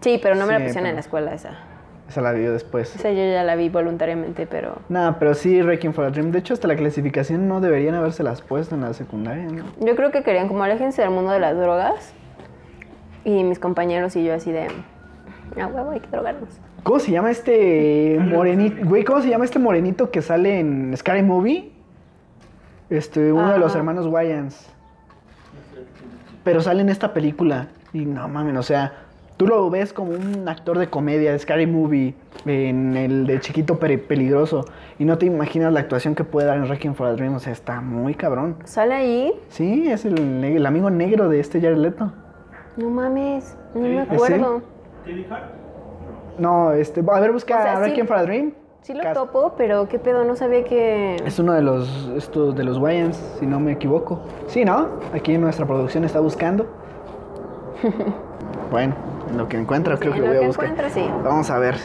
Sí, 0.00 0.18
pero 0.22 0.34
no 0.34 0.46
me 0.46 0.52
la 0.54 0.58
Sí, 0.60 0.64
pusieron 0.66 0.88
en 0.88 0.94
la 0.94 1.00
escuela 1.00 1.34
esa. 1.34 1.58
Esa 2.08 2.20
la 2.20 2.32
vio 2.32 2.52
después. 2.52 2.94
Esa 2.94 3.10
yo 3.10 3.24
ya 3.24 3.42
la 3.42 3.56
vi 3.56 3.68
voluntariamente, 3.68 4.46
pero... 4.46 4.76
Nah, 4.88 5.12
pero 5.18 5.34
sí, 5.34 5.62
Requiem 5.62 5.92
for 5.92 6.04
a 6.04 6.10
Dream. 6.10 6.30
De 6.30 6.40
hecho, 6.40 6.52
hasta 6.54 6.68
la 6.68 6.76
clasificación 6.76 7.48
no 7.48 7.60
deberían 7.60 7.94
habérselas 7.94 8.42
puesto 8.42 8.74
en 8.74 8.82
la 8.82 8.92
secundaria, 8.92 9.44
¿no? 9.44 9.64
Yo 9.80 9.96
creo 9.96 10.10
que 10.10 10.22
querían 10.22 10.48
como 10.48 10.62
aléjense 10.62 11.02
del 11.02 11.10
mundo 11.10 11.30
de 11.30 11.40
las 11.40 11.56
drogas. 11.56 12.12
Y 13.24 13.44
mis 13.44 13.58
compañeros 13.58 14.16
y 14.16 14.24
yo 14.24 14.34
así 14.34 14.50
de, 14.52 14.66
ah, 15.60 15.66
huevo, 15.68 15.90
hay 15.92 16.00
que 16.00 16.08
drogarnos. 16.08 16.48
¿Cómo 16.82 16.98
se 16.98 17.12
llama 17.12 17.30
este 17.30 18.18
morenito? 18.20 18.84
Güey, 18.84 19.04
¿cómo 19.04 19.22
se 19.22 19.28
llama 19.28 19.44
este 19.44 19.60
morenito 19.60 20.10
que 20.10 20.20
sale 20.20 20.58
en 20.58 20.96
Scary 20.96 21.22
Movie? 21.22 21.70
Este, 22.90 23.32
uno 23.32 23.52
de 23.52 23.58
los 23.58 23.74
hermanos 23.76 24.06
Wayans. 24.06 24.68
Pero 26.42 26.60
sale 26.60 26.82
en 26.82 26.88
esta 26.88 27.14
película. 27.14 27.68
Y 27.92 28.04
no 28.04 28.26
mames, 28.26 28.56
o 28.56 28.62
sea, 28.62 28.92
tú 29.36 29.46
lo 29.46 29.68
ves 29.70 29.92
como 29.92 30.12
un 30.12 30.48
actor 30.48 30.78
de 30.78 30.88
comedia 30.88 31.32
de 31.32 31.38
Scary 31.38 31.66
Movie, 31.66 32.14
en 32.46 32.96
el 32.96 33.26
de 33.26 33.40
Chiquito 33.40 33.78
Peligroso. 33.78 34.64
Y 34.98 35.04
no 35.04 35.18
te 35.18 35.26
imaginas 35.26 35.72
la 35.72 35.80
actuación 35.80 36.14
que 36.14 36.24
puede 36.24 36.46
dar 36.46 36.58
en 36.58 36.68
Requiem 36.68 36.94
for 36.94 37.06
a 37.06 37.12
Dream. 37.12 37.34
O 37.34 37.38
sea, 37.38 37.52
está 37.52 37.80
muy 37.80 38.14
cabrón. 38.14 38.56
Sale 38.64 38.94
ahí, 38.94 39.32
Sí, 39.48 39.88
es 39.88 40.04
el, 40.04 40.64
amigo 40.64 40.90
negro 40.90 41.28
de 41.28 41.40
este 41.40 41.60
Jared 41.60 41.78
Leto. 41.78 42.12
no 42.76 42.90
mames, 42.90 43.56
no 43.74 43.80
me 43.80 44.00
acuerdo. 44.00 44.62
No, 46.38 46.72
este, 46.72 47.02
a 47.06 47.20
ver, 47.20 47.32
busca 47.32 47.58
O 47.58 47.62
sea, 47.62 47.76
sí- 47.76 47.82
Requiem 47.82 48.06
for 48.06 48.16
a 48.16 48.22
Dream. 48.22 48.52
Sí 48.82 48.94
lo 48.94 49.12
topo, 49.12 49.54
pero 49.56 49.88
qué 49.88 50.00
pedo, 50.00 50.24
no 50.24 50.34
sabía 50.34 50.64
que... 50.64 51.14
Es 51.24 51.38
uno 51.38 51.52
de 51.52 51.62
los, 51.62 52.10
estos, 52.16 52.56
de 52.56 52.64
los 52.64 52.78
Wayans, 52.78 53.16
si 53.38 53.46
no 53.46 53.60
me 53.60 53.70
equivoco. 53.70 54.22
Sí, 54.48 54.64
¿no? 54.64 54.88
Aquí 55.14 55.38
nuestra 55.38 55.66
producción 55.66 56.02
está 56.02 56.18
buscando. 56.18 56.66
bueno, 58.72 58.96
en 59.32 59.38
lo 59.38 59.48
que 59.48 59.56
encuentra 59.58 59.96
creo 59.98 60.12
Sí, 60.12 60.20
que 60.20 60.24
en 60.26 60.32
lo 60.32 60.32
lo 60.32 60.32
voy 60.32 60.36
a 60.36 60.40
que 60.40 60.46
buscar. 60.46 60.64
encuentra, 60.66 60.90
sí. 60.90 61.10
Vamos 61.24 61.50
a 61.50 61.58
ver. 61.58 61.76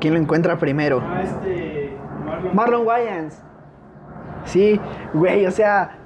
¿Quién 0.00 0.14
lo 0.14 0.20
encuentra 0.20 0.58
primero? 0.58 1.00
Ah, 1.04 1.22
este... 1.22 1.96
Marlon. 2.24 2.56
Marlon 2.56 2.86
Wayans. 2.86 3.42
Sí, 4.44 4.80
güey, 5.12 5.46
o 5.46 5.50
sea, 5.50 5.98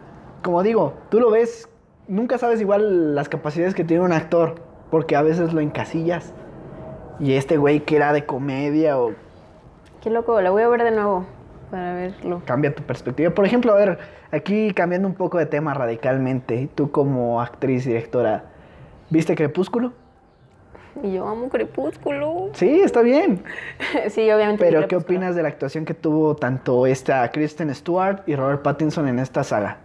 como 0.43 0.63
digo, 0.63 0.95
tú 1.09 1.19
lo 1.21 1.31
ves, 1.31 1.69
nunca 2.07 2.39
sabes 2.39 2.61
igual 2.61 3.15
las 3.15 3.29
capacidades 3.29 3.75
que 3.75 3.85
tiene 3.85 4.03
un 4.05 4.13
actor, 4.13 4.57
porque 4.91 5.17
a 5.17 5.23
veces 5.23 5.53
lo 5.53 5.61
encasillas. 5.61 6.33
Y 7.21 7.33
este 7.35 7.57
güey 7.57 7.81
que 7.81 7.97
era 7.97 8.13
de 8.13 8.25
comedia 8.27 8.99
o 8.99 9.13
Qué 10.01 10.11
loco, 10.11 10.41
la 10.41 10.51
voy 10.51 10.63
a 10.63 10.69
ver 10.69 10.85
de 10.85 10.93
nuevo 10.93 11.27
para 11.73 11.93
verlo. 11.95 12.41
cambia 12.47 12.73
tu 12.73 12.85
perspectiva. 12.85 13.31
Por 13.31 13.45
ejemplo, 13.45 13.73
a 13.73 13.77
ver, 13.77 13.99
aquí 14.31 14.73
cambiando 14.73 15.09
un 15.09 15.15
poco 15.15 15.39
de 15.39 15.47
tema 15.47 15.75
radicalmente, 15.75 16.69
tú 16.77 16.93
como 16.93 17.41
actriz 17.43 17.85
y 17.87 17.89
directora, 17.89 18.45
¿viste 19.11 19.35
Crepúsculo? 19.35 19.93
Y 21.03 21.13
yo 21.13 21.27
amo 21.29 21.49
Crepúsculo. 21.49 22.51
Sí, 22.55 22.81
está 22.81 23.03
bien. 23.03 23.43
sí, 24.09 24.31
obviamente. 24.31 24.65
vi 24.65 24.71
Pero 24.71 24.89
¿qué 24.89 24.97
opinas 24.97 25.35
de 25.35 25.43
la 25.43 25.49
actuación 25.49 25.85
que 25.85 25.95
tuvo 25.95 26.37
tanto 26.37 26.87
esta 26.87 27.31
Kristen 27.31 27.75
Stewart 27.75 28.23
y 28.27 28.37
Robert 28.37 28.63
Pattinson 28.63 29.09
en 29.09 29.19
esta 29.19 29.45
saga? 29.45 29.79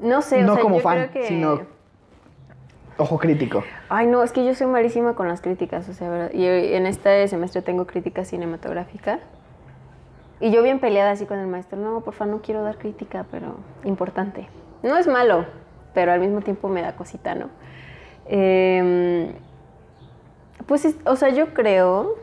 No 0.00 0.22
sé, 0.22 0.42
o 0.42 0.46
no 0.46 0.54
sea, 0.54 0.62
como 0.62 0.76
yo 0.76 0.82
fan, 0.82 1.08
creo 1.08 1.10
que... 1.10 1.28
sino 1.28 1.78
ojo 2.98 3.18
crítico. 3.18 3.64
Ay, 3.88 4.06
no, 4.06 4.22
es 4.22 4.32
que 4.32 4.44
yo 4.44 4.54
soy 4.54 4.66
malísima 4.66 5.14
con 5.14 5.28
las 5.28 5.40
críticas, 5.40 5.88
o 5.88 5.92
sea, 5.92 6.10
¿verdad? 6.10 6.30
Y 6.32 6.44
en 6.46 6.86
este 6.86 7.26
semestre 7.28 7.62
tengo 7.62 7.86
crítica 7.86 8.24
cinematográfica. 8.24 9.20
Y 10.40 10.50
yo 10.50 10.62
bien 10.62 10.78
peleada 10.78 11.12
así 11.12 11.24
con 11.26 11.38
el 11.38 11.46
maestro, 11.46 11.78
no, 11.78 12.00
por 12.00 12.14
favor, 12.14 12.34
no 12.34 12.42
quiero 12.42 12.62
dar 12.62 12.78
crítica, 12.78 13.26
pero 13.30 13.56
importante. 13.84 14.48
No 14.82 14.96
es 14.96 15.08
malo, 15.08 15.46
pero 15.94 16.12
al 16.12 16.20
mismo 16.20 16.42
tiempo 16.42 16.68
me 16.68 16.82
da 16.82 16.94
cosita, 16.94 17.34
¿no? 17.34 17.48
Em, 18.28 19.32
pues, 20.66 20.84
es- 20.84 20.96
o 21.04 21.16
sea, 21.16 21.30
yo 21.30 21.54
creo 21.54 22.16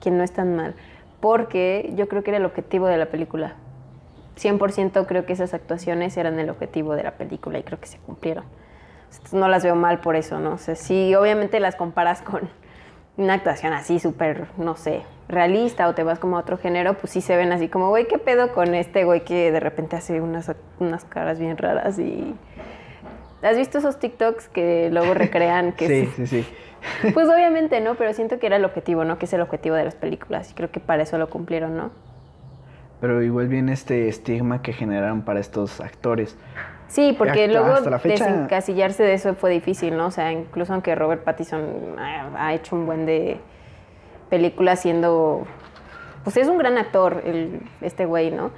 que 0.00 0.10
no 0.10 0.22
es 0.22 0.32
tan 0.32 0.56
mal, 0.56 0.74
porque 1.20 1.92
yo 1.94 2.08
creo 2.08 2.22
que 2.22 2.30
era 2.30 2.38
el 2.38 2.44
objetivo 2.44 2.86
de 2.86 2.96
la 2.96 3.06
película. 3.06 3.54
100% 4.36 5.06
creo 5.06 5.26
que 5.26 5.34
esas 5.34 5.52
actuaciones 5.54 6.16
eran 6.16 6.38
el 6.40 6.48
objetivo 6.50 6.96
de 6.96 7.02
la 7.02 7.12
película 7.12 7.58
y 7.58 7.62
creo 7.62 7.78
que 7.78 7.86
se 7.86 7.98
cumplieron. 7.98 8.44
No 9.30 9.46
las 9.48 9.62
veo 9.62 9.74
mal 9.76 10.00
por 10.00 10.16
eso, 10.16 10.40
¿no? 10.40 10.54
O 10.54 10.58
sea, 10.58 10.74
si 10.74 11.14
obviamente 11.14 11.60
las 11.60 11.76
comparas 11.76 12.22
con 12.22 12.48
una 13.18 13.34
actuación 13.34 13.74
así 13.74 13.98
súper, 14.00 14.46
no 14.56 14.74
sé, 14.74 15.02
realista 15.28 15.86
o 15.86 15.94
te 15.94 16.02
vas 16.02 16.18
como 16.18 16.38
a 16.38 16.40
otro 16.40 16.56
género, 16.56 16.94
pues 16.94 17.12
sí 17.12 17.20
se 17.20 17.36
ven 17.36 17.52
así 17.52 17.68
como, 17.68 17.90
güey, 17.90 18.08
¿qué 18.08 18.16
pedo 18.16 18.54
con 18.54 18.74
este 18.74 19.04
güey 19.04 19.22
que 19.22 19.52
de 19.52 19.60
repente 19.60 19.96
hace 19.96 20.20
unas, 20.22 20.50
unas 20.80 21.04
caras 21.04 21.38
bien 21.38 21.58
raras 21.58 21.98
y... 21.98 22.34
¿Has 23.42 23.56
visto 23.56 23.78
esos 23.78 23.98
TikToks 23.98 24.48
que 24.48 24.88
luego 24.92 25.14
recrean 25.14 25.72
que 25.72 25.86
sí, 26.06 26.06
sí? 26.16 26.26
sí, 26.26 26.42
sí. 27.02 27.10
Pues 27.12 27.28
obviamente, 27.28 27.80
¿no? 27.80 27.94
Pero 27.94 28.12
siento 28.12 28.38
que 28.38 28.46
era 28.46 28.56
el 28.56 28.64
objetivo, 28.64 29.04
¿no? 29.04 29.18
Que 29.18 29.26
es 29.26 29.32
el 29.32 29.40
objetivo 29.40 29.74
de 29.76 29.84
las 29.84 29.94
películas 29.94 30.50
y 30.50 30.54
creo 30.54 30.70
que 30.70 30.80
para 30.80 31.02
eso 31.02 31.18
lo 31.18 31.28
cumplieron, 31.30 31.76
¿no? 31.76 31.90
Pero 33.00 33.22
igual 33.22 33.48
viene 33.48 33.72
este 33.72 34.08
estigma 34.08 34.62
que 34.62 34.72
generaron 34.72 35.22
para 35.22 35.40
estos 35.40 35.80
actores. 35.80 36.36
Sí, 36.88 37.14
porque 37.16 37.44
Hasta- 37.46 37.52
luego 37.52 37.72
hasta 37.74 37.90
la 37.90 37.98
fecha- 37.98 38.26
desencasillarse 38.26 39.02
de 39.02 39.14
eso 39.14 39.34
fue 39.34 39.50
difícil, 39.50 39.96
¿no? 39.96 40.06
O 40.06 40.10
sea, 40.10 40.30
incluso 40.30 40.72
aunque 40.72 40.94
Robert 40.94 41.24
Pattinson 41.24 41.96
ha, 41.98 42.46
ha 42.46 42.54
hecho 42.54 42.76
un 42.76 42.86
buen 42.86 43.06
de 43.06 43.40
películas 44.30 44.80
siendo... 44.80 45.46
Pues 46.24 46.36
es 46.36 46.46
un 46.48 46.58
gran 46.58 46.78
actor, 46.78 47.22
el, 47.24 47.60
este 47.80 48.06
güey, 48.06 48.30
¿no? 48.30 48.50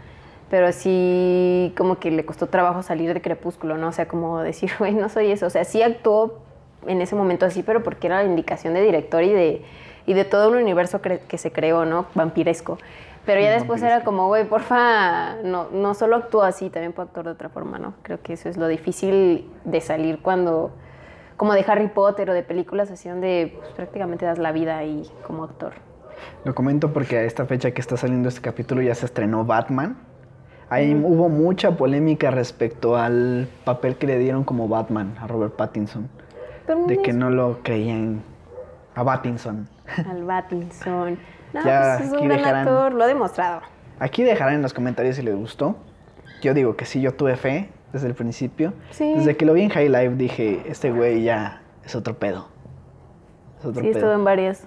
Pero 0.55 0.70
sí 0.70 1.74
como 1.76 1.98
que 1.98 2.12
le 2.12 2.24
costó 2.24 2.46
trabajo 2.46 2.84
salir 2.84 3.12
de 3.12 3.20
Crepúsculo, 3.20 3.76
¿no? 3.76 3.88
O 3.88 3.92
sea, 3.92 4.07
como 4.07 4.38
decir, 4.38 4.70
güey, 4.78 4.94
no 4.94 5.09
soy 5.09 5.32
eso. 5.32 5.46
O 5.46 5.50
sea, 5.50 5.64
sí 5.64 5.82
actuó 5.82 6.44
en 6.86 7.00
ese 7.00 7.16
momento 7.16 7.44
así, 7.44 7.64
pero 7.64 7.82
porque 7.82 8.07
era 8.07 8.22
la 8.22 8.28
indicación 8.28 8.72
de 8.72 8.82
director 8.82 9.24
y 9.24 9.32
de, 9.32 9.64
y 10.07 10.14
de 10.14 10.24
todo 10.24 10.50
un 10.50 10.55
universo 10.55 11.00
que 11.02 11.38
se 11.38 11.50
creó, 11.50 11.86
¿no? 11.86 12.07
Vampiresco. 12.14 12.78
Pero 13.26 13.40
ya 13.40 13.50
después 13.50 13.82
era 13.82 14.05
como, 14.05 14.28
güey, 14.28 14.44
porfa, 14.44 15.42
no, 15.42 15.70
no 15.72 15.92
solo 15.94 16.14
actúa 16.14 16.46
así, 16.46 16.70
también 16.70 16.92
puedo 16.92 17.09
actuar 17.09 17.26
de 17.26 17.32
otra 17.32 17.48
forma, 17.48 17.80
¿no? 17.80 17.94
Creo 18.02 18.22
que 18.22 18.34
eso 18.34 18.48
es 18.48 18.57
lo 18.57 18.68
difícil 18.68 19.50
de 19.64 19.80
salir 19.80 20.20
cuando, 20.22 20.70
como 21.36 21.55
de 21.55 21.64
Harry 21.66 21.88
Potter 21.88 22.30
o 22.30 22.32
de 22.32 22.44
películas 22.44 22.92
así 22.92 23.09
donde 23.09 23.57
pues, 23.59 23.70
prácticamente 23.70 24.24
das 24.24 24.38
la 24.38 24.52
vida 24.52 24.78
ahí 24.78 25.11
como 25.26 25.42
actor. 25.42 25.72
Lo 26.44 26.55
comento 26.55 26.92
porque 26.92 27.18
a 27.18 27.22
esta 27.22 27.44
fecha 27.44 27.72
que 27.72 27.80
está 27.80 27.96
saliendo 27.96 28.28
este 28.28 28.40
capítulo 28.40 28.82
ya 28.82 28.94
se 28.94 29.07
estrenó 29.07 29.44
Batman. 29.44 30.14
Ahí 30.75 30.95
hubo 30.95 31.29
mucha 31.29 31.77
polémica 31.77 32.31
respecto 32.31 32.97
al 32.97 33.49
papel 33.64 33.97
que 33.97 34.07
le 34.07 34.18
dieron 34.18 34.45
como 34.45 34.68
Batman 34.68 35.14
a 35.20 35.27
Robert 35.27 35.55
Pattinson. 35.55 36.09
Pero 36.66 36.87
De 36.87 36.97
no 36.97 37.03
que 37.03 37.11
es 37.11 37.16
no 37.16 37.31
lo 37.31 37.59
creían 37.62 38.22
a 38.95 39.05
Pattinson. 39.05 39.68
al 40.11 40.25
Pattinson. 40.25 41.18
No, 41.53 41.64
Ya, 41.64 41.97
pues 41.99 42.09
es 42.11 42.12
un 42.20 42.27
gran 42.29 42.39
dejarán- 42.39 42.68
actor, 42.68 42.93
lo 42.95 43.05
ha 43.05 43.07
demostrado. 43.07 43.61
Aquí 44.01 44.22
dejarán 44.25 44.55
en 44.55 44.62
los 44.62 44.75
comentarios 44.75 45.16
si 45.16 45.22
les 45.22 45.37
gustó. 45.37 45.77
Yo 46.43 46.53
digo 46.55 46.77
que 46.77 46.85
sí, 46.85 47.01
yo 47.01 47.12
tuve 47.14 47.37
fe. 47.37 47.70
desde 47.93 48.09
el 48.09 48.14
principio. 48.14 48.72
Sí. 48.91 49.14
Desde 49.14 49.37
que 49.37 49.45
lo 49.45 49.53
vi 49.53 49.62
en 49.62 49.70
High 49.70 49.89
Life 49.89 50.16
dije, 50.16 50.62
este 50.66 50.91
güey 50.91 51.22
ya 51.22 51.62
es 51.85 51.95
otro 51.95 52.18
pedo. 52.18 52.49
Es 53.61 53.64
otro 53.66 53.83
Sí, 53.83 53.89
pedo. 53.91 53.99
estuvo 53.99 54.12
en 54.14 54.25
varias. 54.25 54.66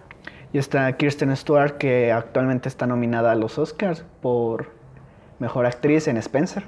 Y 0.53 0.59
está 0.59 0.89
Kirsten 0.95 1.35
Stewart, 1.35 1.73
que 1.77 2.13
actualmente 2.13 2.69
está 2.69 2.87
nominada 2.87 3.33
a 3.33 3.35
los 3.35 3.59
Oscars 3.59 4.05
por 4.21 4.71
Mejor 5.39 5.65
Actriz 5.65 6.07
en 6.07 6.17
Spencer. 6.17 6.63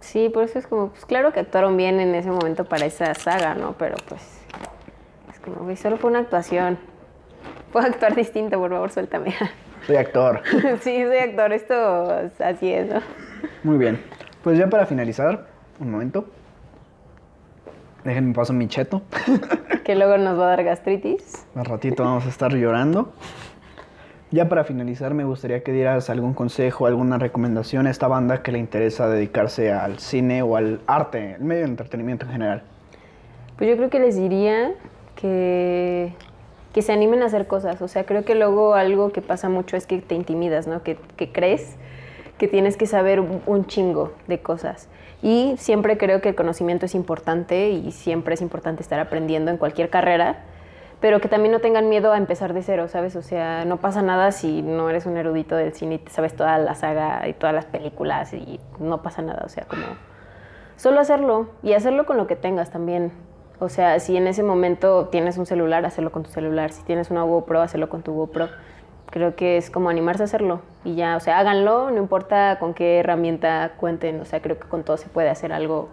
Sí, 0.00 0.28
por 0.28 0.44
eso 0.44 0.58
es 0.58 0.66
como, 0.66 0.88
pues 0.88 1.04
claro 1.04 1.32
que 1.32 1.40
actuaron 1.40 1.76
bien 1.76 2.00
en 2.00 2.14
ese 2.14 2.30
momento 2.30 2.64
para 2.64 2.86
esa 2.86 3.14
saga, 3.14 3.54
¿no? 3.54 3.74
Pero 3.78 3.96
pues, 4.08 4.22
es 5.30 5.38
como, 5.38 5.62
güey, 5.62 5.76
solo 5.76 5.96
fue 5.96 6.10
una 6.10 6.18
actuación. 6.18 6.78
Puedo 7.72 7.86
actuar 7.86 8.14
distinto, 8.14 8.58
por 8.58 8.70
favor, 8.70 8.90
suéltame. 8.90 9.34
Soy 9.86 9.96
actor. 9.96 10.42
sí, 10.80 11.02
soy 11.02 11.16
actor, 11.16 11.52
esto 11.52 12.30
así 12.38 12.72
es, 12.72 12.88
¿no? 12.88 13.00
Muy 13.64 13.78
bien. 13.78 14.00
Pues 14.44 14.56
ya 14.56 14.68
para 14.68 14.86
finalizar, 14.86 15.48
un 15.80 15.90
momento. 15.90 16.26
Déjenme 18.04 18.32
paso 18.32 18.52
mi 18.52 18.68
cheto. 18.68 19.02
Que 19.84 19.96
luego 19.96 20.18
nos 20.18 20.38
va 20.38 20.44
a 20.44 20.48
dar 20.50 20.62
gastritis. 20.64 21.46
Más 21.54 21.66
ratito 21.66 22.04
vamos 22.04 22.26
a 22.26 22.28
estar 22.28 22.52
llorando. 22.52 23.12
Ya 24.32 24.48
para 24.48 24.64
finalizar, 24.64 25.12
me 25.12 25.24
gustaría 25.24 25.62
que 25.62 25.72
dieras 25.72 26.08
algún 26.08 26.32
consejo, 26.32 26.86
alguna 26.86 27.18
recomendación 27.18 27.86
a 27.86 27.90
esta 27.90 28.08
banda 28.08 28.42
que 28.42 28.50
le 28.50 28.58
interesa 28.58 29.06
dedicarse 29.06 29.70
al 29.70 29.98
cine 29.98 30.40
o 30.40 30.56
al 30.56 30.80
arte, 30.86 31.34
el 31.34 31.44
medio 31.44 31.64
de 31.64 31.68
entretenimiento 31.68 32.24
en 32.24 32.32
general. 32.32 32.62
Pues 33.58 33.68
yo 33.68 33.76
creo 33.76 33.90
que 33.90 34.00
les 34.00 34.16
diría 34.16 34.72
que, 35.16 36.14
que 36.72 36.80
se 36.80 36.92
animen 36.94 37.22
a 37.22 37.26
hacer 37.26 37.46
cosas. 37.46 37.82
O 37.82 37.88
sea, 37.88 38.04
creo 38.04 38.24
que 38.24 38.34
luego 38.34 38.72
algo 38.72 39.12
que 39.12 39.20
pasa 39.20 39.50
mucho 39.50 39.76
es 39.76 39.86
que 39.86 39.98
te 39.98 40.14
intimidas, 40.14 40.66
¿no? 40.66 40.82
Que, 40.82 40.96
que 41.18 41.30
crees 41.30 41.76
que 42.38 42.48
tienes 42.48 42.78
que 42.78 42.86
saber 42.86 43.20
un 43.20 43.66
chingo 43.66 44.14
de 44.28 44.40
cosas. 44.40 44.88
Y 45.22 45.56
siempre 45.58 45.98
creo 45.98 46.22
que 46.22 46.30
el 46.30 46.34
conocimiento 46.34 46.86
es 46.86 46.94
importante 46.94 47.68
y 47.68 47.92
siempre 47.92 48.32
es 48.32 48.40
importante 48.40 48.82
estar 48.82 48.98
aprendiendo 48.98 49.50
en 49.50 49.58
cualquier 49.58 49.90
carrera, 49.90 50.42
pero 51.02 51.20
que 51.20 51.28
también 51.28 51.50
no 51.50 51.58
tengan 51.58 51.88
miedo 51.88 52.12
a 52.12 52.16
empezar 52.16 52.54
de 52.54 52.62
cero, 52.62 52.86
¿sabes? 52.86 53.16
O 53.16 53.22
sea, 53.22 53.64
no 53.64 53.78
pasa 53.78 54.02
nada 54.02 54.30
si 54.30 54.62
no 54.62 54.88
eres 54.88 55.04
un 55.04 55.16
erudito 55.16 55.56
del 55.56 55.74
cine 55.74 55.96
y 55.96 56.08
sabes 56.08 56.36
toda 56.36 56.56
la 56.58 56.76
saga 56.76 57.28
y 57.28 57.32
todas 57.32 57.52
las 57.52 57.66
películas 57.66 58.32
y 58.32 58.60
no 58.78 59.02
pasa 59.02 59.20
nada, 59.20 59.42
o 59.44 59.48
sea, 59.48 59.64
como 59.64 59.82
solo 60.76 61.00
hacerlo 61.00 61.48
y 61.64 61.72
hacerlo 61.72 62.06
con 62.06 62.16
lo 62.18 62.28
que 62.28 62.36
tengas 62.36 62.70
también. 62.70 63.10
O 63.58 63.68
sea, 63.68 63.98
si 63.98 64.16
en 64.16 64.28
ese 64.28 64.44
momento 64.44 65.08
tienes 65.08 65.38
un 65.38 65.46
celular, 65.46 65.84
hacerlo 65.84 66.12
con 66.12 66.22
tu 66.22 66.30
celular. 66.30 66.70
Si 66.70 66.84
tienes 66.84 67.10
una 67.10 67.24
GoPro, 67.24 67.60
hacerlo 67.60 67.88
con 67.88 68.02
tu 68.02 68.12
GoPro. 68.12 68.48
Creo 69.10 69.34
que 69.34 69.56
es 69.56 69.70
como 69.70 69.90
animarse 69.90 70.22
a 70.22 70.26
hacerlo 70.26 70.62
y 70.84 70.94
ya, 70.94 71.16
o 71.16 71.20
sea, 71.20 71.40
háganlo, 71.40 71.90
no 71.90 71.98
importa 71.98 72.58
con 72.60 72.74
qué 72.74 73.00
herramienta 73.00 73.72
cuenten, 73.76 74.20
o 74.20 74.24
sea, 74.24 74.40
creo 74.40 74.58
que 74.60 74.68
con 74.68 74.84
todo 74.84 74.96
se 74.96 75.08
puede 75.08 75.30
hacer 75.30 75.52
algo 75.52 75.88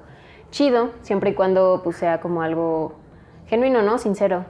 chido, 0.51 0.91
siempre 1.01 1.32
y 1.32 1.34
cuando 1.34 1.82
pues 1.84 1.97
sea 1.97 2.22
como 2.22 2.43
algo 2.43 2.93
genuino, 3.47 3.82
¿no? 3.82 3.97
Sincero. 3.97 4.45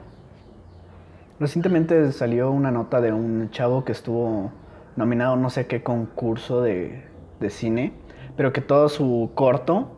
Recientemente 1.40 2.12
salió 2.12 2.50
una 2.50 2.70
nota 2.70 3.00
de 3.00 3.14
un 3.14 3.48
chavo 3.48 3.82
que 3.82 3.92
estuvo 3.92 4.52
nominado 4.94 5.36
no 5.36 5.48
sé 5.48 5.66
qué 5.66 5.82
concurso 5.82 6.60
de, 6.60 7.02
de 7.40 7.48
cine, 7.48 7.94
pero 8.36 8.52
que 8.52 8.60
todo 8.60 8.90
su 8.90 9.30
corto 9.34 9.90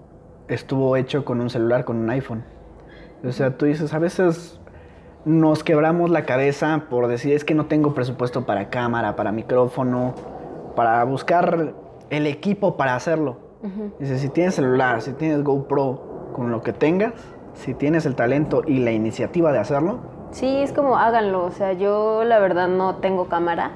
estuvo 0.47 0.97
hecho 0.97 1.24
con 1.24 1.40
un 1.40 1.51
celular, 1.51 1.84
con 1.84 1.97
un 1.97 2.09
iPhone. 2.11 2.45
O 3.24 3.32
sea, 3.32 3.57
tú 3.57 3.66
dices, 3.66 3.93
a 3.93 3.99
veces 3.99 4.61
nos 5.24 5.64
quebramos 5.64 6.11
la 6.11 6.26
cabeza 6.26 6.84
por 6.88 7.09
decir, 7.09 7.32
es 7.32 7.45
que 7.45 7.55
no 7.57 7.66
tengo 7.66 7.93
presupuesto 7.93 8.47
para 8.47 8.70
cámara, 8.70 9.16
para 9.16 9.32
micrófono, 9.32 10.14
para 10.76 11.03
buscar 11.03 11.74
el 12.11 12.26
equipo 12.28 12.76
para 12.76 12.95
hacerlo. 12.95 13.38
Dices, 13.99 14.20
si 14.20 14.28
tienes 14.28 14.55
celular, 14.55 15.03
si 15.03 15.12
tienes 15.12 15.43
GoPro, 15.43 16.30
con 16.34 16.53
lo 16.53 16.62
que 16.62 16.72
tengas, 16.72 17.14
si 17.55 17.74
tienes 17.74 18.07
el 18.07 18.14
talento 18.14 18.62
y 18.64 18.78
la 18.78 18.93
iniciativa 18.93 19.51
de 19.51 19.59
hacerlo, 19.59 20.21
Sí, 20.33 20.59
es 20.62 20.72
como 20.72 20.97
háganlo. 20.99 21.45
O 21.45 21.51
sea, 21.51 21.72
yo 21.72 22.24
la 22.24 22.39
verdad 22.41 22.68
no 22.68 22.97
tengo 22.97 23.26
cámara. 23.28 23.70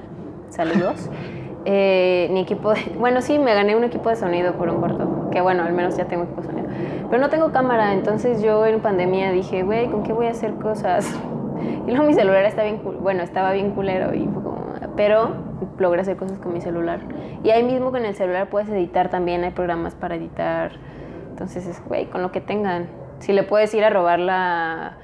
Saludos. 0.50 1.08
Eh, 1.68 2.28
ni 2.30 2.42
equipo 2.42 2.72
de... 2.74 2.80
Bueno, 2.96 3.20
sí, 3.20 3.40
me 3.40 3.52
gané 3.52 3.74
un 3.74 3.82
equipo 3.82 4.08
de 4.08 4.14
sonido 4.14 4.52
por 4.52 4.68
un 4.68 4.80
corto. 4.80 5.30
Que 5.32 5.40
bueno, 5.40 5.64
al 5.64 5.72
menos 5.72 5.96
ya 5.96 6.04
tengo 6.04 6.22
equipo 6.22 6.42
de 6.42 6.46
sonido. 6.46 6.68
Pero 7.10 7.20
no 7.20 7.28
tengo 7.28 7.50
cámara. 7.50 7.92
Entonces 7.92 8.40
yo 8.40 8.64
en 8.66 8.78
pandemia 8.78 9.32
dije, 9.32 9.64
güey, 9.64 9.88
¿con 9.90 10.04
qué 10.04 10.12
voy 10.12 10.26
a 10.26 10.30
hacer 10.30 10.54
cosas? 10.54 11.12
Y 11.88 11.90
luego 11.90 12.04
mi 12.06 12.14
celular 12.14 12.44
está 12.44 12.62
bien... 12.62 12.80
cul- 12.84 12.98
Bueno, 13.00 13.24
estaba 13.24 13.50
bien 13.50 13.72
culero 13.72 14.14
y 14.14 14.28
fue 14.28 14.44
como... 14.44 14.74
Pero 14.94 15.30
logré 15.78 16.02
hacer 16.02 16.16
cosas 16.16 16.38
con 16.38 16.52
mi 16.52 16.60
celular. 16.60 17.00
Y 17.42 17.50
ahí 17.50 17.64
mismo 17.64 17.90
con 17.90 18.04
el 18.04 18.14
celular 18.14 18.48
puedes 18.48 18.68
editar 18.68 19.08
también. 19.08 19.42
Hay 19.42 19.50
programas 19.50 19.96
para 19.96 20.14
editar. 20.14 20.70
Entonces 21.30 21.66
es, 21.66 21.82
güey, 21.88 22.06
con 22.06 22.22
lo 22.22 22.30
que 22.30 22.40
tengan. 22.40 22.86
Si 23.18 23.32
le 23.32 23.42
puedes 23.42 23.74
ir 23.74 23.82
a 23.82 23.90
robar 23.90 24.20
la 24.20 24.98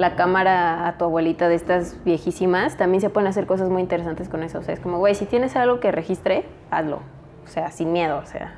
la 0.00 0.16
cámara 0.16 0.88
a 0.88 0.96
tu 0.96 1.04
abuelita 1.04 1.50
de 1.50 1.54
estas 1.54 2.02
viejísimas, 2.04 2.78
también 2.78 3.02
se 3.02 3.10
pueden 3.10 3.28
hacer 3.28 3.44
cosas 3.44 3.68
muy 3.68 3.82
interesantes 3.82 4.30
con 4.30 4.42
eso. 4.42 4.58
O 4.58 4.62
sea, 4.62 4.72
es 4.72 4.80
como, 4.80 4.96
güey, 4.96 5.14
si 5.14 5.26
tienes 5.26 5.54
algo 5.56 5.78
que 5.78 5.92
registre, 5.92 6.46
hazlo. 6.70 7.02
O 7.44 7.48
sea, 7.48 7.70
sin 7.70 7.92
miedo, 7.92 8.16
o 8.16 8.24
sea. 8.24 8.54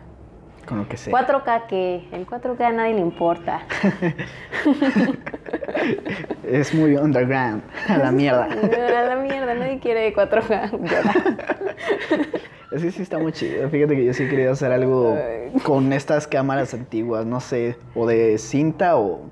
con 0.66 0.78
lo 0.78 0.88
que 0.88 0.96
sea. 0.96 1.12
4K 1.12 1.66
que 1.66 2.08
el 2.12 2.28
4K 2.28 2.60
a 2.60 2.72
nadie 2.72 2.94
le 2.94 3.00
importa. 3.00 3.62
Es 6.44 6.72
muy 6.74 6.96
underground, 6.96 7.62
a 7.88 7.98
la 7.98 8.12
mierda. 8.12 8.44
A 8.44 9.04
la 9.04 9.16
mierda, 9.16 9.54
nadie 9.54 9.80
quiere 9.80 10.14
4K. 10.14 10.70
Llora. 10.70 11.12
Sí, 12.78 12.90
sí, 12.90 13.02
está 13.02 13.18
muy 13.18 13.32
chido. 13.32 13.68
Fíjate 13.68 13.94
que 13.94 14.02
yo 14.02 14.14
sí 14.14 14.26
quería 14.30 14.50
hacer 14.50 14.72
algo 14.72 15.14
con 15.62 15.92
estas 15.92 16.26
cámaras 16.26 16.72
antiguas, 16.72 17.26
no 17.26 17.40
sé, 17.40 17.76
o 17.94 18.06
de 18.06 18.38
cinta 18.38 18.96
o 18.96 19.30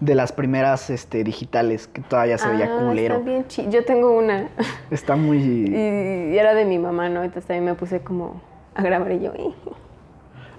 de 0.00 0.14
las 0.14 0.32
primeras 0.32 0.90
este, 0.90 1.24
digitales, 1.24 1.86
que 1.88 2.02
todavía 2.02 2.36
se 2.38 2.48
veía 2.50 2.66
Ah, 2.74 2.78
culero. 2.86 3.14
Está 3.16 3.26
bien 3.26 3.46
chi- 3.48 3.66
Yo 3.70 3.84
tengo 3.84 4.16
una 4.18 4.48
Está 4.90 5.16
muy... 5.16 5.38
y 5.42 6.36
era 6.36 6.54
de 6.54 6.64
mi 6.64 6.78
mamá, 6.78 7.08
¿no? 7.08 7.22
Entonces 7.22 7.46
también 7.46 7.64
me 7.64 7.74
puse 7.74 8.00
como 8.00 8.40
a 8.74 8.82
grabar 8.82 9.10
y 9.12 9.20
yo. 9.20 9.32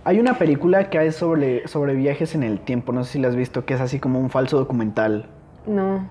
Hay 0.03 0.19
una 0.19 0.37
película 0.37 0.89
que 0.89 0.97
hay 0.97 1.11
sobre, 1.11 1.67
sobre 1.67 1.93
viajes 1.93 2.33
en 2.33 2.43
el 2.43 2.59
tiempo, 2.61 2.93
no 2.93 3.03
sé 3.03 3.13
si 3.13 3.19
la 3.19 3.27
has 3.27 3.35
visto, 3.35 3.65
que 3.65 3.73
es 3.73 3.81
así 3.81 3.99
como 3.99 4.19
un 4.19 4.29
falso 4.29 4.57
documental. 4.57 5.27
No. 5.65 6.07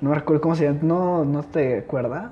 No 0.00 0.14
recuerdo 0.14 0.40
cómo 0.42 0.54
se 0.54 0.64
llama, 0.66 0.78
¿no, 0.82 1.24
¿no 1.24 1.42
te 1.42 1.78
acuerdas? 1.78 2.30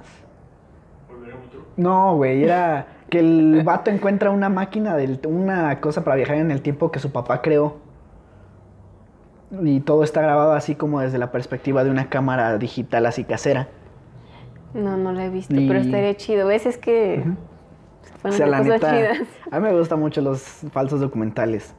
No, 1.76 2.16
güey, 2.16 2.44
era 2.44 2.86
que 3.10 3.18
el 3.18 3.62
vato 3.64 3.90
encuentra 3.90 4.30
una 4.30 4.48
máquina, 4.48 4.96
del, 4.96 5.20
una 5.26 5.80
cosa 5.80 6.04
para 6.04 6.16
viajar 6.16 6.36
en 6.36 6.50
el 6.50 6.62
tiempo 6.62 6.90
que 6.90 6.98
su 6.98 7.12
papá 7.12 7.42
creó. 7.42 7.76
Y 9.62 9.80
todo 9.80 10.02
está 10.04 10.22
grabado 10.22 10.52
así 10.52 10.74
como 10.74 11.00
desde 11.00 11.18
la 11.18 11.32
perspectiva 11.32 11.84
de 11.84 11.90
una 11.90 12.08
cámara 12.08 12.58
digital 12.58 13.06
así 13.06 13.24
casera. 13.24 13.68
No, 14.74 14.96
no 14.96 15.12
la 15.12 15.24
he 15.26 15.30
visto, 15.30 15.54
Y- 15.54 15.66
pero 15.68 15.80
estaría 15.80 16.14
chido. 16.16 16.46
¿Ves? 16.48 16.66
Es 16.66 16.76
que 16.76 17.24
se 18.02 18.12
O 18.14 18.18
ponen 18.22 18.36
sea, 18.36 18.46
la 18.46 18.60
neta, 18.60 18.90
chidas. 18.90 19.18
a 19.50 19.60
mí 19.60 19.68
me 19.68 19.78
gustan 19.78 20.00
mucho 20.00 20.20
los 20.20 20.40
falsos 20.72 21.00
documentales. 21.00 21.74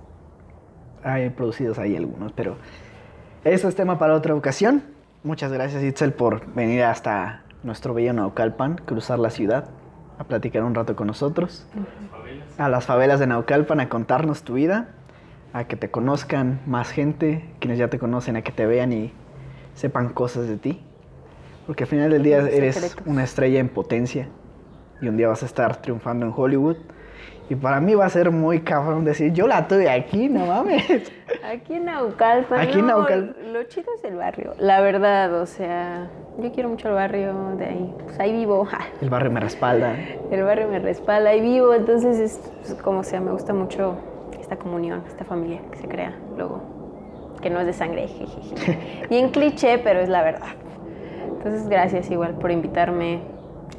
Hay 1.03 1.29
producidos 1.29 1.77
ahí 1.79 1.95
algunos, 1.95 2.31
pero 2.33 2.55
eso 3.43 3.67
es 3.67 3.75
tema 3.75 3.99
para 3.99 4.13
otra 4.15 4.33
ocasión. 4.35 4.83
Muchas 5.23 5.51
gracias, 5.51 5.83
Itzel, 5.83 6.13
por 6.13 6.45
venir 6.53 6.83
hasta 6.83 7.43
nuestro 7.63 7.93
bello 7.93 8.13
Naucalpan, 8.13 8.75
cruzar 8.85 9.19
la 9.19 9.29
ciudad, 9.29 9.69
a 10.19 10.23
platicar 10.23 10.63
un 10.63 10.73
rato 10.73 10.95
con 10.95 11.07
nosotros. 11.07 11.67
A 12.57 12.69
las 12.69 12.85
favelas 12.85 13.19
de 13.19 13.27
Naucalpan, 13.27 13.79
a 13.79 13.89
contarnos 13.89 14.43
tu 14.43 14.53
vida, 14.55 14.89
a 15.57 15.67
que 15.67 15.75
te 15.75 15.89
conozcan 15.89 16.61
más 16.65 16.91
gente, 16.91 17.43
quienes 17.59 17.79
ya 17.79 17.89
te 17.89 17.97
conocen, 17.97 18.35
a 18.35 18.41
que 18.41 18.51
te 18.51 18.65
vean 18.65 18.93
y 18.93 19.11
sepan 19.73 20.09
cosas 20.09 20.47
de 20.47 20.57
ti. 20.57 20.81
Porque 21.65 21.83
al 21.83 21.89
final 21.89 22.11
del 22.11 22.23
día 22.23 22.37
eres 22.37 22.75
Secretos. 22.75 23.07
una 23.07 23.23
estrella 23.23 23.59
en 23.59 23.69
potencia 23.69 24.27
y 25.01 25.07
un 25.07 25.17
día 25.17 25.27
vas 25.27 25.43
a 25.43 25.45
estar 25.45 25.81
triunfando 25.81 26.25
en 26.25 26.33
Hollywood. 26.35 26.77
Y 27.49 27.55
para 27.55 27.79
mí 27.79 27.95
va 27.95 28.05
a 28.05 28.09
ser 28.09 28.29
muy 28.29 28.59
cabrón 28.59 29.05
decir, 29.05 29.31
yo 29.31 29.47
la 29.47 29.67
tuve 29.67 29.89
aquí, 29.89 30.27
no 30.27 30.47
mames. 30.47 31.11
Aquí 31.45 31.75
en 31.75 31.85
Naucalpan. 31.85 32.59
Aquí 32.59 32.79
en 32.79 32.87
no, 32.87 32.97
Naucalpan. 32.97 33.53
Lo 33.53 33.63
chido 33.63 33.87
es 33.97 34.03
el 34.03 34.15
barrio. 34.15 34.53
La 34.59 34.81
verdad, 34.81 35.33
o 35.41 35.45
sea, 35.45 36.09
yo 36.39 36.51
quiero 36.51 36.67
mucho 36.67 36.89
el 36.89 36.95
barrio 36.95 37.55
de 37.57 37.65
ahí. 37.65 37.95
Pues 38.03 38.19
ahí 38.19 38.33
vivo. 38.33 38.67
El 39.01 39.09
barrio 39.09 39.31
me 39.31 39.39
respalda. 39.39 39.95
El 40.29 40.43
barrio 40.43 40.67
me 40.67 40.79
respalda, 40.79 41.29
ahí 41.29 41.39
vivo. 41.39 41.73
Entonces, 41.73 42.19
es 42.19 42.51
pues, 42.59 42.73
como 42.81 43.03
sea, 43.03 43.21
me 43.21 43.31
gusta 43.31 43.53
mucho 43.53 43.97
esta 44.47 44.55
comunión, 44.55 45.03
esta 45.07 45.25
familia 45.25 45.59
que 45.69 45.77
se 45.77 45.89
crea 45.89 46.13
luego. 46.37 46.61
Que 47.41 47.49
no 47.49 47.59
es 47.59 47.65
de 47.65 47.73
sangre, 47.73 48.07
jejeje. 48.07 48.77
Bien 49.09 49.29
cliché, 49.29 49.77
pero 49.77 49.99
es 49.99 50.07
la 50.07 50.23
verdad. 50.23 50.47
Entonces, 51.35 51.67
gracias 51.67 52.09
igual 52.09 52.35
por 52.35 52.49
invitarme. 52.51 53.19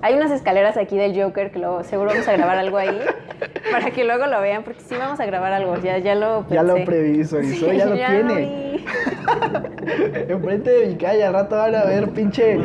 Hay 0.03 0.15
unas 0.15 0.31
escaleras 0.31 0.77
aquí 0.77 0.97
del 0.99 1.21
Joker 1.21 1.51
que 1.51 1.59
luego, 1.59 1.83
seguro 1.85 2.11
vamos 2.11 2.29
a 2.29 2.37
grabar 2.37 2.59
algo 2.59 2.77
ahí 2.77 3.01
para 3.73 3.91
que 3.91 4.05
luego 4.05 4.27
lo 4.27 4.41
vean, 4.43 4.63
porque 4.63 4.81
sí 4.81 4.95
vamos 4.97 5.19
a 5.19 5.25
grabar 5.27 5.53
algo, 5.55 5.75
ya, 5.79 5.97
ya 5.99 6.15
lo 6.15 6.47
Ya 6.51 6.63
lo 6.63 6.75
pensé. 6.75 6.87
previsualizó, 6.91 7.71
Sí, 7.71 7.77
ya 7.79 7.87
lo 7.87 7.95
ya 7.97 8.11
tiene. 8.11 8.85
Enfrente 10.29 10.71
de 10.71 10.87
mi 10.89 10.97
calle, 10.97 11.25
al 11.25 11.33
rato 11.33 11.57
van 11.57 11.75
a 11.75 11.85
ver, 11.85 12.11
pinche. 12.11 12.59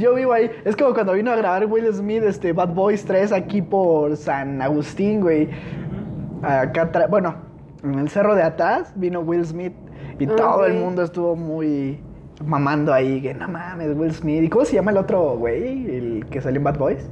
Yo 0.00 0.14
vivo 0.14 0.32
ahí. 0.32 0.50
Es 0.64 0.76
como 0.76 0.92
cuando 0.92 1.12
vino 1.12 1.30
a 1.30 1.36
grabar 1.36 1.66
Will 1.66 1.86
Smith, 1.94 2.24
este 2.24 2.52
Bad 2.52 2.70
Boys 2.74 3.04
3 3.04 3.32
aquí 3.32 3.62
por 3.62 4.16
San 4.16 4.60
Agustín, 4.60 5.20
güey. 5.20 5.48
Acá 6.42 6.82
atrás. 6.82 7.10
Bueno, 7.10 7.34
en 7.82 7.98
el 7.98 8.08
cerro 8.08 8.34
de 8.34 8.42
atrás 8.42 8.92
vino 8.96 9.20
Will 9.20 9.44
Smith 9.44 9.74
y 10.18 10.26
todo 10.26 10.66
el 10.66 10.74
mundo 10.74 11.02
estuvo 11.02 11.36
muy 11.36 12.00
mamando 12.44 12.92
ahí, 12.92 13.20
que 13.20 13.34
no 13.34 13.48
mames, 13.48 13.96
Will 13.96 14.12
Smith. 14.12 14.42
¿Y 14.42 14.48
cómo 14.48 14.64
se 14.64 14.74
llama 14.74 14.90
el 14.90 14.96
otro 14.96 15.36
güey? 15.36 15.96
El 15.96 16.26
que 16.30 16.40
salió 16.40 16.58
en 16.58 16.64
Bad 16.64 16.78
Boys. 16.78 17.10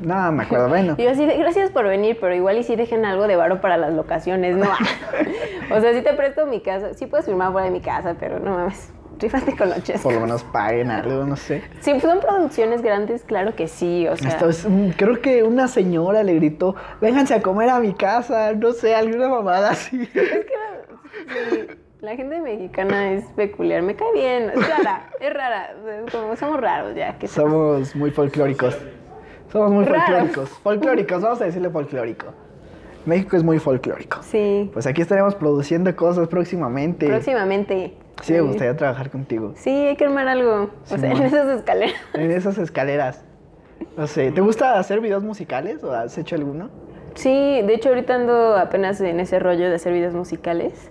No, 0.00 0.32
me 0.32 0.42
acuerdo, 0.42 0.68
bueno. 0.68 0.94
Y 0.98 1.02
yo 1.04 1.10
así 1.10 1.24
de, 1.24 1.36
gracias 1.38 1.70
por 1.70 1.86
venir, 1.86 2.18
pero 2.20 2.34
igual 2.34 2.58
y 2.58 2.62
sí 2.62 2.76
dejen 2.76 3.04
algo 3.04 3.26
de 3.26 3.36
varo 3.36 3.60
para 3.60 3.76
las 3.76 3.92
locaciones, 3.92 4.56
¿no? 4.56 4.66
o 5.74 5.80
sea, 5.80 5.94
sí 5.94 6.02
te 6.02 6.12
presto 6.14 6.46
mi 6.46 6.60
casa, 6.60 6.94
sí 6.94 7.06
puedes 7.06 7.26
firmar 7.26 7.52
fuera 7.52 7.66
de 7.66 7.72
mi 7.72 7.80
casa, 7.80 8.16
pero 8.18 8.38
no 8.38 8.52
mames, 8.52 8.92
rífate 9.18 9.56
con 9.56 9.68
los 9.70 9.82
chescos. 9.82 10.02
Por 10.02 10.14
lo 10.14 10.20
menos 10.20 10.42
paguen 10.44 10.90
algo, 10.90 11.24
no 11.24 11.36
sé. 11.36 11.62
Si 11.80 11.98
son 12.00 12.20
producciones 12.20 12.82
grandes, 12.82 13.22
claro 13.24 13.54
que 13.54 13.68
sí, 13.68 14.06
o 14.08 14.16
sea... 14.16 14.30
Esto 14.30 14.48
es, 14.48 14.68
mm, 14.68 14.90
creo 14.96 15.20
que 15.20 15.42
una 15.42 15.68
señora 15.68 16.22
le 16.22 16.34
gritó, 16.34 16.74
vénganse 17.00 17.34
a 17.34 17.42
comer 17.42 17.70
a 17.70 17.80
mi 17.80 17.94
casa, 17.94 18.52
no 18.52 18.72
sé, 18.72 18.94
alguna 18.94 19.28
mamada 19.28 19.70
así. 19.70 20.02
Es 20.02 20.10
que 20.10 21.76
la, 22.00 22.16
gente 22.16 22.40
mexicana 22.40 23.12
es 23.12 23.24
peculiar, 23.36 23.82
me 23.82 23.96
cae 23.96 24.12
bien, 24.12 24.50
es 24.50 24.68
rara, 24.68 25.10
es 25.20 25.32
rara, 25.32 25.74
es 26.04 26.12
como 26.12 26.36
somos 26.36 26.60
raros 26.60 26.94
ya, 26.94 27.16
que 27.18 27.26
Somos 27.28 27.94
muy 27.96 28.10
folclóricos. 28.10 28.76
Somos 29.50 29.70
muy 29.70 29.84
Raros. 29.84 30.04
folclóricos. 30.06 30.48
Folclóricos, 30.62 31.22
vamos 31.22 31.40
a 31.40 31.44
decirle 31.44 31.70
folclórico. 31.70 32.26
México 33.06 33.36
es 33.36 33.44
muy 33.44 33.58
folclórico. 33.58 34.18
Sí, 34.22 34.70
Pues 34.72 34.86
aquí 34.86 35.02
estaremos 35.02 35.34
produciendo 35.34 35.94
cosas 35.94 36.26
próximamente. 36.28 37.06
próximamente. 37.06 37.94
Sí, 38.22 38.32
me 38.32 38.40
gustaría 38.42 38.76
trabajar 38.76 39.10
contigo. 39.10 39.52
Sí, 39.56 39.70
hay 39.70 39.96
que 39.96 40.04
armar 40.04 40.28
algo, 40.28 40.70
o 40.90 40.96
sea, 40.96 41.10
en 41.10 41.22
esas 41.22 41.48
escaleras. 41.48 41.94
En 42.14 42.30
esas 42.30 42.56
escaleras. 42.58 43.24
No 43.96 44.06
sé, 44.06 44.30
¿te 44.32 44.40
gusta 44.40 44.78
hacer 44.78 45.00
videos 45.00 45.22
musicales 45.24 45.82
o 45.84 45.92
has 45.92 46.16
hecho 46.16 46.36
alguno? 46.36 46.70
Sí, 47.14 47.30
de 47.30 47.74
hecho 47.74 47.90
ahorita 47.90 48.14
ando 48.14 48.56
apenas 48.56 49.00
en 49.00 49.20
ese 49.20 49.38
rollo 49.38 49.68
de 49.68 49.74
hacer 49.76 49.92
videos 49.92 50.14
musicales. 50.14 50.90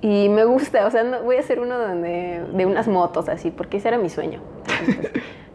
Y 0.00 0.28
me 0.28 0.44
gusta, 0.44 0.86
o 0.86 0.90
sea, 0.90 1.02
no- 1.02 1.22
voy 1.22 1.36
a 1.36 1.40
hacer 1.40 1.60
uno 1.60 1.78
donde, 1.78 2.42
de 2.52 2.66
unas 2.66 2.88
motos 2.88 3.28
así, 3.28 3.50
porque 3.50 3.78
ese 3.78 3.88
era 3.88 3.98
mi 3.98 4.08
sueño. 4.10 4.40
Entonces, 4.80 5.12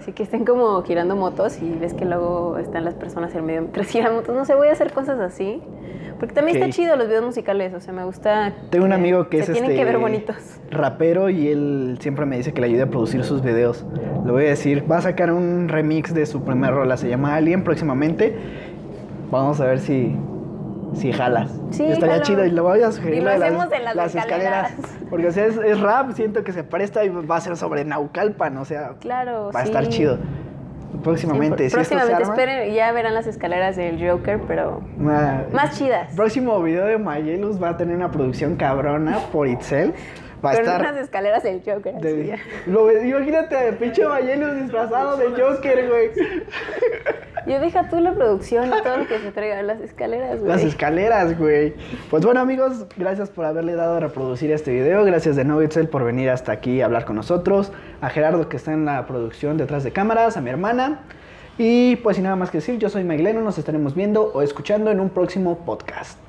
así 0.09 0.15
que 0.15 0.23
estén 0.23 0.43
como 0.43 0.81
girando 0.81 1.15
motos 1.15 1.61
y 1.61 1.69
ves 1.75 1.93
que 1.93 2.03
luego 2.03 2.57
están 2.57 2.83
las 2.83 2.95
personas 2.95 3.33
en 3.35 3.45
medio 3.45 3.61
mientras 3.61 3.87
giran 3.91 4.15
motos. 4.15 4.35
No 4.35 4.43
sé, 4.43 4.55
voy 4.55 4.69
a 4.69 4.71
hacer 4.71 4.91
cosas 4.91 5.19
así. 5.19 5.61
Porque 6.19 6.35
también 6.35 6.57
está 6.57 6.69
chido 6.69 6.97
los 6.97 7.07
videos 7.07 7.23
musicales, 7.23 7.73
o 7.73 7.79
sea, 7.79 7.93
me 7.93 8.03
gusta. 8.03 8.53
Tengo 8.71 8.83
un 8.83 8.91
amigo 8.91 9.29
que 9.29 9.37
se 9.37 9.43
es 9.43 9.51
tienen 9.53 9.71
este 9.71 9.79
que 9.79 9.85
ver 9.85 9.99
bonitos. 9.99 10.35
rapero 10.69 11.29
y 11.29 11.47
él 11.47 11.97
siempre 12.01 12.25
me 12.25 12.35
dice 12.35 12.51
que 12.51 12.59
le 12.59 12.67
ayude 12.67 12.81
a 12.81 12.87
producir 12.87 13.23
sus 13.23 13.41
videos. 13.41 13.85
Le 14.25 14.31
voy 14.31 14.45
a 14.45 14.49
decir, 14.49 14.83
va 14.91 14.97
a 14.97 15.01
sacar 15.01 15.31
un 15.31 15.69
remix 15.69 16.13
de 16.13 16.25
su 16.25 16.43
primer 16.43 16.73
rola, 16.73 16.97
se 16.97 17.07
llama 17.07 17.35
Alien 17.35 17.63
próximamente. 17.63 18.35
Vamos 19.31 19.61
a 19.61 19.65
ver 19.65 19.79
si 19.79 20.13
si 20.93 21.11
jalas. 21.11 21.51
Sí, 21.71 21.83
Estaría 21.85 22.15
jalo. 22.15 22.23
chido 22.25 22.45
y 22.45 22.51
lo 22.51 22.63
voy 22.63 22.81
a 22.81 22.91
sugerir 22.91 23.19
Y 23.19 23.21
lo 23.21 23.29
de 23.29 23.35
hacemos 23.35 23.67
en 23.71 23.83
las 23.95 24.15
escaleras. 24.15 24.73
Porque 25.09 25.27
o 25.27 25.31
sea, 25.31 25.45
es, 25.45 25.57
es 25.57 25.79
rap, 25.79 26.11
siento 26.13 26.43
que 26.43 26.51
se 26.51 26.63
presta 26.63 27.03
y 27.05 27.09
va 27.09 27.37
a 27.37 27.41
ser 27.41 27.55
sobre 27.57 27.85
Naucalpan, 27.85 28.57
o 28.57 28.65
sea, 28.65 28.93
Claro, 28.99 29.51
va 29.53 29.61
a 29.61 29.63
estar 29.63 29.87
chido. 29.87 30.17
Próximamente, 31.03 31.69
Sí, 31.69 31.75
si 31.75 31.81
esto 31.81 31.95
se 31.95 31.95
próximamente 31.95 32.23
arma, 32.23 32.33
esperen, 32.35 32.73
ya 32.73 32.91
verán 32.91 33.13
las 33.13 33.27
escaleras 33.27 33.75
del 33.75 34.05
Joker, 34.05 34.41
pero 34.47 34.81
más 34.97 35.77
chidas. 35.77 36.13
Próximo 36.15 36.61
video 36.63 36.85
de 36.85 36.97
Mayelus 36.97 37.61
va 37.61 37.69
a 37.69 37.77
tener 37.77 37.95
una 37.95 38.11
producción 38.11 38.55
cabrona 38.55 39.17
por 39.31 39.47
Itzel. 39.47 39.93
Va 40.43 40.51
a 40.51 40.53
Pero 40.53 40.65
estar 40.65 40.81
unas 40.81 40.97
escaleras 40.97 41.43
del 41.43 41.61
Joker. 41.65 41.95
de- 41.95 42.39
lo 42.67 42.91
imagínate 42.91 43.57
a 43.57 43.71
pinche 43.77 44.05
Mayelus 44.07 44.55
disfrazado 44.55 45.17
de 45.17 45.25
Joker, 45.29 45.87
güey. 45.89 46.11
Yo 47.45 47.59
deja 47.59 47.89
tú 47.89 47.99
la 47.99 48.13
producción 48.13 48.67
y 48.67 48.83
todo 48.83 48.97
lo 48.97 49.07
que 49.07 49.19
se 49.19 49.31
traiga 49.31 49.61
las 49.63 49.79
escaleras, 49.81 50.39
güey. 50.39 50.49
Las 50.51 50.63
escaleras, 50.63 51.37
güey. 51.37 51.73
Pues 52.09 52.23
bueno, 52.23 52.39
amigos, 52.41 52.85
gracias 52.95 53.29
por 53.29 53.45
haberle 53.45 53.75
dado 53.75 53.95
a 53.95 53.99
reproducir 53.99 54.51
este 54.51 54.71
video. 54.71 55.03
Gracias 55.03 55.35
de 55.35 55.45
nuevo, 55.45 55.63
Itzel, 55.63 55.87
por 55.89 56.03
venir 56.03 56.29
hasta 56.29 56.51
aquí 56.51 56.81
a 56.81 56.85
hablar 56.85 57.05
con 57.05 57.15
nosotros. 57.15 57.71
A 58.01 58.09
Gerardo, 58.09 58.47
que 58.49 58.57
está 58.57 58.73
en 58.73 58.85
la 58.85 59.05
producción 59.07 59.57
detrás 59.57 59.83
de 59.83 59.91
cámaras. 59.91 60.37
A 60.37 60.41
mi 60.41 60.49
hermana. 60.51 61.01
Y 61.57 61.97
pues 61.97 62.15
sin 62.17 62.23
nada 62.23 62.35
más 62.35 62.51
que 62.51 62.59
decir, 62.59 62.77
yo 62.77 62.87
soy 62.89 63.03
Magleno. 63.03 63.41
Nos 63.41 63.57
estaremos 63.57 63.95
viendo 63.95 64.31
o 64.33 64.41
escuchando 64.41 64.91
en 64.91 64.99
un 64.99 65.09
próximo 65.09 65.57
podcast. 65.65 66.19